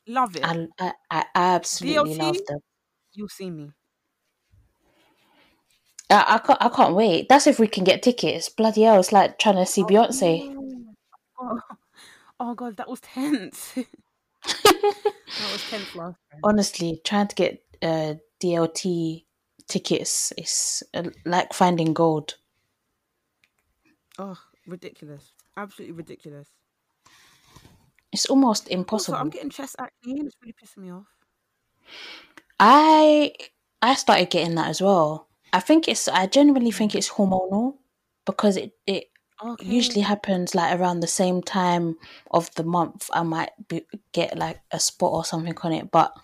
Love 0.06 0.36
it. 0.36 0.44
I, 0.44 0.66
I, 0.80 0.92
I 1.10 1.24
absolutely 1.34 2.14
love 2.14 2.38
them 2.46 2.60
You'll 3.12 3.28
see 3.28 3.50
me. 3.50 3.72
I, 6.10 6.24
I 6.28 6.38
can't. 6.38 6.62
I 6.62 6.68
can't 6.68 6.94
wait. 6.94 7.28
That's 7.28 7.46
if 7.46 7.58
we 7.58 7.66
can 7.66 7.84
get 7.84 8.02
tickets. 8.02 8.48
Bloody 8.48 8.82
hell! 8.82 9.00
It's 9.00 9.12
like 9.12 9.38
trying 9.38 9.56
to 9.56 9.66
see 9.66 9.82
Beyonce. 9.82 10.54
Oh, 11.38 11.60
Oh 12.40 12.54
god, 12.54 12.76
that 12.76 12.88
was 12.88 13.00
tense. 13.00 13.72
that 13.74 15.52
was 15.52 15.68
tense 15.68 15.94
last 15.96 16.18
time. 16.30 16.40
Honestly, 16.44 17.00
trying 17.04 17.26
to 17.26 17.34
get 17.34 17.64
uh, 17.82 18.14
DLT 18.40 19.24
tickets 19.66 20.32
is 20.38 20.84
uh, 20.94 21.10
like 21.24 21.52
finding 21.52 21.92
gold. 21.92 22.36
Oh, 24.18 24.38
ridiculous! 24.66 25.32
Absolutely 25.56 25.96
ridiculous. 25.96 26.48
It's 28.12 28.26
almost 28.26 28.68
Also, 28.68 28.74
impossible. 28.74 29.18
I'm 29.18 29.30
getting 29.30 29.50
chest 29.50 29.76
acne, 29.78 30.18
and 30.18 30.26
it's 30.26 30.36
really 30.42 30.52
pissing 30.54 30.78
me 30.82 30.90
off. 30.90 31.08
I 32.60 33.32
I 33.82 33.94
started 33.94 34.30
getting 34.30 34.54
that 34.56 34.68
as 34.68 34.80
well. 34.82 35.28
I 35.52 35.60
think 35.60 35.88
it's 35.88 36.08
I 36.08 36.26
genuinely 36.26 36.70
think 36.70 36.94
it's 36.94 37.10
hormonal 37.10 37.78
because 38.26 38.56
it 38.56 38.72
it 38.86 39.06
Okay. 39.42 39.64
usually 39.64 40.00
happens 40.02 40.54
like 40.54 40.78
around 40.78 41.00
the 41.00 41.06
same 41.06 41.42
time 41.42 41.96
of 42.30 42.52
the 42.54 42.64
month. 42.64 43.08
I 43.12 43.22
might 43.22 43.50
be, 43.68 43.86
get 44.12 44.36
like 44.38 44.62
a 44.72 44.80
spot 44.80 45.12
or 45.12 45.24
something 45.24 45.56
on 45.62 45.72
it, 45.72 45.90
but 45.90 46.14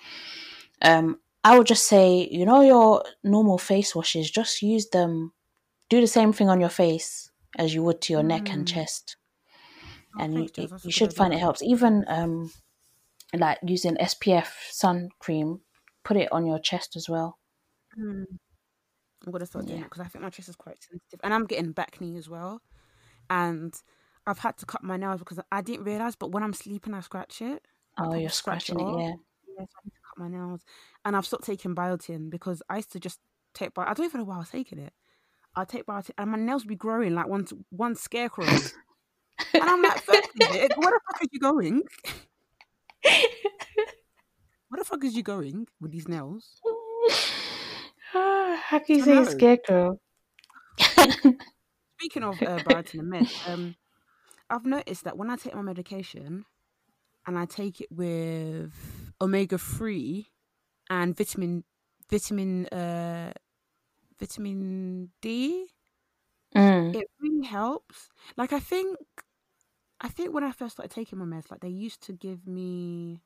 um, 0.82 1.20
I 1.44 1.58
would 1.58 1.66
just 1.66 1.86
say 1.88 2.28
you 2.30 2.46
know 2.46 2.62
your 2.62 3.04
normal 3.24 3.58
face 3.58 3.94
washes, 3.94 4.30
just 4.30 4.62
use 4.62 4.88
them. 4.90 5.32
Do 5.90 6.00
the 6.00 6.08
same 6.08 6.32
thing 6.32 6.48
on 6.50 6.60
your 6.60 6.70
face 6.70 7.30
as 7.58 7.74
you 7.74 7.82
would 7.84 8.00
to 8.02 8.12
your 8.14 8.22
neck 8.24 8.52
and 8.54 8.66
Mm. 8.66 8.68
chest, 8.68 9.16
and 10.18 10.34
you 10.34 10.48
you, 10.56 10.68
you 10.84 10.92
should 10.92 11.12
find 11.12 11.32
it 11.34 11.40
helps. 11.40 11.62
Even 11.62 12.04
um, 12.08 12.52
like 13.34 13.58
using 13.62 13.96
SPF 13.96 14.48
sun 14.70 15.10
cream, 15.18 15.60
put 16.04 16.16
it 16.16 16.30
on 16.32 16.46
your 16.46 16.58
chest 16.58 16.96
as 16.96 17.08
well. 17.08 17.38
Mm. 17.98 18.24
I'm 19.26 19.32
gonna 19.32 19.46
start 19.46 19.66
doing 19.66 19.78
Yeah. 19.78 19.84
it 19.84 19.90
because 19.90 20.00
I 20.00 20.08
think 20.08 20.22
my 20.22 20.30
chest 20.30 20.48
is 20.48 20.56
quite 20.56 20.82
sensitive, 20.82 21.20
and 21.22 21.32
I'm 21.32 21.46
getting 21.46 21.72
bacne 21.72 22.16
as 22.18 22.28
well. 22.28 22.60
And 23.30 23.74
I've 24.26 24.38
had 24.38 24.56
to 24.58 24.66
cut 24.66 24.82
my 24.82 24.96
nails 24.96 25.20
because 25.20 25.40
I 25.50 25.60
didn't 25.62 25.84
realize, 25.84 26.16
but 26.16 26.32
when 26.32 26.42
I'm 26.42 26.52
sleeping, 26.54 26.94
I 26.94 27.00
scratch 27.00 27.40
it. 27.42 27.66
Oh, 27.98 28.02
proper 28.04 28.18
you're 28.18 28.30
scratch 28.30 28.66
scratching 28.66 28.80
it, 28.88 29.00
yeah. 29.00 29.14
Yes, 29.58 29.68
I 29.76 29.80
need 29.84 29.92
to 29.92 30.00
cut 30.08 30.18
my 30.18 30.28
nails, 30.28 30.64
and 31.04 31.16
I've 31.16 31.26
stopped 31.26 31.44
taking 31.44 31.74
biotin 31.74 32.28
because 32.30 32.62
I 32.68 32.76
used 32.76 32.92
to 32.92 33.00
just 33.00 33.20
take 33.54 33.72
biotin. 33.74 33.88
I 33.88 33.94
don't 33.94 34.06
even 34.06 34.20
know 34.20 34.24
why 34.26 34.36
I 34.36 34.38
was 34.38 34.50
taking 34.50 34.78
it. 34.78 34.92
I 35.56 35.64
take 35.64 35.86
biotin, 35.86 36.10
and 36.18 36.30
my 36.30 36.38
nails 36.38 36.64
be 36.64 36.74
growing 36.76 37.14
like 37.14 37.28
one 37.28 37.46
one 37.70 37.94
scarecrow, 37.94 38.46
and 39.60 39.70
I'm 39.70 39.82
like, 39.82 39.98
"Firstly, 39.98 40.46
where 40.74 40.92
the 40.92 41.00
fuck 41.06 41.22
are 41.22 41.28
you 41.32 41.40
going? 41.40 41.82
Where 44.68 44.78
the 44.78 44.84
fuck 44.84 45.04
is 45.04 45.16
you 45.16 45.22
going 45.22 45.66
with 45.80 45.92
these 45.92 46.08
nails?" 46.08 46.62
How 48.12 48.78
can 48.80 48.96
you 48.96 49.02
I 49.02 49.06
say 49.06 49.22
know. 49.22 49.24
scarecrow? 49.24 49.98
Speaking 51.98 52.22
of 52.24 52.42
uh, 52.44 52.60
biotin 52.60 53.00
and 53.00 53.12
meds, 53.12 53.48
um, 53.48 53.76
I've 54.50 54.66
noticed 54.66 55.04
that 55.04 55.16
when 55.16 55.30
I 55.30 55.36
take 55.36 55.54
my 55.54 55.62
medication 55.62 56.44
and 57.26 57.38
I 57.38 57.46
take 57.46 57.80
it 57.80 57.90
with 57.90 58.72
omega 59.20 59.58
three 59.58 60.30
and 60.90 61.16
vitamin 61.16 61.64
vitamin 62.10 62.66
uh 62.66 63.32
vitamin 64.18 65.10
D, 65.22 65.68
Mm. 66.56 66.98
it 66.98 67.08
really 67.20 67.46
helps. 67.46 68.08
Like 68.36 68.52
I 68.52 68.60
think 68.60 68.98
I 70.00 70.08
think 70.08 70.34
when 70.34 70.44
I 70.44 70.52
first 70.52 70.74
started 70.76 70.94
taking 70.94 71.18
my 71.18 71.24
meds, 71.24 71.50
like 71.50 71.60
they 71.60 71.68
used 71.68 72.02
to 72.04 72.12
give 72.12 72.46
me 72.46 73.22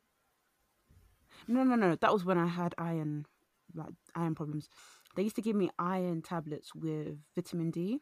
no 1.46 1.64
no 1.64 1.74
no 1.76 1.94
that 1.96 2.12
was 2.12 2.24
when 2.24 2.38
I 2.38 2.46
had 2.46 2.74
iron 2.78 3.26
like 3.74 3.92
iron 4.14 4.34
problems. 4.34 4.68
They 5.16 5.22
used 5.22 5.36
to 5.36 5.42
give 5.42 5.56
me 5.56 5.70
iron 5.78 6.22
tablets 6.22 6.74
with 6.74 7.18
vitamin 7.34 7.70
D. 7.70 8.00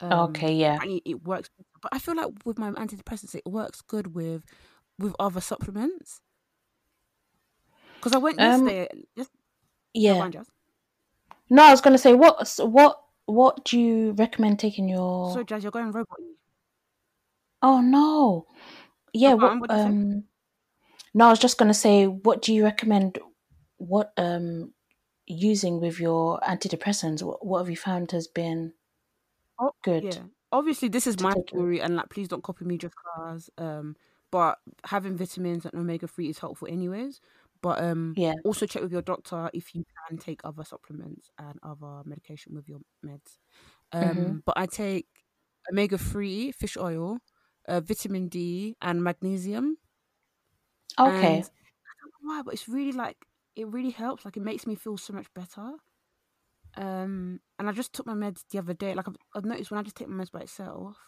Um, 0.00 0.12
Okay, 0.30 0.54
yeah. 0.54 0.76
apparently 0.76 1.02
it 1.04 1.24
works 1.24 1.50
but 1.82 1.92
i 1.92 1.98
feel 1.98 2.16
like 2.16 2.28
with 2.46 2.58
my 2.58 2.70
antidepressants 2.70 3.34
it 3.34 3.44
works 3.44 3.82
good 3.82 4.14
with 4.14 4.44
with 4.98 5.14
other 5.20 5.42
supplements 5.42 6.22
because 7.96 8.14
i 8.14 8.18
went 8.18 8.38
Um, 8.38 8.64
yesterday 8.64 8.88
just 9.16 9.30
Yeah. 9.92 10.28
yeah. 10.30 10.42
No, 11.50 11.64
I 11.64 11.70
was 11.70 11.80
gonna 11.80 11.98
say 11.98 12.14
what 12.14 12.48
what 12.60 13.02
what 13.30 13.64
do 13.64 13.78
you 13.78 14.12
recommend 14.12 14.58
taking 14.58 14.88
your 14.88 15.32
so 15.34 15.42
Jas 15.42 15.62
you're 15.62 15.72
going 15.72 15.92
robot 15.92 16.18
Oh 17.62 17.80
no. 17.80 18.46
Yeah, 19.12 19.34
what 19.34 19.60
what'd 19.60 19.76
you 19.76 19.78
say? 19.78 19.88
um 19.90 20.24
no, 21.12 21.26
I 21.26 21.30
was 21.30 21.38
just 21.38 21.58
gonna 21.58 21.74
say 21.74 22.06
what 22.06 22.42
do 22.42 22.54
you 22.54 22.64
recommend 22.64 23.18
what 23.76 24.12
um 24.16 24.72
using 25.26 25.80
with 25.80 26.00
your 26.00 26.40
antidepressants? 26.40 27.22
What 27.22 27.44
what 27.44 27.58
have 27.58 27.70
you 27.70 27.76
found 27.76 28.12
has 28.12 28.26
been 28.28 28.72
Oh, 29.58 29.72
good? 29.82 30.04
yeah 30.04 30.22
obviously 30.52 30.88
this 30.88 31.06
is 31.06 31.20
my 31.20 31.32
story 31.48 31.80
and 31.80 31.94
like 31.96 32.08
please 32.08 32.26
don't 32.26 32.42
copy 32.42 32.64
me 32.64 32.76
just 32.76 32.94
cause 32.96 33.50
um 33.58 33.94
but 34.32 34.58
having 34.84 35.16
vitamins 35.16 35.64
and 35.64 35.74
omega-3 35.74 36.28
is 36.30 36.38
helpful 36.38 36.66
anyways 36.68 37.20
but 37.62 37.82
um 37.82 38.16
Yeah. 38.16 38.34
also 38.44 38.66
check 38.66 38.82
with 38.82 38.92
your 38.92 39.02
doctor 39.02 39.50
if 39.54 39.74
you 39.74 39.84
can 40.08 40.18
take 40.18 40.40
other 40.44 40.64
supplements 40.64 41.30
and 41.38 41.58
other 41.62 42.02
medication 42.04 42.54
with 42.54 42.68
your 42.68 42.80
meds 43.04 43.38
um 43.92 44.36
Mhm. 44.36 44.40
but 44.46 44.56
i 44.58 44.66
take 44.66 45.06
omega-3 45.72 46.52
fish 46.52 46.76
oil 46.76 47.18
uh, 47.68 47.80
vitamin 47.80 48.28
d 48.28 48.76
and 48.82 49.04
magnesium 49.04 49.78
Okay. 50.98 51.42
And 51.42 51.86
I 51.86 51.92
don't 52.00 52.12
know 52.22 52.28
why, 52.36 52.42
but 52.42 52.54
it's 52.54 52.68
really 52.68 52.92
like 52.92 53.26
it 53.56 53.66
really 53.68 53.90
helps. 53.90 54.24
Like 54.24 54.36
it 54.36 54.42
makes 54.42 54.66
me 54.66 54.74
feel 54.74 54.96
so 54.96 55.12
much 55.12 55.32
better. 55.34 55.74
Um, 56.76 57.40
and 57.58 57.68
I 57.68 57.72
just 57.72 57.92
took 57.92 58.06
my 58.06 58.14
meds 58.14 58.44
the 58.48 58.58
other 58.58 58.74
day. 58.74 58.94
Like 58.94 59.08
I've, 59.08 59.16
I've 59.34 59.44
noticed 59.44 59.70
when 59.70 59.80
I 59.80 59.82
just 59.82 59.96
take 59.96 60.08
my 60.08 60.24
meds 60.24 60.30
by 60.30 60.40
itself, 60.42 60.98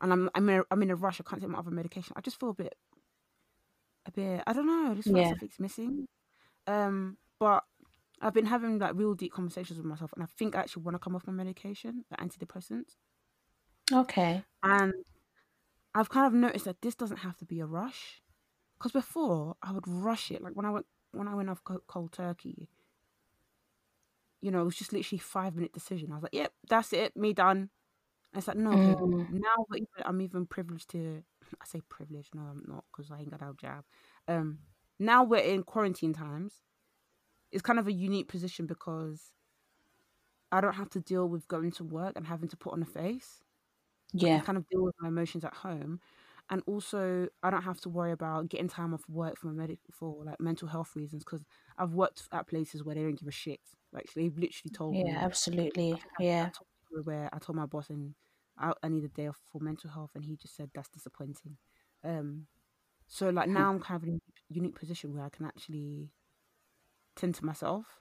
and 0.00 0.12
I'm 0.12 0.30
I'm 0.34 0.48
in 0.50 0.60
a, 0.60 0.64
I'm 0.70 0.82
in 0.82 0.90
a 0.90 0.96
rush. 0.96 1.20
I 1.20 1.24
can't 1.24 1.42
take 1.42 1.50
my 1.50 1.58
other 1.60 1.70
medication. 1.72 2.14
I 2.16 2.22
just 2.22 2.40
feel 2.40 2.50
a 2.50 2.54
bit, 2.54 2.76
a 4.08 4.12
bit. 4.12 4.42
I 4.46 4.52
don't 4.52 4.66
know. 4.66 4.94
Just 4.94 5.10
Yeah. 5.10 5.28
something's 5.28 5.60
missing. 5.60 6.06
Um, 6.66 7.18
but 7.40 7.64
I've 8.20 8.34
been 8.34 8.46
having 8.46 8.78
like 8.78 8.94
real 8.96 9.14
deep 9.14 9.32
conversations 9.32 9.78
with 9.78 9.86
myself, 9.86 10.12
and 10.14 10.22
I 10.22 10.26
think 10.26 10.56
I 10.56 10.60
actually 10.60 10.84
want 10.84 10.96
to 10.96 11.00
come 11.00 11.16
off 11.16 11.26
my 11.26 11.32
medication, 11.32 12.04
the 12.10 12.16
antidepressants. 12.18 12.96
Okay. 13.92 14.44
And 14.62 14.92
I've 15.94 16.08
kind 16.10 16.26
of 16.26 16.32
noticed 16.32 16.64
that 16.66 16.82
this 16.82 16.94
doesn't 16.94 17.18
have 17.18 17.36
to 17.38 17.44
be 17.46 17.60
a 17.60 17.66
rush. 17.66 18.22
Because 18.78 18.92
before 18.92 19.56
I 19.62 19.72
would 19.72 19.88
rush 19.88 20.30
it, 20.30 20.42
like 20.42 20.54
when 20.56 20.66
I 20.66 20.70
went 20.70 20.86
when 21.12 21.28
I 21.28 21.34
went 21.36 21.50
off 21.50 21.62
cold 21.64 22.12
turkey, 22.12 22.70
you 24.40 24.50
know, 24.50 24.60
it 24.62 24.64
was 24.64 24.76
just 24.76 24.92
literally 24.92 25.18
five 25.18 25.54
minute 25.54 25.72
decision. 25.72 26.12
I 26.12 26.14
was 26.16 26.22
like, 26.24 26.34
"Yep, 26.34 26.52
that's 26.68 26.92
it, 26.92 27.16
me 27.16 27.32
done." 27.32 27.70
And 28.32 28.38
it's 28.40 28.48
like, 28.48 28.56
no, 28.58 28.74
Mm. 28.74 29.28
now 29.28 29.66
I'm 30.04 30.20
even 30.22 30.46
privileged 30.46 30.90
to. 30.92 31.24
I 31.60 31.64
say 31.66 31.80
privileged, 31.88 32.34
no, 32.34 32.42
I'm 32.42 32.64
not, 32.66 32.84
because 32.92 33.10
I 33.10 33.20
ain't 33.20 33.30
got 33.30 33.42
a 33.42 33.52
job. 33.54 33.84
Um, 34.28 34.60
now 34.98 35.24
we're 35.24 35.38
in 35.38 35.62
quarantine 35.64 36.12
times. 36.12 36.62
It's 37.52 37.62
kind 37.62 37.78
of 37.78 37.86
a 37.88 37.92
unique 37.92 38.28
position 38.28 38.66
because 38.66 39.32
I 40.50 40.60
don't 40.60 40.74
have 40.74 40.90
to 40.90 41.00
deal 41.00 41.28
with 41.28 41.48
going 41.48 41.70
to 41.72 41.84
work 41.84 42.14
and 42.16 42.26
having 42.26 42.48
to 42.48 42.56
put 42.56 42.72
on 42.72 42.82
a 42.82 42.86
face. 42.86 43.42
I 44.22 44.28
Yeah. 44.28 44.40
kind 44.40 44.58
of 44.58 44.66
deal 44.68 44.84
with 44.84 44.94
my 45.00 45.08
emotions 45.08 45.44
at 45.44 45.54
home, 45.54 46.00
and 46.50 46.62
also 46.66 47.28
I 47.42 47.50
don't 47.50 47.62
have 47.62 47.80
to 47.82 47.90
worry 47.90 48.12
about 48.12 48.48
getting 48.48 48.68
time 48.68 48.94
off 48.94 49.08
work 49.08 49.38
for 49.38 49.48
my 49.48 49.54
medic 49.54 49.80
for 49.92 50.24
like 50.24 50.40
mental 50.40 50.68
health 50.68 50.96
reasons 50.96 51.24
because 51.24 51.44
I've 51.78 51.94
worked 51.94 52.28
at 52.32 52.48
places 52.48 52.84
where 52.84 52.94
they 52.94 53.02
don't 53.02 53.18
give 53.18 53.28
a 53.28 53.32
shit. 53.32 53.60
Like 53.92 54.06
they've 54.14 54.36
literally 54.38 54.70
told 54.72 54.98
Yeah, 54.98 55.02
me. 55.02 55.22
absolutely. 55.22 56.02
I 56.18 56.22
I, 56.22 56.22
I 56.22 56.24
Yeah. 56.24 56.50
told 56.52 57.06
where 57.06 57.28
I 57.32 57.38
told 57.38 57.56
my 57.56 57.66
boss 57.66 57.90
and 57.90 58.14
I, 58.60 58.72
I 58.82 58.88
need 58.88 59.04
a 59.04 59.08
day 59.08 59.28
off 59.28 59.38
for 59.50 59.60
mental 59.60 59.90
health, 59.90 60.12
and 60.14 60.24
he 60.24 60.36
just 60.36 60.56
said 60.56 60.70
that's 60.74 60.88
disappointing. 60.90 61.56
Um, 62.04 62.46
so 63.08 63.30
like 63.30 63.48
now 63.48 63.70
I'm 63.70 63.80
kind 63.80 64.02
of 64.02 64.08
in 64.08 64.16
a 64.16 64.54
unique 64.54 64.76
position 64.78 65.14
where 65.14 65.24
I 65.24 65.30
can 65.30 65.46
actually 65.46 66.10
tend 67.16 67.34
to 67.34 67.44
myself. 67.44 68.00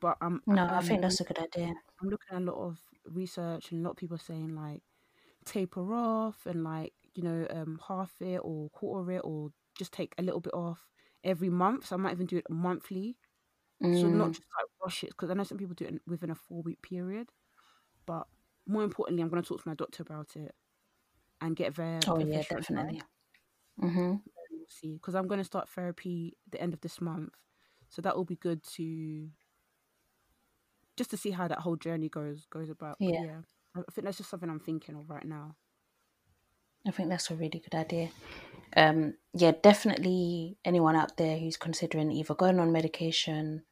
But 0.00 0.16
I'm 0.20 0.42
No, 0.46 0.66
I 0.68 0.80
um, 0.80 0.80
think 0.80 1.02
that's 1.02 1.20
a 1.20 1.24
good 1.24 1.38
idea. 1.38 1.74
I'm 2.00 2.08
looking 2.08 2.36
at 2.36 2.42
a 2.42 2.44
lot 2.44 2.56
of 2.56 2.78
research 3.06 3.72
and 3.72 3.80
a 3.80 3.84
lot 3.84 3.92
of 3.92 3.96
people 3.96 4.18
saying 4.18 4.54
like 4.54 4.82
taper 5.44 5.94
off 5.94 6.46
and 6.46 6.64
like 6.64 6.92
you 7.14 7.22
know 7.22 7.46
um 7.50 7.80
half 7.88 8.12
it 8.20 8.38
or 8.42 8.70
quarter 8.70 9.12
it 9.12 9.20
or 9.24 9.50
just 9.78 9.92
take 9.92 10.14
a 10.18 10.22
little 10.22 10.40
bit 10.40 10.54
off 10.54 10.86
every 11.24 11.50
month. 11.50 11.86
So 11.86 11.96
I 11.96 11.98
might 11.98 12.12
even 12.12 12.26
do 12.26 12.38
it 12.38 12.50
monthly. 12.50 13.16
So 13.92 14.08
not 14.08 14.32
Mm. 14.32 14.34
just 14.34 14.48
like 14.58 14.66
rush 14.82 15.04
it 15.04 15.10
because 15.10 15.30
I 15.30 15.34
know 15.34 15.44
some 15.44 15.58
people 15.58 15.74
do 15.74 15.86
it 15.86 16.02
within 16.06 16.30
a 16.30 16.34
four 16.34 16.62
week 16.62 16.82
period. 16.82 17.30
But 18.06 18.26
more 18.68 18.84
importantly, 18.84 19.22
I'm 19.22 19.28
going 19.30 19.42
to 19.42 19.48
talk 19.48 19.62
to 19.62 19.68
my 19.68 19.74
doctor 19.74 20.02
about 20.02 20.36
it 20.36 20.54
and 21.40 21.56
get 21.56 21.74
there. 21.74 22.00
Oh 22.06 22.18
yeah, 22.18 22.42
definitely. 22.48 23.02
Mhm. 23.80 24.22
We'll 24.50 24.66
see 24.68 24.94
because 24.94 25.14
I'm 25.14 25.26
going 25.26 25.38
to 25.38 25.44
start 25.44 25.68
therapy 25.68 26.36
the 26.50 26.60
end 26.60 26.74
of 26.74 26.80
this 26.80 27.00
month, 27.00 27.34
so 27.88 28.02
that 28.02 28.16
will 28.16 28.24
be 28.24 28.36
good 28.36 28.62
to 28.74 29.30
just 30.96 31.10
to 31.10 31.16
see 31.16 31.30
how 31.30 31.48
that 31.48 31.60
whole 31.60 31.76
journey 31.76 32.08
goes 32.08 32.46
goes 32.50 32.68
about. 32.70 32.96
Yeah. 33.00 33.22
yeah, 33.24 33.40
I 33.74 33.80
I 33.80 33.92
think 33.92 34.04
that's 34.04 34.18
just 34.18 34.30
something 34.30 34.50
I'm 34.50 34.60
thinking 34.60 34.96
of 34.96 35.08
right 35.10 35.24
now. 35.24 35.56
I 36.86 36.90
think 36.90 37.08
that's 37.08 37.30
a 37.30 37.34
really 37.34 37.58
good 37.60 37.74
idea. 37.74 38.10
Um, 38.76 39.14
yeah, 39.34 39.52
definitely 39.62 40.56
anyone 40.64 40.96
out 40.96 41.16
there 41.16 41.38
who's 41.38 41.56
considering 41.56 42.10
either 42.12 42.34
going 42.34 42.58
on 42.60 42.72
medication 42.72 43.64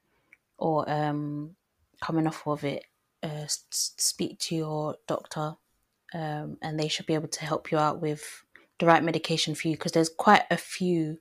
or 0.58 0.88
um, 0.90 1.56
coming 2.00 2.26
off 2.26 2.46
of 2.46 2.64
it, 2.64 2.84
uh, 3.22 3.46
speak 3.48 4.38
to 4.40 4.56
your 4.56 4.96
doctor, 5.06 5.56
um, 6.14 6.58
and 6.62 6.78
they 6.78 6.88
should 6.88 7.06
be 7.06 7.14
able 7.14 7.28
to 7.28 7.44
help 7.44 7.70
you 7.70 7.78
out 7.78 8.00
with 8.00 8.44
the 8.78 8.86
right 8.86 9.02
medication 9.02 9.54
for 9.54 9.68
you 9.68 9.74
because 9.74 9.92
there's 9.92 10.08
quite 10.08 10.44
a 10.50 10.56
few. 10.56 11.18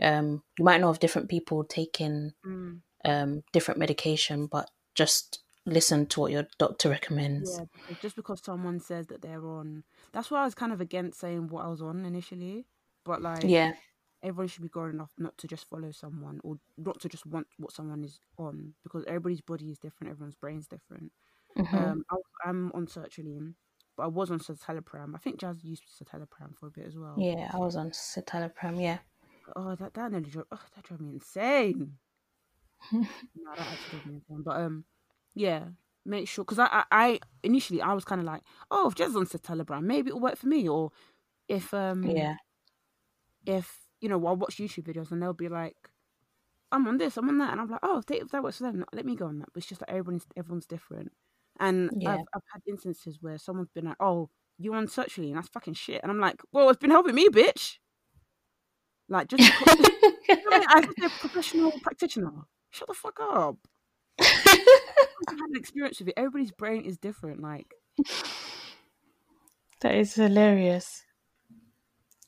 Um, 0.00 0.42
you 0.58 0.64
might 0.64 0.80
know 0.80 0.90
of 0.90 1.00
different 1.00 1.28
people 1.28 1.64
taking 1.64 2.32
Mm. 2.44 2.80
um, 3.04 3.42
different 3.52 3.78
medication, 3.80 4.46
but 4.46 4.70
just 4.94 5.40
listen 5.64 6.06
to 6.06 6.20
what 6.20 6.32
your 6.32 6.46
doctor 6.58 6.88
recommends. 6.90 7.58
Yeah, 7.58 7.94
just 8.00 8.16
because 8.16 8.42
someone 8.42 8.80
says 8.80 9.06
that 9.08 9.22
they're 9.22 9.44
on, 9.46 9.84
that's 10.12 10.30
why 10.30 10.40
I 10.42 10.44
was 10.44 10.54
kind 10.54 10.72
of 10.72 10.80
against 10.80 11.20
saying 11.20 11.48
what 11.48 11.64
I 11.64 11.68
was 11.68 11.82
on 11.82 12.04
initially. 12.04 12.66
But 13.04 13.22
like, 13.22 13.44
Yeah, 13.44 13.74
everyone 14.26 14.48
should 14.48 14.62
be 14.62 14.68
grown 14.68 14.90
enough 14.90 15.12
not 15.18 15.36
to 15.38 15.46
just 15.46 15.68
follow 15.68 15.90
someone 15.92 16.40
or 16.42 16.56
not 16.76 17.00
to 17.00 17.08
just 17.08 17.24
want 17.26 17.46
what 17.58 17.72
someone 17.72 18.02
is 18.04 18.18
on 18.38 18.74
because 18.82 19.04
everybody's 19.06 19.40
body 19.40 19.70
is 19.70 19.78
different, 19.78 20.10
everyone's 20.10 20.34
brain's 20.34 20.66
different. 20.66 21.12
Mhm. 21.56 21.74
Um, 21.74 22.04
I, 22.10 22.16
I'm 22.48 22.72
on 22.74 22.86
sertraline, 22.86 23.54
but 23.96 24.02
I 24.04 24.06
was 24.08 24.30
on 24.30 24.40
citalopram. 24.40 25.14
I 25.14 25.18
think 25.18 25.38
Jas 25.40 25.56
used 25.62 25.84
citalopram 25.98 26.56
for 26.58 26.66
a 26.66 26.70
bit 26.70 26.86
as 26.86 26.96
well. 26.98 27.14
yeah. 27.18 27.50
I 27.54 27.58
was 27.58 27.76
on 27.76 27.90
citalopram. 27.90 28.80
Yeah, 28.82 28.98
Oh, 29.54 29.74
that 29.76 29.94
that 29.94 30.10
nearly 30.10 30.30
drove. 30.30 30.46
Oh, 30.50 30.60
that 30.74 30.84
drove 30.84 31.00
me 31.00 31.10
insane. 31.14 31.98
no, 32.92 33.06
that 33.56 33.60
actually 33.60 34.00
drove 34.00 34.06
me 34.06 34.14
insane. 34.16 34.42
But 34.44 34.56
um, 34.60 34.84
yeah, 35.34 35.64
make 36.04 36.28
sure 36.28 36.44
because 36.44 36.58
I, 36.58 36.66
I 36.72 36.84
I 36.90 37.20
initially 37.42 37.80
I 37.80 37.92
was 37.94 38.04
kind 38.04 38.20
of 38.20 38.26
like, 38.26 38.42
oh, 38.70 38.88
if 38.88 38.94
Jas 38.96 39.14
on 39.14 39.26
citalopram, 39.26 39.84
maybe 39.84 40.08
it'll 40.08 40.20
work 40.20 40.36
for 40.36 40.48
me. 40.48 40.68
Or 40.68 40.90
if 41.48 41.72
um, 41.72 42.02
yeah, 42.02 42.34
if 43.46 43.85
you 44.00 44.08
know, 44.08 44.24
I'll 44.26 44.36
watch 44.36 44.56
YouTube 44.56 44.84
videos 44.84 45.10
and 45.10 45.22
they'll 45.22 45.32
be 45.32 45.48
like, 45.48 45.76
I'm 46.72 46.86
on 46.88 46.98
this, 46.98 47.16
I'm 47.16 47.28
on 47.28 47.38
that, 47.38 47.52
and 47.52 47.60
I'm 47.60 47.70
like, 47.70 47.80
oh, 47.82 48.02
if, 48.10 48.30
that 48.30 48.42
works 48.42 48.58
for 48.58 48.64
them, 48.64 48.84
let 48.92 49.06
me 49.06 49.14
go 49.16 49.26
on 49.26 49.38
that. 49.38 49.48
But 49.52 49.58
it's 49.58 49.68
just 49.68 49.80
that 49.80 49.90
everyone's 49.90 50.26
everyone's 50.36 50.66
different, 50.66 51.12
and 51.60 51.90
Yeah. 51.96 52.14
I've 52.14 52.20
I've 52.34 52.42
had 52.52 52.62
instances 52.66 53.18
where 53.20 53.38
someone's 53.38 53.70
been 53.70 53.84
like, 53.86 53.96
oh, 54.00 54.30
you 54.58 54.74
on 54.74 54.86
sertraline, 54.88 55.34
that's 55.34 55.48
fucking 55.48 55.74
shit, 55.74 56.02
and 56.02 56.10
I'm 56.10 56.18
like, 56.20 56.42
well, 56.52 56.68
it's 56.68 56.78
been 56.80 56.90
helping 56.90 57.14
me, 57.14 57.28
bitch. 57.28 57.78
Like 59.08 59.28
just 59.28 59.42
because, 59.60 59.78
you 60.28 60.36
know 60.36 60.42
what 60.58 60.66
I 60.68 60.80
mean? 60.80 60.90
A 61.04 61.08
professional 61.10 61.72
practitioner. 61.82 62.32
Shut 62.70 62.88
the 62.88 62.94
fuck 62.94 63.18
up. 63.20 63.56
I've 64.20 65.38
had 65.38 65.50
an 65.50 65.56
experience 65.56 65.98
with 66.00 66.08
it. 66.08 66.14
Everybody's 66.16 66.50
brain 66.52 66.82
is 66.84 66.98
different. 66.98 67.40
Like, 67.40 67.74
that 69.80 69.94
is 69.94 70.14
hilarious. 70.14 71.05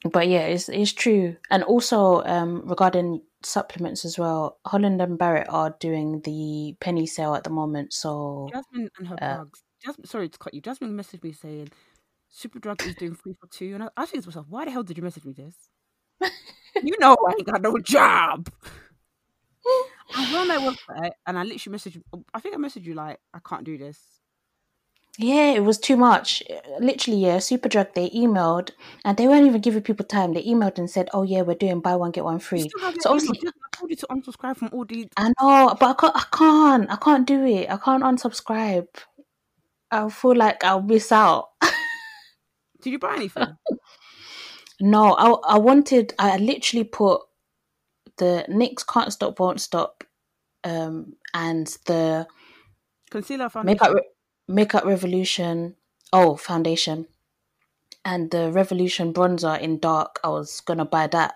But 0.05 0.29
yeah, 0.29 0.47
it's 0.47 0.69
it's 0.69 0.93
true. 0.93 1.37
And 1.51 1.63
also, 1.65 2.23
um, 2.25 2.63
regarding 2.69 3.23
supplements 3.43 4.05
as 4.05 4.19
well, 4.19 4.59
Holland 4.67 5.01
and 5.03 5.19
Barrett 5.19 5.49
are 5.49 5.77
doing 5.81 6.21
the 6.23 6.77
penny 6.81 7.07
sale 7.07 7.35
at 7.35 7.45
the 7.45 7.51
moment. 7.51 7.93
So 7.93 8.49
Jasmine 8.53 8.89
and 8.99 9.09
her 9.09 9.17
Uh, 9.21 9.35
plugs. 9.37 9.63
Jasmine, 9.85 10.07
sorry 10.07 10.29
to 10.29 10.39
cut 10.39 10.55
you. 10.55 10.61
Jasmine 10.61 10.97
messaged 10.97 11.25
me 11.25 11.33
saying 11.33 11.71
Superdrug 12.33 12.85
is 12.87 12.95
doing 12.97 13.15
three 13.17 13.35
for 13.41 13.47
two, 13.49 13.75
and 13.75 13.85
I, 13.85 13.89
I 13.97 14.07
think 14.07 14.23
to 14.23 14.29
myself, 14.29 14.47
why 14.49 14.65
the 14.65 14.71
hell 14.71 14.83
did 14.85 14.97
you 14.97 15.03
message 15.03 15.25
me 15.25 15.33
this? 15.33 15.55
you 16.83 16.95
know 17.01 17.17
I 17.29 17.33
ain't 17.33 17.47
got 17.47 17.63
no 17.63 17.77
job. 17.79 18.49
I 20.15 20.25
was 20.25 20.35
on 20.35 20.49
their 20.49 20.61
website 20.61 21.11
and 21.27 21.39
I 21.39 21.43
literally 21.43 21.77
messaged. 21.77 21.97
you- 21.97 22.25
I 22.33 22.41
think 22.41 22.55
I 22.55 22.59
messaged 22.59 22.85
you 22.85 22.95
like, 22.95 23.19
I 23.35 23.41
can't 23.47 23.65
do 23.65 23.77
this. 23.77 23.99
Yeah, 25.21 25.51
it 25.51 25.65
was 25.65 25.79
too 25.79 25.97
much. 25.97 26.45
Literally, 26.79 27.19
yeah, 27.19 27.39
Superdrug 27.39 27.95
they 27.95 28.09
emailed 28.11 28.71
and 29.05 29.17
they 29.17 29.27
weren't 29.27 29.47
even 29.47 29.61
giving 29.61 29.83
people 29.83 30.07
time. 30.07 30.33
They 30.33 30.45
emailed 30.45 30.79
and 30.79 30.89
said, 30.89 31.09
"Oh 31.13 31.25
yeah, 31.25 31.43
we're 31.43 31.57
doing 31.57 31.81
buy 31.81 31.97
one 31.97 32.13
get 32.13 32.23
one 32.23 32.39
free." 32.39 32.61
So 32.61 32.69
your 32.79 32.91
email. 32.91 33.01
obviously, 33.07 33.49
I 33.49 33.77
told 33.77 33.91
you 33.91 33.97
to 33.97 34.07
unsubscribe 34.07 34.57
from 34.57 34.71
all 34.73 34.85
these. 34.85 35.09
I 35.17 35.33
know, 35.41 35.77
but 35.79 35.91
I 35.91 35.95
can't. 35.95 36.17
I 36.17 36.25
can't. 36.33 36.91
I 36.93 36.97
can't 36.97 37.27
do 37.27 37.45
it. 37.45 37.69
I 37.69 37.77
can't 37.79 38.05
unsubscribe. 38.05 38.87
I 39.91 40.09
feel 40.09 40.37
like 40.37 40.63
I'll 40.63 40.83
miss 40.83 41.11
out. 41.11 41.49
Did 42.83 42.91
you 42.91 42.99
buy 43.01 43.17
anything? 43.17 43.57
No, 44.81 45.15
I 45.15 45.55
I 45.55 45.59
wanted. 45.59 46.15
I 46.21 46.37
literally 46.37 46.85
put 46.85 47.23
the 48.19 48.45
Nyx 48.49 48.87
can't 48.87 49.13
stop, 49.13 49.41
won't 49.41 49.61
stop, 49.61 50.05
um, 50.63 51.15
and 51.35 51.67
the 51.87 52.29
Concealer 53.11 53.49
foundation. 53.49 53.79
makeup 53.83 54.05
makeup 54.49 54.85
revolution. 54.85 55.77
Oh, 56.13 56.37
foundation, 56.37 57.07
and 58.05 58.31
the 58.31 58.51
revolution 58.51 59.13
bronzer 59.13 59.61
in 59.61 59.79
dark. 59.79 60.19
I 60.25 60.29
was 60.29 60.61
gonna 60.63 60.87
buy 60.87 61.07
that, 61.09 61.35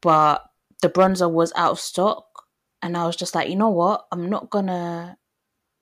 but 0.00 0.50
the 0.80 0.88
bronzer 0.88 1.30
was 1.30 1.52
out 1.54 1.72
of 1.72 1.80
stock, 1.80 2.46
and 2.80 2.96
I 2.96 3.06
was 3.06 3.16
just 3.16 3.34
like, 3.34 3.48
you 3.50 3.56
know 3.56 3.68
what? 3.68 4.06
I'm 4.10 4.30
not 4.30 4.48
gonna. 4.50 5.18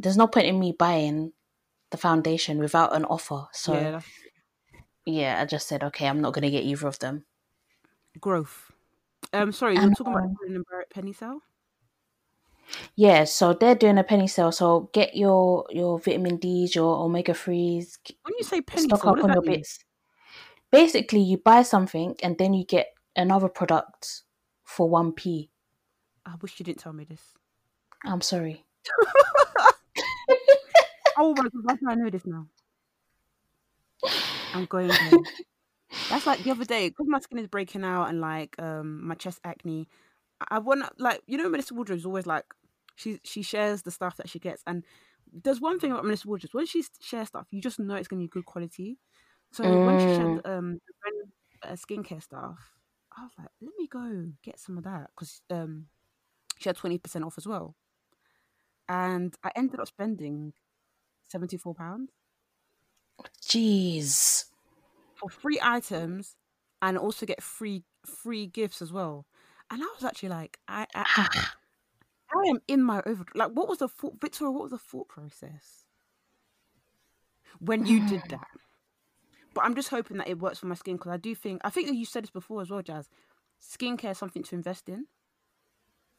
There's 0.01 0.17
no 0.17 0.27
point 0.27 0.49
in 0.49 0.59
me 0.59 0.75
buying 0.77 1.33
the 1.91 1.97
foundation 1.97 2.59
without 2.59 2.97
an 2.97 3.05
offer. 3.05 3.47
So 3.53 3.75
yeah, 3.75 4.01
yeah, 5.07 5.41
I 5.41 5.45
just 5.45 5.69
said, 5.69 5.85
okay, 5.85 6.09
I'm 6.09 6.21
not 6.21 6.33
gonna 6.33 6.51
get 6.51 6.65
either 6.65 6.89
of 6.89 6.99
them. 6.99 7.25
growth. 8.21 8.73
Um, 9.33 9.53
sorry, 9.53 9.75
you're 9.77 9.91
talking 9.91 10.13
about. 10.13 10.23
Holland 10.23 10.57
and 10.57 10.65
Barrett 10.69 10.91
penny 10.91 11.13
sale. 11.13 11.41
Yeah, 12.97 13.25
so 13.25 13.53
they're 13.55 13.75
doing 13.75 13.99
a 13.99 14.05
penny 14.05 14.27
sale. 14.29 14.53
So 14.53 14.91
get 14.93 15.17
your 15.17 15.67
your 15.71 15.99
vitamin 15.99 16.37
D's, 16.39 16.75
your 16.75 16.97
omega 16.97 17.35
threes, 17.35 17.99
When 18.23 18.35
you 18.39 18.45
say 18.45 18.61
penny 18.61 18.85
stock 18.85 19.03
sale, 19.03 19.13
up 19.13 19.25
on 19.25 19.33
your 19.33 19.43
mean? 19.43 19.57
bits. 19.57 19.79
Basically, 20.71 21.21
you 21.21 21.39
buy 21.39 21.63
something 21.63 22.17
and 22.23 22.39
then 22.39 22.55
you 22.55 22.65
get 22.65 22.89
another 23.17 23.49
product 23.49 24.23
for 24.65 24.89
one 24.89 25.13
p. 25.13 25.51
I 26.25 26.35
wish 26.41 26.59
you 26.59 26.65
didn't 26.65 26.79
tell 26.81 26.93
me 26.93 27.05
this. 27.05 27.23
I'm 28.05 28.21
sorry. 28.21 28.65
Oh 31.17 31.35
my 31.37 31.43
god, 31.43 31.53
why 31.63 31.75
do 31.77 31.89
I 31.89 31.95
know 31.95 32.11
this 32.11 32.27
now? 32.27 32.47
I'm 34.55 34.65
going 34.67 34.89
there. 34.89 35.11
That's 36.09 36.27
like 36.27 36.43
the 36.43 36.51
other 36.51 36.65
day, 36.65 36.89
because 36.89 37.07
my 37.07 37.21
skin 37.21 37.39
is 37.39 37.47
breaking 37.47 37.85
out 37.85 38.09
and 38.09 38.21
like 38.21 38.57
um 38.59 39.07
my 39.07 39.15
chest 39.15 39.41
acne. 39.45 39.89
I, 40.49 40.59
want 40.59 40.83
like 40.99 41.23
you 41.27 41.39
know 41.39 41.49
Melissa 41.49 41.75
Woodruff's 41.75 42.07
always 42.07 42.27
like 42.27 42.45
she 43.03 43.21
she 43.25 43.43
shares 43.43 43.83
the 43.83 43.91
stuff 43.91 44.17
that 44.19 44.29
she 44.31 44.39
gets, 44.41 44.63
and 44.67 44.85
there's 45.33 45.61
one 45.61 45.79
thing 45.81 45.93
about 45.93 46.05
Melissa 46.05 46.29
Woodruff 46.29 46.55
when 46.55 46.67
she 46.67 46.85
shares 47.01 47.29
stuff, 47.29 47.49
you 47.51 47.61
just 47.63 47.79
know 47.81 47.95
it's 47.97 48.09
gonna 48.09 48.23
be 48.23 48.29
good 48.29 48.47
quality. 48.47 48.99
So 49.53 49.79
when 49.81 49.99
she 49.99 50.11
shared 50.11 50.31
Mm. 50.35 50.47
um 50.47 50.81
uh, 51.63 51.73
skincare 51.73 52.23
stuff, 52.23 52.59
I 53.17 53.23
was 53.25 53.33
like, 53.39 53.49
let 53.61 53.73
me 53.79 53.89
go 53.89 54.33
get 54.43 54.59
some 54.59 54.79
of 54.79 54.85
that 54.85 55.11
because 55.15 55.43
um 55.51 55.89
she 56.59 56.69
had 56.69 56.77
twenty 56.77 56.99
percent 56.99 57.25
off 57.25 57.39
as 57.39 57.47
well, 57.49 57.77
and 58.89 59.35
I 59.43 59.51
ended 59.57 59.81
up 59.81 59.89
spending 59.89 60.53
seventy 61.29 61.57
four 61.59 61.75
pounds. 61.75 62.13
Jeez. 63.49 64.47
for 65.15 65.31
free 65.31 65.59
items 65.63 66.37
and 66.81 66.99
also 66.99 67.27
get 67.27 67.43
free 67.43 67.85
free 68.07 68.47
gifts 68.47 68.83
as 68.83 68.93
well. 68.93 69.27
And 69.71 69.83
I 69.83 69.87
was 69.95 70.05
actually 70.05 70.31
like, 70.31 70.59
I 70.69 70.87
I, 70.95 71.29
I 72.35 72.49
am 72.49 72.61
in 72.69 72.83
my 72.83 73.03
over 73.07 73.25
like 73.35 73.51
what 73.53 73.69
was 73.69 73.79
the 73.79 73.89
thought 73.89 74.21
Victoria, 74.21 74.51
what 74.53 74.63
was 74.65 74.71
the 74.73 74.79
thought 74.79 75.09
process 75.09 75.85
when 77.59 77.87
you 77.87 78.01
did 78.01 78.23
that? 78.29 78.49
But 79.55 79.65
I'm 79.65 79.75
just 79.75 79.91
hoping 79.91 80.17
that 80.19 80.29
it 80.29 80.39
works 80.39 80.59
for 80.59 80.67
my 80.67 80.75
skin 80.75 80.97
because 80.97 81.13
I 81.13 81.17
do 81.19 81.35
think 81.35 81.61
I 81.65 81.71
think 81.71 81.89
that 81.89 81.95
you 81.97 82.05
said 82.07 82.23
this 82.25 82.31
before 82.31 82.63
as 82.63 82.71
well, 82.71 82.83
Jas. 82.83 83.09
Skincare 83.61 84.13
is 84.13 84.19
something 84.19 84.43
to 84.45 84.55
invest 84.55 84.89
in. 84.89 85.07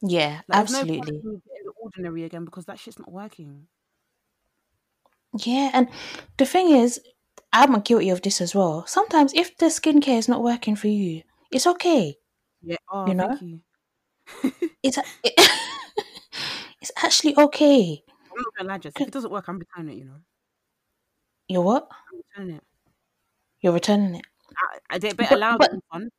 yeah, 0.00 0.42
Like, 0.48 0.70
no 0.70 0.84
absolutely. 0.84 1.20
the 1.22 1.72
ordinary 1.80 2.24
again 2.24 2.44
because 2.44 2.66
that 2.66 2.78
shit's 2.78 2.98
not 2.98 3.10
working. 3.12 3.66
Yeah, 5.38 5.70
and 5.72 5.88
the 6.38 6.46
thing 6.46 6.70
is, 6.70 7.00
I'm 7.52 7.78
guilty 7.80 8.10
of 8.10 8.22
this 8.22 8.40
as 8.40 8.54
well. 8.54 8.86
Sometimes, 8.86 9.32
if 9.34 9.56
the 9.58 9.66
skincare 9.66 10.18
is 10.18 10.28
not 10.28 10.42
working 10.42 10.76
for 10.76 10.88
you, 10.88 11.22
it's 11.50 11.66
okay. 11.66 12.16
Yeah. 12.62 12.76
Oh, 12.90 13.06
You 13.08 13.14
know? 13.14 13.28
thank 13.28 13.42
you. 13.42 13.60
It's 14.82 14.98
it, 15.22 15.34
it's 16.84 16.92
actually 17.02 17.34
okay. 17.38 18.02
I'm 18.30 18.36
not 18.42 18.54
gonna 18.58 18.68
lie, 18.68 18.78
Jas. 18.78 18.92
If 19.00 19.08
it 19.08 19.12
doesn't 19.12 19.30
work, 19.32 19.48
I'm 19.48 19.58
returning 19.58 19.96
it. 19.96 19.98
You 20.00 20.04
know, 20.04 20.20
You're 21.48 21.62
what? 21.62 21.88
I'm 22.12 22.18
returning 22.18 22.56
it. 22.56 22.62
You're 23.60 23.72
returning 23.72 24.14
it. 24.16 24.24
I, 24.58 24.78
I 24.90 24.98
they 24.98 25.12
better 25.14 25.30
But- 25.30 25.38
allow 25.38 25.56
but- 25.58 25.72
refund. 25.72 26.10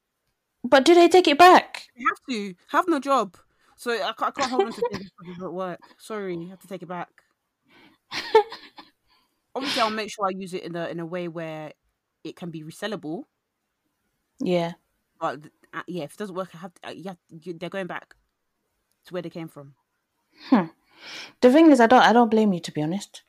But 0.68 0.84
do 0.84 0.96
they 0.96 1.08
take 1.08 1.28
it 1.28 1.38
back? 1.38 1.84
You 1.96 2.08
have 2.10 2.18
to 2.28 2.56
have 2.70 2.86
no 2.88 3.00
job, 3.00 3.38
so 3.76 3.92
I 3.92 4.14
can't, 4.18 4.24
I 4.24 4.32
can't 4.32 4.50
hold 4.50 4.64
on 4.64 4.72
to 4.74 4.82
things 4.92 5.12
because 5.20 5.44
it 5.44 5.54
work. 5.54 5.80
Sorry, 6.00 6.36
you 6.36 6.50
have 6.50 6.60
to 6.62 6.68
take 6.68 6.82
it 6.82 6.88
back. 6.88 7.10
Obviously, 9.54 9.82
I'll 9.84 9.92
make 9.92 10.10
sure 10.12 10.26
I 10.26 10.32
use 10.32 10.56
it 10.56 10.64
in 10.64 10.76
a 10.76 10.88
in 10.88 11.00
a 11.00 11.06
way 11.06 11.28
where 11.28 11.72
it 12.24 12.36
can 12.36 12.50
be 12.50 12.64
resellable. 12.64 13.26
Yeah. 14.40 14.72
But 15.22 15.42
uh, 15.72 15.84
yeah, 15.88 16.06
if 16.06 16.14
it 16.14 16.18
doesn't 16.18 16.36
work, 16.36 16.50
I 16.56 16.58
have 16.58 16.74
to, 16.74 16.88
uh, 16.88 16.92
you 16.92 17.04
have 17.06 17.18
you, 17.30 17.54
they're 17.54 17.70
going 17.70 17.86
back 17.88 18.16
to 19.06 19.14
where 19.14 19.22
they 19.22 19.30
came 19.30 19.48
from. 19.48 19.76
The 21.42 21.52
thing 21.52 21.72
is, 21.72 21.80
I 21.80 21.88
don't. 21.88 22.02
I 22.02 22.14
don't 22.14 22.30
blame 22.32 22.54
you 22.54 22.60
to 22.62 22.72
be 22.72 22.82
honest. 22.82 23.24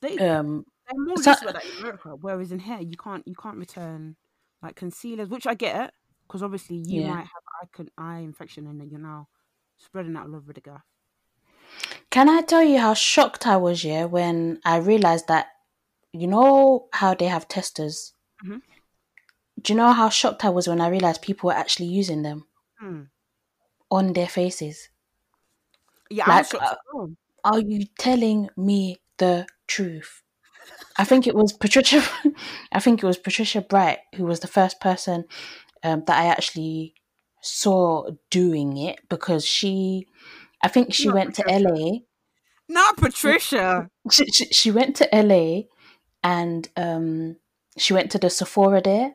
They 0.00 0.16
Um. 0.18 0.66
they're 0.88 1.00
more 1.04 1.16
so- 1.16 1.30
used 1.30 1.42
to 1.46 1.52
that 1.52 1.64
in 1.64 1.78
America, 1.78 2.16
whereas 2.20 2.52
in 2.52 2.58
here 2.60 2.78
you 2.80 2.96
can't 2.96 3.26
you 3.26 3.34
can't 3.34 3.56
return 3.56 4.16
like 4.62 4.76
concealers, 4.76 5.28
which 5.28 5.46
I 5.46 5.54
get 5.54 5.92
because 6.26 6.42
obviously 6.42 6.76
you 6.76 7.02
Yeah. 7.02 7.14
might 7.14 7.26
have 7.26 7.42
eye 7.62 7.66
con- 7.72 7.90
eye 7.98 8.18
infection 8.20 8.66
and 8.66 8.80
then 8.80 8.88
you're 8.90 9.00
now 9.00 9.28
spreading 9.76 10.12
that 10.14 10.26
all 10.26 10.36
over 10.36 10.52
the 10.52 10.60
gaff. 10.60 10.82
Can 12.10 12.28
I 12.28 12.40
tell 12.42 12.62
you 12.62 12.78
how 12.80 12.94
shocked 12.94 13.46
I 13.46 13.56
was, 13.56 13.82
yeah, 13.84 14.04
when 14.04 14.60
I 14.64 14.76
realized 14.76 15.26
that, 15.28 15.48
you 16.12 16.26
know, 16.28 16.88
how 16.92 17.14
they 17.14 17.26
have 17.26 17.48
testers. 17.48 18.12
Mhm. 18.44 18.62
do 19.62 19.72
you 19.72 19.76
know 19.76 19.92
how 19.92 20.08
shocked 20.10 20.44
I 20.44 20.50
was 20.50 20.68
when 20.68 20.80
I 20.80 20.88
realized 20.88 21.22
people 21.22 21.46
were 21.46 21.54
actually 21.54 21.86
using 21.86 22.22
them 22.22 22.46
Hmm. 22.78 23.04
on 23.90 24.12
their 24.12 24.28
faces? 24.28 24.90
Yeah, 26.14 26.28
Like, 26.28 26.54
uh. 26.54 26.76
Are 27.42 27.58
you 27.58 27.86
telling 27.98 28.48
me 28.56 28.98
the 29.18 29.46
truth? 29.66 30.22
I 30.96 31.04
think 31.04 31.26
it 31.26 31.34
was 31.34 31.52
Patricia. 31.52 32.02
I 32.72 32.78
think 32.78 33.02
it 33.02 33.06
was 33.06 33.18
Patricia 33.18 33.60
Bright 33.60 33.98
who 34.14 34.24
was 34.24 34.38
the 34.38 34.46
first 34.46 34.80
person 34.80 35.24
um, 35.82 36.04
that 36.06 36.16
I 36.16 36.26
actually 36.26 36.94
saw 37.42 38.10
doing 38.30 38.76
it 38.78 39.00
because 39.08 39.44
she. 39.44 40.06
I 40.62 40.68
think 40.68 40.94
she 40.94 41.08
Not 41.08 41.14
went 41.14 41.34
to 41.34 41.44
LA. 41.48 41.98
Not 42.68 42.96
Patricia. 42.96 43.90
She, 44.10 44.24
she, 44.26 44.44
she 44.46 44.70
went 44.70 44.94
to 44.96 45.08
LA, 45.12 45.62
and 46.22 46.68
um, 46.76 47.36
she 47.76 47.92
went 47.92 48.12
to 48.12 48.18
the 48.18 48.30
Sephora 48.30 48.80
there, 48.80 49.14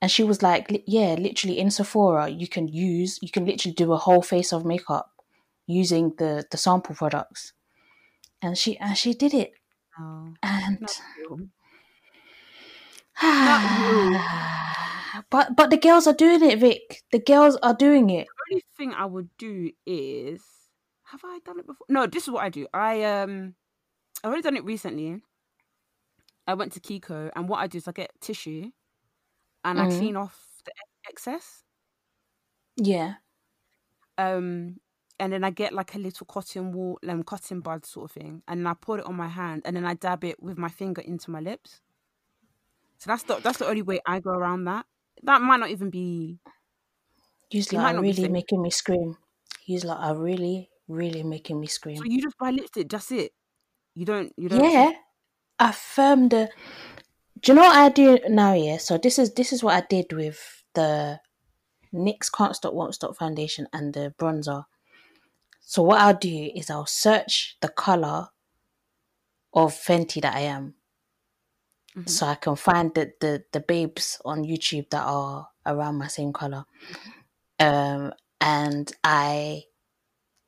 and 0.00 0.10
she 0.10 0.24
was 0.24 0.42
like, 0.42 0.82
"Yeah, 0.86 1.14
literally 1.14 1.58
in 1.58 1.70
Sephora, 1.70 2.30
you 2.30 2.48
can 2.48 2.68
use, 2.68 3.18
you 3.20 3.30
can 3.30 3.44
literally 3.44 3.74
do 3.74 3.92
a 3.92 3.98
whole 3.98 4.22
face 4.22 4.52
of 4.52 4.64
makeup 4.64 5.12
using 5.68 6.16
the 6.18 6.46
the 6.50 6.58
sample 6.58 6.96
products." 6.96 7.54
And 8.42 8.58
she 8.58 8.78
and 8.78 8.98
she 8.98 9.14
did 9.14 9.34
it, 9.34 9.52
No, 9.98 10.34
and 10.42 10.80
not 10.80 10.98
you. 11.16 11.50
Not 13.20 13.62
but 15.30 15.56
but 15.56 15.70
the 15.70 15.76
girls 15.76 16.06
are 16.06 16.14
doing 16.14 16.42
it, 16.42 16.58
Vic. 16.58 17.02
The 17.12 17.18
girls 17.20 17.56
are 17.62 17.74
doing 17.74 18.10
it. 18.10 18.28
The 18.28 18.54
only 18.54 18.64
thing 18.76 18.94
I 18.94 19.06
would 19.06 19.30
do 19.38 19.72
is 19.86 20.44
have 21.04 21.20
I 21.24 21.40
done 21.44 21.58
it 21.58 21.66
before? 21.66 21.86
No, 21.88 22.06
this 22.06 22.24
is 22.24 22.30
what 22.30 22.44
I 22.44 22.48
do. 22.48 22.66
I 22.74 23.02
um 23.04 23.56
I've 24.24 24.28
already 24.30 24.42
done 24.42 24.56
it 24.56 24.64
recently. 24.64 25.22
I 26.46 26.54
went 26.54 26.72
to 26.72 26.80
Kiko 26.80 27.30
and 27.36 27.48
what 27.48 27.58
I 27.58 27.66
do 27.66 27.78
is 27.78 27.88
I 27.88 27.92
get 27.92 28.20
tissue 28.20 28.72
and 29.64 29.80
I 29.80 29.86
Mhm. 29.86 29.98
clean 29.98 30.16
off 30.16 30.62
the 30.66 30.72
excess. 31.08 31.64
Yeah. 32.76 33.16
Um 34.18 34.80
and 35.20 35.32
then 35.32 35.44
I 35.44 35.50
get 35.50 35.72
like 35.72 35.94
a 35.94 35.98
little 35.98 36.26
cotton 36.26 36.72
wool 36.72 36.98
um, 37.08 37.22
cotton 37.22 37.60
bud 37.60 37.84
sort 37.84 38.10
of 38.10 38.12
thing 38.12 38.42
and 38.46 38.60
then 38.60 38.66
I 38.66 38.74
put 38.74 39.00
it 39.00 39.06
on 39.06 39.16
my 39.16 39.28
hand 39.28 39.62
and 39.64 39.76
then 39.76 39.84
I 39.84 39.94
dab 39.94 40.24
it 40.24 40.42
with 40.42 40.58
my 40.58 40.68
finger 40.68 41.02
into 41.02 41.30
my 41.30 41.40
lips. 41.40 41.80
So 42.98 43.10
that's 43.10 43.22
the 43.24 43.36
that's 43.36 43.58
the 43.58 43.66
only 43.66 43.82
way 43.82 44.00
I 44.06 44.20
go 44.20 44.30
around 44.30 44.64
that. 44.64 44.86
That 45.22 45.42
might 45.42 45.60
not 45.60 45.70
even 45.70 45.90
be 45.90 46.40
You 47.50 47.62
might 47.72 47.94
are 47.96 48.00
really 48.00 48.28
making 48.28 48.62
me 48.62 48.70
scream. 48.70 49.16
You 49.66 49.80
lot 49.80 50.00
are 50.00 50.16
really, 50.16 50.70
really 50.88 51.22
making 51.22 51.60
me 51.60 51.66
scream. 51.66 51.96
so 51.96 52.04
you 52.04 52.22
just 52.22 52.38
buy 52.38 52.50
lipstick, 52.50 52.88
that's 52.88 53.10
it. 53.12 53.32
You 53.94 54.04
don't 54.04 54.32
you 54.36 54.48
don't 54.48 54.64
Yeah. 54.64 54.92
I 55.58 55.72
firm 55.72 56.28
the 56.28 56.50
Do 57.40 57.52
you 57.52 57.56
know 57.56 57.62
what 57.62 57.76
I 57.76 57.88
do 57.88 58.18
now, 58.28 58.54
yeah? 58.54 58.78
So 58.78 58.98
this 58.98 59.18
is 59.18 59.34
this 59.34 59.52
is 59.52 59.62
what 59.62 59.74
I 59.74 59.86
did 59.88 60.12
with 60.12 60.64
the 60.74 61.20
NYX 61.94 62.30
Can't 62.32 62.54
Stop 62.54 62.74
Won't 62.74 62.94
Stop 62.94 63.16
foundation 63.16 63.66
and 63.72 63.94
the 63.94 64.14
bronzer. 64.18 64.64
So 65.68 65.82
what 65.82 66.00
I'll 66.00 66.14
do 66.16 66.50
is 66.54 66.70
I'll 66.70 66.86
search 66.86 67.58
the 67.60 67.68
colour 67.68 68.28
of 69.52 69.74
Fenty 69.74 70.22
that 70.22 70.34
I 70.34 70.40
am. 70.40 70.76
Mhm. 71.94 72.08
So 72.08 72.26
I 72.26 72.36
can 72.36 72.56
find 72.56 72.94
the, 72.94 73.12
the, 73.20 73.44
the 73.52 73.60
babes 73.60 74.18
on 74.24 74.44
YouTube 74.44 74.88
that 74.88 75.02
are 75.04 75.50
around 75.66 75.96
my 75.98 76.08
same 76.08 76.32
colour. 76.32 76.64
Um 77.60 78.14
and 78.40 78.90
I 79.04 79.64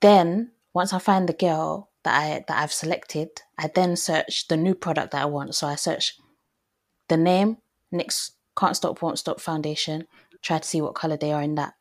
then 0.01 0.53
once 0.73 0.95
I 0.95 0.99
find 0.99 1.29
the 1.29 1.35
girl 1.35 1.91
that 2.05 2.15
I 2.19 2.45
that 2.49 2.63
I've 2.63 2.73
selected, 2.73 3.29
I 3.59 3.69
then 3.75 3.97
search 3.97 4.49
the 4.49 4.57
new 4.57 4.75
product 4.75 5.11
that 5.13 5.21
I 5.21 5.27
want. 5.27 5.55
So 5.55 5.67
I 5.67 5.75
search 5.75 6.17
the 7.09 7.19
name, 7.19 7.59
NYX 7.93 8.31
Can't 8.59 8.75
Stop 8.75 9.03
Won't 9.03 9.19
Stop 9.19 9.39
Foundation, 9.39 10.07
try 10.41 10.59
to 10.61 10.67
see 10.67 10.81
what 10.81 10.95
colour 10.95 11.19
they 11.19 11.33
are 11.33 11.43
in 11.43 11.57
that. 11.57 11.75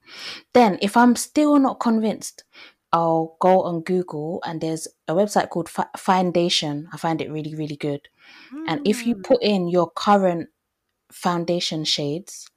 Then 0.53 0.77
if 0.81 0.97
I'm 0.97 1.15
still 1.15 1.57
not 1.57 1.79
convinced, 1.79 2.43
I'll 2.91 3.37
go 3.39 3.61
on 3.63 3.81
Google 3.81 4.41
and 4.45 4.61
there's 4.61 4.87
a 5.07 5.13
website 5.13 5.49
called 5.49 5.69
Fi- 5.69 5.89
Findation. 5.97 6.85
I 6.91 6.97
find 6.97 7.21
it 7.21 7.31
really, 7.31 7.55
really 7.55 7.75
good. 7.75 8.09
And 8.67 8.81
if 8.85 9.05
you 9.05 9.15
Mm. 9.15 9.23
put 9.23 9.43
in 9.43 9.67
your 9.67 9.89
current 9.91 10.49
foundation 11.11 11.85
shades, 11.85 12.49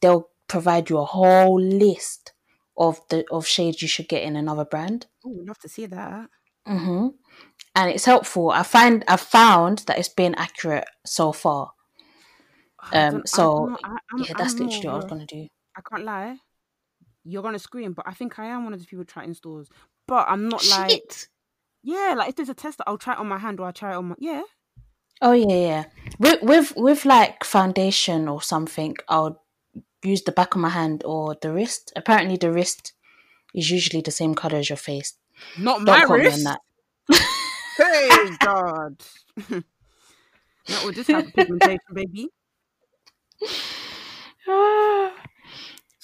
they'll 0.00 0.28
provide 0.48 0.90
you 0.90 0.98
a 0.98 1.04
whole 1.04 1.60
list 1.60 2.32
of 2.76 3.00
the 3.08 3.24
of 3.30 3.46
shades 3.46 3.82
you 3.82 3.88
should 3.88 4.08
get 4.08 4.22
in 4.22 4.36
another 4.36 4.64
brand. 4.64 5.06
Oh, 5.24 5.30
love 5.46 5.58
to 5.58 5.68
see 5.68 5.86
that. 5.86 6.28
hmm 6.66 7.08
And 7.74 7.90
it's 7.90 8.04
helpful. 8.04 8.50
I 8.50 8.62
find 8.62 9.04
I 9.08 9.16
found 9.16 9.78
that 9.86 9.98
it's 9.98 10.08
been 10.08 10.34
accurate 10.36 10.88
so 11.04 11.32
far. 11.32 11.72
Um, 12.92 13.22
so, 13.26 13.74
I, 13.84 13.96
yeah, 14.18 14.34
that's 14.36 14.58
I'm 14.60 14.66
literally 14.66 14.88
what 14.88 14.92
I 14.92 14.96
was 14.96 15.04
gonna 15.06 15.26
do. 15.26 15.48
I 15.76 15.80
can't 15.80 16.04
lie. 16.04 16.36
You're 17.24 17.42
gonna 17.42 17.58
scream, 17.58 17.92
but 17.92 18.06
I 18.08 18.12
think 18.12 18.38
I 18.38 18.46
am 18.46 18.64
one 18.64 18.72
of 18.72 18.80
those 18.80 18.86
people 18.86 19.04
trying 19.04 19.34
stores. 19.34 19.68
But 20.08 20.26
I'm 20.28 20.48
not 20.48 20.66
like 20.70 20.90
Shit. 20.90 21.28
yeah, 21.82 22.14
like 22.16 22.30
if 22.30 22.36
there's 22.36 22.48
a 22.48 22.54
tester, 22.54 22.84
I'll 22.86 22.98
try 22.98 23.14
it 23.14 23.20
on 23.20 23.28
my 23.28 23.38
hand 23.38 23.60
or 23.60 23.66
I'll 23.66 23.72
try 23.72 23.92
it 23.92 23.96
on 23.96 24.06
my 24.06 24.14
yeah. 24.18 24.42
Oh 25.20 25.32
yeah, 25.32 25.54
yeah. 25.54 25.84
With 26.18 26.42
with 26.42 26.72
with 26.76 27.04
like 27.04 27.44
foundation 27.44 28.28
or 28.28 28.42
something, 28.42 28.96
I'll 29.08 29.42
use 30.02 30.22
the 30.22 30.32
back 30.32 30.54
of 30.54 30.60
my 30.60 30.70
hand 30.70 31.02
or 31.04 31.36
the 31.40 31.52
wrist. 31.52 31.92
Apparently, 31.94 32.36
the 32.36 32.50
wrist 32.50 32.92
is 33.54 33.70
usually 33.70 34.02
the 34.02 34.10
same 34.10 34.34
color 34.34 34.56
as 34.56 34.68
your 34.68 34.76
face. 34.76 35.14
Not 35.58 35.82
my 35.82 36.04
quote 36.04 36.20
me 36.20 36.26
on 36.26 36.32
wrist. 36.32 36.44
that. 36.44 36.60
Hey 37.76 38.28
God. 38.40 39.02
Not 40.68 40.84
with 40.84 40.94
this 40.94 41.06
type 41.06 41.26
of 41.26 41.32
pigmentation, 41.32 41.78
baby. 41.92 42.28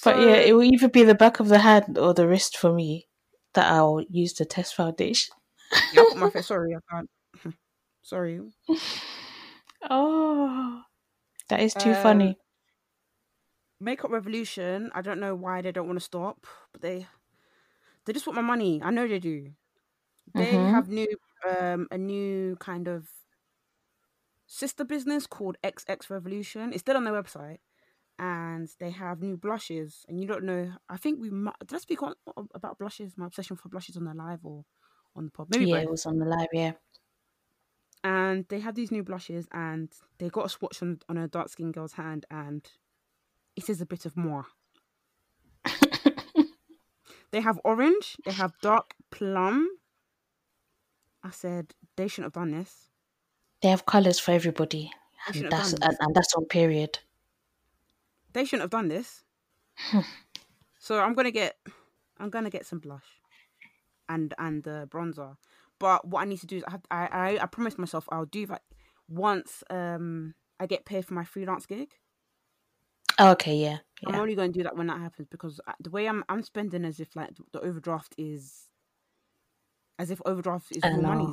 but 0.04 0.18
yeah, 0.18 0.36
it 0.36 0.52
will 0.54 0.64
either 0.64 0.88
be 0.88 1.04
the 1.04 1.14
back 1.14 1.40
of 1.40 1.48
the 1.48 1.58
hand 1.60 1.98
or 1.98 2.14
the 2.14 2.26
wrist 2.28 2.56
for 2.56 2.72
me 2.72 3.08
that 3.54 3.70
I'll 3.72 4.02
use 4.08 4.32
to 4.34 4.44
test 4.44 4.74
foundation. 4.74 5.34
Yeah, 5.90 6.04
my 6.14 6.28
face. 6.30 6.46
Sorry, 6.46 6.74
I 6.74 6.80
can't. 6.90 7.10
Sorry. 8.02 8.40
Oh, 9.90 10.84
that 11.48 11.60
is 11.60 11.74
too 11.74 11.94
Um, 11.94 11.94
funny. 11.94 12.38
Makeup 13.80 14.10
Revolution. 14.10 14.90
I 14.94 15.02
don't 15.02 15.20
know 15.20 15.34
why 15.34 15.62
they 15.62 15.72
don't 15.72 15.86
want 15.86 15.98
to 15.98 16.04
stop, 16.04 16.46
but 16.72 16.80
they 16.82 17.06
they 18.04 18.12
just 18.12 18.26
want 18.26 18.36
my 18.36 18.42
money. 18.42 18.82
I 18.82 18.90
know 18.90 19.06
they 19.06 19.18
do. 19.18 19.52
They 20.36 20.64
Mhm. 20.64 20.66
have 20.66 20.88
new 20.88 21.08
um 21.48 21.88
a 21.90 21.98
new 21.98 22.56
kind 22.56 22.88
of 22.88 23.10
sister 24.46 24.84
business 24.84 25.26
called 25.28 25.56
XX 25.62 26.10
Revolution. 26.10 26.72
It's 26.72 26.80
still 26.80 26.96
on 26.96 27.04
their 27.04 27.12
website, 27.14 27.58
and 28.18 28.68
they 28.80 28.90
have 28.90 29.22
new 29.22 29.36
blushes. 29.36 30.04
And 30.08 30.20
you 30.20 30.26
don't 30.26 30.44
know. 30.44 30.72
I 30.88 30.96
think 30.96 31.20
we 31.20 31.30
did 31.30 31.74
I 31.74 31.78
speak 31.78 32.02
on 32.02 32.14
about 32.54 32.78
blushes? 32.78 33.16
My 33.16 33.26
obsession 33.26 33.56
for 33.56 33.68
blushes 33.68 33.96
on 33.96 34.04
the 34.04 34.14
live 34.14 34.44
or 34.44 34.64
on 35.16 35.26
the 35.26 35.30
pod? 35.30 35.48
Maybe 35.50 35.66
yeah, 35.66 35.76
both. 35.76 35.84
it 35.84 35.90
was 35.90 36.06
on 36.06 36.18
the 36.18 36.26
live. 36.26 36.48
Yeah. 36.52 36.72
and 38.04 38.46
they 38.48 38.60
have 38.60 38.74
these 38.74 38.90
new 38.92 39.02
blushes 39.02 39.46
and 39.52 39.92
they 40.18 40.28
got 40.28 40.46
a 40.46 40.48
swatch 40.48 40.82
on, 40.82 41.00
on 41.08 41.16
a 41.16 41.28
dark 41.28 41.48
skinned 41.48 41.74
girl's 41.74 41.94
hand 41.94 42.24
and 42.30 42.70
it 43.56 43.68
is 43.68 43.80
a 43.80 43.86
bit 43.86 44.06
of 44.06 44.16
more 44.16 44.46
they 47.30 47.40
have 47.40 47.60
orange 47.64 48.16
they 48.24 48.32
have 48.32 48.52
dark 48.60 48.94
plum 49.10 49.68
i 51.22 51.30
said 51.30 51.74
they 51.96 52.08
shouldn't 52.08 52.26
have 52.34 52.40
done 52.42 52.50
this 52.52 52.90
They 53.62 53.68
have 53.68 53.86
colors 53.86 54.18
for 54.18 54.32
everybody, 54.32 54.90
and 55.28 55.50
that's 55.50 55.72
and, 55.74 55.96
and 56.00 56.14
that's 56.14 56.34
on 56.34 56.46
period. 56.46 56.98
They 58.32 58.44
shouldn't 58.44 58.62
have 58.62 58.70
done 58.70 58.88
this. 58.88 59.24
So 60.78 61.00
i'm 61.00 61.14
gonna 61.14 61.30
get 61.30 61.56
i'm 62.18 62.30
gonna 62.30 62.50
get 62.50 62.64
some 62.64 62.78
blush 62.78 63.20
and 64.08 64.32
and 64.38 64.62
the 64.62 64.88
bronzer. 64.90 65.36
But 65.78 66.06
what 66.06 66.22
i 66.22 66.24
need 66.24 66.40
to 66.40 66.46
do 66.46 66.56
is 66.56 66.64
i 66.64 66.70
have, 66.70 66.82
I, 66.90 67.06
I 67.06 67.38
i 67.42 67.46
promised 67.46 67.78
myself 67.78 68.08
i'll 68.10 68.24
do 68.24 68.46
that 68.46 68.62
once 69.08 69.62
um 69.70 70.34
i 70.60 70.66
get 70.66 70.84
paid 70.84 71.04
for 71.04 71.14
my 71.14 71.24
freelance 71.24 71.66
gig. 71.66 71.94
Okay, 73.20 73.56
yeah, 73.56 73.78
I'm 74.06 74.14
only 74.14 74.36
going 74.36 74.52
to 74.52 74.58
do 74.58 74.62
that 74.62 74.76
when 74.76 74.86
that 74.86 75.00
happens 75.00 75.26
because 75.28 75.60
the 75.80 75.90
way 75.90 76.06
I'm 76.08 76.24
I'm 76.28 76.42
spending 76.42 76.84
as 76.84 77.00
if 77.00 77.16
like 77.16 77.30
the 77.52 77.60
overdraft 77.60 78.14
is 78.16 78.68
as 79.98 80.12
if 80.12 80.22
overdraft 80.24 80.70
is 80.70 80.84
money. 80.84 81.28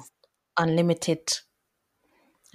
Unlimited, 0.57 1.39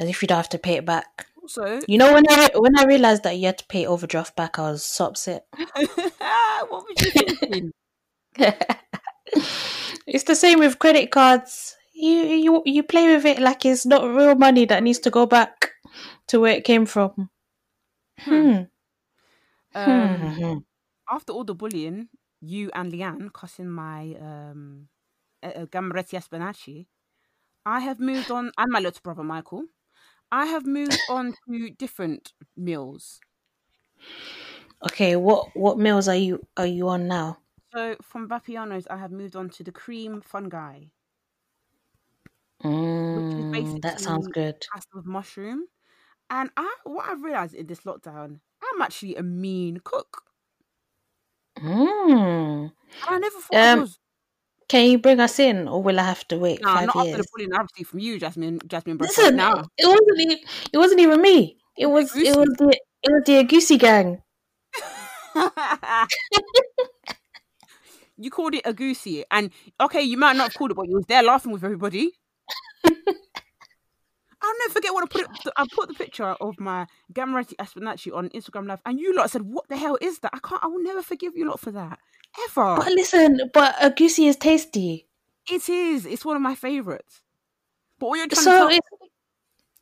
as 0.00 0.08
if 0.08 0.20
you 0.20 0.26
don't 0.26 0.36
have 0.36 0.48
to 0.48 0.58
pay 0.58 0.74
it 0.74 0.84
back. 0.84 1.26
Also, 1.56 1.80
You 1.88 1.98
know, 1.98 2.12
when 2.12 2.24
I 2.30 2.50
when 2.54 2.78
I 2.78 2.84
realized 2.84 3.24
that 3.24 3.36
you 3.38 3.46
had 3.46 3.58
to 3.58 3.66
pay 3.66 3.86
overdraft 3.86 4.36
back, 4.36 4.58
I 4.58 4.70
was 4.70 4.84
so 4.84 5.06
upset. 5.06 5.46
what 6.68 6.70
was 6.70 7.00
you 7.02 7.10
thinking? 7.12 7.72
it's 10.06 10.24
the 10.24 10.34
same 10.34 10.58
with 10.60 10.78
credit 10.78 11.10
cards. 11.10 11.76
You 11.94 12.16
you 12.46 12.62
you 12.66 12.82
play 12.82 13.14
with 13.14 13.24
it 13.24 13.40
like 13.40 13.64
it's 13.64 13.86
not 13.86 14.04
real 14.04 14.34
money 14.34 14.64
that 14.66 14.82
needs 14.82 14.98
to 15.00 15.10
go 15.10 15.26
back 15.26 15.70
to 16.28 16.40
where 16.40 16.54
it 16.54 16.64
came 16.64 16.86
from. 16.86 17.30
Hmm. 18.18 18.64
um, 19.74 20.32
Hmm. 20.38 20.58
after 21.10 21.32
all 21.32 21.44
the 21.44 21.54
bullying, 21.54 22.08
you 22.40 22.70
and 22.74 22.92
Leanne 22.92 23.32
cussing 23.32 23.68
my 23.70 24.14
um 24.20 24.88
uh, 25.42 25.66
Gammaretti 25.66 26.16
Espinaci, 26.18 26.86
I 27.66 27.80
have 27.80 28.00
moved 28.00 28.30
on, 28.30 28.52
and 28.58 28.70
my 28.72 28.80
little 28.80 29.00
brother 29.02 29.24
Michael. 29.24 29.64
I 30.32 30.46
have 30.46 30.66
moved 30.66 31.04
on 31.06 31.34
to 31.48 31.70
different 31.70 32.32
meals. 32.56 33.20
Okay, 34.82 35.16
what 35.16 35.54
what 35.56 35.78
meals 35.78 36.08
are 36.08 36.14
you 36.16 36.46
are 36.56 36.66
you 36.66 36.88
on 36.88 37.06
now? 37.08 37.38
So 37.74 37.96
from 38.00 38.28
Vapiano's, 38.28 38.86
I 38.86 38.98
have 38.98 39.10
moved 39.10 39.34
on 39.34 39.50
to 39.50 39.64
the 39.64 39.72
cream 39.72 40.20
fungi, 40.20 40.84
Mm, 42.62 43.80
that 43.82 44.00
sounds 44.00 44.26
good. 44.28 44.66
pasta 44.72 44.88
with 44.94 45.06
mushroom. 45.06 45.66
And 46.30 46.50
I, 46.56 46.76
what 46.84 47.08
I've 47.08 47.22
realized 47.22 47.54
in 47.54 47.66
this 47.68 47.82
lockdown, 47.82 48.40
I'm 48.62 48.82
actually 48.82 49.16
a 49.16 49.22
mean 49.24 49.78
cook. 49.84 50.24
Mm. 51.58 52.72
And 53.06 53.14
I 53.14 53.18
never 53.18 53.40
thought 53.40 53.62
I 53.62 53.68
Um, 53.74 53.80
was. 53.80 53.99
Can 54.70 54.88
you 54.88 54.98
bring 54.98 55.18
us 55.18 55.40
in, 55.40 55.66
or 55.66 55.82
will 55.82 55.98
I 55.98 56.04
have 56.04 56.26
to 56.28 56.38
wait 56.38 56.62
five 56.62 56.86
not 56.86 56.96
after 56.96 57.10
the 57.10 57.16
years? 57.16 57.26
bullying 57.34 57.52
I 57.52 57.60
received 57.62 57.90
from 57.90 57.98
you, 57.98 58.20
Jasmine. 58.20 58.60
Jasmine 58.68 58.98
Listen, 58.98 59.34
now. 59.34 59.64
it 59.76 59.84
wasn't. 59.84 60.32
e- 60.32 60.44
It 60.72 60.78
wasn't 60.78 61.00
even 61.00 61.20
me. 61.20 61.56
It 61.76 61.86
was. 61.86 62.14
It 62.14 62.36
was 62.36 62.48
the. 62.56 62.78
It 63.02 63.12
was 63.12 63.22
the 63.26 63.42
Agusi 63.42 63.76
gang. 63.80 64.22
you 68.16 68.30
called 68.30 68.54
it 68.54 68.62
a 68.64 68.72
goosey, 68.72 69.24
and 69.32 69.50
okay, 69.80 70.02
you 70.02 70.16
might 70.16 70.36
not 70.36 70.44
have 70.44 70.54
called 70.54 70.70
it, 70.70 70.74
but 70.74 70.86
you 70.86 70.94
was 70.94 71.06
there 71.08 71.24
laughing 71.24 71.50
with 71.50 71.64
everybody. 71.64 72.12
I'll 74.42 74.58
never 74.60 74.72
forget 74.72 74.94
when 74.94 75.02
I 75.02 75.06
put 75.08 75.22
it. 75.22 75.28
I 75.56 75.66
put 75.74 75.88
the 75.88 75.94
picture 75.94 76.36
of 76.40 76.60
my 76.60 76.86
Gamarati 77.12 77.56
Aspinachi 77.56 78.14
on 78.14 78.28
Instagram 78.28 78.68
Live, 78.68 78.82
and 78.86 79.00
you 79.00 79.16
lot 79.16 79.32
said, 79.32 79.42
"What 79.42 79.68
the 79.68 79.76
hell 79.76 79.98
is 80.00 80.20
that?" 80.20 80.30
I 80.32 80.38
can't. 80.38 80.62
I 80.62 80.68
will 80.68 80.80
never 80.82 81.02
forgive 81.02 81.36
you 81.36 81.48
lot 81.48 81.58
for 81.58 81.72
that 81.72 81.98
ever. 82.48 82.76
But 82.76 82.92
listen, 82.92 83.50
but 83.52 83.74
a 83.80 83.90
goosey 83.90 84.26
is 84.26 84.36
tasty. 84.36 85.06
it 85.50 85.68
is. 85.68 86.06
It's 86.06 86.24
one 86.24 86.36
of 86.36 86.42
my 86.42 86.54
favorites. 86.54 87.22
But 87.98 88.08
what 88.10 88.16
you're 88.16 88.26
trying 88.28 88.44
So 88.44 88.52
to 88.52 88.58
tell 88.58 88.68
it's 88.68 88.88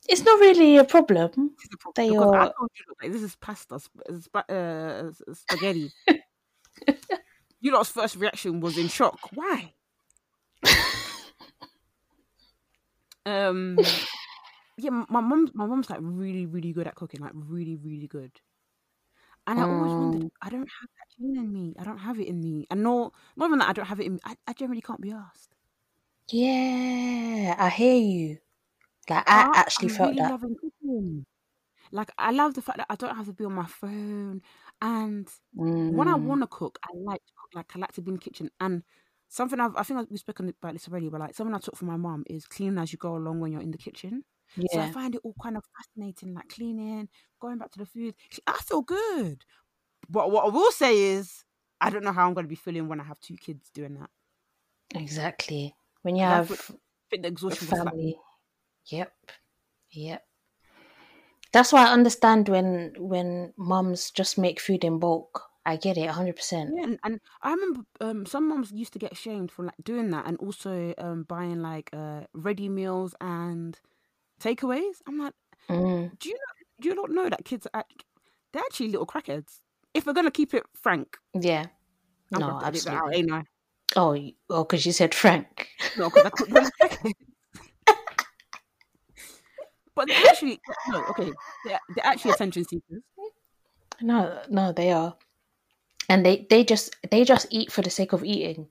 it's 0.09 0.23
not 0.25 0.41
really 0.41 0.77
a 0.79 0.85
problem. 0.85 1.53
is 1.63 1.69
the 1.71 1.77
problem, 1.77 2.09
they 2.09 2.17
are- 2.17 2.55
you, 3.03 3.13
this 3.13 3.23
is 3.23 3.37
pasta, 3.37 3.79
sp- 3.79 4.49
uh, 4.49 4.53
uh, 4.53 5.11
spaghetti. 5.35 5.91
you 7.61 7.73
lot's 7.73 7.91
first 7.91 8.17
reaction 8.17 8.61
was 8.61 8.79
in 8.79 8.89
shock. 8.89 9.19
Why? 9.35 9.75
um, 13.27 13.79
yeah, 14.79 14.91
my 15.09 15.21
mom, 15.21 15.51
my 15.55 15.67
mom's 15.67 15.91
like 15.91 16.01
really, 16.03 16.47
really 16.47 16.73
good 16.73 16.87
at 16.87 16.95
cooking, 16.95 17.21
like 17.21 17.33
really, 17.35 17.77
really 17.77 18.07
good. 18.07 18.33
And 19.49 19.61
I 19.61 19.65
always 19.65 19.99
wondered, 19.99 20.23
Mm. 20.23 20.31
I 20.43 20.51
don't 20.51 20.69
have 20.81 20.91
that 20.99 21.09
gene 21.19 21.37
in 21.39 21.53
me. 21.53 21.75
I 21.81 21.85
don't 21.85 21.99
have 21.99 22.21
it 22.21 22.29
in 22.29 22.41
me. 22.43 22.69
And 22.71 22.85
no, 22.85 23.13
not 23.37 23.47
even 23.49 23.61
that 23.61 23.71
I 23.71 23.75
don't 23.75 23.87
have 23.87 24.01
it 24.01 24.07
in 24.07 24.15
me. 24.17 24.21
I, 24.25 24.37
I 24.49 24.55
generally 24.55 24.83
can't 24.83 25.03
be 25.03 25.13
asked. 25.13 25.57
Yeah, 26.31 27.55
I 27.59 27.69
hear 27.71 27.95
you. 27.97 28.39
Like 29.09 29.25
I 29.29 29.49
But 29.49 29.49
actually 29.55 29.89
I'm 29.89 29.91
felt 29.91 30.17
really 30.17 30.19
that. 30.19 30.35
Like 31.93 32.11
I 32.19 32.31
love 32.33 32.55
the 32.55 32.63
fact 32.63 32.79
that 32.79 32.87
I 32.91 32.97
don't 32.97 33.17
have 33.17 33.27
to 33.27 33.33
be 33.33 33.45
on 33.45 33.55
my 33.55 33.67
phone. 33.67 34.43
And 34.83 35.29
when 35.89 36.09
I 36.09 36.15
Mm, 36.15 36.17
want 36.17 36.43
to 36.43 36.47
cook, 36.47 36.79
I 36.85 36.89
like 36.95 37.25
to 37.25 37.33
cook. 37.37 37.51
Like 37.55 37.77
I 37.77 37.79
like 37.79 37.93
to 37.93 38.03
be 38.03 38.11
in 38.11 38.17
the 38.17 38.21
kitchen. 38.21 38.51
And 38.61 38.83
something 39.29 39.61
I've, 39.61 39.77
I 39.77 39.83
think 39.83 40.11
we've 40.11 40.21
spoken 40.21 40.49
about 40.49 40.75
this 40.75 40.89
already, 40.89 41.09
but 41.09 41.21
like 41.21 41.35
something 41.35 41.55
I 41.55 41.59
took 41.59 41.77
from 41.77 41.89
my 41.89 41.97
mom 41.97 42.25
is 42.29 42.47
clean 42.47 42.79
as 42.79 42.93
you 42.93 42.99
go 42.99 43.17
along 43.17 43.41
when 43.41 43.53
you're 43.53 43.63
in 43.63 43.71
the 43.71 43.79
kitchen. 43.79 44.25
So 44.67 44.81
I 44.83 44.87
find 44.87 45.15
it 45.15 45.21
all 45.25 45.37
kind 45.43 45.57
of 45.57 45.65
fascinating, 45.77 46.35
like 46.35 46.49
cleaning, 46.49 47.09
going 47.41 47.59
back 47.59 47.71
to 47.73 47.79
the 47.79 47.87
food. 47.87 48.15
I 48.47 48.59
feel 48.59 48.83
good. 48.83 49.45
But 50.09 50.31
what 50.31 50.47
I 50.47 50.49
will 50.49 50.73
say 50.73 50.99
is, 50.99 51.45
I 51.81 51.91
don't 51.91 52.05
know 52.05 52.13
how 52.13 52.27
I'm 52.29 52.35
going 52.35 52.47
to 52.47 52.49
be 52.51 52.57
feeling 52.57 52.89
when 52.89 53.01
I 53.01 53.05
have 53.05 53.21
two 53.21 53.37
kids 53.37 53.71
doing 53.71 53.95
that. 53.97 54.11
exactly. 54.95 55.75
When 56.03 56.17
you 56.17 56.25
have 56.25 56.73
think 57.11 57.23
the 57.23 57.29
exhaustion 57.29 57.67
family, 57.67 58.19
yep, 58.87 59.15
yep. 59.91 60.27
That's 61.53 61.73
why 61.73 61.87
I 61.87 61.93
understand 61.93 62.49
when 62.49 62.95
when 62.99 63.53
mums 63.59 64.11
just 64.11 64.39
make 64.39 64.61
food 64.61 64.83
in 64.85 64.99
bulk. 64.99 65.51
I 65.67 65.77
get 65.77 65.99
it, 65.99 66.09
hundred 66.11 66.37
percent. 66.37 66.75
Yeah, 66.75 66.83
and, 66.85 66.99
and 67.05 67.21
I 67.43 67.53
remember 67.53 67.83
um, 68.01 68.27
some 68.27 68.49
moms 68.49 68.73
used 68.73 68.93
to 68.93 68.99
get 68.99 69.17
shamed 69.17 69.51
for 69.51 69.65
like 69.65 69.77
doing 69.83 70.11
that, 70.11 70.27
and 70.27 70.37
also 70.39 70.93
um, 70.99 71.23
buying 71.23 71.63
like 71.63 71.89
uh, 71.93 72.25
ready 72.35 72.69
meals 72.69 73.15
and 73.21 73.81
takeaways. 74.39 74.97
I'm 75.07 75.19
like, 75.19 75.35
Mm, 75.69 76.19
do 76.19 76.29
you 76.31 76.35
know, 76.35 76.81
do 76.81 76.89
you 76.89 76.95
not 76.95 77.11
know 77.11 77.29
that 77.29 77.45
kids 77.45 77.67
are 77.67 77.81
act- 77.81 78.05
they're 78.53 78.63
actually 78.63 78.89
little 78.89 79.07
crackheads? 79.07 79.61
If 79.93 80.07
we're 80.07 80.15
gonna 80.15 80.31
keep 80.31 80.55
it 80.55 80.65
frank, 80.75 81.17
yeah, 81.35 81.67
I'm 82.33 82.41
no, 82.41 82.47
that 82.47 82.65
out, 82.65 82.65
absolutely. 82.65 83.17
ain't 83.17 83.33
I? 83.33 83.43
Oh, 83.97 84.17
oh, 84.51 84.65
because 84.65 84.85
you 84.87 84.93
said 84.93 85.15
Frank. 85.15 85.69
No, 85.97 86.11
because 86.11 86.31
I 86.81 86.89
them. 87.03 87.13
But 89.95 90.07
they're 90.07 90.27
actually 90.29 90.61
no, 90.91 91.05
okay. 91.11 91.33
They're, 91.65 91.81
they're 91.97 92.07
actually 92.07 92.31
attention 92.31 92.65
seekers. 92.65 93.03
No, 94.01 94.41
no, 94.49 94.71
they 94.71 94.93
are, 94.93 95.17
and 96.09 96.25
they 96.25 96.47
they 96.49 96.63
just 96.63 96.95
they 97.11 97.25
just 97.25 97.49
eat 97.51 97.73
for 97.73 97.83
the 97.83 97.91
sake 97.91 98.13
of 98.13 98.23
eating. 98.25 98.69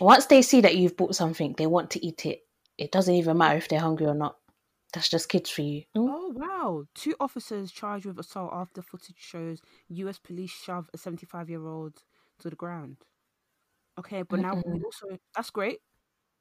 Once 0.00 0.26
they 0.26 0.42
see 0.42 0.60
that 0.60 0.76
you've 0.76 0.96
bought 0.96 1.14
something, 1.14 1.54
they 1.56 1.66
want 1.66 1.90
to 1.92 2.06
eat 2.06 2.26
it. 2.26 2.40
It 2.76 2.92
doesn't 2.92 3.14
even 3.14 3.38
matter 3.38 3.56
if 3.56 3.68
they're 3.68 3.80
hungry 3.80 4.06
or 4.06 4.14
not. 4.14 4.36
That's 4.96 5.08
just 5.10 5.28
kids 5.28 5.50
for 5.50 5.62
you. 5.62 5.84
Mm, 5.96 6.08
Oh 6.08 6.28
wow! 6.30 6.86
Two 6.94 7.14
officers 7.20 7.70
charged 7.72 8.06
with 8.06 8.18
assault 8.18 8.50
after 8.52 8.80
footage 8.82 9.18
shows 9.18 9.60
U.S. 9.88 10.18
police 10.18 10.50
shove 10.50 10.88
a 10.94 10.98
75-year-old 10.98 12.02
to 12.38 12.48
the 12.50 12.56
ground. 12.56 13.04
Okay, 13.98 14.22
but 14.22 14.40
now 14.40 14.56
we 14.72 14.80
also 14.84 15.18
that's 15.34 15.50
great. 15.50 15.80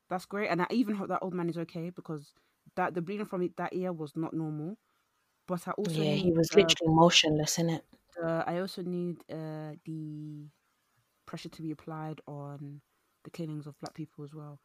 That's 0.10 0.26
great, 0.28 0.50
and 0.50 0.62
I 0.64 0.68
even 0.72 0.96
hope 0.96 1.10
that 1.10 1.24
old 1.24 1.34
man 1.36 1.50
is 1.50 1.58
okay 1.60 1.90
because 1.92 2.34
that 2.76 2.96
the 2.96 3.02
bleeding 3.02 3.28
from 3.28 3.44
it 3.44 3.58
that 3.58 3.74
ear 3.76 3.94
was 3.94 4.16
not 4.18 4.34
normal. 4.34 4.78
But 5.48 5.68
I 5.68 5.72
also 5.74 6.04
Yeah, 6.04 6.16
he 6.16 6.32
was 6.32 6.54
uh, 6.54 6.56
literally 6.56 6.94
motionless 6.94 7.58
in 7.58 7.70
it. 7.70 7.86
the 8.16 8.44
I 8.48 8.60
also 8.60 8.82
need 8.82 9.24
uh, 9.32 9.76
the 9.86 10.50
pressure 11.26 11.50
to 11.50 11.62
be 11.62 11.72
applied 11.72 12.22
on 12.28 12.82
the 13.24 13.32
killings 13.32 13.68
of 13.68 13.80
black 13.80 13.96
people 13.96 14.24
as 14.26 14.34
well. 14.36 14.62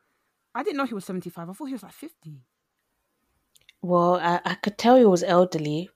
I 0.55 0.63
didn't 0.63 0.79
know 0.79 0.87
he 0.87 0.95
was 0.95 1.05
75. 1.05 1.51
I 1.51 1.55
thought 1.55 1.67
he 1.67 1.75
was 1.75 1.83
like 1.85 1.93
50. 1.95 2.47
Well, 3.83 4.15
I, 4.15 4.41
I 4.43 4.55
could 4.55 4.79
tell 4.79 4.97
he 4.97 5.05
was 5.05 5.23
elderly, 5.23 5.91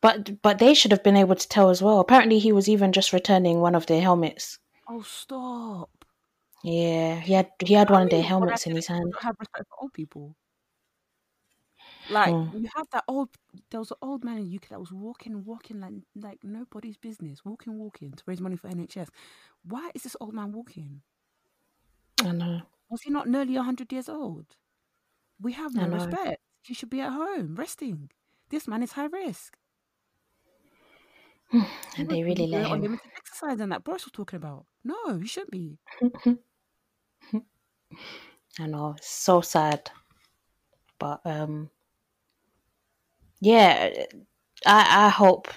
but 0.00 0.42
but 0.42 0.58
they 0.58 0.74
should 0.74 0.92
have 0.92 1.02
been 1.04 1.16
able 1.16 1.36
to 1.36 1.48
tell 1.48 1.70
as 1.70 1.82
well. 1.82 2.00
Apparently, 2.00 2.38
he 2.40 2.52
was 2.52 2.68
even 2.68 2.92
just 2.92 3.12
returning 3.12 3.60
one 3.60 3.74
of 3.74 3.86
their 3.86 4.02
helmets. 4.02 4.58
Oh, 4.88 5.02
stop. 5.02 6.04
Yeah, 6.62 7.18
he 7.18 7.32
had 7.32 7.50
he 7.64 7.74
had 7.74 7.90
I 7.90 7.90
one 7.90 8.02
of 8.04 8.10
their 8.10 8.22
helmets 8.22 8.64
in 8.64 8.76
his 8.76 8.86
hand. 8.86 9.12
don't 9.12 9.22
have 9.22 9.36
respect 9.40 9.68
for 9.68 9.82
old 9.82 9.92
people. 9.92 10.36
Like 12.08 12.36
Hmm. 12.36 12.48
you 12.50 12.68
have 12.74 12.88
that 12.90 13.04
old, 13.06 13.36
there 13.70 13.78
was 13.80 13.90
an 13.92 13.98
old 14.02 14.24
man 14.24 14.38
in 14.38 14.44
the 14.44 14.50
UK 14.50 14.68
that 14.68 14.80
was 14.80 14.90
walking, 14.92 15.44
walking 15.44 15.78
like 15.80 15.94
like 16.14 16.42
nobody's 16.42 16.96
business, 16.96 17.44
walking, 17.44 17.78
walking 17.78 18.12
to 18.12 18.24
raise 18.26 18.40
money 18.40 18.56
for 18.56 18.66
NHS. 18.68 19.10
Why 19.62 19.90
is 19.94 20.02
this 20.04 20.16
old 20.20 20.34
man 20.34 20.50
walking? 20.52 21.02
I 22.20 22.32
know. 22.32 22.62
Was 22.90 23.00
he 23.00 23.08
not 23.10 23.26
nearly 23.26 23.54
hundred 23.54 23.90
years 23.94 24.10
old? 24.10 24.58
We 25.40 25.52
have 25.54 25.74
no 25.74 25.88
respect. 25.88 26.42
He 26.62 26.72
should 26.74 26.90
be 26.90 27.00
at 27.00 27.12
home 27.12 27.56
resting. 27.56 28.10
This 28.50 28.68
man 28.68 28.82
is 28.84 28.92
high 28.92 29.06
risk. 29.06 29.58
He 31.96 31.98
And 31.98 32.08
they 32.08 32.22
really 32.22 32.46
let 32.46 32.62
doing 32.62 32.66
him. 32.66 32.88
unlimited 32.88 33.10
exercise 33.16 33.60
and 33.60 33.70
that 33.72 33.84
Boris 33.84 34.04
was 34.06 34.12
talking 34.12 34.38
about. 34.38 34.66
No, 34.84 35.18
he 35.18 35.26
shouldn't 35.26 35.50
be. 35.50 35.78
I 38.58 38.66
know. 38.66 38.92
It's 38.96 39.08
so 39.08 39.40
sad. 39.40 39.90
But 41.00 41.20
um 41.24 41.70
yeah, 43.40 43.90
I 44.66 45.06
I 45.06 45.08
hope 45.08 45.48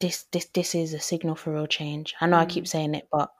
this 0.00 0.24
this 0.32 0.46
this 0.54 0.74
is 0.74 0.94
a 0.94 1.00
signal 1.00 1.34
for 1.36 1.54
real 1.54 1.66
change. 1.66 2.14
I 2.20 2.26
know 2.26 2.38
I 2.38 2.46
keep 2.46 2.66
Mm. 2.66 2.68
saying 2.68 2.94
it, 2.94 3.08
but 3.12 3.32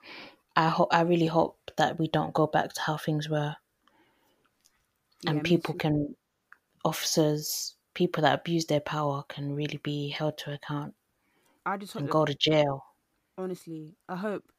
I 0.57 0.69
hope 0.71 0.91
I 0.95 1.03
really 1.03 1.27
hope 1.29 1.73
that 1.79 1.99
we 1.99 2.09
don't 2.09 2.35
go 2.35 2.47
back 2.49 2.73
to 2.75 2.83
how 2.83 2.97
things 2.99 3.29
were 3.29 3.57
and 5.27 5.37
Yeah, 5.37 5.43
me 5.43 5.59
people 5.61 5.75
too. 5.75 5.83
can 5.83 6.17
officers 6.85 7.77
people 7.95 8.23
that 8.23 8.39
abuse 8.41 8.67
their 8.67 8.81
power 8.81 9.23
can 9.29 9.55
really 9.55 9.79
be 9.79 10.09
held 10.11 10.39
to 10.39 10.53
account 10.55 10.95
I 11.67 11.77
just 11.77 11.95
and 11.99 12.11
go 12.11 12.25
to 12.25 12.35
jail. 12.35 12.85
honestly, 13.39 13.97
I 14.09 14.17
hope 14.17 14.53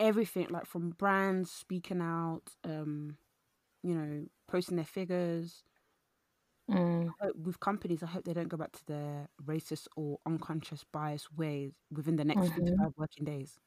everything 0.00 0.48
like 0.50 0.66
from 0.66 0.90
brands 0.92 1.50
speaking 1.50 2.00
out, 2.02 2.42
um, 2.64 3.18
you 3.82 3.94
know, 3.94 4.26
posting 4.48 4.76
their 4.76 4.86
figures. 4.86 5.64
Mm, 6.68 7.10
with 7.34 7.60
companies, 7.60 8.02
I 8.02 8.06
hope 8.06 8.24
they 8.24 8.32
don't 8.32 8.48
go 8.48 8.56
back 8.56 8.72
to 8.72 8.86
their 8.86 9.28
racist 9.44 9.88
or 9.96 10.18
unconscious 10.26 10.84
bias 10.84 11.30
ways 11.32 11.72
within 11.90 12.16
the 12.16 12.24
next 12.24 12.52
mhm. 12.54 12.76
five 12.78 12.92
working 12.96 13.24
days. 13.24 13.58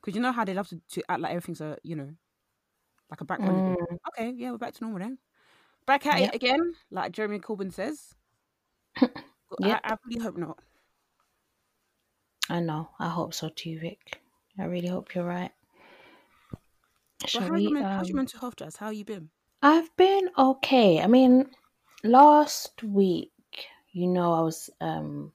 Because 0.00 0.16
you 0.16 0.22
know 0.22 0.32
how 0.32 0.44
they 0.44 0.54
love 0.54 0.68
to, 0.70 0.80
to 0.90 1.02
act 1.10 1.20
like 1.22 1.30
everything's 1.32 1.60
a, 1.60 1.78
you 1.84 1.96
know, 1.96 2.14
like 3.10 3.20
a 3.20 3.42
holiday. 3.44 3.76
Mm, 3.76 3.98
Okay, 4.08 4.30
yeah, 4.36 4.52
we're 4.52 4.58
back 4.58 4.74
to 4.74 4.84
normal 4.84 5.00
then. 5.00 5.18
Back 5.90 6.06
at 6.06 6.20
yep. 6.20 6.28
it 6.28 6.36
again, 6.36 6.74
like 6.92 7.10
Jeremy 7.10 7.40
Corbyn 7.40 7.72
says. 7.72 8.14
I, 8.96 9.08
Yep. 9.58 9.80
I 9.82 9.96
really 10.06 10.22
hope 10.22 10.36
not. 10.36 10.58
I 12.48 12.60
know. 12.60 12.90
I 13.00 13.08
hope 13.08 13.34
so 13.34 13.48
too, 13.48 13.80
Vic. 13.80 14.20
I 14.56 14.66
really 14.66 14.86
hope 14.86 15.16
you're 15.16 15.24
right. 15.24 15.50
Shall 17.26 17.40
how's 17.40 17.48
your, 17.48 17.56
we 17.56 17.72
men- 17.72 17.82
how's 17.82 18.08
your 18.08 18.14
um 18.14 18.18
mental 18.18 18.38
health, 18.38 18.54
Jas? 18.54 18.76
How 18.76 18.86
have 18.86 18.94
you 18.94 19.04
been? 19.04 19.30
I've 19.62 19.90
been 19.96 20.30
okay. 20.38 21.00
I 21.00 21.08
mean, 21.08 21.50
last 22.04 22.84
week, 22.84 23.32
you 23.90 24.06
know, 24.06 24.32
I 24.32 24.42
was 24.42 24.70
um 24.80 25.32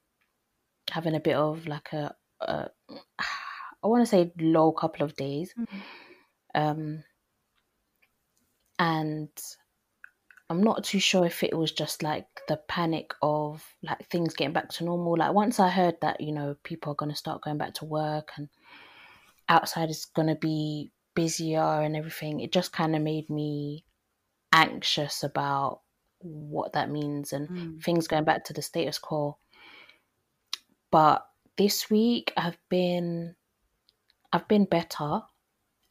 having 0.90 1.16
a 1.16 1.20
bit 1.20 1.36
of 1.36 1.68
like 1.68 1.92
a 1.92 2.16
uh, 2.40 2.68
want 3.84 4.04
to 4.04 4.10
say 4.10 4.32
low 4.40 4.72
couple 4.72 5.06
of 5.06 5.18
days. 5.18 5.54
Mm. 5.60 5.68
Um, 6.56 7.04
and 8.80 9.30
I'm 10.50 10.62
not 10.62 10.84
too 10.84 11.00
sure 11.00 11.26
if 11.26 11.44
it 11.44 11.58
was 11.58 11.72
just 11.72 12.04
like 12.04 12.28
the 12.48 12.58
panic 12.68 13.14
of 13.22 13.66
like 13.82 14.08
things 14.10 14.36
getting 14.36 14.54
back 14.54 14.70
to 14.70 14.84
normal. 14.84 15.18
Like 15.18 15.34
once 15.34 15.60
I 15.60 15.70
heard 15.70 15.96
that, 16.02 16.22
you 16.22 16.32
know, 16.32 16.56
people 16.64 16.92
are 16.92 16.96
going 16.96 17.12
to 17.12 17.18
start 17.18 17.42
going 17.42 17.58
back 17.58 17.74
to 17.76 17.86
work 17.86 18.32
and 18.38 18.50
outside 19.50 19.90
is 19.90 20.06
going 20.06 20.28
to 20.28 20.36
be 20.36 20.92
busier 21.16 21.62
and 21.82 21.96
everything, 21.96 22.42
it 22.42 22.52
just 22.52 22.72
kind 22.74 22.96
of 22.96 23.02
made 23.02 23.30
me 23.30 23.86
anxious 24.54 25.24
about 25.24 25.82
what 26.20 26.74
that 26.74 26.90
means 26.90 27.34
and 27.34 27.50
Mm. 27.50 27.84
things 27.84 28.08
going 28.08 28.24
back 28.24 28.44
to 28.46 28.54
the 28.54 28.62
status 28.62 29.00
quo. 29.00 29.38
But 30.92 31.28
this 31.58 31.90
week 31.90 32.34
I've 32.38 32.58
been 32.70 33.36
I've 34.32 34.48
been 34.48 34.66
better. 34.66 35.24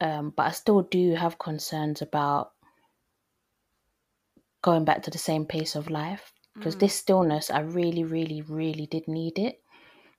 Um, 0.01 0.31
but 0.31 0.47
I 0.47 0.51
still 0.51 0.81
do 0.83 1.15
have 1.15 1.39
concerns 1.39 2.01
about 2.01 2.54
going 4.65 4.83
back 4.83 5.03
to 5.03 5.11
the 5.11 5.19
same 5.19 5.45
pace 5.45 5.75
of 5.75 5.91
life 5.91 6.33
because 6.55 6.75
Mm. 6.75 6.79
this 6.79 6.95
stillness 6.95 7.51
I 7.51 7.59
really, 7.59 8.03
really, 8.03 8.41
really 8.41 8.87
did 8.87 9.07
need 9.07 9.37
it. 9.37 9.61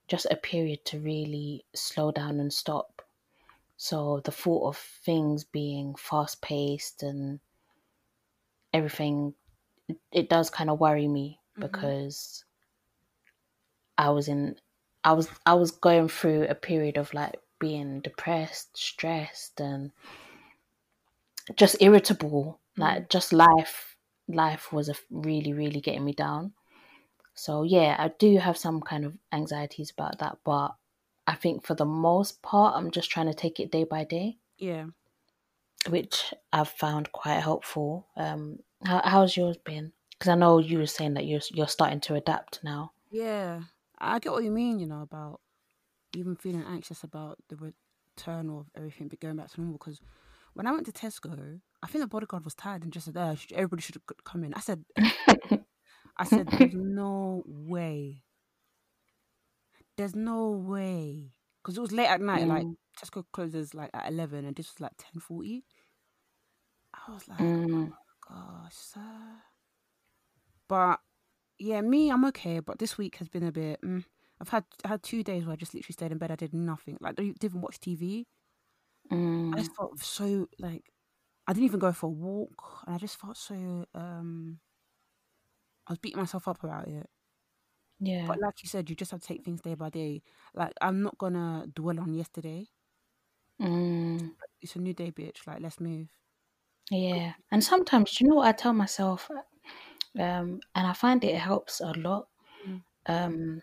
Just 0.07 0.25
a 0.31 0.37
period 0.37 0.85
to 0.85 0.99
really 1.01 1.65
slow 1.75 2.11
down 2.13 2.39
and 2.39 2.53
stop. 2.53 3.01
So 3.75 4.21
the 4.23 4.31
thought 4.31 4.69
of 4.69 4.77
things 4.77 5.43
being 5.43 5.95
fast 5.95 6.41
paced 6.41 7.03
and 7.03 7.41
everything, 8.71 9.35
it, 10.13 10.29
does 10.29 10.49
kind 10.49 10.69
of 10.69 10.79
worry 10.79 11.09
me 11.09 11.41
Mhm. 11.57 11.61
because 11.61 12.45
I 13.97 14.11
was 14.11 14.29
in, 14.29 14.55
I 15.03 15.11
was, 15.11 15.27
I 15.45 15.55
was 15.55 15.71
going 15.71 16.07
through 16.07 16.43
a 16.47 16.55
period 16.55 16.95
of 16.97 17.13
like 17.13 17.35
being 17.59 17.99
depressed, 17.99 18.77
stressed, 18.77 19.59
and 19.59 19.91
just 21.57 21.75
irritable. 21.81 22.61
Like 22.77 23.09
just 23.09 23.33
life, 23.33 23.96
life 24.27 24.71
was 24.73 24.89
a, 24.89 24.95
really, 25.11 25.53
really 25.53 25.81
getting 25.81 26.05
me 26.05 26.13
down. 26.13 26.53
So 27.33 27.63
yeah, 27.63 27.95
I 27.99 28.09
do 28.19 28.37
have 28.37 28.57
some 28.57 28.81
kind 28.81 29.05
of 29.05 29.17
anxieties 29.31 29.91
about 29.91 30.19
that, 30.19 30.37
but 30.43 30.75
I 31.27 31.35
think 31.35 31.65
for 31.65 31.75
the 31.75 31.85
most 31.85 32.41
part, 32.41 32.75
I'm 32.75 32.89
just 32.91 33.09
trying 33.11 33.27
to 33.27 33.33
take 33.33 33.59
it 33.59 33.71
day 33.71 33.83
by 33.83 34.03
day, 34.05 34.37
Yeah. 34.57 34.85
which 35.89 36.33
I've 36.51 36.69
found 36.69 37.11
quite 37.11 37.41
helpful. 37.41 38.07
Um, 38.15 38.59
how, 38.83 39.01
how's 39.03 39.37
yours 39.37 39.57
been? 39.57 39.91
Because 40.11 40.29
I 40.29 40.35
know 40.35 40.57
you 40.59 40.79
were 40.79 40.87
saying 40.87 41.13
that 41.13 41.25
you're 41.25 41.41
you're 41.51 41.67
starting 41.67 41.99
to 42.01 42.15
adapt 42.15 42.63
now. 42.63 42.91
Yeah. 43.11 43.61
I 43.99 44.19
get 44.19 44.31
what 44.31 44.43
you 44.43 44.51
mean, 44.51 44.79
you 44.79 44.87
know, 44.87 45.01
about 45.01 45.41
even 46.15 46.35
feeling 46.35 46.63
anxious 46.67 47.03
about 47.03 47.37
the 47.49 47.55
return 47.57 48.49
of 48.49 48.67
everything 48.75 49.09
but 49.09 49.19
going 49.19 49.35
back 49.35 49.51
to 49.51 49.61
normal. 49.61 49.77
Because 49.77 50.01
when 50.53 50.65
I 50.65 50.71
went 50.71 50.85
to 50.87 50.91
Tesco, 50.91 51.59
I 51.83 51.87
think 51.87 52.03
the 52.03 52.07
bodyguard 52.07 52.43
was 52.45 52.55
tired 52.55 52.83
and 52.83 52.91
just 52.93 53.05
said, 53.05 53.17
uh, 53.17 53.35
sh- 53.35 53.51
everybody 53.53 53.81
should 53.81 54.01
come 54.25 54.43
in. 54.43 54.53
I 54.53 54.59
said, 54.59 54.83
I 56.17 56.25
said, 56.25 56.51
there's 56.57 56.73
no 56.73 57.43
way. 57.47 58.23
There's 59.97 60.15
no 60.15 60.51
way. 60.51 61.33
Because 61.61 61.77
it 61.77 61.81
was 61.81 61.91
late 61.91 62.07
at 62.07 62.21
night. 62.21 62.47
Like, 62.47 62.67
Mm, 62.67 62.75
Tesco 62.97 63.25
closes 63.31 63.73
like 63.73 63.89
at 63.93 64.07
11 64.09 64.45
and 64.45 64.55
this 64.55 64.73
was 64.73 64.79
like 64.81 64.97
10.40. 64.97 65.63
I 66.93 67.11
was 67.11 67.27
like, 67.27 67.39
mm, 67.39 67.91
gosh, 68.27 68.75
sir. 68.75 69.43
But 70.67 70.99
yeah, 71.59 71.81
me, 71.81 72.09
I'm 72.11 72.25
okay. 72.25 72.59
But 72.59 72.79
this 72.79 72.97
week 72.97 73.17
has 73.17 73.29
been 73.29 73.43
a 73.43 73.51
bit. 73.51 73.81
Mm, 73.81 74.03
I've 74.41 74.49
had 74.49 74.65
I 74.85 74.89
had 74.89 75.03
two 75.03 75.23
days 75.23 75.45
where 75.45 75.53
I 75.53 75.57
just 75.57 75.73
literally 75.73 75.93
stayed 75.93 76.11
in 76.11 76.17
bed. 76.17 76.31
I 76.31 76.35
did 76.35 76.53
nothing. 76.53 76.97
Like, 77.01 77.19
I 77.19 77.23
didn't 77.23 77.43
even 77.43 77.61
watch 77.61 77.79
TV. 77.79 78.27
I 79.53 79.57
mm, 79.57 79.59
just 79.59 79.75
felt 79.75 79.99
so 79.99 80.47
like 80.59 80.91
I 81.47 81.53
didn't 81.53 81.65
even 81.65 81.79
go 81.79 81.91
for 81.93 82.07
a 82.07 82.09
walk, 82.09 82.83
and 82.85 82.95
I 82.95 82.97
just 82.97 83.19
felt 83.19 83.37
so. 83.37 83.85
um 83.93 84.59
I 85.87 85.91
was 85.91 85.97
beating 85.99 86.19
myself 86.19 86.47
up 86.47 86.63
about 86.63 86.87
it. 86.87 87.09
yeah, 87.99 88.27
But 88.27 88.39
like 88.39 88.61
you 88.61 88.69
said, 88.69 88.89
you 88.91 88.95
just 88.95 89.09
have 89.11 89.21
to 89.21 89.27
take 89.27 89.43
things 89.43 89.61
day 89.61 89.73
by 89.73 89.89
day. 89.89 90.21
Like 90.53 90.73
I'm 90.81 91.01
not 91.01 91.17
gonna 91.17 91.65
dwell 91.73 91.99
on 91.99 92.13
yesterday. 92.13 92.69
mm, 93.59 94.31
It's 94.61 94.75
a 94.75 94.79
new 94.79 94.93
day, 94.93 95.11
bitch. 95.11 95.47
Like 95.47 95.61
let's 95.61 95.79
move. 95.79 96.09
yeah. 96.89 97.33
And 97.51 97.63
sometimes, 97.63 98.15
do 98.15 98.23
you 98.23 98.29
know 98.29 98.37
what 98.37 98.47
I 98.47 98.51
tell 98.51 98.73
myself? 98.73 99.29
Um, 100.19 100.61
and 100.75 100.87
I 100.87 100.93
find 100.93 101.23
it 101.23 101.35
helps 101.37 101.81
a 101.81 101.91
lot. 101.93 102.29
Mm. 102.67 102.81
Um, 103.07 103.61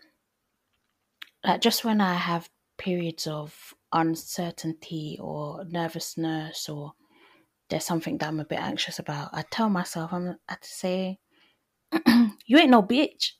like 1.43 1.61
just 1.61 1.85
when 1.85 2.01
I 2.01 2.15
have 2.15 2.49
periods 2.77 3.27
of 3.27 3.73
uncertainty 3.93 5.17
or 5.21 5.63
nervousness 5.65 6.67
or 6.67 6.93
there's 7.69 7.85
something 7.85 8.17
that 8.19 8.27
I'm 8.27 8.39
a 8.39 8.45
bit 8.45 8.59
anxious 8.59 8.99
about, 8.99 9.29
I 9.33 9.43
tell 9.49 9.69
myself 9.69 10.13
I'm 10.13 10.37
I 10.49 10.57
say, 10.61 11.19
"You 12.45 12.57
ain't 12.59 12.69
no 12.71 12.83
bitch." 12.83 13.33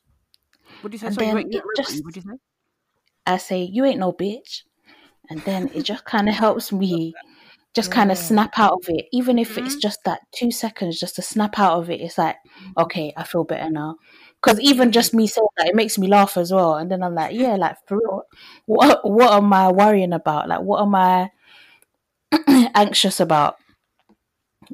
What 0.82 0.92
do 0.92 0.96
you 0.96 1.00
say? 1.00 1.08
And 1.08 1.16
Sorry, 1.16 1.28
you 1.28 1.34
then 1.36 1.52
you 1.52 1.60
it 1.60 1.64
just, 1.76 2.04
What 2.04 2.14
do 2.14 2.20
you 2.20 2.32
say? 2.32 2.38
I 3.26 3.38
say, 3.38 3.62
"You 3.64 3.86
ain't 3.86 4.00
no 4.00 4.12
bitch," 4.14 4.64
and 5.30 5.42
then 5.46 5.70
it 5.74 5.84
just 5.84 6.06
kind 6.06 6.30
of 6.30 6.36
helps 6.36 6.72
me 6.72 7.14
just 7.74 7.92
kind 7.92 8.12
of 8.12 8.18
snap 8.18 8.58
out 8.58 8.74
of 8.74 8.86
it, 8.88 9.06
even 9.12 9.38
if 9.38 9.58
it's 9.58 9.76
Mhm. 9.76 9.82
just 9.82 10.00
that 10.06 10.22
two 10.32 10.52
seconds, 10.52 11.00
just 11.00 11.16
to 11.18 11.22
snap 11.22 11.60
out 11.60 11.78
of 11.80 11.90
it. 11.90 12.02
It's 12.02 12.18
like, 12.18 12.38
okay, 12.78 13.14
I 13.18 13.24
feel 13.24 13.44
better 13.44 13.70
now. 13.70 13.98
Because 14.42 14.60
even 14.62 14.92
just 14.94 15.14
me 15.14 15.28
saying 15.28 15.48
that, 15.58 15.68
it 15.68 15.76
makes 15.76 15.98
me 15.98 16.08
laugh 16.08 16.38
as 16.38 16.54
well. 16.54 16.76
And 16.76 16.90
then 16.92 17.04
I'm 17.04 17.16
like, 17.16 17.34
yeah, 17.36 17.56
like 17.58 17.76
for 17.88 17.98
real, 17.98 18.24
what 18.66 19.02
what 19.10 19.34
am 19.34 19.52
I 19.54 19.72
worrying 19.72 20.14
about? 20.14 20.48
Like, 20.48 20.62
what 20.62 20.82
am 20.82 20.96
I 20.96 21.32
anxious 22.76 23.20
about? 23.20 23.58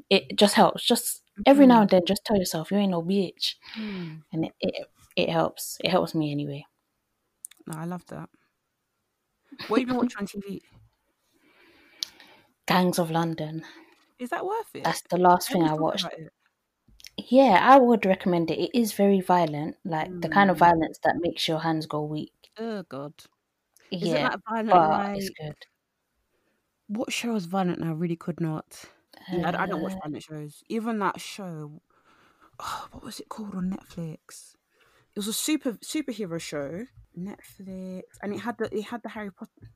It 0.10 0.36
just 0.38 0.56
helps. 0.56 0.84
Just 0.86 1.24
every 1.46 1.66
now 1.68 1.82
Mhm. 1.82 1.82
and 1.82 1.90
then, 1.90 2.06
just 2.06 2.26
tell 2.26 2.38
yourself 2.38 2.72
you 2.72 2.78
ain't 2.78 2.92
no 2.92 3.02
bitch, 3.04 3.56
Mm. 3.76 4.24
and 4.34 4.46
it 4.46 4.54
it, 4.62 4.88
it 5.16 5.30
helps. 5.30 5.78
It 5.84 5.92
helps 5.92 6.16
me 6.16 6.32
anyway. 6.32 6.66
No, 7.66 7.74
I 7.78 7.86
love 7.86 8.06
that. 8.08 8.30
What 9.68 9.78
have 9.78 9.82
you 9.82 9.88
been 9.88 9.98
watching 9.98 10.20
on 10.20 10.26
TV? 10.28 10.62
Gangs 12.68 13.00
of 13.00 13.12
London. 13.12 13.66
Is 14.20 14.30
that 14.30 14.46
worth 14.46 14.74
it? 14.74 14.84
That's 14.84 15.02
the 15.10 15.18
last 15.18 15.52
thing 15.52 15.64
I 15.64 15.74
watched. 15.74 16.04
talking 16.04 16.26
about 16.26 16.28
it. 16.28 16.34
Yeah, 17.30 17.58
I 17.62 17.78
would 17.80 18.06
recommend 18.06 18.52
it. 18.52 18.60
It 18.60 18.78
is 18.78 18.92
very 18.94 19.22
violent, 19.22 19.78
like 19.86 20.12
the 20.22 20.28
kind 20.30 20.50
of 20.50 20.58
Mm. 20.58 20.60
violence 20.60 21.00
that 21.04 21.16
makes 21.22 21.48
your 21.48 21.60
hands 21.60 21.86
go 21.86 22.04
weak. 22.04 22.52
Oh 22.58 22.84
God. 22.84 23.14
Is 24.02 24.14
it 24.14 24.20
Yeah, 24.20 24.24
like 24.24 24.40
violent? 24.50 24.70
but 24.70 25.16
it's 25.16 25.30
good. 25.30 25.56
what 26.88 27.12
show 27.12 27.36
is 27.36 27.46
violent? 27.46 27.82
I 27.84 27.92
really 27.92 28.16
could 28.16 28.40
not. 28.40 28.86
Yeah, 29.32 29.52
I, 29.52 29.64
I 29.64 29.66
don't 29.66 29.82
watch 29.82 29.98
planet 30.00 30.24
shows. 30.24 30.64
Even 30.70 31.00
that 31.00 31.20
show. 31.20 31.82
Oh, 32.60 32.88
what 32.92 33.04
was 33.04 33.20
it 33.20 33.30
called 33.30 33.56
on 33.56 33.72
Netflix? 33.72 34.56
It 35.14 35.20
was 35.20 35.28
a 35.28 35.34
super 35.34 35.74
superhero 35.74 36.40
show. 36.40 36.86
Netflix, 37.18 38.04
and 38.22 38.34
it 38.34 38.40
had 38.40 38.58
the 38.58 38.74
it 38.76 38.86
had 38.86 39.04
the 39.04 39.10
Harry 39.10 39.32
Potter. 39.32 39.70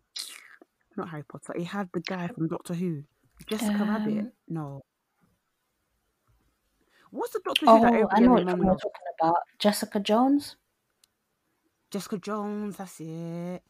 Not 0.96 1.10
Harry 1.10 1.24
Potter. 1.24 1.54
It 1.58 1.66
had 1.66 1.90
the 1.94 2.00
guy 2.00 2.28
from 2.28 2.48
Doctor 2.48 2.74
Who. 2.74 3.04
Jessica 3.48 3.78
Rabbit. 3.78 4.18
um, 4.20 4.32
No. 4.48 4.82
What's 7.12 7.34
the 7.34 7.42
Doctor 7.44 7.66
Who 7.66 7.82
that 7.82 7.94
oh, 7.94 8.08
I 8.12 8.20
know 8.20 8.36
and 8.36 8.36
which 8.36 8.46
their 8.46 8.56
one 8.56 8.60
mum 8.60 8.66
you're 8.66 8.76
talking 8.76 8.92
about. 9.20 9.38
Jessica 9.60 10.00
Jones. 10.00 10.56
Jessica 11.92 12.18
Jones. 12.18 12.78
That's 12.78 13.00
it. 13.00 13.62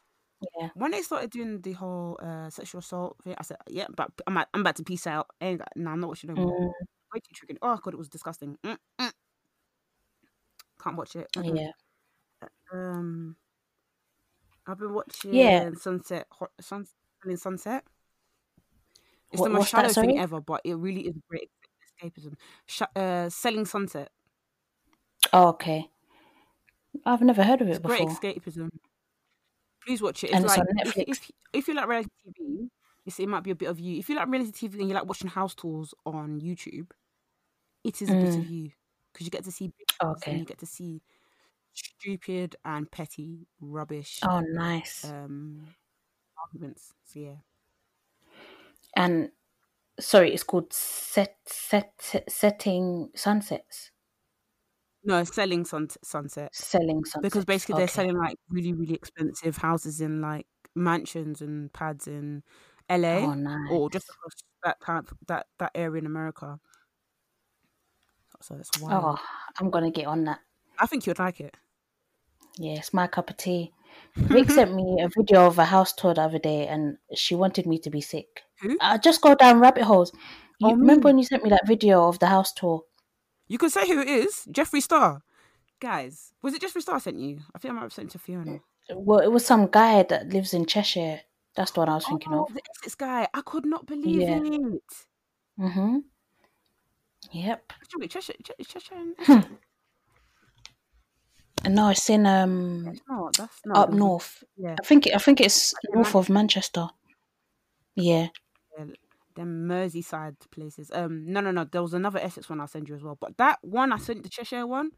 Yeah. 0.60 0.68
when 0.74 0.90
they 0.90 1.02
started 1.02 1.30
doing 1.30 1.60
the 1.62 1.72
whole 1.72 2.18
uh, 2.22 2.50
sexual 2.50 2.80
assault 2.80 3.16
thing, 3.24 3.34
I 3.38 3.42
said, 3.42 3.56
"Yeah, 3.68 3.86
but 3.96 4.10
I'm 4.26 4.36
I'm 4.38 4.60
about 4.60 4.76
to 4.76 4.84
peace 4.84 5.06
out." 5.06 5.28
Got, 5.40 5.68
nah, 5.76 5.92
I'm 5.92 6.00
not 6.00 6.08
watching 6.08 6.34
more. 6.34 6.46
Mm, 6.60 6.72
Way 7.14 7.20
too 7.20 7.34
triggering. 7.46 7.58
Oh 7.62 7.76
god, 7.82 7.94
it 7.94 7.98
was 7.98 8.08
disgusting. 8.08 8.58
Mm, 8.64 8.76
mm. 9.00 9.12
Can't 10.82 10.96
watch 10.96 11.16
it. 11.16 11.26
Mm-mm. 11.32 11.56
yeah. 11.58 11.70
Um, 12.72 13.36
I've 14.66 14.78
been 14.78 14.92
watching 14.92 15.32
Yeah. 15.34 15.70
Sunset, 15.80 16.26
Hot- 16.32 16.52
Sun, 16.60 16.86
Selling 17.22 17.36
Sunset. 17.38 17.84
It's 19.32 19.42
the 19.42 19.48
most 19.48 19.70
shallow 19.70 19.88
thing 19.88 20.18
ever, 20.18 20.40
but 20.40 20.60
it 20.64 20.74
really 20.74 21.02
is 21.08 21.14
great 21.30 21.50
escapism. 22.02 22.34
Sh- 22.66 22.82
uh, 22.94 23.28
Selling 23.30 23.64
Sunset. 23.64 24.10
Oh, 25.32 25.48
okay. 25.48 25.88
I've 27.04 27.22
never 27.22 27.42
heard 27.42 27.60
of 27.62 27.68
It's 27.68 27.78
it 27.78 27.82
great 27.82 28.06
before. 28.06 28.20
escapism. 28.20 28.68
Please 29.86 30.02
watch 30.02 30.24
it. 30.24 30.30
It's 30.30 30.42
And 30.42 30.44
it's 30.44 30.56
like 30.56 30.62
on 30.62 30.66
if 30.82 30.96
Netflix. 30.96 31.06
if 31.06 31.30
if 31.52 31.68
you 31.68 31.74
like 31.74 31.86
reality 31.88 32.10
TV, 32.24 32.68
it's, 33.06 33.20
it 33.20 33.28
might 33.28 33.44
be 33.44 33.52
a 33.52 33.54
bit 33.54 33.68
of 33.68 33.78
you. 33.78 33.98
If 33.98 34.08
you 34.08 34.16
like 34.16 34.28
reality 34.28 34.50
TV 34.52 34.80
and 34.80 34.88
you 34.88 34.94
like 34.94 35.06
watching 35.06 35.30
house 35.30 35.54
tours 35.54 35.94
on 36.04 36.40
YouTube, 36.40 36.90
it 37.84 38.02
is 38.02 38.12
a 38.12 38.16
bit 38.16 38.36
of 38.38 38.42
Mm, 38.42 38.46
you 38.46 38.72
because 39.12 39.26
you 39.26 39.30
get 39.30 39.44
to 39.44 39.52
see 39.52 39.72
and 40.26 40.38
okay. 40.38 40.40
you 40.40 40.46
get 40.46 40.58
to 40.60 40.66
see 40.66 41.02
stupid 41.74 42.56
and 42.64 42.90
petty 42.90 43.48
rubbish 43.60 44.28
Oh, 44.28 44.40
nice. 44.40 45.14
um 45.14 45.76
arguments. 46.38 46.94
So 47.04 47.20
yeah, 47.20 47.36
And 48.94 49.30
sorry, 50.00 50.34
it's 50.34 50.44
called 50.44 50.72
set 50.72 51.38
set 51.46 52.24
setting 52.28 53.10
sunsets, 53.16 53.92
no, 55.06 55.24
selling 55.24 55.64
sun- 55.64 55.88
sunset 56.02 56.54
selling 56.54 57.04
sunset. 57.04 57.22
because 57.22 57.44
basically 57.44 57.76
they're 57.78 57.88
selling 57.88 58.16
like 58.18 58.36
really 58.50 58.72
really 58.74 58.94
expensive 58.94 59.56
houses 59.56 60.00
in 60.00 60.20
like 60.20 60.46
mansions 60.74 61.40
and 61.40 61.72
pads 61.72 62.06
in 62.06 62.42
LA 62.90 63.18
Oh, 63.24 63.34
nice. 63.34 63.70
or 63.70 63.88
just 63.90 64.08
across 64.10 64.34
that 64.64 64.76
of, 64.88 65.12
that 65.28 65.46
that 65.58 65.70
area 65.74 66.00
in 66.00 66.06
America. 66.06 66.58
So 68.42 68.54
that's 68.54 68.80
why 68.80 68.92
Oh, 68.94 69.16
I'm 69.60 69.70
gonna 69.70 69.90
get 69.90 70.06
on 70.06 70.24
that. 70.24 70.40
I 70.78 70.86
think 70.86 71.06
you'd 71.06 71.18
like 71.18 71.40
it. 71.40 71.56
Yeah, 72.58 72.74
it's 72.78 72.92
my 72.94 73.06
cup 73.06 73.30
of 73.30 73.36
tea. 73.36 73.72
Vic 74.16 74.50
sent 74.50 74.74
me 74.78 74.98
a 75.02 75.08
video 75.08 75.46
of 75.46 75.58
a 75.58 75.64
house 75.64 75.92
tour 75.94 76.12
the 76.14 76.22
other 76.22 76.38
day, 76.38 76.66
and 76.66 76.98
she 77.14 77.34
wanted 77.34 77.66
me 77.66 77.78
to 77.78 77.90
be 77.90 78.00
sick. 78.00 78.42
Who? 78.60 78.76
I 78.80 78.98
just 78.98 79.20
go 79.22 79.34
down 79.34 79.58
rabbit 79.60 79.84
holes. 79.84 80.12
You 80.58 80.68
Oh, 80.68 80.72
remember 80.72 81.08
me. 81.08 81.12
when 81.12 81.18
you 81.18 81.24
sent 81.24 81.44
me 81.44 81.50
that 81.50 81.66
video 81.66 82.06
of 82.08 82.18
the 82.18 82.26
house 82.26 82.52
tour? 82.52 82.82
You 83.48 83.58
can 83.58 83.70
say 83.70 83.86
who 83.86 84.00
it 84.00 84.08
is, 84.08 84.46
Jeffree 84.50 84.82
Star. 84.82 85.22
Guys, 85.80 86.32
was 86.42 86.54
it 86.54 86.62
Jeffree 86.62 86.82
Star 86.82 86.98
sent 87.00 87.18
you? 87.18 87.40
I 87.54 87.58
think 87.58 87.72
I 87.72 87.74
might 87.74 87.82
have 87.82 87.92
sent 87.92 88.08
it 88.08 88.12
to 88.12 88.18
Fiona. 88.18 88.60
Well, 88.90 89.18
it 89.20 89.30
was 89.30 89.44
some 89.44 89.66
guy 89.68 90.02
that 90.04 90.28
lives 90.30 90.54
in 90.54 90.64
Cheshire. 90.66 91.20
That's 91.54 91.70
the 91.72 91.80
one 91.80 91.88
I 91.88 91.94
was 91.94 92.06
thinking 92.06 92.32
oh, 92.34 92.44
of. 92.44 92.54
the 92.54 92.60
Essex 92.78 92.94
guy. 92.94 93.26
I 93.34 93.40
could 93.42 93.64
not 93.66 93.86
believe 93.86 94.20
Yeah. 94.20 94.36
it. 94.42 94.82
Mm-hmm. 95.58 95.98
Yep. 97.32 97.72
Wait, 97.98 98.10
Cheshire, 98.10 98.34
Cheshire, 98.42 98.64
Cheshire 98.80 98.94
and 98.94 99.14
Hmm. 99.18 99.54
No, 101.74 101.88
it's 101.88 102.08
in 102.10 102.26
um 102.26 102.86
It's 102.88 103.00
not. 103.08 103.36
That's 103.36 103.60
not. 103.64 103.76
up 103.76 103.92
north. 103.92 104.44
Yeah. 104.56 104.76
I 104.80 104.84
think 104.86 105.08
I 105.12 105.18
think 105.18 105.40
it's 105.40 105.74
north 105.92 106.14
of 106.14 106.28
Manchester. 106.28 106.88
Yeah. 107.96 108.28
Them 109.36 109.68
Merseyside 109.68 110.36
places. 110.50 110.90
Um, 110.92 111.26
no, 111.26 111.40
no, 111.40 111.52
no. 111.52 111.64
There 111.64 111.82
was 111.82 111.94
another 111.94 112.18
Essex 112.18 112.48
one 112.50 112.60
I'll 112.60 112.66
send 112.68 112.88
you 112.88 112.96
as 112.96 113.02
well. 113.04 113.16
But 113.20 113.36
that 113.38 113.58
one 113.62 113.92
I 113.92 113.98
sent 113.98 114.22
the 114.24 114.28
Cheshire 114.28 114.66
one. 114.66 114.90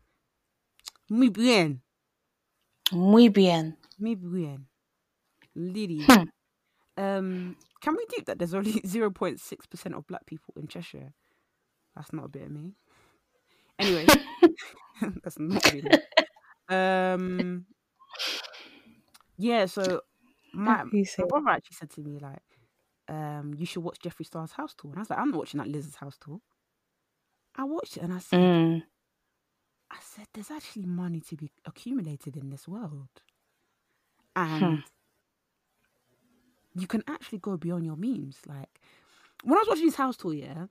Muy 1.11 1.31
bien, 1.31 1.83
Muy 2.93 3.29
bien. 3.29 3.77
muy 3.99 4.15
bien, 4.17 4.67
Lily. 5.55 6.03
Hmm. 6.07 6.25
Um, 6.97 7.57
can 7.81 7.97
we 7.97 8.05
do 8.07 8.23
that 8.27 8.39
there's 8.39 8.55
only 8.55 8.81
zero 8.87 9.11
point 9.11 9.41
six 9.41 9.67
percent 9.67 9.95
of 9.95 10.07
black 10.07 10.27
people 10.27 10.55
in 10.59 10.69
Cheshire? 10.69 11.13
That's 11.97 12.13
not 12.13 12.27
a 12.27 12.29
bit 12.29 12.43
of 12.45 12.51
me. 12.51 12.75
Anyway, 13.79 14.07
that's 15.23 15.39
not 15.39 15.73
really. 15.73 15.91
Um, 16.69 17.67
yeah. 19.37 19.67
So 19.67 20.03
my 20.53 20.85
my 20.85 21.25
brother 21.29 21.51
actually 21.51 21.77
said 21.77 21.91
to 21.91 22.01
me 22.03 22.19
like, 22.19 22.43
um, 23.09 23.55
you 23.57 23.67
should 23.67 23.83
watch 23.83 23.99
Jeffree 24.01 24.27
Star's 24.27 24.53
house 24.53 24.75
tour, 24.77 24.91
and 24.91 24.99
I 24.99 25.03
was 25.03 25.11
like, 25.11 25.19
I'm 25.19 25.31
not 25.31 25.39
watching 25.39 25.59
that 25.59 25.69
Liz's 25.69 25.97
house 25.97 26.17
tour. 26.21 26.41
I 27.57 27.65
watched 27.65 27.97
it 27.97 28.03
and 28.03 28.13
I 28.13 28.19
said, 28.19 28.39
Mm. 28.39 28.83
I 29.91 29.97
said, 30.01 30.27
there's 30.35 30.51
actually 30.51 30.85
money 30.85 31.21
to 31.23 31.35
be 31.37 31.51
accumulated 31.65 32.37
in 32.37 32.51
this 32.51 32.69
world. 32.69 33.09
Hmm. 34.37 34.43
And 34.65 34.83
you 36.75 36.87
can 36.87 37.03
actually 37.09 37.39
go 37.39 37.57
beyond 37.57 37.85
your 37.87 37.97
means. 37.97 38.39
Like, 38.47 38.69
when 39.43 39.57
I 39.57 39.61
was 39.63 39.69
watching 39.69 39.87
his 39.87 39.95
house 39.97 40.17
tour, 40.17 40.35
yeah, 40.35 40.67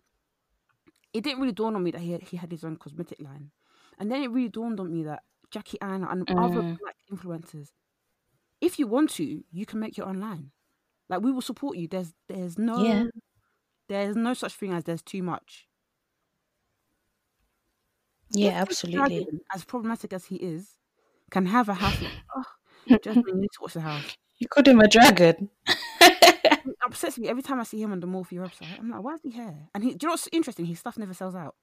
it 1.14 1.23
didn't 1.23 1.39
really 1.41 1.51
dawn 1.53 1.76
on 1.76 1.84
me 1.84 1.91
that 1.91 2.01
he 2.01 2.11
had, 2.11 2.22
he 2.22 2.38
had 2.38 2.51
his 2.51 2.64
own 2.64 2.77
cosmetic 2.77 3.19
line. 3.19 3.49
And 3.99 4.11
then 4.11 4.22
it 4.22 4.30
really 4.30 4.49
dawned 4.49 4.80
on 4.80 4.93
me 4.93 5.03
that 5.03 5.23
Jackie 5.49 5.80
Aina 5.84 6.07
and 6.09 6.30
other 6.30 6.61
Mm. 6.61 6.80
black 6.80 6.95
influencers, 7.11 7.72
if 8.61 8.77
you 8.77 8.85
want 8.88 9.09
to, 9.11 9.43
you 9.51 9.65
can 9.65 9.80
make 9.80 9.97
your 9.97 10.07
own 10.07 10.19
line. 10.19 10.51
Like, 11.09 11.21
we 11.21 11.31
will 11.31 11.41
support 11.41 11.77
you. 11.77 11.88
There's 11.88 12.13
there's 12.27 12.57
no 12.57 12.84
Yeah. 12.84 13.03
there's 13.88 14.15
no 14.15 14.34
such 14.34 14.53
thing 14.55 14.73
as 14.73 14.84
there's 14.84 15.01
too 15.01 15.23
much. 15.23 15.67
Yeah, 18.31 18.49
If 18.49 18.57
absolutely. 18.61 19.19
dragon, 19.19 19.39
as 19.53 19.63
problematic 19.63 20.13
as 20.13 20.25
he 20.25 20.35
is, 20.35 20.75
can 21.31 21.45
have 21.45 21.69
a 21.69 21.73
house. 21.75 21.95
oh, 22.35 22.43
Jasmine, 23.01 23.23
you 23.27 23.41
need 23.41 23.51
to 23.53 23.61
watch 23.61 23.73
the 23.73 23.81
house. 23.81 24.17
You 24.39 24.47
called 24.47 24.67
him 24.67 24.79
a 24.79 24.88
dragon. 24.88 25.49
It 26.65 26.75
upsets 26.85 27.17
me 27.17 27.29
every 27.29 27.43
time 27.43 27.59
I 27.59 27.63
see 27.63 27.81
him 27.81 27.91
on 27.93 28.01
the 28.01 28.07
Morphe 28.07 28.34
website. 28.34 28.77
I'm 28.77 28.89
like, 28.91 29.01
why 29.01 29.13
is 29.13 29.21
he 29.23 29.29
here? 29.29 29.69
And 29.73 29.84
he, 29.84 29.91
do 29.91 29.97
you 30.03 30.07
know 30.07 30.13
what's 30.13 30.27
interesting? 30.34 30.65
His 30.65 30.79
stuff 30.79 30.97
never 30.97 31.13
sells 31.13 31.34
out. 31.35 31.55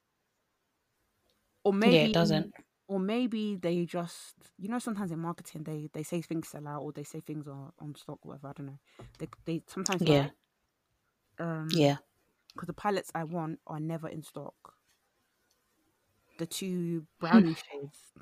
Or 1.63 1.73
maybe 1.75 1.95
Yeah, 1.95 2.05
it 2.05 2.13
doesn't. 2.15 2.53
Or 2.87 3.01
maybe 3.01 3.57
they 3.57 3.87
just, 3.87 4.35
you 4.59 4.69
know, 4.69 4.79
sometimes 4.79 5.11
in 5.11 5.19
marketing 5.19 5.63
they 5.65 5.89
they 5.93 6.03
say 6.03 6.21
things 6.21 6.49
sell 6.49 6.67
out 6.69 6.83
or 6.83 6.93
they 6.93 7.05
say 7.05 7.21
things 7.21 7.49
are 7.49 7.73
on 7.81 7.95
stock, 7.95 8.19
whatever. 8.25 8.49
I 8.49 8.53
don't 8.53 8.67
know. 8.67 8.79
They 9.19 9.29
they 9.47 9.63
sometimes 9.67 10.03
Yeah. 10.03 10.27
lie. 10.27 10.31
Um, 11.39 11.69
Yeah. 11.71 11.97
because 12.55 12.67
the 12.69 12.75
pilots 12.75 13.11
I 13.15 13.25
want 13.25 13.61
are 13.67 13.81
never 13.81 14.09
in 14.09 14.23
stock. 14.23 14.75
The 16.39 16.47
two 16.47 17.01
Hmm. 17.01 17.07
brownie 17.21 17.55
shades. 17.55 18.13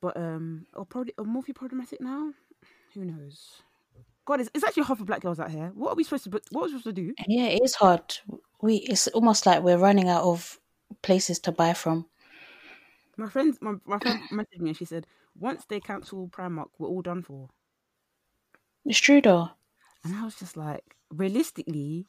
But 0.00 0.16
um, 0.16 0.66
or 0.74 0.84
probably 0.86 1.12
or 1.18 1.24
Morphe 1.24 1.54
problematic 1.54 2.00
now. 2.00 2.32
Who 2.94 3.04
knows? 3.04 3.62
God, 4.24 4.40
it's, 4.40 4.50
it's 4.54 4.64
actually 4.64 4.84
hard 4.84 4.98
for 4.98 5.04
black 5.04 5.20
girls 5.22 5.40
out 5.40 5.50
here. 5.50 5.70
What 5.74 5.90
are 5.92 5.94
we 5.96 6.04
supposed 6.04 6.24
to? 6.24 6.30
What 6.50 6.62
are 6.62 6.64
we 6.64 6.68
supposed 6.70 6.84
to 6.84 6.92
do? 6.92 7.14
Yeah, 7.26 7.46
it 7.46 7.62
is 7.62 7.74
hard. 7.74 8.18
We 8.62 8.76
it's 8.76 9.08
almost 9.08 9.46
like 9.46 9.62
we're 9.62 9.78
running 9.78 10.08
out 10.08 10.22
of 10.24 10.58
places 11.02 11.38
to 11.40 11.52
buy 11.52 11.74
from. 11.74 12.06
My 13.20 13.28
friend, 13.28 13.56
my, 13.60 13.74
my 13.84 13.98
friend 14.00 14.28
messaged 14.30 14.60
me 14.60 14.70
and 14.70 14.76
she 14.76 14.84
said, 14.84 15.06
once 15.34 15.64
they 15.66 15.80
cancel 15.80 16.28
Primark, 16.28 16.70
we're 16.78 16.88
all 16.88 17.02
done 17.02 17.22
for. 17.22 17.50
It's 18.84 18.98
true 18.98 19.22
though. 19.22 19.52
And 20.04 20.14
I 20.14 20.24
was 20.24 20.38
just 20.38 20.54
like, 20.56 20.96
realistically, 21.10 22.06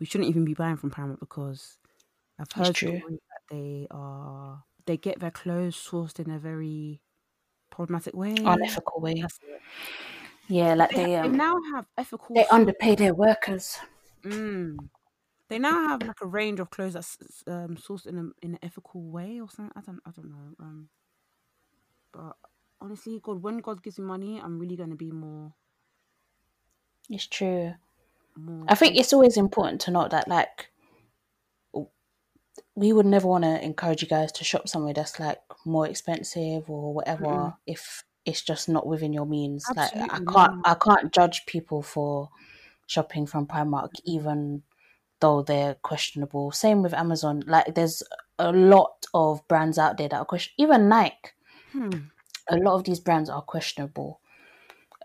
we 0.00 0.06
shouldn't 0.06 0.28
even 0.30 0.44
be 0.44 0.54
buying 0.54 0.76
from 0.76 0.90
Primark 0.90 1.20
because 1.20 1.78
I've 2.38 2.52
heard 2.52 2.76
that 2.76 2.98
they 3.50 3.88
are 3.90 4.64
they 4.86 4.96
get 4.98 5.20
their 5.20 5.32
clothes 5.32 5.76
sourced 5.76 6.20
in 6.20 6.30
a 6.30 6.38
very 6.38 7.02
problematic 7.70 8.14
way. 8.14 8.36
Unethical 8.44 9.00
way. 9.00 9.24
Yeah, 10.48 10.74
like 10.74 10.94
They, 10.94 10.96
they 10.96 11.16
they 11.22 11.28
um 11.28 11.36
now 11.36 11.56
have 11.74 11.86
ethical. 11.96 12.36
they 12.36 12.46
underpay 12.48 12.94
their 12.96 13.14
workers. 13.14 13.78
Mm. 14.24 14.88
They 15.48 15.58
now 15.58 15.88
have 15.88 16.02
like 16.02 16.20
a 16.22 16.26
range 16.26 16.58
of 16.60 16.70
clothes 16.70 16.94
that's 16.94 17.18
um, 17.46 17.76
sourced 17.76 18.06
in 18.06 18.16
a 18.18 18.44
in 18.44 18.52
an 18.54 18.58
ethical 18.62 19.02
way 19.02 19.40
or 19.40 19.50
something. 19.50 19.72
I 19.76 19.80
don't 19.82 20.00
I 20.06 20.10
don't 20.10 20.30
know. 20.30 20.54
Um, 20.58 20.88
but 22.12 22.36
honestly, 22.80 23.20
God, 23.22 23.42
when 23.42 23.58
God 23.58 23.82
gives 23.82 23.98
me 23.98 24.06
money, 24.06 24.40
I'm 24.42 24.58
really 24.58 24.76
going 24.76 24.90
to 24.90 24.96
be 24.96 25.10
more 25.10 25.52
It's 27.10 27.26
true. 27.26 27.74
more. 28.36 28.64
I 28.68 28.74
think 28.74 28.96
it's 28.96 29.12
always 29.12 29.36
important 29.36 29.80
to 29.82 29.90
note 29.90 30.10
that 30.10 30.28
like 30.28 30.70
we 32.74 32.92
would 32.92 33.06
never 33.06 33.28
want 33.28 33.44
to 33.44 33.62
encourage 33.64 34.02
you 34.02 34.08
guys 34.08 34.32
to 34.32 34.44
shop 34.44 34.68
somewhere 34.68 34.94
that's 34.94 35.20
like 35.20 35.38
more 35.64 35.86
expensive 35.86 36.68
or 36.70 36.94
whatever 36.94 37.24
Mm-mm. 37.24 37.54
if 37.66 38.04
it's 38.24 38.42
just 38.42 38.68
not 38.68 38.86
within 38.86 39.12
your 39.12 39.26
means. 39.26 39.66
like 39.76 39.92
I 39.94 40.20
can't 40.20 40.52
not. 40.54 40.58
I 40.64 40.74
can't 40.74 41.12
judge 41.12 41.46
people 41.46 41.82
for 41.82 42.30
shopping 42.86 43.26
from 43.26 43.46
Primark 43.46 43.90
even 44.04 44.62
though 45.24 45.42
they're 45.42 45.74
questionable. 45.90 46.52
Same 46.52 46.82
with 46.82 46.94
Amazon. 47.04 47.42
Like 47.46 47.74
there's 47.74 48.02
a 48.38 48.52
lot 48.52 49.06
of 49.14 49.40
brands 49.48 49.78
out 49.78 49.96
there 49.96 50.08
that 50.08 50.18
are 50.20 50.24
question 50.32 50.52
even 50.58 50.88
Nike. 50.88 51.30
Hmm. 51.72 51.90
A 52.50 52.56
lot 52.66 52.74
of 52.74 52.84
these 52.84 53.00
brands 53.00 53.30
are 53.30 53.42
questionable. 53.54 54.20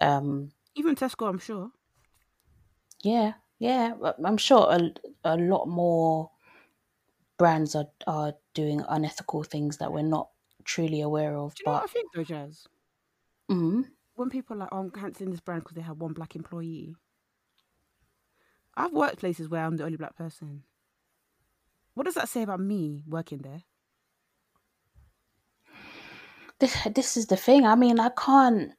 Um 0.02 0.52
Even 0.76 0.96
Tesco, 0.96 1.30
I'm 1.30 1.40
sure. 1.40 1.72
Yeah, 3.04 3.34
yeah. 3.60 3.94
I'm 4.26 4.38
sure 4.38 4.68
a, 4.70 4.80
a 5.24 5.36
lot 5.38 5.66
more 5.68 6.32
brands 7.38 7.76
are, 7.76 7.88
are 8.06 8.34
doing 8.54 8.84
unethical 8.90 9.44
things 9.44 9.78
that 9.78 9.92
we're 9.94 10.02
not 10.18 10.30
truly 10.66 11.02
aware 11.02 11.38
of. 11.38 11.56
Do 11.56 11.62
you 11.62 11.66
know 11.68 11.74
what 11.74 11.84
But 11.84 11.90
I 11.90 11.94
think 11.94 12.12
though, 12.14 12.24
Jas? 12.24 12.68
mm, 13.50 13.84
When 14.16 14.30
people 14.30 14.56
are 14.56 14.60
like, 14.60 14.70
oh, 14.72 14.80
I'm 14.80 14.92
cancelling 14.92 15.32
this 15.32 15.40
brand 15.40 15.62
because 15.64 15.76
they 15.76 15.82
have 15.90 15.98
one 16.02 16.14
black 16.14 16.36
employee. 16.36 16.96
I've 18.80 18.94
worked 18.94 19.20
places 19.20 19.50
where 19.50 19.64
I'm 19.64 19.76
the 19.78 19.84
only 19.84 19.98
black 19.98 20.16
person. 20.16 20.64
What 21.96 22.06
does 22.06 22.16
that 22.16 22.30
say 22.30 22.44
about 22.44 22.62
me 22.62 23.04
working 23.08 23.40
there? 23.40 23.64
this 26.60 26.76
this 26.96 27.16
is 27.18 27.28
the 27.28 27.38
thing. 27.38 27.66
I 27.66 27.76
mean, 27.76 28.00
I 28.00 28.10
can't 28.10 28.72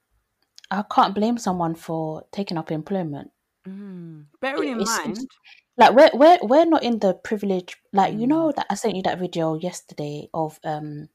I 0.70 0.82
can't 0.90 1.14
blame 1.14 1.39
someone 1.39 1.74
for 1.74 2.24
taking 2.32 2.59
up 2.59 2.70
employment. 2.70 3.31
Mm. 3.66 4.27
Bearing 4.40 4.68
in 4.72 4.81
It's- 4.81 4.98
mind, 4.98 5.18
Like 5.77 5.94
we're 5.94 6.10
we're 6.14 6.39
we're 6.43 6.66
not 6.66 6.82
in 6.82 6.98
the 6.98 7.14
privilege. 7.14 7.77
Like 7.93 8.12
you 8.14 8.27
Mm. 8.27 8.28
know 8.28 8.52
that 8.52 8.66
I 8.70 8.74
sent 8.74 8.97
you 8.97 9.02
that 9.05 9.18
video 9.18 9.55
yesterday 9.55 10.28
of 10.35 10.59
um 10.64 11.09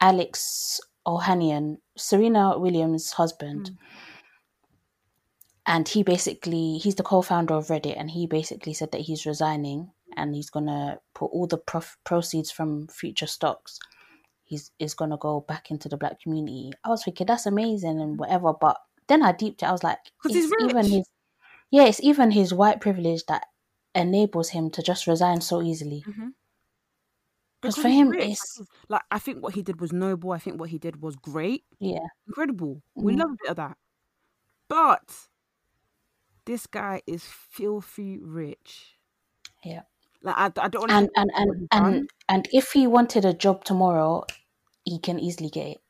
Alex 0.00 0.80
Ohanian, 1.06 1.78
Serena 1.96 2.58
Williams' 2.58 3.12
husband. 3.12 3.70
Mm. 3.70 3.76
And 5.66 5.88
he 5.88 6.02
basically 6.02 6.78
he's 6.78 6.94
the 6.96 7.02
co-founder 7.02 7.54
of 7.54 7.68
reddit 7.68 7.98
and 7.98 8.10
he 8.10 8.26
basically 8.26 8.74
said 8.74 8.90
that 8.92 9.00
he's 9.02 9.26
resigning 9.26 9.90
and 10.16 10.34
he's 10.34 10.50
gonna 10.50 10.98
put 11.14 11.26
all 11.26 11.46
the 11.46 11.58
prof- 11.58 11.96
proceeds 12.04 12.50
from 12.50 12.86
future 12.88 13.26
stocks 13.26 13.78
he's 14.44 14.70
is 14.78 14.94
gonna 14.94 15.16
go 15.18 15.40
back 15.40 15.70
into 15.70 15.88
the 15.88 15.96
black 15.96 16.20
community 16.20 16.70
i 16.84 16.88
was 16.88 17.02
thinking 17.04 17.26
that's 17.26 17.46
amazing 17.46 18.00
and 18.00 18.18
whatever 18.18 18.52
but 18.52 18.76
then 19.08 19.22
i 19.22 19.32
deeped 19.32 19.62
it 19.62 19.66
i 19.66 19.72
was 19.72 19.82
like 19.82 19.98
'Cause 20.22 20.32
he's 20.34 20.50
it's 20.52 20.62
even 20.62 20.84
his 20.86 21.08
yeah 21.70 21.84
it's 21.84 22.00
even 22.02 22.30
his 22.30 22.52
white 22.54 22.80
privilege 22.80 23.24
that 23.26 23.46
enables 23.94 24.50
him 24.50 24.70
to 24.70 24.82
just 24.82 25.06
resign 25.06 25.40
so 25.40 25.62
easily 25.62 26.04
Mhm. 26.06 26.34
because 27.62 27.76
Because 27.76 27.82
for 27.82 27.88
him 27.88 28.08
rich. 28.10 28.26
It's 28.32 28.60
like 28.88 29.02
I 29.10 29.18
think 29.18 29.42
what 29.42 29.54
he 29.54 29.62
did 29.62 29.80
was 29.80 29.92
noble. 29.92 30.32
I 30.32 30.38
think 30.38 30.60
what 30.60 30.68
he 30.70 30.78
did 30.78 31.00
was 31.00 31.16
great, 31.16 31.64
yeah 31.80 32.06
incredible. 32.26 32.82
We 32.94 33.14
Mm. 33.14 33.18
love 33.20 33.30
a 33.30 33.36
bit 33.42 33.50
of 33.50 33.56
that. 33.56 33.76
But 34.68 35.28
this 36.46 36.66
guy 36.66 37.02
is 37.06 37.24
filthy 37.24 38.18
rich. 38.20 38.96
Yeah. 39.64 39.82
Like 40.22 40.36
I, 40.36 40.64
I 40.64 40.68
don't 40.68 40.90
And 40.90 41.10
and 41.16 41.30
and 41.34 41.68
and, 41.70 42.10
and 42.28 42.48
if 42.52 42.72
he 42.72 42.86
wanted 42.86 43.24
a 43.24 43.34
job 43.34 43.64
tomorrow, 43.64 44.24
he 44.84 44.98
can 44.98 45.18
easily 45.18 45.50
get 45.50 45.66
it. 45.66 45.80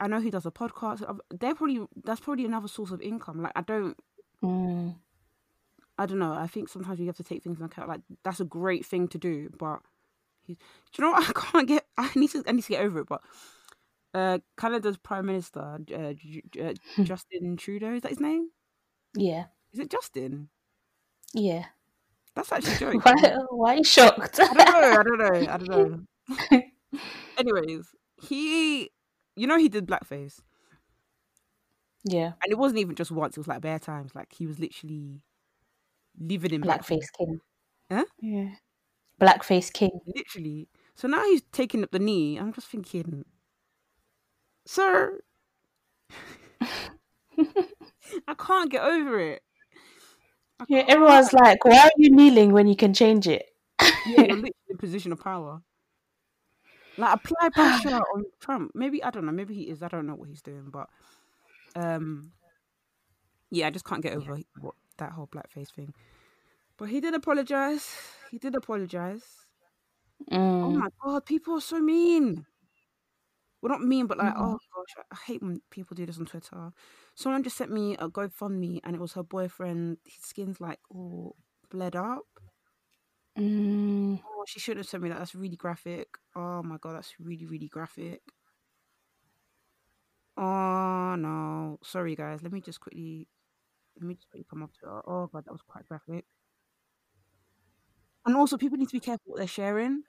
I 0.00 0.06
know 0.08 0.20
he 0.20 0.30
does 0.30 0.44
a 0.44 0.50
podcast. 0.50 1.02
They're 1.30 1.54
probably 1.54 1.86
that's 2.04 2.20
probably 2.20 2.44
another 2.44 2.68
source 2.68 2.90
of 2.90 3.00
income. 3.00 3.42
Like 3.42 3.52
I 3.56 3.62
don't, 3.62 3.96
Mm. 4.42 4.94
I 5.98 6.06
don't 6.06 6.18
know. 6.18 6.32
I 6.32 6.46
think 6.46 6.68
sometimes 6.68 7.00
you 7.00 7.06
have 7.06 7.16
to 7.16 7.24
take 7.24 7.42
things 7.42 7.60
into 7.60 7.66
account. 7.72 7.88
Like 7.88 8.00
that's 8.24 8.40
a 8.40 8.44
great 8.44 8.86
thing 8.86 9.08
to 9.08 9.18
do, 9.18 9.50
but 9.58 9.80
do 10.46 10.54
you 10.98 11.04
know 11.04 11.12
what? 11.12 11.28
I 11.28 11.32
can't 11.32 11.68
get. 11.68 11.86
I 11.96 12.10
need 12.14 12.30
to. 12.30 12.44
I 12.46 12.52
need 12.52 12.62
to 12.64 12.68
get 12.72 12.82
over 12.82 13.00
it. 13.00 13.06
But 13.08 13.22
uh, 14.14 14.38
Canada's 14.58 14.96
Prime 14.98 15.26
Minister 15.26 15.60
uh, 15.94 16.12
J- 16.14 16.42
J- 16.52 16.68
uh, 16.68 16.74
Justin 17.04 17.56
Trudeau 17.56 17.94
is 17.94 18.02
that 18.02 18.10
his 18.10 18.20
name? 18.20 18.50
Yeah. 19.14 19.46
Is 19.72 19.80
it 19.80 19.90
Justin? 19.90 20.48
Yeah. 21.34 21.66
That's 22.34 22.52
actually 22.52 22.74
a 22.74 22.78
joke. 22.78 23.04
Why 23.04 23.36
why 23.50 23.74
are 23.74 23.76
you 23.78 23.84
shocked? 23.84 24.38
I 24.40 24.54
don't 24.54 24.56
know. 24.56 24.90
I 24.92 25.02
don't 25.02 25.18
know. 25.18 25.52
I 25.52 25.56
don't 25.56 26.50
know. 26.50 26.60
Anyways, 27.38 27.88
he, 28.22 28.90
you 29.36 29.46
know, 29.46 29.58
he 29.58 29.68
did 29.68 29.86
blackface, 29.86 30.40
yeah. 32.04 32.32
and 32.42 32.52
it 32.52 32.58
wasn't 32.58 32.80
even 32.80 32.94
just 32.94 33.10
once. 33.10 33.36
It 33.36 33.40
was 33.40 33.48
like 33.48 33.60
bare 33.60 33.78
times. 33.78 34.14
Like 34.14 34.32
he 34.32 34.46
was 34.46 34.58
literally 34.58 35.22
living 36.18 36.52
in 36.52 36.62
blackface. 36.62 37.00
Blackface 37.00 37.12
king. 37.18 37.40
Huh? 37.90 38.04
Yeah. 38.20 38.50
Blackface 39.20 39.72
king. 39.72 39.90
literally. 40.06 40.68
So 40.94 41.08
now 41.08 41.24
he's 41.24 41.42
taking 41.52 41.82
up 41.82 41.90
the 41.90 41.98
knee. 41.98 42.36
I'm 42.36 42.52
just 42.52 42.68
thinking, 42.68 43.24
sir, 44.66 45.20
I 46.60 48.34
can't 48.38 48.70
get 48.70 48.82
over 48.82 49.18
it. 49.20 49.42
Yeah, 50.66 50.84
everyone's 50.88 51.32
like, 51.32 51.64
why 51.64 51.78
are 51.78 51.90
you 51.96 52.10
kneeling 52.10 52.52
when 52.52 52.66
you 52.66 52.76
can 52.76 52.92
change 52.92 53.26
it? 53.28 53.50
Yeah, 54.04 54.20
you're 54.22 54.36
literally 54.36 54.54
in 54.68 54.74
a 54.76 54.78
position 54.78 55.12
of 55.12 55.20
power. 55.20 55.62
Like 56.96 57.14
apply 57.14 57.48
pressure 57.54 57.94
on 57.94 58.24
Trump. 58.40 58.72
Maybe 58.74 59.02
I 59.02 59.10
don't 59.10 59.24
know. 59.24 59.32
Maybe 59.32 59.54
he 59.54 59.68
is. 59.70 59.82
I 59.82 59.88
don't 59.88 60.06
know 60.06 60.14
what 60.14 60.28
he's 60.28 60.42
doing, 60.42 60.70
but 60.70 60.88
um, 61.76 62.32
yeah, 63.50 63.66
I 63.66 63.70
just 63.70 63.84
can't 63.84 64.02
get 64.02 64.14
over 64.14 64.38
what 64.60 64.74
that 64.98 65.12
whole 65.12 65.26
blackface 65.26 65.70
thing. 65.70 65.94
But 66.76 66.90
he 66.90 67.00
did 67.00 67.14
apologize. 67.14 67.96
He 68.30 68.38
did 68.38 68.54
apologize. 68.54 69.24
Oh 70.62 70.70
Mm. 70.70 70.80
my 70.80 70.88
god, 71.02 71.26
people 71.26 71.54
are 71.54 71.60
so 71.60 71.80
mean. 71.80 72.46
Well, 73.62 73.70
not 73.70 73.82
mean, 73.82 74.06
but 74.06 74.18
like, 74.18 74.34
Mhm. 74.34 74.36
oh 74.36 74.58
gosh, 74.74 74.94
I 74.98 75.02
I 75.14 75.16
hate 75.26 75.42
when 75.42 75.60
people 75.70 75.94
do 75.96 76.06
this 76.06 76.18
on 76.18 76.26
Twitter. 76.26 76.72
Someone 77.14 77.42
just 77.42 77.56
sent 77.56 77.72
me 77.72 77.94
a 77.96 78.08
GoFundMe, 78.08 78.80
and 78.84 78.94
it 78.94 79.00
was 79.00 79.14
her 79.14 79.22
boyfriend. 79.24 79.98
His 80.04 80.22
skin's 80.22 80.60
like 80.60 80.80
all 80.90 81.36
bled 81.70 81.96
up. 81.96 82.22
Mm. 83.36 84.20
Oh, 84.24 84.44
she 84.46 84.60
shouldn't 84.60 84.80
have 84.84 84.88
sent 84.90 85.02
me 85.02 85.08
that. 85.10 85.18
That's 85.18 85.34
really 85.34 85.56
graphic. 85.56 86.08
Oh 86.34 86.62
my 86.62 86.78
god, 86.78 86.94
that's 86.96 87.14
really 87.20 87.46
really 87.46 87.68
graphic. 87.68 88.20
Oh 90.36 91.16
no, 91.16 91.78
sorry 91.82 92.14
guys. 92.14 92.42
Let 92.42 92.52
me 92.52 92.60
just 92.60 92.80
quickly, 92.80 93.28
let 93.96 94.06
me 94.06 94.14
just 94.14 94.30
quickly 94.30 94.46
come 94.50 94.62
up 94.64 94.72
to 94.80 94.86
her. 94.86 95.02
Oh 95.08 95.28
god, 95.28 95.44
that 95.46 95.52
was 95.52 95.62
quite 95.62 95.88
graphic. 95.88 96.24
And 98.26 98.36
also, 98.36 98.56
people 98.56 98.78
need 98.78 98.88
to 98.88 98.92
be 98.96 99.00
careful 99.00 99.32
what 99.32 99.38
they're 99.38 99.46
sharing. 99.46 100.02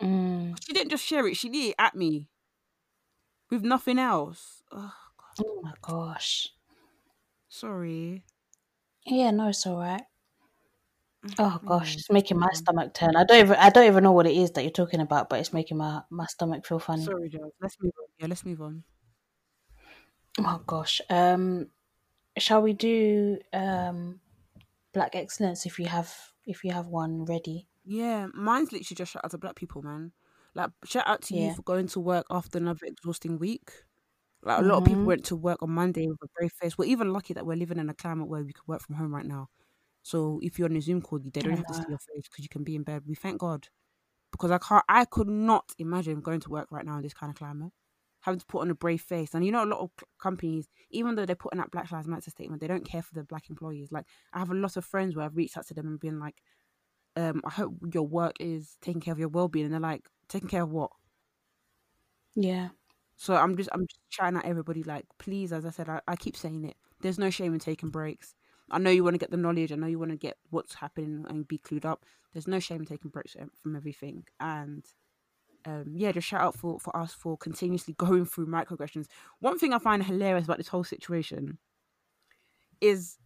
Mm. 0.00 0.56
She 0.62 0.72
didn't 0.72 0.90
just 0.90 1.04
share 1.04 1.26
it; 1.26 1.36
she 1.36 1.48
did 1.48 1.70
it 1.70 1.74
at 1.78 1.94
me 1.94 2.28
with 3.50 3.62
nothing 3.62 3.98
else. 3.98 4.62
Oh 4.72 4.92
god, 5.16 5.46
Oh 5.46 5.60
my 5.62 5.72
gosh. 5.82 6.50
sorry. 7.48 8.24
Yeah, 9.06 9.30
no, 9.32 9.48
it's 9.48 9.66
all 9.66 9.78
right. 9.78 10.04
Oh 11.38 11.60
gosh, 11.64 11.96
it's 11.96 12.10
making 12.10 12.38
my 12.38 12.50
stomach 12.52 12.92
turn. 12.94 13.16
I 13.16 13.24
don't 13.24 13.40
even 13.40 13.56
I 13.56 13.70
don't 13.70 13.86
even 13.86 14.04
know 14.04 14.12
what 14.12 14.26
it 14.26 14.36
is 14.36 14.50
that 14.52 14.62
you're 14.62 14.70
talking 14.70 15.00
about, 15.00 15.28
but 15.28 15.40
it's 15.40 15.52
making 15.52 15.76
my 15.78 16.02
my 16.10 16.26
stomach 16.26 16.66
feel 16.66 16.78
funny. 16.78 17.04
sorry, 17.04 17.28
Joe. 17.28 17.50
Let's 17.60 17.76
move 17.80 17.92
on. 17.98 18.06
Yeah, 18.18 18.26
let's 18.26 18.44
move 18.44 18.60
on. 18.62 18.84
Oh 20.38 20.62
gosh. 20.66 21.00
Um, 21.10 21.70
shall 22.38 22.62
we 22.62 22.72
do 22.72 23.38
um 23.52 24.20
black 24.92 25.14
excellence 25.16 25.66
if 25.66 25.78
you 25.78 25.86
have 25.86 26.12
if 26.46 26.64
you 26.64 26.72
have 26.72 26.86
one 26.88 27.24
ready? 27.24 27.68
Yeah, 27.84 28.28
mine's 28.34 28.72
literally 28.72 28.96
just 28.96 29.12
shout 29.12 29.24
out 29.24 29.30
to 29.32 29.38
black 29.38 29.56
people, 29.56 29.82
man. 29.82 30.12
Like 30.54 30.70
shout 30.84 31.06
out 31.06 31.22
to 31.24 31.36
you 31.36 31.50
for 31.50 31.62
going 31.62 31.88
to 31.88 32.00
work 32.00 32.26
after 32.30 32.58
another 32.58 32.86
exhausting 32.86 33.38
week. 33.38 33.72
Like 34.42 34.60
a 34.60 34.62
lot 34.62 34.78
of 34.78 34.84
people 34.84 35.04
Mhm. 35.04 35.08
went 35.08 35.24
to 35.26 35.36
work 35.36 35.62
on 35.62 35.70
Monday 35.72 36.08
with 36.08 36.18
a 36.22 36.28
brave 36.38 36.52
face. 36.52 36.78
We're 36.78 36.86
even 36.86 37.12
lucky 37.12 37.34
that 37.34 37.46
we're 37.46 37.56
living 37.56 37.78
in 37.78 37.90
a 37.90 37.94
climate 37.94 38.28
where 38.28 38.44
we 38.44 38.52
can 38.52 38.64
work 38.68 38.82
from 38.82 38.96
home 38.96 39.14
right 39.14 39.26
now. 39.26 39.48
So 40.02 40.40
if 40.42 40.58
you're 40.58 40.68
on 40.70 40.76
a 40.76 40.80
Zoom 40.82 41.02
call, 41.02 41.20
they 41.20 41.42
don't 41.42 41.56
have 41.56 41.66
to 41.68 41.74
see 41.74 41.84
your 41.88 41.98
face 41.98 42.28
because 42.28 42.44
you 42.44 42.48
can 42.50 42.64
be 42.64 42.76
in 42.76 42.84
bed. 42.84 43.04
We 43.06 43.14
thank 43.16 43.40
God 43.40 43.68
because 44.32 44.50
I 44.50 44.58
can't. 44.58 44.84
I 44.88 45.04
could 45.04 45.28
not 45.28 45.72
imagine 45.78 46.20
going 46.20 46.40
to 46.40 46.50
work 46.50 46.68
right 46.70 46.84
now 46.84 46.96
in 46.96 47.02
this 47.02 47.14
kind 47.14 47.30
of 47.30 47.36
climate, 47.36 47.72
having 48.20 48.40
to 48.40 48.46
put 48.46 48.62
on 48.62 48.70
a 48.70 48.74
brave 48.74 49.02
face. 49.02 49.34
And 49.34 49.44
you 49.44 49.52
know, 49.52 49.64
a 49.64 49.66
lot 49.66 49.80
of 49.80 49.90
companies, 50.20 50.68
even 50.90 51.14
though 51.14 51.26
they're 51.26 51.36
putting 51.36 51.60
out 51.60 51.70
Black 51.70 51.90
Lives 51.92 52.08
Matter 52.08 52.30
statement, 52.30 52.60
they 52.60 52.68
don't 52.68 52.84
care 52.86 53.02
for 53.02 53.14
their 53.14 53.24
black 53.24 53.50
employees. 53.50 53.92
Like 53.92 54.06
I 54.32 54.38
have 54.40 54.50
a 54.50 54.54
lot 54.54 54.76
of 54.76 54.84
friends 54.84 55.16
where 55.16 55.24
I've 55.24 55.36
reached 55.36 55.56
out 55.58 55.66
to 55.68 55.74
them 55.74 55.86
and 55.86 56.00
been 56.00 56.18
like, 56.18 56.42
um, 57.16 57.42
"I 57.44 57.50
hope 57.50 57.74
your 57.94 58.06
work 58.08 58.34
is 58.40 58.78
taking 58.82 59.00
care 59.00 59.12
of 59.12 59.18
your 59.18 59.28
well 59.28 59.48
being," 59.48 59.66
and 59.66 59.74
they're 59.74 59.80
like, 59.80 60.08
"Taking 60.28 60.48
care 60.48 60.62
of 60.62 60.70
what?" 60.70 60.90
Yeah. 62.34 62.70
So 63.16 63.34
I'm 63.34 63.56
just 63.56 63.68
I'm 63.72 63.86
just 63.86 64.00
trying 64.10 64.36
out 64.36 64.44
everybody 64.44 64.82
like 64.82 65.06
please 65.18 65.52
as 65.52 65.64
I 65.64 65.70
said 65.70 65.88
I, 65.88 66.00
I 66.08 66.16
keep 66.16 66.36
saying 66.36 66.64
it. 66.64 66.76
There's 67.00 67.18
no 67.18 67.30
shame 67.30 67.54
in 67.54 67.60
taking 67.60 67.90
breaks. 67.90 68.34
I 68.70 68.78
know 68.78 68.90
you 68.90 69.04
want 69.04 69.14
to 69.14 69.18
get 69.18 69.30
the 69.30 69.36
knowledge. 69.36 69.72
I 69.72 69.76
know 69.76 69.86
you 69.86 69.98
want 69.98 70.10
to 70.10 70.16
get 70.16 70.36
what's 70.50 70.74
happening 70.74 71.24
and 71.28 71.46
be 71.46 71.58
clued 71.58 71.84
up. 71.84 72.04
There's 72.32 72.48
no 72.48 72.58
shame 72.58 72.80
in 72.80 72.86
taking 72.86 73.10
breaks 73.10 73.32
from- 73.32 73.50
from 73.62 73.76
everything. 73.76 74.24
And 74.40 74.84
um 75.66 75.94
yeah 75.96 76.12
just 76.12 76.26
shout 76.28 76.40
out 76.42 76.54
for 76.56 76.78
for 76.78 76.94
us 76.96 77.14
for 77.14 77.36
continuously 77.38 77.94
going 77.98 78.26
through 78.26 78.46
microaggressions. 78.46 79.06
One 79.40 79.58
thing 79.58 79.72
I 79.72 79.78
find 79.78 80.02
hilarious 80.04 80.44
about 80.46 80.58
this 80.58 80.68
whole 80.68 80.84
situation 80.84 81.58
is 82.80 83.18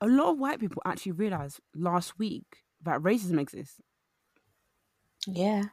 a 0.00 0.06
lot 0.06 0.32
of 0.32 0.38
white 0.38 0.60
people 0.60 0.82
actually 0.84 1.12
realized 1.12 1.60
last 1.74 2.18
week 2.18 2.64
that 2.82 3.00
racism 3.00 3.40
exists. 3.40 3.80
Yeah. 5.26 5.64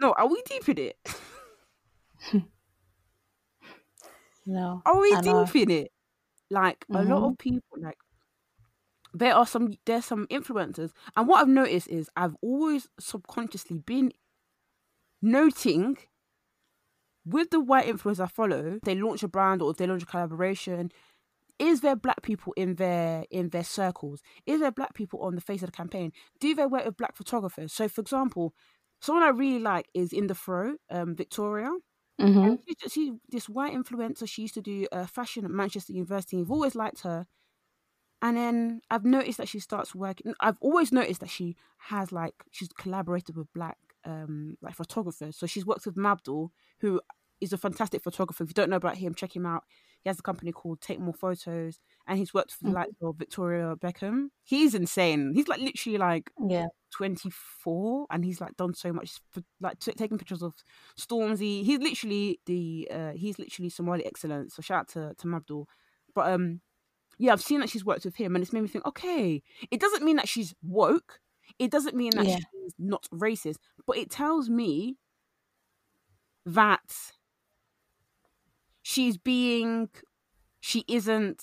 No 0.00 0.12
are 0.12 0.28
we 0.28 0.42
deep 0.46 0.68
in 0.68 0.78
it 0.78 0.96
No. 4.50 4.82
Are 4.84 4.98
we 4.98 5.14
deep 5.20 5.56
in 5.56 5.70
it? 5.70 5.92
Like 6.50 6.84
a 6.90 7.04
lot 7.04 7.22
of 7.22 7.22
mm-hmm. 7.22 7.34
people, 7.34 7.78
like 7.78 7.98
there 9.14 9.34
are 9.34 9.46
some 9.46 9.74
there's 9.86 10.04
some 10.04 10.26
influencers, 10.26 10.90
and 11.16 11.28
what 11.28 11.40
I've 11.40 11.48
noticed 11.48 11.86
is 11.88 12.10
I've 12.16 12.34
always 12.42 12.88
subconsciously 12.98 13.78
been 13.78 14.12
noting 15.22 15.98
with 17.24 17.50
the 17.50 17.60
white 17.60 17.86
influencers 17.86 18.24
I 18.24 18.26
follow, 18.26 18.80
they 18.82 18.96
launch 18.96 19.22
a 19.22 19.28
brand 19.28 19.62
or 19.62 19.70
if 19.70 19.76
they 19.76 19.86
launch 19.86 20.02
a 20.02 20.06
collaboration, 20.06 20.90
is 21.60 21.82
there 21.82 21.94
black 21.94 22.22
people 22.22 22.52
in 22.56 22.74
their 22.74 23.26
in 23.30 23.50
their 23.50 23.62
circles? 23.62 24.20
Is 24.46 24.58
there 24.60 24.72
black 24.72 24.94
people 24.94 25.22
on 25.22 25.36
the 25.36 25.40
face 25.40 25.62
of 25.62 25.68
the 25.68 25.76
campaign? 25.76 26.12
Do 26.40 26.52
they 26.52 26.66
work 26.66 26.84
with 26.84 26.96
black 26.96 27.14
photographers? 27.14 27.72
So 27.72 27.86
for 27.86 28.00
example, 28.00 28.54
someone 29.00 29.24
I 29.24 29.28
really 29.28 29.58
like 29.58 29.88
is 29.94 30.12
in 30.12 30.26
the 30.26 30.34
throw, 30.34 30.76
um, 30.90 31.14
Victoria. 31.16 31.70
Mm-hmm. 32.20 32.38
And 32.38 32.58
she, 32.66 32.88
she 32.88 33.12
this 33.30 33.48
white 33.48 33.72
influencer. 33.72 34.28
She 34.28 34.42
used 34.42 34.54
to 34.54 34.60
do 34.60 34.86
uh, 34.92 35.06
fashion 35.06 35.44
at 35.44 35.50
Manchester 35.50 35.92
University. 35.92 36.40
I've 36.40 36.50
always 36.50 36.74
liked 36.74 37.00
her, 37.00 37.26
and 38.20 38.36
then 38.36 38.82
I've 38.90 39.06
noticed 39.06 39.38
that 39.38 39.48
she 39.48 39.58
starts 39.58 39.94
working. 39.94 40.34
I've 40.38 40.58
always 40.60 40.92
noticed 40.92 41.20
that 41.20 41.30
she 41.30 41.56
has 41.78 42.12
like 42.12 42.34
she's 42.50 42.68
collaborated 42.68 43.36
with 43.36 43.52
black 43.54 43.78
um 44.04 44.56
like 44.60 44.74
photographers. 44.74 45.36
So 45.36 45.46
she's 45.46 45.64
worked 45.64 45.86
with 45.86 45.96
Mabdul, 45.96 46.50
who 46.80 47.00
is 47.40 47.54
a 47.54 47.58
fantastic 47.58 48.02
photographer. 48.02 48.44
If 48.44 48.50
you 48.50 48.54
don't 48.54 48.68
know 48.68 48.76
about 48.76 48.98
him, 48.98 49.14
check 49.14 49.34
him 49.34 49.46
out. 49.46 49.64
He 50.02 50.10
has 50.10 50.18
a 50.18 50.22
company 50.22 50.52
called 50.52 50.80
Take 50.80 51.00
More 51.00 51.14
Photos, 51.14 51.78
and 52.10 52.18
he's 52.18 52.34
worked 52.34 52.52
for 52.52 52.64
the 52.64 52.70
Mhm. 52.70 52.74
likes 52.74 52.96
of 53.02 53.16
Victoria 53.18 53.76
Beckham. 53.76 54.30
He's 54.44 54.74
insane. 54.74 55.32
He's 55.34 55.48
like 55.48 55.60
literally 55.60 55.98
like 55.98 56.32
Yeah. 56.48 56.68
24 56.92 58.06
and 58.10 58.24
he's 58.24 58.40
like 58.40 58.56
done 58.56 58.74
so 58.74 58.92
much 58.92 59.20
for 59.30 59.42
like 59.60 59.78
t- 59.80 59.92
taking 59.94 60.18
pictures 60.18 60.42
of 60.42 60.54
Stormzy. 60.98 61.64
He's 61.64 61.78
literally 61.80 62.40
the 62.46 62.88
uh 62.92 63.12
he's 63.12 63.38
literally 63.38 63.70
Somali 63.70 64.04
excellence. 64.06 64.56
So 64.56 64.62
shout 64.62 64.80
out 64.80 64.88
to 64.90 65.14
to 65.14 65.26
Mabdul. 65.28 65.66
But 66.14 66.32
um 66.34 66.62
yeah, 67.18 67.32
I've 67.32 67.42
seen 67.42 67.60
that 67.60 67.70
she's 67.70 67.84
worked 67.84 68.04
with 68.06 68.16
him 68.16 68.36
and 68.36 68.42
it's 68.42 68.52
made 68.52 68.62
me 68.62 68.68
think, 68.68 68.86
okay, 68.86 69.42
it 69.70 69.80
doesn't 69.80 70.04
mean 70.04 70.16
that 70.16 70.28
she's 70.28 70.54
woke. 70.62 71.20
It 71.60 71.70
doesn't 71.70 71.96
mean 71.96 72.12
that 72.16 72.26
Yeah. 72.26 72.38
she's 72.52 72.74
not 72.78 73.08
racist, 73.12 73.58
but 73.86 73.98
it 73.98 74.10
tells 74.10 74.50
me 74.50 74.98
that 76.46 77.12
she's 78.82 79.16
being 79.18 79.90
she 80.60 80.84
isn't 80.88 81.42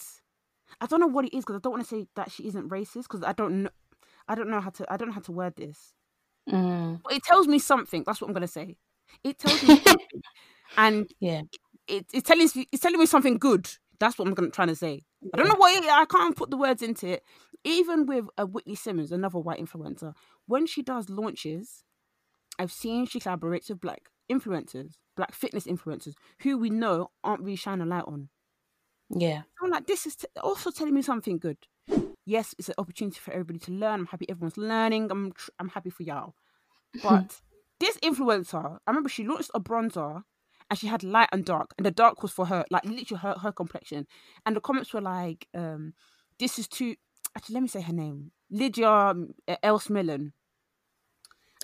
I 0.81 0.85
don't 0.85 0.99
know 0.99 1.07
what 1.07 1.25
it 1.25 1.35
is 1.35 1.43
because 1.43 1.55
I 1.57 1.59
don't 1.59 1.73
want 1.73 1.83
to 1.83 1.89
say 1.89 2.07
that 2.15 2.31
she 2.31 2.47
isn't 2.47 2.69
racist 2.69 3.03
because 3.03 3.23
I 3.23 3.33
don't 3.33 3.63
know 3.63 3.69
I 4.27 4.35
don't 4.35 4.49
know 4.49 4.59
how 4.61 4.69
to 4.71 4.93
I 4.93 4.97
don't 4.97 5.07
know 5.09 5.13
how 5.13 5.21
to 5.21 5.31
word 5.31 5.55
this. 5.55 5.93
Mm. 6.49 7.01
But 7.03 7.13
it 7.13 7.23
tells 7.23 7.47
me 7.47 7.59
something. 7.59 8.03
That's 8.05 8.21
what 8.21 8.27
I'm 8.27 8.33
gonna 8.33 8.47
say. 8.47 8.77
It 9.23 9.39
tells 9.39 9.61
me 9.63 9.75
something. 9.85 10.21
and 10.77 11.09
Yeah. 11.19 11.41
it, 11.87 12.05
it's 12.13 12.27
telling 12.27 12.47
me 12.55 12.67
it's 12.71 12.81
telling 12.81 12.99
me 12.99 13.05
something 13.05 13.37
good. 13.37 13.67
That's 13.99 14.17
what 14.17 14.27
I'm 14.27 14.33
gonna 14.33 14.51
trying 14.51 14.67
to 14.67 14.75
say. 14.75 15.03
I 15.33 15.37
don't 15.37 15.47
know 15.47 15.55
what 15.55 15.73
it- 15.83 15.89
I 15.89 16.05
can't 16.05 16.35
put 16.35 16.51
the 16.51 16.57
words 16.57 16.81
into 16.81 17.07
it. 17.07 17.23
Even 17.63 18.05
with 18.05 18.25
uh, 18.37 18.45
Whitney 18.45 18.75
Simmons, 18.75 19.11
another 19.11 19.39
white 19.39 19.59
influencer, 19.59 20.13
when 20.45 20.67
she 20.67 20.83
does 20.83 21.09
launches, 21.09 21.83
I've 22.59 22.71
seen 22.71 23.07
she 23.07 23.19
collaborates 23.19 23.69
with 23.69 23.81
black 23.81 24.09
influencers, 24.31 24.93
black 25.17 25.33
fitness 25.33 25.65
influencers, 25.65 26.13
who 26.43 26.57
we 26.57 26.69
know 26.69 27.09
aren't 27.23 27.41
really 27.41 27.55
shining 27.55 27.87
a 27.87 27.89
light 27.89 28.03
on. 28.05 28.29
Yeah. 29.09 29.43
I'm 29.61 29.69
like, 29.69 29.88
this 29.88 30.05
is 30.05 30.15
t- 30.15 30.27
also 30.41 30.71
telling 30.71 30.93
me 30.93 31.01
something 31.01 31.38
good. 31.38 31.57
Yes, 32.25 32.53
it's 32.57 32.67
an 32.69 32.75
opportunity 32.77 33.19
for 33.19 33.31
everybody 33.31 33.59
to 33.59 33.71
learn. 33.71 34.01
I'm 34.01 34.05
happy 34.07 34.29
everyone's 34.29 34.57
learning. 34.57 35.09
I'm 35.11 35.31
tr- 35.31 35.51
I'm 35.59 35.69
happy 35.69 35.89
for 35.89 36.03
y'all. 36.03 36.35
But 37.03 37.41
this 37.79 37.97
influencer, 37.97 38.77
I 38.85 38.91
remember 38.91 39.09
she 39.09 39.23
launched 39.25 39.51
a 39.53 39.59
bronzer 39.59 40.23
and 40.69 40.79
she 40.79 40.88
had 40.88 41.03
light 41.03 41.29
and 41.31 41.45
dark, 41.45 41.73
and 41.77 41.85
the 41.85 41.91
dark 41.91 42.21
was 42.21 42.31
for 42.31 42.47
her, 42.47 42.65
like 42.69 42.84
literally 42.84 43.21
her, 43.21 43.35
her 43.41 43.51
complexion. 43.51 44.07
And 44.45 44.55
the 44.55 44.61
comments 44.61 44.93
were 44.93 45.01
like, 45.01 45.47
um, 45.53 45.93
"This 46.39 46.59
is 46.59 46.67
too." 46.67 46.95
Actually, 47.35 47.53
let 47.53 47.61
me 47.63 47.67
say 47.69 47.81
her 47.81 47.93
name, 47.93 48.31
Lydia 48.49 48.89
um, 48.89 49.34
Elise 49.63 49.89
Millen. 49.89 50.34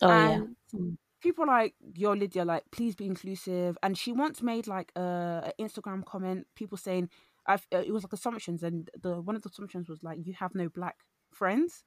Oh 0.02 0.08
yeah. 0.08 0.80
People 1.22 1.48
like 1.48 1.74
yo 1.96 2.12
lydia 2.12 2.44
like 2.44 2.64
please 2.72 2.96
be 2.96 3.06
inclusive 3.06 3.78
and 3.82 3.98
she 3.98 4.12
once 4.12 4.42
made 4.42 4.68
like 4.68 4.92
a, 4.98 5.54
a 5.58 5.64
instagram 5.64 6.04
comment 6.06 6.46
people 6.54 6.78
saying 6.78 7.10
I've, 7.48 7.66
it 7.72 7.94
was 7.94 8.04
like 8.04 8.14
assumptions 8.14 8.64
and 8.64 8.90
the 9.02 9.22
one 9.22 9.36
of 9.36 9.42
the 9.42 9.50
assumptions 9.50 9.90
was 9.90 10.04
like 10.04 10.20
you 10.26 10.34
have 10.34 10.56
no 10.56 10.70
black 10.70 10.98
friends. 11.32 11.84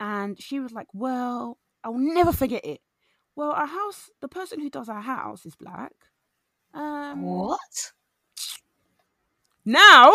And 0.00 0.40
she 0.40 0.60
was 0.60 0.72
like 0.72 0.88
well 0.92 1.58
i'll 1.84 1.98
never 1.98 2.32
forget 2.32 2.64
it. 2.64 2.80
Well 3.36 3.52
our 3.52 3.66
house 3.66 4.10
the 4.20 4.28
person 4.28 4.60
who 4.60 4.70
does 4.70 4.88
our 4.88 5.00
house 5.02 5.46
is 5.46 5.56
black. 5.56 5.92
Um 6.74 7.20
What? 7.20 7.92
now 9.64 10.12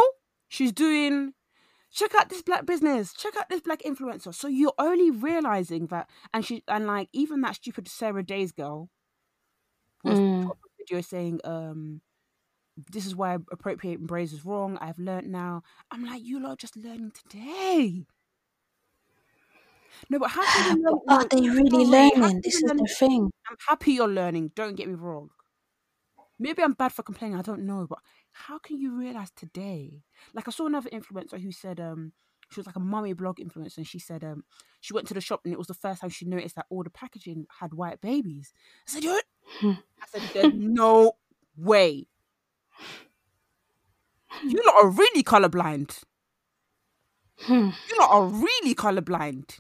she's 0.47 0.71
doing 0.71 1.33
check 1.91 2.15
out 2.15 2.29
this 2.29 2.41
black 2.41 2.65
business. 2.65 3.13
Check 3.13 3.35
out 3.37 3.49
this 3.49 3.61
black 3.61 3.81
influencer. 3.83 4.33
So 4.33 4.47
you're 4.47 4.73
only 4.79 5.11
realizing 5.11 5.87
that 5.87 6.09
and 6.33 6.45
she 6.45 6.63
and 6.67 6.87
like 6.87 7.09
even 7.13 7.41
that 7.41 7.55
stupid 7.55 7.87
sarah 7.87 8.23
days 8.23 8.51
girl 8.51 8.89
was 10.03 10.19
Mm. 10.19 10.41
put 10.41 10.51
up 10.51 10.59
a 10.65 10.69
video 10.83 11.01
saying 11.01 11.39
um 11.43 12.01
this 12.75 13.05
is 13.05 13.15
why 13.15 13.35
appropriating 13.51 14.05
braids 14.05 14.33
is 14.33 14.45
wrong. 14.45 14.77
I've 14.81 14.97
learned 14.99 15.31
now. 15.31 15.63
I'm 15.91 16.03
like 16.05 16.23
you 16.23 16.39
lot 16.39 16.53
are 16.53 16.55
just 16.55 16.75
learning 16.75 17.11
today. 17.11 18.05
No 20.09 20.19
but 20.19 20.31
how 20.31 20.45
can 20.45 20.65
you 20.65 20.83
learn 20.83 20.99
are 21.09 21.27
they 21.29 21.49
really 21.49 21.85
learning? 21.85 22.41
This 22.43 22.55
is 22.55 22.63
learn- 22.63 22.77
the 22.77 22.95
thing. 22.99 23.31
i'm 23.49 23.57
happy 23.67 23.91
you're 23.93 24.07
learning 24.07 24.51
don't 24.55 24.75
get 24.75 24.87
me 24.87 24.95
wrong. 24.95 25.29
Maybe 26.39 26.63
i'm 26.63 26.73
bad 26.73 26.91
for 26.91 27.03
complaining 27.03 27.37
i 27.37 27.41
don't 27.41 27.65
know 27.65 27.85
but 27.87 27.99
how 28.31 28.57
can 28.57 28.79
you 28.79 28.97
realize 28.97 29.29
today? 29.35 30.01
Like 30.33 30.47
i 30.47 30.51
saw 30.51 30.65
another 30.65 30.89
influencer 30.89 31.39
who 31.41 31.51
said 31.51 31.79
um 31.79 32.13
she 32.51 32.59
was 32.59 32.65
like 32.67 32.75
a 32.75 32.79
mummy 32.79 33.13
blog 33.13 33.37
influencer 33.37 33.77
and 33.77 33.87
she 33.87 33.99
said 33.99 34.23
um 34.23 34.43
she 34.81 34.93
went 34.93 35.07
to 35.07 35.13
the 35.13 35.21
shop 35.21 35.41
and 35.45 35.53
it 35.53 35.57
was 35.57 35.67
the 35.67 35.73
first 35.73 36.01
time 36.01 36.09
she 36.09 36.25
noticed 36.25 36.55
that 36.55 36.65
all 36.69 36.83
the 36.83 36.89
packaging 36.89 37.45
had 37.59 37.73
white 37.73 38.01
babies. 38.01 38.53
I 38.87 38.91
said 38.91 39.03
you 39.03 39.19
Hmm. 39.59 39.71
i 40.01 40.05
said 40.11 40.23
there's 40.33 40.53
no 40.53 41.13
way 41.55 42.07
you 44.43 44.61
lot 44.65 44.83
are 44.83 44.89
really 44.89 45.23
colorblind. 45.23 46.01
Hmm. 47.39 47.69
you 47.89 47.99
lot 47.99 48.11
are 48.11 48.25
really 48.25 48.75
colorblind. 48.75 49.59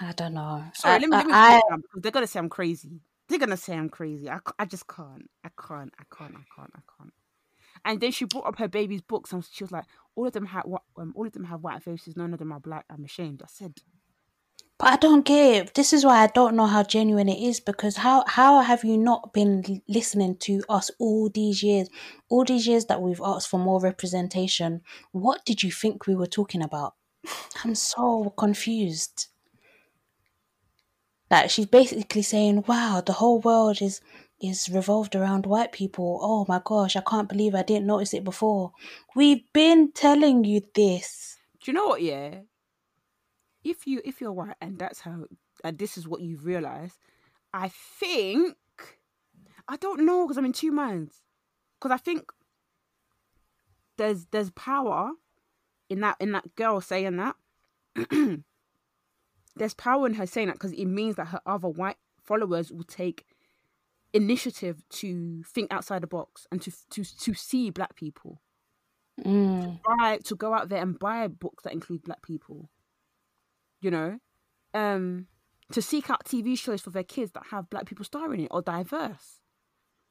I 0.00 0.12
don't 0.12 0.34
know. 0.34 0.64
sorry 0.74 0.94
I, 0.94 0.98
let 0.98 1.08
me, 1.08 1.16
let 1.16 1.26
me 1.26 1.32
I, 1.34 1.60
because 1.76 2.02
they're 2.02 2.12
gonna 2.12 2.26
say 2.26 2.38
i'm 2.38 2.48
crazy. 2.48 3.00
They're 3.28 3.38
gonna 3.38 3.56
say 3.56 3.74
i'm 3.76 3.88
crazy. 3.88 4.28
I, 4.28 4.38
I 4.58 4.64
just 4.64 4.86
can't. 4.86 5.28
I 5.44 5.50
can't. 5.60 5.92
I 5.98 6.04
can't. 6.16 6.34
I 6.34 6.44
can't. 6.56 6.72
I 6.74 6.80
can't. 6.98 7.12
And 7.84 8.00
then 8.00 8.10
she 8.10 8.24
brought 8.24 8.46
up 8.46 8.58
her 8.58 8.68
baby's 8.68 9.02
books 9.02 9.32
and 9.32 9.44
she 9.44 9.64
was 9.64 9.72
like 9.72 9.84
all 10.14 10.26
of 10.26 10.32
them 10.32 10.46
have 10.46 10.64
what 10.64 10.82
um, 10.98 11.12
all 11.16 11.26
of 11.26 11.32
them 11.32 11.44
have 11.44 11.62
white 11.62 11.82
faces. 11.82 12.16
None 12.16 12.32
of 12.32 12.38
them 12.38 12.52
are 12.52 12.60
black. 12.60 12.84
I'm 12.90 13.04
ashamed. 13.04 13.42
I 13.42 13.48
said 13.48 13.78
But 14.80 14.94
I 14.94 14.96
don't 14.96 15.28
it. 15.28 15.74
This 15.74 15.92
is 15.92 16.06
why 16.06 16.22
I 16.22 16.28
don't 16.28 16.56
know 16.56 16.64
how 16.64 16.82
genuine 16.82 17.28
it 17.28 17.38
is 17.38 17.60
because 17.60 17.98
how 17.98 18.24
how 18.26 18.62
have 18.62 18.82
you 18.82 18.96
not 18.96 19.34
been 19.34 19.82
listening 19.86 20.36
to 20.38 20.62
us 20.70 20.90
all 20.98 21.28
these 21.28 21.62
years? 21.62 21.90
All 22.30 22.46
these 22.46 22.66
years 22.66 22.86
that 22.86 23.02
we've 23.02 23.20
asked 23.22 23.50
for 23.50 23.60
more 23.60 23.78
representation. 23.78 24.80
What 25.12 25.44
did 25.44 25.62
you 25.62 25.70
think 25.70 26.06
we 26.06 26.14
were 26.16 26.26
talking 26.26 26.62
about? 26.62 26.94
I'm 27.62 27.74
so 27.74 28.32
confused. 28.38 29.26
Like 31.30 31.50
she's 31.50 31.66
basically 31.66 32.22
saying, 32.22 32.64
"Wow, 32.66 33.02
the 33.04 33.12
whole 33.12 33.38
world 33.40 33.82
is 33.82 34.00
is 34.40 34.70
revolved 34.70 35.14
around 35.14 35.44
white 35.44 35.72
people. 35.72 36.18
Oh 36.22 36.46
my 36.48 36.62
gosh, 36.64 36.96
I 36.96 37.02
can't 37.02 37.28
believe 37.28 37.54
I 37.54 37.62
didn't 37.62 37.86
notice 37.86 38.14
it 38.14 38.24
before. 38.24 38.72
We've 39.14 39.44
been 39.52 39.92
telling 39.92 40.44
you 40.44 40.62
this." 40.74 41.36
do 41.62 41.70
you 41.70 41.74
know 41.74 41.88
what 41.88 42.00
yeah 42.00 42.40
if 43.64 43.86
you 43.86 44.00
if 44.04 44.20
you're 44.20 44.32
white 44.32 44.56
and 44.60 44.78
that's 44.78 45.00
how 45.00 45.24
and 45.64 45.78
this 45.78 45.98
is 45.98 46.08
what 46.08 46.20
you've 46.20 46.46
realized 46.46 46.98
i 47.52 47.68
think 47.68 48.56
i 49.68 49.76
don't 49.76 50.04
know 50.04 50.24
because 50.26 50.38
i'm 50.38 50.44
in 50.44 50.52
two 50.52 50.72
minds. 50.72 51.22
Because 51.78 51.94
i 51.94 51.98
think 51.98 52.30
there's 54.00 54.26
there's 54.30 54.50
power 54.50 55.10
in 55.90 56.00
that 56.00 56.16
in 56.20 56.32
that 56.32 56.56
girl 56.56 56.80
saying 56.80 57.16
that. 57.16 57.36
There's 59.56 59.74
power 59.74 60.06
in 60.06 60.14
her 60.14 60.26
saying 60.26 60.46
that 60.46 60.54
because 60.54 60.72
it 60.72 60.86
means 60.86 61.16
that 61.16 61.26
her 61.26 61.40
other 61.44 61.68
white 61.68 61.98
followers 62.22 62.72
will 62.72 62.84
take 62.84 63.26
initiative 64.14 64.82
to 64.88 65.42
think 65.42 65.72
outside 65.72 66.02
the 66.02 66.06
box 66.06 66.46
and 66.50 66.62
to 66.62 66.72
to 66.90 67.04
to 67.04 67.34
see 67.34 67.68
black 67.70 67.94
people. 67.94 68.40
Mm, 69.22 69.80
buy 69.82 70.18
to 70.24 70.34
go 70.34 70.54
out 70.54 70.70
there 70.70 70.80
and 70.80 70.98
buy 70.98 71.28
books 71.28 71.64
that 71.64 71.74
include 71.74 72.04
black 72.04 72.22
people 72.22 72.70
you 73.80 73.90
know 73.90 74.18
um 74.74 75.26
to 75.72 75.80
seek 75.80 76.10
out 76.10 76.24
tv 76.24 76.58
shows 76.58 76.80
for 76.80 76.90
their 76.90 77.04
kids 77.04 77.32
that 77.32 77.44
have 77.50 77.70
black 77.70 77.86
people 77.86 78.04
starring 78.04 78.40
in 78.40 78.46
it 78.46 78.50
or 78.50 78.62
diverse 78.62 79.40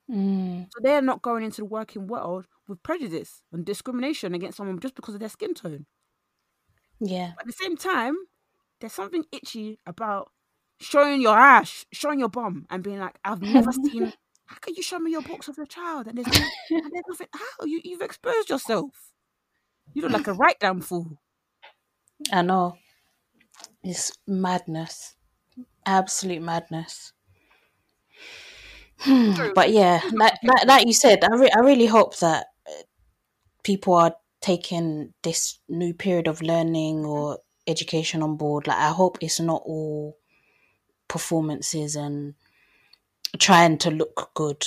mm, 0.10 0.66
so 0.72 0.80
they're 0.82 1.02
not 1.02 1.22
going 1.22 1.44
into 1.44 1.62
the 1.62 1.66
working 1.66 2.08
world 2.08 2.46
with 2.68 2.82
prejudice 2.84 3.42
and 3.52 3.66
discrimination 3.66 4.34
against 4.34 4.58
someone 4.58 4.80
just 4.80 4.96
because 4.96 5.14
of 5.14 5.20
their 5.20 5.30
skin 5.30 5.54
tone 5.54 5.86
yeah. 7.00 7.32
But 7.36 7.42
at 7.42 7.48
the 7.48 7.54
same 7.54 7.78
time, 7.78 8.16
there's 8.80 8.94
something 8.94 9.26
itchy 9.32 9.80
about 9.86 10.32
showing 10.80 11.22
your 11.22 11.38
ass, 11.38 11.86
showing 11.92 12.20
your 12.20 12.30
bum, 12.30 12.66
and 12.70 12.84
being 12.84 13.00
like, 13.00 13.18
I've 13.24 13.42
never 13.42 13.72
seen. 13.86 14.14
How 14.46 14.58
can 14.58 14.74
you 14.76 14.84
show 14.84 15.00
me 15.00 15.12
your 15.12 15.22
box 15.22 15.48
of 15.48 15.58
your 15.58 15.68
child? 15.68 16.08
And 16.08 16.18
there's, 16.18 16.28
no, 16.28 16.46
and 16.72 16.92
there's 16.92 17.04
nothing. 17.08 17.28
How 17.34 17.66
you 17.66 17.82
you've 17.84 18.02
exposed 18.02 18.50
yourself? 18.50 19.12
You 19.94 20.04
look 20.04 20.12
like 20.12 20.28
a 20.28 20.34
right 20.34 20.56
damn 20.60 20.82
fool. 20.82 21.20
I 22.32 22.42
know. 22.42 22.78
It's 23.84 24.12
madness. 24.28 25.16
Absolute 25.86 26.42
madness. 26.42 27.14
So, 29.36 29.52
but 29.56 29.72
yeah, 29.72 30.02
like, 30.12 30.34
like, 30.44 30.66
like 30.66 30.86
you 30.88 30.94
said, 30.94 31.24
I, 31.24 31.36
re- 31.36 31.52
I 31.56 31.60
really 31.62 31.86
hope 31.86 32.18
that 32.20 32.48
uh, 32.68 32.84
people 33.64 33.94
are 33.94 34.16
taking 34.42 35.14
this 35.24 35.60
new 35.70 35.94
period 35.94 36.28
of 36.28 36.42
learning 36.42 37.06
or 37.06 37.40
education 37.68 38.22
on 38.22 38.36
board. 38.36 38.68
Like, 38.68 38.78
I 38.78 38.90
hope 38.90 39.18
it's 39.22 39.40
not 39.40 39.62
all 39.66 40.18
performances 41.08 41.96
and 41.96 42.36
trying 43.38 43.78
to 43.80 43.92
look 43.92 44.32
good. 44.34 44.66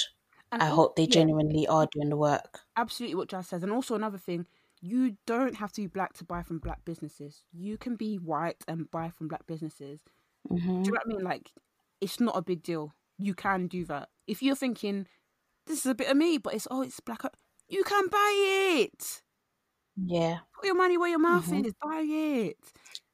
and 0.50 0.62
I 0.62 0.66
hope 0.66 0.96
they 0.96 1.06
yeah, 1.06 1.12
genuinely 1.12 1.66
are 1.66 1.86
doing 1.92 2.08
the 2.10 2.16
work. 2.16 2.60
absolutely 2.76 3.16
what 3.16 3.28
Jas 3.28 3.48
says. 3.48 3.62
And 3.62 3.72
also 3.72 3.94
another 3.94 4.18
thing, 4.18 4.46
you 4.82 5.16
don't 5.26 5.56
have 5.56 5.72
to 5.74 5.82
be 5.82 5.88
black 5.88 6.14
to 6.14 6.24
buy 6.24 6.42
from 6.42 6.58
black 6.60 6.84
businesses. 6.84 7.44
You 7.52 7.78
can 7.78 7.96
be 7.96 8.16
white 8.16 8.64
and 8.68 8.90
buy 8.90 9.10
from 9.10 9.28
black 9.28 9.46
businesses. 9.46 10.02
hmm 10.50 10.84
Do 10.84 10.90
you 10.90 10.94
know 10.94 11.00
what 11.04 11.06
I 11.06 11.16
mean? 11.18 11.24
Like, 11.24 11.52
it's 12.00 12.20
not 12.20 12.36
a 12.36 12.42
big 12.42 12.62
deal. 12.62 12.94
You 13.18 13.34
can 13.34 13.68
do 13.68 13.84
that. 13.86 14.10
If 14.26 14.42
you're 14.42 14.56
thinking, 14.56 15.06
this 15.66 15.80
is 15.80 15.86
a 15.86 15.94
bit 15.94 16.10
of 16.10 16.16
me, 16.16 16.38
but 16.38 16.54
it's, 16.54 16.68
oh, 16.70 16.82
it's 16.82 17.00
black, 17.00 17.22
you 17.68 17.84
can 17.84 18.08
buy 18.08 18.84
it. 18.88 19.22
Yeah. 19.96 20.40
Put 20.54 20.66
your 20.66 20.76
money 20.76 20.98
where 20.98 21.08
your 21.10 21.18
mouth 21.18 21.50
Mhm. 21.50 21.62
is. 21.64 21.72
Buy 21.82 22.02
it. 22.06 22.58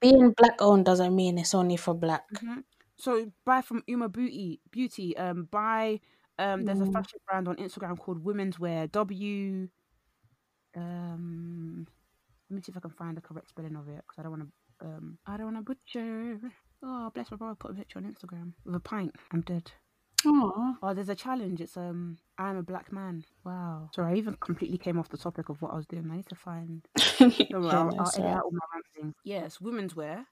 Being 0.01 0.33
black 0.33 0.61
owned 0.61 0.85
doesn't 0.87 1.15
mean 1.15 1.39
it's 1.39 1.55
only 1.55 1.77
for 1.77 1.95
black. 1.95 2.25
hmm 2.41 2.61
So 2.99 3.33
buy 3.45 3.63
from 3.63 3.83
UOMA 3.89 4.09
Beauty. 4.13 4.61
Beauty. 4.71 5.17
Um, 5.17 5.45
buy. 5.51 6.01
Um, 6.39 6.65
there's 6.65 6.81
a 6.81 6.87
Mm. 6.87 6.93
fashion 6.93 7.19
brand 7.27 7.49
on 7.49 7.57
Instagram 7.57 7.99
called 7.99 8.25
Women's 8.25 8.59
Wear. 8.59 8.87
W. 8.89 9.69
Um, 10.77 11.87
let 12.51 12.57
me 12.57 12.63
see 12.63 12.71
if 12.71 12.77
I 12.77 12.81
can 12.81 12.91
find 12.91 13.17
the 13.17 13.21
correct 13.21 13.49
spelling 13.51 13.77
of 13.77 13.89
it 13.89 13.97
because 13.97 14.19
I 14.19 14.23
don't 14.23 14.33
want 14.33 14.43
to. 14.43 14.87
Um, 14.87 15.19
I 15.27 15.37
don't 15.37 15.55
want 15.55 15.57
to 15.57 15.75
butcher. 15.75 16.39
Oh, 16.83 17.11
bless 17.13 17.31
my 17.31 17.37
brother. 17.37 17.57
Put 17.57 17.73
a 17.73 17.75
picture 17.75 17.99
on 17.99 18.05
Instagram 18.05 18.53
with 18.65 18.77
a 18.77 18.81
pint. 18.81 19.15
I'm 19.33 19.41
dead. 19.41 19.73
Aw. 20.27 20.75
Oh, 20.83 20.95
there's 20.95 21.09
a 21.09 21.15
challenge. 21.15 21.61
It's 21.61 21.77
um, 21.77 22.19
I'm 22.39 22.57
a 22.57 22.63
black 22.63 22.93
man. 22.93 23.25
Wow. 23.45 23.91
Sorry, 23.95 24.13
I 24.13 24.17
even 24.17 24.37
completely 24.41 24.79
came 24.79 24.99
off 24.99 25.09
the 25.09 25.17
topic 25.17 25.49
of 25.49 25.61
what 25.63 25.73
I 25.73 25.77
was 25.77 25.87
doing. 25.87 26.09
I 26.11 26.17
need 26.17 26.29
to 26.29 26.35
find 26.35 26.87
Don't 27.19 27.39
worry, 27.39 27.47
Yeah, 27.51 27.57
I'll, 27.57 28.01
I'll 28.01 28.13
edit 28.15 28.25
out 28.27 28.45
all 28.45 28.51
my 28.51 28.59
rambling. 28.75 29.15
Yes, 29.25 29.61
women's 29.61 29.95
wear, 29.95 30.27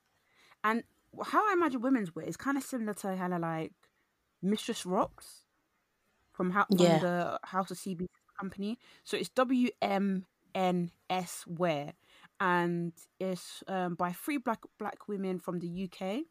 and 0.65 0.83
how 1.25 1.49
I 1.49 1.53
imagine 1.53 1.81
women's 1.83 2.15
wear 2.15 2.27
is 2.27 2.37
kind 2.37 2.57
of 2.57 2.65
similar 2.65 2.95
to 2.95 3.17
kind 3.17 3.35
of 3.35 3.41
like 3.41 3.73
Mistress 4.43 4.85
Rocks 4.85 5.45
from 6.33 6.51
how 6.51 6.67
from 6.69 6.79
the 6.79 7.39
House 7.45 7.71
of 7.71 7.79
CB 7.79 8.07
company. 8.39 8.79
So 9.05 9.17
it's 9.17 9.29
W 9.31 9.71
M 9.83 10.27
N 10.55 10.91
S 11.11 11.45
Wear, 11.47 11.93
and 12.41 12.93
it's 13.19 13.63
um, 13.69 13.95
by 13.95 14.13
three 14.13 14.39
black 14.39 14.61
black 14.79 15.09
women 15.09 15.39
from 15.39 15.61
the 15.61 15.89
UK, 15.91 16.25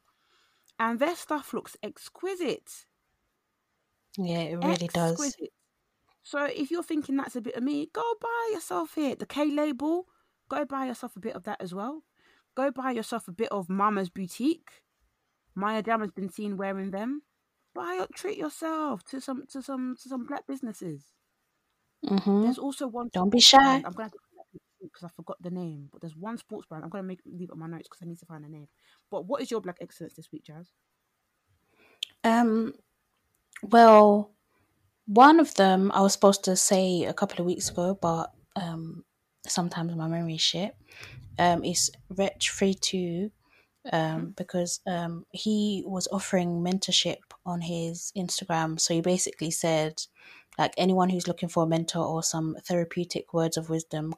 and 0.80 1.00
their 1.00 1.16
stuff 1.16 1.54
looks 1.54 1.78
exquisite. 1.84 2.86
Yeah, 4.18 4.40
it 4.40 4.64
really 4.64 4.88
does. 4.88 5.36
So 6.24 6.46
if 6.46 6.72
you're 6.72 6.84
thinking 6.84 7.18
that's 7.18 7.36
a 7.36 7.42
bit 7.42 7.56
of 7.56 7.64
me, 7.64 7.90
go 7.94 8.02
buy 8.20 8.50
yourself 8.52 8.98
it. 8.98 9.20
The 9.20 9.28
K 9.28 9.46
label, 9.46 10.08
go 10.50 10.66
buy 10.66 10.88
yourself 10.88 11.16
a 11.16 11.20
bit 11.20 11.36
of 11.36 11.44
that 11.44 11.62
as 11.62 11.74
well. 11.74 12.04
Go 12.56 12.72
buy 12.72 12.92
yourself 12.92 13.28
a 13.28 13.32
bit 13.32 13.50
of 13.52 13.70
Mama's 13.70 14.10
Boutique. 14.10 14.82
Maya 15.54 15.84
Jama 15.84 16.06
has 16.06 16.12
been 16.12 16.30
seen 16.30 16.58
wearing 16.58 16.92
them. 16.92 17.22
Buy 17.74 18.00
up, 18.02 18.14
treat 18.14 18.38
yourself 18.38 19.04
to 19.06 19.22
some 19.22 19.46
to 19.52 19.62
some 19.62 19.96
to 20.02 20.10
some 20.10 20.26
black 20.26 20.48
businesses. 20.48 21.04
Hmm 22.08 22.44
There's 22.44 22.58
also 22.58 22.88
one. 22.88 23.10
Don't 23.14 23.30
be 23.30 23.40
shy. 23.40 23.58
brand. 23.58 23.86
I'm 23.86 23.94
gonna 23.94 24.12
because 24.82 25.04
I 25.04 25.10
forgot 25.16 25.38
the 25.42 25.50
name, 25.50 25.90
but 25.92 26.02
there's 26.02 26.16
one 26.16 26.38
sports 26.38 26.68
brand. 26.68 26.84
I'm 26.84 26.90
gonna 26.90 27.04
make 27.04 27.20
leave 27.26 27.50
it 27.50 27.54
on 27.54 27.60
my 27.60 27.68
notes 27.68 27.88
because 27.90 28.02
I 28.04 28.06
need 28.08 28.20
to 28.20 28.26
find 28.26 28.44
the 28.44 28.50
name. 28.50 28.68
But 29.10 29.26
what 29.26 29.42
is 29.42 29.50
your 29.52 29.62
black 29.62 29.78
excellence 29.82 30.14
this 30.16 30.32
week, 30.32 30.44
Jas? 30.46 30.68
Um, 32.24 32.74
well, 33.64 34.32
one 35.08 35.40
of 35.40 35.54
them 35.56 35.92
I 35.94 36.02
was 36.02 36.14
supposed 36.14 36.44
to 36.46 36.56
say 36.56 37.04
a 37.04 37.14
couple 37.14 37.40
of 37.40 37.46
weeks 37.46 37.70
ago, 37.70 37.98
but 38.00 38.32
um, 38.56 39.04
sometimes 39.48 39.96
my 39.96 40.08
memory 40.08 40.36
is 40.36 40.42
shit. 40.42 40.76
Um, 41.38 41.64
is 41.66 41.92
Wretch 42.10 42.52
32, 42.52 43.30
um, 43.92 44.34
because 44.38 44.80
um 44.88 45.26
he 45.32 45.84
was 45.86 46.08
offering 46.12 46.64
mentorship 46.64 47.18
on 47.46 47.62
his 47.62 48.12
Instagram. 48.18 48.80
So 48.80 48.94
he 48.94 49.02
basically 49.02 49.52
said, 49.52 50.02
like 50.58 50.74
anyone 50.78 51.10
who's 51.10 51.28
looking 51.28 51.50
for 51.50 51.64
a 51.64 51.68
mentor 51.68 52.06
or 52.06 52.24
some 52.24 52.56
therapeutic 52.64 53.34
words 53.34 53.58
of 53.58 53.70
wisdom 53.70 54.16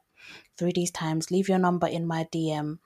through 0.58 0.74
these 0.74 0.92
times, 0.92 1.32
leave 1.32 1.48
your 1.48 1.60
number 1.60 1.88
in 1.88 2.06
my 2.06 2.26
DM. 2.34 2.80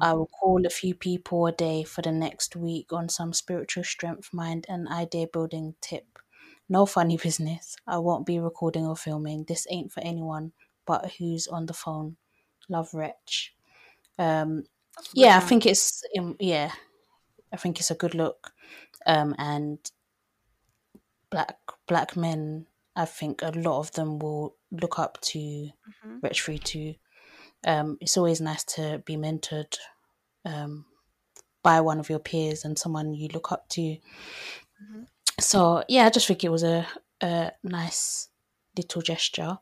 I 0.00 0.12
will 0.14 0.26
call 0.26 0.66
a 0.66 0.70
few 0.70 0.94
people 0.94 1.46
a 1.46 1.52
day 1.52 1.84
for 1.84 2.02
the 2.02 2.12
next 2.12 2.56
week 2.56 2.92
on 2.92 3.08
some 3.08 3.32
spiritual 3.32 3.84
strength, 3.84 4.30
mind, 4.32 4.66
and 4.68 4.88
idea 4.88 5.26
building 5.32 5.74
tip. 5.80 6.18
No 6.68 6.86
funny 6.86 7.16
business. 7.22 7.76
I 7.86 7.98
won't 7.98 8.26
be 8.26 8.38
recording 8.38 8.86
or 8.86 8.96
filming. 8.96 9.44
This 9.44 9.66
ain't 9.70 9.92
for 9.92 10.00
anyone 10.00 10.52
but 10.86 11.12
who's 11.18 11.46
on 11.46 11.66
the 11.66 11.72
phone. 11.72 12.16
Love, 12.68 12.92
Wretch. 12.94 13.54
Um, 14.18 14.64
that's 14.96 15.12
a 15.12 15.14
good 15.14 15.20
yeah, 15.20 15.36
I 15.36 15.40
think 15.40 15.66
it's 15.66 16.02
um, 16.18 16.36
yeah, 16.38 16.72
I 17.52 17.56
think 17.56 17.80
it's 17.80 17.90
a 17.90 17.96
good 17.96 18.14
look. 18.14 18.52
Um, 19.06 19.34
and 19.38 19.78
black 21.30 21.56
black 21.86 22.16
men, 22.16 22.66
I 22.94 23.04
think 23.06 23.42
a 23.42 23.50
lot 23.50 23.78
of 23.78 23.92
them 23.92 24.18
will 24.18 24.56
look 24.70 24.98
up 24.98 25.20
to 25.22 25.38
Mhm. 25.38 26.22
Wretch 26.22 26.42
32. 26.42 26.94
Um, 27.64 27.96
it's 28.00 28.16
always 28.16 28.40
nice 28.40 28.64
to 28.64 29.02
be 29.06 29.16
mentored 29.16 29.78
um, 30.44 30.84
by 31.62 31.80
one 31.80 32.00
of 32.00 32.10
your 32.10 32.18
peers 32.18 32.64
and 32.64 32.78
someone 32.78 33.14
you 33.14 33.28
look 33.28 33.52
up 33.52 33.68
to. 33.70 33.80
Mhm. 34.82 35.06
So 35.40 35.84
yeah, 35.88 36.06
I 36.06 36.10
just 36.10 36.26
think 36.26 36.44
it 36.44 36.50
was 36.50 36.64
a, 36.64 36.86
a 37.22 37.52
nice 37.62 38.28
little 38.76 39.02
gesture. 39.02 39.58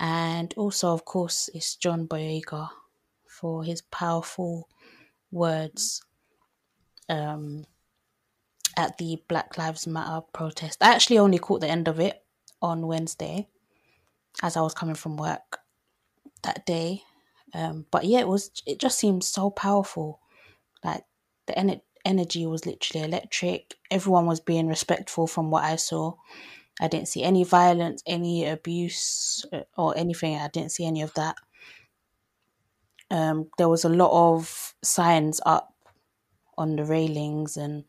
And 0.00 0.52
also, 0.56 0.92
of 0.92 1.04
course, 1.04 1.48
it's 1.54 1.76
John 1.76 2.08
Boyega 2.08 2.68
for 3.28 3.62
his 3.64 3.80
powerful 3.82 4.68
words 5.30 6.02
um, 7.08 7.64
at 8.76 8.98
the 8.98 9.22
Black 9.28 9.56
Lives 9.56 9.86
Matter 9.86 10.20
protest. 10.32 10.82
I 10.82 10.92
actually 10.94 11.18
only 11.18 11.38
caught 11.38 11.60
the 11.60 11.68
end 11.68 11.86
of 11.86 12.00
it 12.00 12.23
on 12.64 12.86
Wednesday 12.86 13.48
as 14.42 14.56
I 14.56 14.62
was 14.62 14.74
coming 14.74 14.94
from 14.94 15.16
work 15.16 15.60
that 16.42 16.66
day. 16.66 17.02
Um, 17.52 17.86
but 17.90 18.04
yeah, 18.04 18.20
it 18.20 18.28
was. 18.28 18.50
It 18.66 18.80
just 18.80 18.98
seemed 18.98 19.22
so 19.22 19.50
powerful. 19.50 20.20
Like 20.82 21.04
the 21.46 21.56
en- 21.58 21.80
energy 22.04 22.46
was 22.46 22.66
literally 22.66 23.04
electric. 23.04 23.76
Everyone 23.90 24.26
was 24.26 24.40
being 24.40 24.66
respectful 24.66 25.26
from 25.26 25.50
what 25.50 25.64
I 25.64 25.76
saw. 25.76 26.14
I 26.80 26.88
didn't 26.88 27.08
see 27.08 27.22
any 27.22 27.44
violence, 27.44 28.02
any 28.06 28.46
abuse, 28.46 29.44
uh, 29.52 29.62
or 29.76 29.96
anything. 29.96 30.36
I 30.36 30.48
didn't 30.48 30.72
see 30.72 30.86
any 30.86 31.02
of 31.02 31.14
that. 31.14 31.36
Um, 33.10 33.48
there 33.58 33.68
was 33.68 33.84
a 33.84 33.88
lot 33.88 34.10
of 34.10 34.74
signs 34.82 35.40
up 35.46 35.72
on 36.58 36.74
the 36.74 36.84
railings, 36.84 37.56
and 37.56 37.84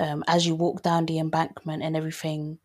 um, 0.00 0.24
as 0.26 0.46
you 0.46 0.56
walk 0.56 0.82
down 0.82 1.06
the 1.06 1.18
embankment 1.18 1.82
and 1.82 1.96
everything, 1.96 2.58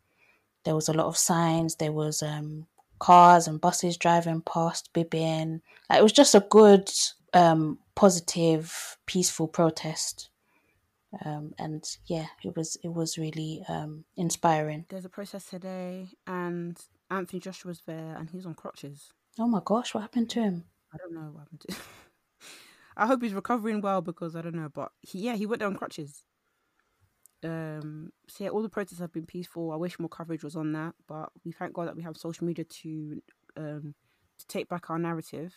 there 0.65 0.75
was 0.75 0.89
a 0.89 0.93
lot 0.93 1.05
of 1.05 1.17
signs. 1.17 1.75
There 1.75 1.91
was 1.91 2.21
um, 2.21 2.67
cars 2.99 3.47
and 3.47 3.61
buses 3.61 3.97
driving 3.97 4.41
past, 4.41 4.91
bibbing. 4.93 5.61
Like, 5.89 5.99
it 5.99 6.03
was 6.03 6.11
just 6.11 6.35
a 6.35 6.45
good, 6.49 6.91
um, 7.33 7.79
positive, 7.95 8.97
peaceful 9.05 9.47
protest. 9.47 10.29
Um, 11.23 11.53
and 11.57 11.83
yeah, 12.07 12.25
it 12.43 12.57
was 12.57 12.77
it 12.83 12.89
was 12.89 13.17
really 13.17 13.63
um, 13.69 14.03
inspiring. 14.17 14.85
There's 14.89 15.05
a 15.05 15.09
process 15.09 15.45
today, 15.45 16.09
and 16.27 16.77
Anthony 17.09 17.39
Joshua's 17.39 17.81
there, 17.85 18.15
and 18.17 18.29
he's 18.29 18.45
on 18.45 18.53
crutches. 18.53 19.13
Oh 19.39 19.47
my 19.47 19.61
gosh, 19.63 19.93
what 19.93 20.01
happened 20.01 20.29
to 20.31 20.41
him? 20.41 20.65
I 20.93 20.97
don't 20.97 21.13
know 21.13 21.31
what 21.31 21.41
happened 21.41 21.61
to. 21.69 21.75
I 22.97 23.07
hope 23.07 23.21
he's 23.21 23.33
recovering 23.33 23.81
well 23.81 24.01
because 24.01 24.35
I 24.35 24.41
don't 24.41 24.55
know, 24.55 24.69
but 24.73 24.91
he, 25.01 25.19
yeah, 25.19 25.35
he 25.35 25.45
went 25.45 25.59
there 25.59 25.67
on 25.67 25.75
crutches. 25.75 26.23
Um, 27.45 28.11
so 28.27 28.43
yeah, 28.43 28.49
all 28.49 28.61
the 28.63 28.69
protests 28.69 28.99
have 28.99 29.13
been 29.13 29.25
peaceful. 29.25 29.71
I 29.71 29.75
wish 29.75 29.99
more 29.99 30.09
coverage 30.09 30.43
was 30.43 30.55
on 30.55 30.73
that, 30.73 30.95
but 31.07 31.29
we 31.45 31.51
thank 31.51 31.73
God 31.73 31.87
that 31.87 31.95
we 31.95 32.03
have 32.03 32.17
social 32.17 32.47
media 32.47 32.65
to 32.65 33.21
um 33.57 33.95
to 34.39 34.47
take 34.47 34.67
back 34.67 34.89
our 34.89 34.99
narrative 34.99 35.53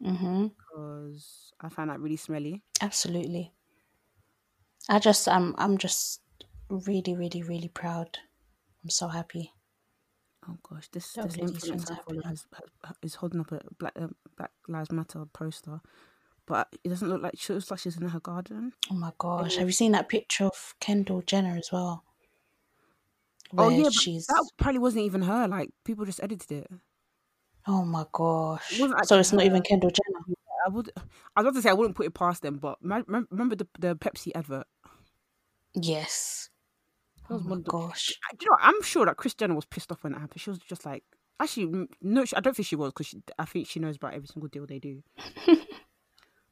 hmm 0.00 0.46
because 0.56 1.52
I 1.60 1.68
found 1.68 1.90
that 1.90 2.00
really 2.00 2.16
smelly. 2.16 2.62
Absolutely. 2.80 3.52
I 4.88 4.98
just 4.98 5.28
I'm 5.28 5.54
I'm 5.58 5.78
just 5.78 6.20
really 6.68 7.14
really 7.14 7.42
really 7.42 7.68
proud. 7.68 8.18
I'm 8.82 8.90
so 8.90 9.08
happy. 9.08 9.52
Oh 10.48 10.56
gosh, 10.68 10.88
this 10.88 11.14
That 11.14 11.24
this 11.24 11.36
all 11.36 11.46
of 11.46 11.52
these 11.52 11.64
things 11.64 11.84
influencer 11.84 11.92
I 11.92 11.96
follow 11.96 12.22
happening. 12.22 12.22
has, 12.24 12.46
has 12.84 12.96
is 13.02 13.14
holding 13.14 13.40
up 13.40 13.52
a 13.52 13.60
black 13.78 13.92
um, 13.96 14.14
Black 14.36 14.50
Lives 14.68 14.90
Matter 14.92 15.24
poster, 15.26 15.80
but 16.46 16.68
it 16.84 16.88
doesn't 16.88 17.08
look 17.08 17.22
like 17.22 17.34
she 17.36 17.52
looks 17.52 17.70
like 17.70 17.80
she's 17.80 17.96
in 17.96 18.08
her 18.08 18.20
garden. 18.20 18.72
Oh 18.90 18.94
my 18.94 19.12
gosh, 19.18 19.56
have 19.56 19.68
you 19.68 19.72
seen 19.72 19.92
that 19.92 20.08
picture 20.08 20.44
of 20.44 20.74
Kendall 20.80 21.22
Jenner 21.22 21.56
as 21.56 21.70
well? 21.72 22.04
Oh 23.56 23.68
Where 23.68 23.76
yeah, 23.76 23.84
but 23.84 23.92
she's 23.92 24.26
that 24.26 24.50
probably 24.56 24.78
wasn't 24.78 25.04
even 25.04 25.22
her. 25.22 25.46
Like 25.48 25.70
people 25.84 26.04
just 26.04 26.22
edited 26.22 26.50
it. 26.52 26.70
oh 27.66 27.84
my 27.84 28.06
gosh. 28.12 28.78
wasn't 28.78 29.06
So 29.06 29.18
it's 29.18 29.32
not 29.32 29.42
her. 29.42 29.46
even 29.46 29.62
Kendall 29.62 29.90
Jenner. 29.90 30.36
I 30.64 30.68
would. 30.68 30.90
I 30.96 31.40
was 31.40 31.48
about 31.48 31.54
to 31.56 31.62
say 31.62 31.70
I 31.70 31.74
wouldn't 31.74 31.96
put 31.96 32.06
it 32.06 32.14
past 32.14 32.42
them, 32.42 32.58
but 32.58 32.78
remember 32.82 33.56
the 33.56 33.66
the 33.78 33.96
Pepsi 33.96 34.32
advert? 34.34 34.66
Yes. 35.74 36.48
Oh 37.30 37.38
my 37.38 37.50
one 37.50 37.62
gosh. 37.62 38.12
You 38.40 38.50
know? 38.50 38.56
I'm 38.60 38.82
sure 38.82 39.06
that 39.06 39.16
Kris 39.16 39.34
Jenner 39.34 39.54
was 39.54 39.64
pissed 39.64 39.90
off 39.92 40.02
when 40.02 40.12
that 40.12 40.20
happened. 40.20 40.40
She 40.40 40.50
was 40.50 40.58
just 40.58 40.84
like, 40.84 41.04
actually, 41.40 41.88
no, 42.00 42.24
I 42.36 42.40
don't 42.40 42.54
think 42.54 42.66
she 42.66 42.76
was 42.76 42.92
because 42.92 43.14
I 43.38 43.44
think 43.44 43.68
she 43.68 43.80
knows 43.80 43.96
about 43.96 44.14
every 44.14 44.26
single 44.28 44.48
deal 44.48 44.66
they 44.66 44.78
do. 44.78 45.02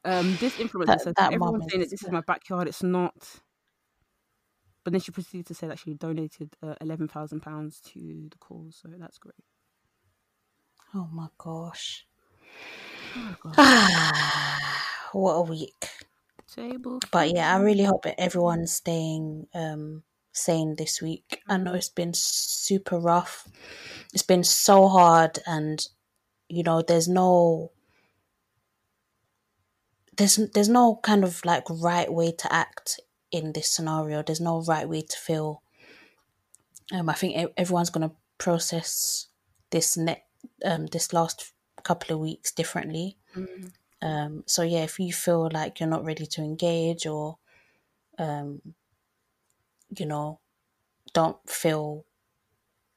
um, 0.05 0.37
this 0.41 0.55
influencer 0.57 0.87
That- 0.87 1.01
says 1.03 1.15
that 1.17 1.33
everyone's 1.33 1.65
saying 1.71 1.81
that 1.81 1.91
this 1.91 2.03
is 2.03 2.11
my 2.11 2.23
backyard. 2.23 2.69
It's 2.69 2.83
not. 2.83 3.15
But 4.83 4.93
then 4.93 5.01
she 5.01 5.13
proceeded 5.13 5.47
to 5.47 5.55
say 5.55 5.67
that 5.67 5.79
she 5.79 5.93
donated 5.95 6.55
uh, 6.63 6.75
eleven 6.81 7.07
thousand 7.07 7.41
pounds 7.41 7.81
to 7.93 8.29
the 8.31 8.39
cause, 8.39 8.79
so 8.83 8.89
that's 8.99 9.19
great. 9.19 9.35
Oh 10.95 11.09
my 11.13 11.29
gosh. 11.39 12.07
Oh, 13.17 13.37
God. 13.41 13.55
what 15.13 15.33
a 15.33 15.43
week. 15.43 15.89
Table. 16.53 17.01
But 17.13 17.31
yeah, 17.33 17.55
I 17.55 17.61
really 17.61 17.85
hope 17.85 18.03
that 18.05 18.21
everyone's 18.21 18.73
staying 18.73 19.47
um 19.55 20.03
sane 20.33 20.77
this 20.77 21.03
week. 21.03 21.43
I 21.49 21.59
know 21.59 21.75
it's 21.75 21.89
been 21.89 22.15
super 22.15 22.99
rough. 22.99 23.47
It's 24.13 24.23
been 24.23 24.45
so 24.45 24.89
hard 24.89 25.39
and 25.47 25.87
you 26.49 26.63
know, 26.65 26.83
there's 26.83 27.07
no 27.09 27.71
there's 30.21 30.37
there's 30.53 30.69
no 30.69 31.01
kind 31.03 31.25
of 31.25 31.43
like 31.47 31.65
right 31.71 32.13
way 32.13 32.31
to 32.31 32.53
act 32.53 33.01
in 33.31 33.53
this 33.53 33.71
scenario. 33.71 34.23
There's 34.23 34.41
no 34.41 34.63
right 34.63 34.87
way 34.89 35.01
to 35.01 35.17
feel. 35.17 35.63
Um 36.93 37.09
I 37.09 37.15
think 37.15 37.53
everyone's 37.57 37.91
going 37.91 38.09
to 38.09 38.15
process 38.37 39.29
this 39.71 39.97
net 39.97 40.25
um 40.65 40.87
this 40.87 41.13
last 41.13 41.53
couple 41.83 42.15
of 42.15 42.21
weeks 42.21 42.53
differently. 42.53 43.17
Mm. 43.35 43.73
Um, 44.03 44.45
so 44.47 44.63
yeah, 44.63 44.83
if 44.83 44.99
you 44.99 45.13
feel 45.13 45.49
like 45.53 45.81
you're 45.81 45.89
not 45.89 46.05
ready 46.05 46.27
to 46.27 46.43
engage 46.43 47.07
or, 47.07 47.37
um, 48.19 48.63
you 49.99 50.07
know, 50.07 50.41
don't 51.13 51.37
feel 51.49 52.07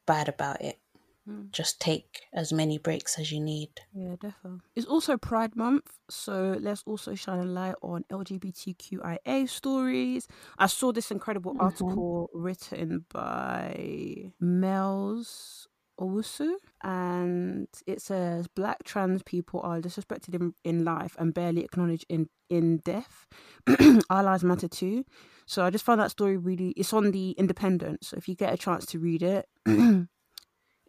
bad 0.05 0.29
about 0.29 0.61
it, 0.61 0.79
Mm. 1.27 1.51
just 1.51 1.79
take 1.79 2.23
as 2.33 2.51
many 2.51 2.77
breaks 2.77 3.17
as 3.17 3.31
you 3.31 3.39
need. 3.39 3.69
Yeah, 3.93 4.15
definitely. 4.19 4.59
It's 4.75 4.85
also 4.87 5.15
Pride 5.17 5.55
Month, 5.55 5.89
so 6.09 6.57
let's 6.59 6.83
also 6.85 7.15
shine 7.15 7.39
a 7.39 7.45
light 7.45 7.75
on 7.81 8.03
LGBTQIA 8.11 9.47
stories. 9.47 10.27
I 10.57 10.67
saw 10.67 10.91
this 10.91 11.11
incredible 11.11 11.53
Mhm. 11.53 11.61
article 11.61 12.29
written 12.33 13.05
by 13.09 14.33
Mel's 14.39 15.67
Owusu, 15.99 16.55
and 16.83 17.67
it 17.85 18.01
says 18.01 18.47
black 18.47 18.83
trans 18.83 19.21
people 19.23 19.61
are 19.61 19.79
disrespected 19.79 20.33
in, 20.35 20.53
in 20.63 20.83
life 20.83 21.15
and 21.19 21.33
barely 21.33 21.63
acknowledged 21.63 22.05
in 22.09 22.29
in 22.49 22.77
death. 22.79 23.27
Our 24.09 24.23
lives 24.23 24.43
matter 24.43 24.67
too. 24.67 25.05
So 25.45 25.63
I 25.63 25.69
just 25.69 25.85
found 25.85 25.99
that 26.01 26.11
story 26.11 26.35
really. 26.37 26.69
It's 26.71 26.93
on 26.93 27.11
the 27.11 27.31
Independent, 27.31 28.03
so 28.03 28.17
if 28.17 28.27
you 28.27 28.35
get 28.35 28.53
a 28.53 28.57
chance 28.57 28.85
to 28.87 28.99
read 28.99 29.23
it, 29.23 29.47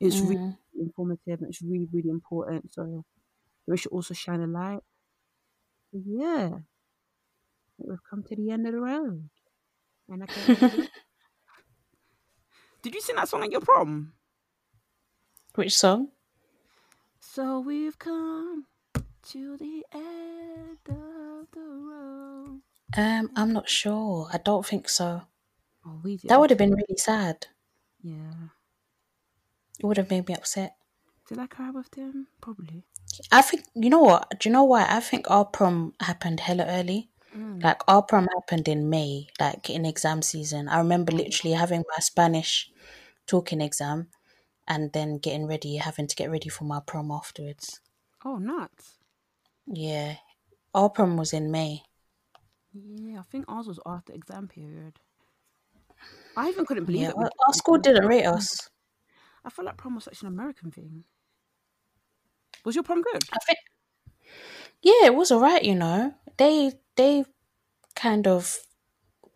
it's 0.05 0.21
Mm. 0.21 0.29
really 0.29 0.59
informative 0.75 1.41
and 1.41 1.49
it's 1.51 1.63
really 1.63 1.89
really 1.93 2.11
important. 2.11 2.73
So 2.75 3.05
we 3.67 3.77
should 3.79 3.93
also 3.93 4.15
shine 4.15 4.43
a 4.43 4.47
light. 4.49 4.83
Yeah, 5.93 6.61
we've 7.79 8.03
come 8.09 8.23
to 8.25 8.37
the 8.37 8.51
end 8.51 8.67
of 8.67 8.73
the 8.73 8.81
road, 8.81 9.31
and 10.09 10.23
I 10.25 10.27
can't. 10.27 10.91
Did 12.83 12.95
you 12.95 13.01
sing 13.01 13.17
that 13.17 13.29
song 13.29 13.43
at 13.43 13.51
your 13.51 13.61
prom? 13.61 14.15
Which 15.55 15.75
song? 15.77 16.13
So 17.21 17.59
we've 17.59 17.99
come 17.99 18.69
to 19.23 19.57
the 19.57 19.85
end 19.93 20.79
of 20.89 21.51
the 21.51 21.61
road. 21.61 22.63
Um, 22.97 23.31
I'm 23.37 23.53
not 23.53 23.69
sure. 23.69 24.29
I 24.33 24.39
don't 24.39 24.65
think 24.67 24.89
so. 24.89 25.23
Oh, 25.87 26.01
we 26.03 26.17
did. 26.17 26.29
That 26.31 26.41
would 26.41 26.51
have 26.51 26.59
been 26.59 26.75
really 26.75 26.97
sad. 26.97 27.49
Yeah. 28.03 28.49
It 29.85 29.87
would 29.87 29.99
have 29.99 30.09
made 30.09 30.27
me 30.29 30.35
upset. 30.35 30.77
Did 31.29 31.39
I 31.39 31.47
cry 31.47 31.69
with 31.69 31.91
them? 31.91 32.29
Probably. 32.41 32.85
I 33.31 33.43
think 33.43 33.67
you 33.75 33.91
know 33.91 34.01
what? 34.01 34.41
Do 34.41 34.49
you 34.49 34.53
know 34.55 34.65
why? 34.65 34.87
I 34.89 34.99
think 35.01 35.31
our 35.31 35.45
prom 35.45 35.93
happened 36.01 36.41
hella 36.41 36.65
early. 36.67 37.11
Mm. 37.37 37.63
Like 37.63 37.83
our 37.87 38.01
prom 38.03 38.27
happened 38.35 38.67
in 38.67 38.89
May, 38.89 39.27
like 39.39 39.69
in 39.69 39.85
exam 39.85 40.23
season. 40.23 40.69
I 40.69 40.79
remember 40.79 41.13
literally 41.13 41.55
having 41.55 41.85
my 41.87 41.99
Spanish 42.01 42.71
talking 43.27 43.61
exam 43.61 44.09
and 44.67 44.91
then 44.95 45.19
getting 45.19 45.47
ready, 45.47 45.77
having 45.77 46.07
to 46.07 46.17
get 46.17 46.31
ready 46.31 46.49
for 46.49 46.65
my 46.65 46.81
prom 46.81 47.11
afterwards. 47.11 47.83
Oh, 48.25 48.39
nuts. 48.39 49.01
Yeah. 49.67 50.17
Our 50.73 50.89
prom 50.89 51.19
was 51.19 51.35
in 51.35 51.51
May. 51.51 51.83
Yeah, 52.73 53.21
I 53.21 53.23
think 53.25 53.45
ours 53.49 53.69
was 53.69 53.81
after 53.85 54.15
exam 54.15 54.49
period. 54.49 54.99
I 56.39 56.49
even 56.49 56.65
couldn't 56.65 56.87
believe 56.87 57.03
Yeah. 57.03 57.11
it. 57.11 57.33
our 57.47 57.53
school 57.53 57.77
didn't 57.77 58.07
rate 58.07 58.25
us. 58.25 58.71
I 59.45 59.51
feel 59.51 59.65
like 59.65 59.77
prom 59.77 59.95
was 59.95 60.05
such 60.05 60.23
an 60.23 60.29
American 60.29 60.71
thing. 60.71 61.05
Was 62.65 62.75
your 62.75 62.85
prom 62.85 63.03
good? 63.03 63.23
I 63.33 63.39
think 63.47 63.59
Yeah, 64.83 65.07
it 65.07 65.15
was 65.15 65.33
alright, 65.33 65.65
you 65.65 65.75
know. 65.75 66.15
They 66.37 66.73
they 66.97 67.25
kind 67.95 68.27
of 68.27 68.59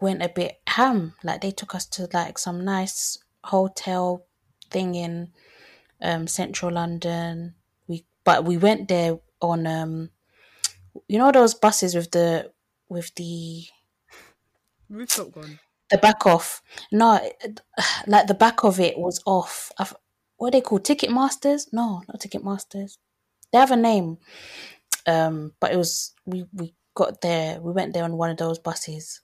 went 0.01 0.23
a 0.23 0.29
bit 0.29 0.61
ham. 0.69 1.15
Like 1.25 1.41
they 1.43 1.51
took 1.53 1.75
us 1.75 1.87
to 1.99 2.09
like 2.15 2.39
some 2.39 2.65
nice 2.65 3.19
hotel 3.45 4.27
thing 4.71 4.95
in 4.95 5.33
um 6.03 6.27
central 6.27 6.73
London. 6.73 7.57
We 7.89 8.07
but 8.25 8.45
we 8.45 8.59
went 8.59 8.89
there 8.89 9.19
on 9.43 9.67
um 9.67 10.11
you 11.09 11.19
know 11.19 11.33
those 11.33 11.55
buses 11.55 11.95
with 11.95 12.11
the 12.13 12.53
with 12.89 13.15
the 13.17 13.67
Rooftop 14.91 15.33
gone. 15.33 15.61
The 15.91 15.99
back 15.99 16.27
off. 16.27 16.63
No, 16.93 17.21
like 18.07 18.27
the 18.27 18.35
back 18.35 18.65
of 18.65 18.81
it 18.81 18.99
was 18.99 19.23
off. 19.27 19.73
I 19.79 19.83
f- 19.83 19.95
What 20.37 20.49
are 20.49 20.51
they 20.53 20.61
called? 20.61 20.85
Ticket 20.85 21.11
Masters? 21.11 21.73
No, 21.73 22.03
not 22.09 22.21
Ticket 22.21 22.45
Masters. 22.45 22.99
They 23.53 23.59
have 23.59 23.71
a 23.73 23.77
name. 23.77 24.19
Um, 25.07 25.55
but 25.61 25.73
it 25.73 25.77
was 25.79 26.15
we 26.27 26.47
we 26.53 26.75
got 26.95 27.21
there. 27.23 27.61
We 27.61 27.73
went 27.73 27.95
there 27.95 28.05
on 28.05 28.17
one 28.19 28.31
of 28.31 28.39
those 28.39 28.59
buses, 28.59 29.23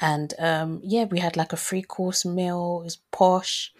and 0.00 0.34
um, 0.38 0.80
yeah, 0.84 1.04
we 1.04 1.18
had 1.20 1.36
like 1.36 1.52
a 1.52 1.56
three 1.56 1.82
course 1.82 2.24
meal. 2.24 2.80
It 2.80 2.84
was 2.84 2.96
posh, 3.10 3.72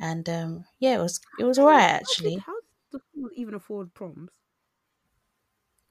and 0.00 0.28
um, 0.28 0.64
yeah, 0.78 0.94
it 0.94 0.98
was 1.02 1.20
it 1.38 1.44
was 1.44 1.58
alright 1.58 1.80
How 2.02 2.14
actually. 2.14 2.34
did, 2.34 2.42
how 2.44 2.54
did 2.60 2.68
the 2.92 3.00
schools 3.00 3.32
even 3.34 3.54
afford 3.54 3.92
proms? 3.94 4.30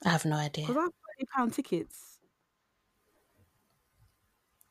I 0.05 0.10
have 0.11 0.23
no 0.23 0.38
idea. 0.38 0.68
Because 0.68 0.77
I 0.77 0.81
have 0.81 0.93
thirty 0.93 1.26
pound 1.35 1.53
tickets. 1.53 2.12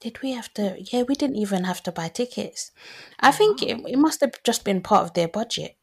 Did 0.02 0.20
we 0.22 0.32
have 0.32 0.52
to? 0.54 0.76
Yeah, 0.78 1.02
we 1.02 1.14
didn't 1.14 1.36
even 1.36 1.64
have 1.64 1.82
to 1.84 1.92
buy 1.92 2.08
tickets. 2.08 2.72
I 3.20 3.30
think 3.30 3.62
it, 3.62 3.80
it 3.86 3.98
must 3.98 4.20
have 4.20 4.32
just 4.42 4.64
been 4.64 4.80
part 4.82 5.04
of 5.04 5.14
their 5.14 5.28
budget. 5.28 5.76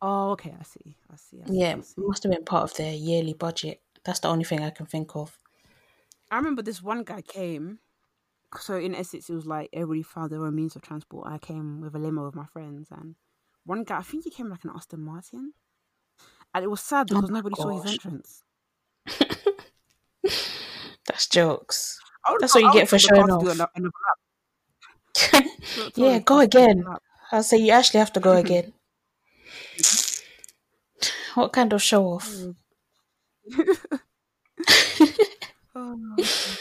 Oh, 0.00 0.30
okay. 0.32 0.54
I 0.58 0.62
see. 0.62 0.96
I 1.10 1.16
see. 1.16 1.40
I 1.42 1.46
see. 1.54 1.58
Yeah, 1.58 1.76
I, 1.76 1.78
it 1.78 1.94
must 1.96 2.22
have 2.22 2.32
been 2.32 2.44
part 2.44 2.70
of 2.70 2.76
their 2.76 2.92
yearly 2.92 3.32
budget. 3.32 3.80
That's 4.04 4.20
the 4.20 4.28
only 4.28 4.44
thing 4.44 4.60
I 4.60 4.68
can 4.70 4.84
think 4.86 5.16
of. 5.16 5.38
I 6.30 6.36
remember 6.36 6.62
this 6.62 6.82
one 6.82 7.02
guy 7.04 7.22
came. 7.22 7.78
So 8.60 8.76
in 8.76 8.94
Essex, 8.94 9.30
it 9.30 9.34
was 9.34 9.46
like 9.46 9.70
everybody 9.72 10.02
found 10.02 10.32
their 10.32 10.44
own 10.44 10.54
means 10.54 10.76
of 10.76 10.82
transport. 10.82 11.26
I 11.28 11.38
came 11.38 11.80
with 11.80 11.94
a 11.94 11.98
limo 11.98 12.26
with 12.26 12.34
my 12.34 12.44
friends, 12.46 12.88
and 12.90 13.14
one 13.64 13.84
guy, 13.84 13.98
I 13.98 14.02
think 14.02 14.24
he 14.24 14.30
came 14.30 14.50
like 14.50 14.64
an 14.64 14.70
Aston 14.74 15.00
Martin, 15.00 15.54
and 16.54 16.64
it 16.64 16.68
was 16.68 16.82
sad 16.82 17.08
oh 17.12 17.16
because 17.16 17.30
Oh 17.30 17.34
nobody 17.34 17.56
saw 17.56 17.70
his 17.70 17.86
entrance. 17.86 18.42
That's 21.06 21.28
jokes. 21.28 22.00
Would- 22.30 22.40
That's 22.40 22.54
what 22.54 22.62
you 22.64 22.72
get 22.72 22.88
for 22.88 22.98
showing 22.98 23.26
car 23.26 23.38
to 23.38 23.44
do 23.44 23.50
off. 23.50 23.54
ano- 23.60 23.70
another 23.74 23.92
lap. 24.06 24.18
Tell- 25.14 25.90
tell 25.90 26.04
yeah, 26.04 26.18
go 26.18 26.24
car 26.36 26.40
to 26.42 26.48
do 26.48 26.58
again. 26.58 26.84
I'll 27.32 27.42
say 27.42 27.56
you 27.58 27.70
actually 27.72 27.98
have 28.00 28.12
to 28.14 28.20
go 28.20 28.32
again. 28.44 28.72
what 31.34 31.52
kind 31.52 31.72
of 31.72 31.82
show 31.82 32.04
off? 32.06 32.30
Oh, 35.78 35.98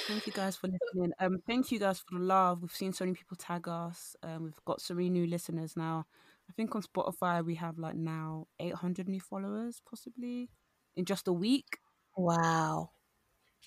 thank 0.08 0.28
you 0.28 0.34
guys 0.34 0.58
for 0.58 0.68
listening. 0.68 1.14
Um, 1.22 1.42
thank 1.48 1.72
you 1.72 1.80
guys 1.80 2.00
for 2.00 2.20
the 2.20 2.24
love. 2.26 2.62
We've 2.62 2.70
seen 2.72 2.92
so 2.92 3.06
many 3.06 3.16
people 3.16 3.38
tag 3.38 3.66
us. 3.66 4.14
Um, 4.22 4.44
we've 4.44 4.66
got 4.66 4.82
so 4.82 4.94
many 4.94 5.10
new 5.10 5.26
listeners 5.26 5.78
now. 5.78 6.06
I 6.50 6.54
think 6.54 6.76
on 6.76 6.82
Spotify 6.84 7.44
we 7.44 7.56
have 7.56 7.80
like 7.80 7.96
now 7.96 8.48
800 8.60 9.08
new 9.08 9.22
followers, 9.22 9.82
possibly 9.90 10.50
in 10.98 11.06
just 11.06 11.30
a 11.30 11.34
week. 11.34 11.78
Wow. 12.18 12.90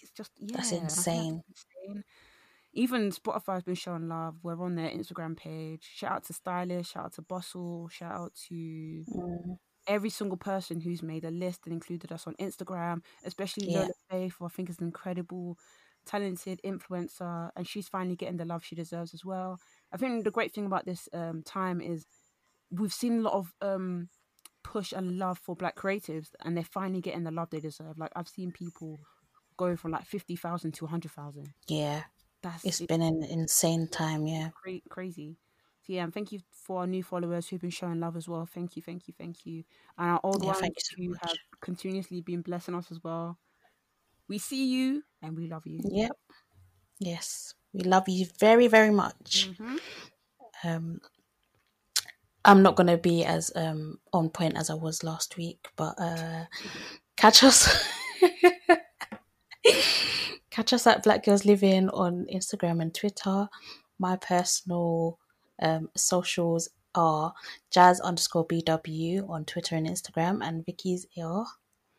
It's 0.02 0.10
just 0.12 0.32
yeah, 0.38 0.56
That's 0.58 0.72
insane. 0.72 1.42
That's 1.48 1.64
Even 2.72 3.10
Spotify's 3.10 3.62
been 3.64 3.74
showing 3.74 4.08
love. 4.08 4.36
We're 4.42 4.60
on 4.62 4.74
their 4.76 4.90
Instagram 4.90 5.36
page. 5.36 5.88
Shout 5.94 6.12
out 6.12 6.24
to 6.24 6.32
Stylist. 6.32 6.92
Shout 6.92 7.06
out 7.06 7.12
to 7.14 7.22
Bustle. 7.22 7.88
Shout 7.88 8.12
out 8.12 8.34
to 8.48 9.04
Mm, 9.08 9.58
every 9.86 10.10
single 10.10 10.36
person 10.36 10.80
who's 10.80 11.02
made 11.02 11.24
a 11.24 11.30
list 11.30 11.60
and 11.64 11.72
included 11.72 12.12
us 12.12 12.26
on 12.26 12.34
Instagram, 12.34 13.02
especially 13.24 13.66
Yeah. 13.68 13.80
Lola 13.80 13.92
Faith, 14.10 14.34
who 14.38 14.44
I 14.44 14.48
think 14.48 14.68
is 14.70 14.78
an 14.78 14.84
incredible, 14.86 15.58
talented 16.04 16.60
influencer, 16.64 17.50
and 17.56 17.66
she's 17.66 17.88
finally 17.88 18.16
getting 18.16 18.36
the 18.36 18.44
love 18.44 18.64
she 18.64 18.74
deserves 18.76 19.14
as 19.14 19.24
well. 19.24 19.58
I 19.92 19.96
think 19.96 20.24
the 20.24 20.30
great 20.30 20.52
thing 20.52 20.66
about 20.66 20.84
this 20.84 21.08
um, 21.12 21.42
time 21.42 21.80
is 21.80 22.06
we've 22.70 22.92
seen 22.92 23.18
a 23.18 23.22
lot 23.22 23.34
of 23.34 23.54
um, 23.62 24.08
push 24.62 24.92
and 24.92 25.18
love 25.18 25.38
for 25.38 25.56
Black 25.56 25.76
creatives, 25.76 26.28
and 26.44 26.56
they're 26.56 26.64
finally 26.64 27.00
getting 27.00 27.24
the 27.24 27.30
love 27.30 27.50
they 27.50 27.60
deserve. 27.60 27.98
Like 27.98 28.12
I've 28.14 28.28
seen 28.28 28.52
people 28.52 29.00
go 29.58 29.76
from 29.76 29.92
like 29.92 30.06
fifty 30.06 30.36
thousand 30.36 30.72
to 30.74 30.86
hundred 30.86 31.12
thousand. 31.12 31.52
yeah. 31.68 32.04
That's 32.42 32.64
It's 32.64 32.80
it- 32.80 32.88
been 32.88 33.02
an 33.02 33.22
insane 33.24 33.88
time, 33.88 34.26
yeah. 34.26 34.50
cra- 34.50 34.80
crazy. 34.88 35.36
So 35.86 35.92
yeah, 35.92 36.04
and 36.04 36.14
thank 36.14 36.32
you 36.32 36.40
for 36.50 36.80
our 36.80 36.86
new 36.86 37.02
followers 37.02 37.48
who've 37.48 37.60
been 37.60 37.70
showing 37.70 38.00
love 38.00 38.16
as 38.16 38.28
well. 38.28 38.46
Thank 38.46 38.76
you, 38.76 38.82
thank 38.82 39.08
you, 39.08 39.14
thank 39.18 39.46
you. 39.46 39.64
And 39.98 40.10
our 40.10 40.20
old 40.22 40.42
Yeah, 40.42 40.52
ones 40.52 40.60
thank 40.60 40.74
you 40.76 40.82
so 40.82 40.96
who 40.96 41.14
have 41.22 41.36
continuously 41.60 42.20
been 42.22 42.42
blessing 42.42 42.74
us 42.74 42.90
as 42.90 43.02
well. 43.02 43.38
We 44.28 44.38
see 44.38 44.66
you 44.66 45.02
and 45.22 45.36
we 45.36 45.48
love 45.48 45.66
you. 45.66 45.80
Yep. 45.90 46.12
Yes. 47.00 47.54
We 47.72 47.82
love 47.82 48.08
you 48.08 48.26
very, 48.38 48.68
very 48.68 48.90
much. 48.90 49.48
Mhm. 49.58 49.78
Um 50.64 51.00
I'm 52.44 52.62
not 52.62 52.76
gonna 52.76 52.96
be 52.98 53.24
as 53.24 53.52
um 53.56 53.98
on 54.12 54.30
point 54.30 54.56
as 54.56 54.70
I 54.70 54.74
was 54.74 55.02
last 55.04 55.36
week, 55.36 55.68
but 55.76 55.94
uh 55.98 56.44
catch 57.16 57.42
us 57.44 57.68
catch 60.58 60.72
us 60.72 60.88
at 60.88 61.04
Black 61.04 61.22
Gals 61.22 61.44
Livin' 61.44 61.88
on 61.90 62.26
Instagram 62.34 62.82
and 62.82 62.92
Twitter. 62.92 63.48
My 64.00 64.16
personal 64.16 65.16
um 65.62 65.88
socials 65.96 66.68
are 66.96 67.32
jas 67.70 68.00
underscore 68.00 68.44
BW 68.44 69.30
on 69.30 69.44
Twitter 69.44 69.76
and 69.76 69.86
Instagram 69.86 70.44
and 70.44 70.66
Vicky's 70.66 71.06
are 71.22 71.46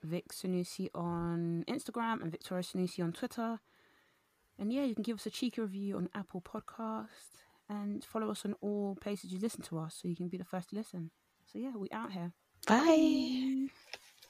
Vic 0.03 0.33
Sanusi 0.33 0.89
on 0.93 1.63
Instagram 1.69 2.21
and 2.21 2.31
Victoria 2.31 2.63
Sanusi 2.63 3.01
on 3.01 3.13
Twitter. 3.13 3.61
And 4.57 4.73
yeah, 4.73 4.83
you 4.83 4.93
can 4.93 5.03
give 5.03 5.19
us 5.19 5.25
a 5.25 5.29
cheeky 5.29 5.61
review 5.61 5.95
on 5.95 6.09
Apple 6.13 6.41
Podcast 6.41 7.39
and 7.69 8.03
follow 8.03 8.29
us 8.29 8.43
on 8.43 8.55
all 8.59 8.97
places 8.99 9.31
you 9.31 9.39
listen 9.39 9.61
to 9.63 9.79
us 9.79 9.97
so 10.01 10.09
you 10.09 10.17
can 10.17 10.27
be 10.27 10.37
the 10.37 10.43
first 10.43 10.71
to 10.71 10.75
listen. 10.75 11.11
So 11.49 11.59
yeah, 11.59 11.71
we 11.77 11.87
out 11.91 12.11
here. 12.11 12.33
Bye. 12.67 13.67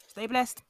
Stay 0.08 0.28
blessed. 0.28 0.62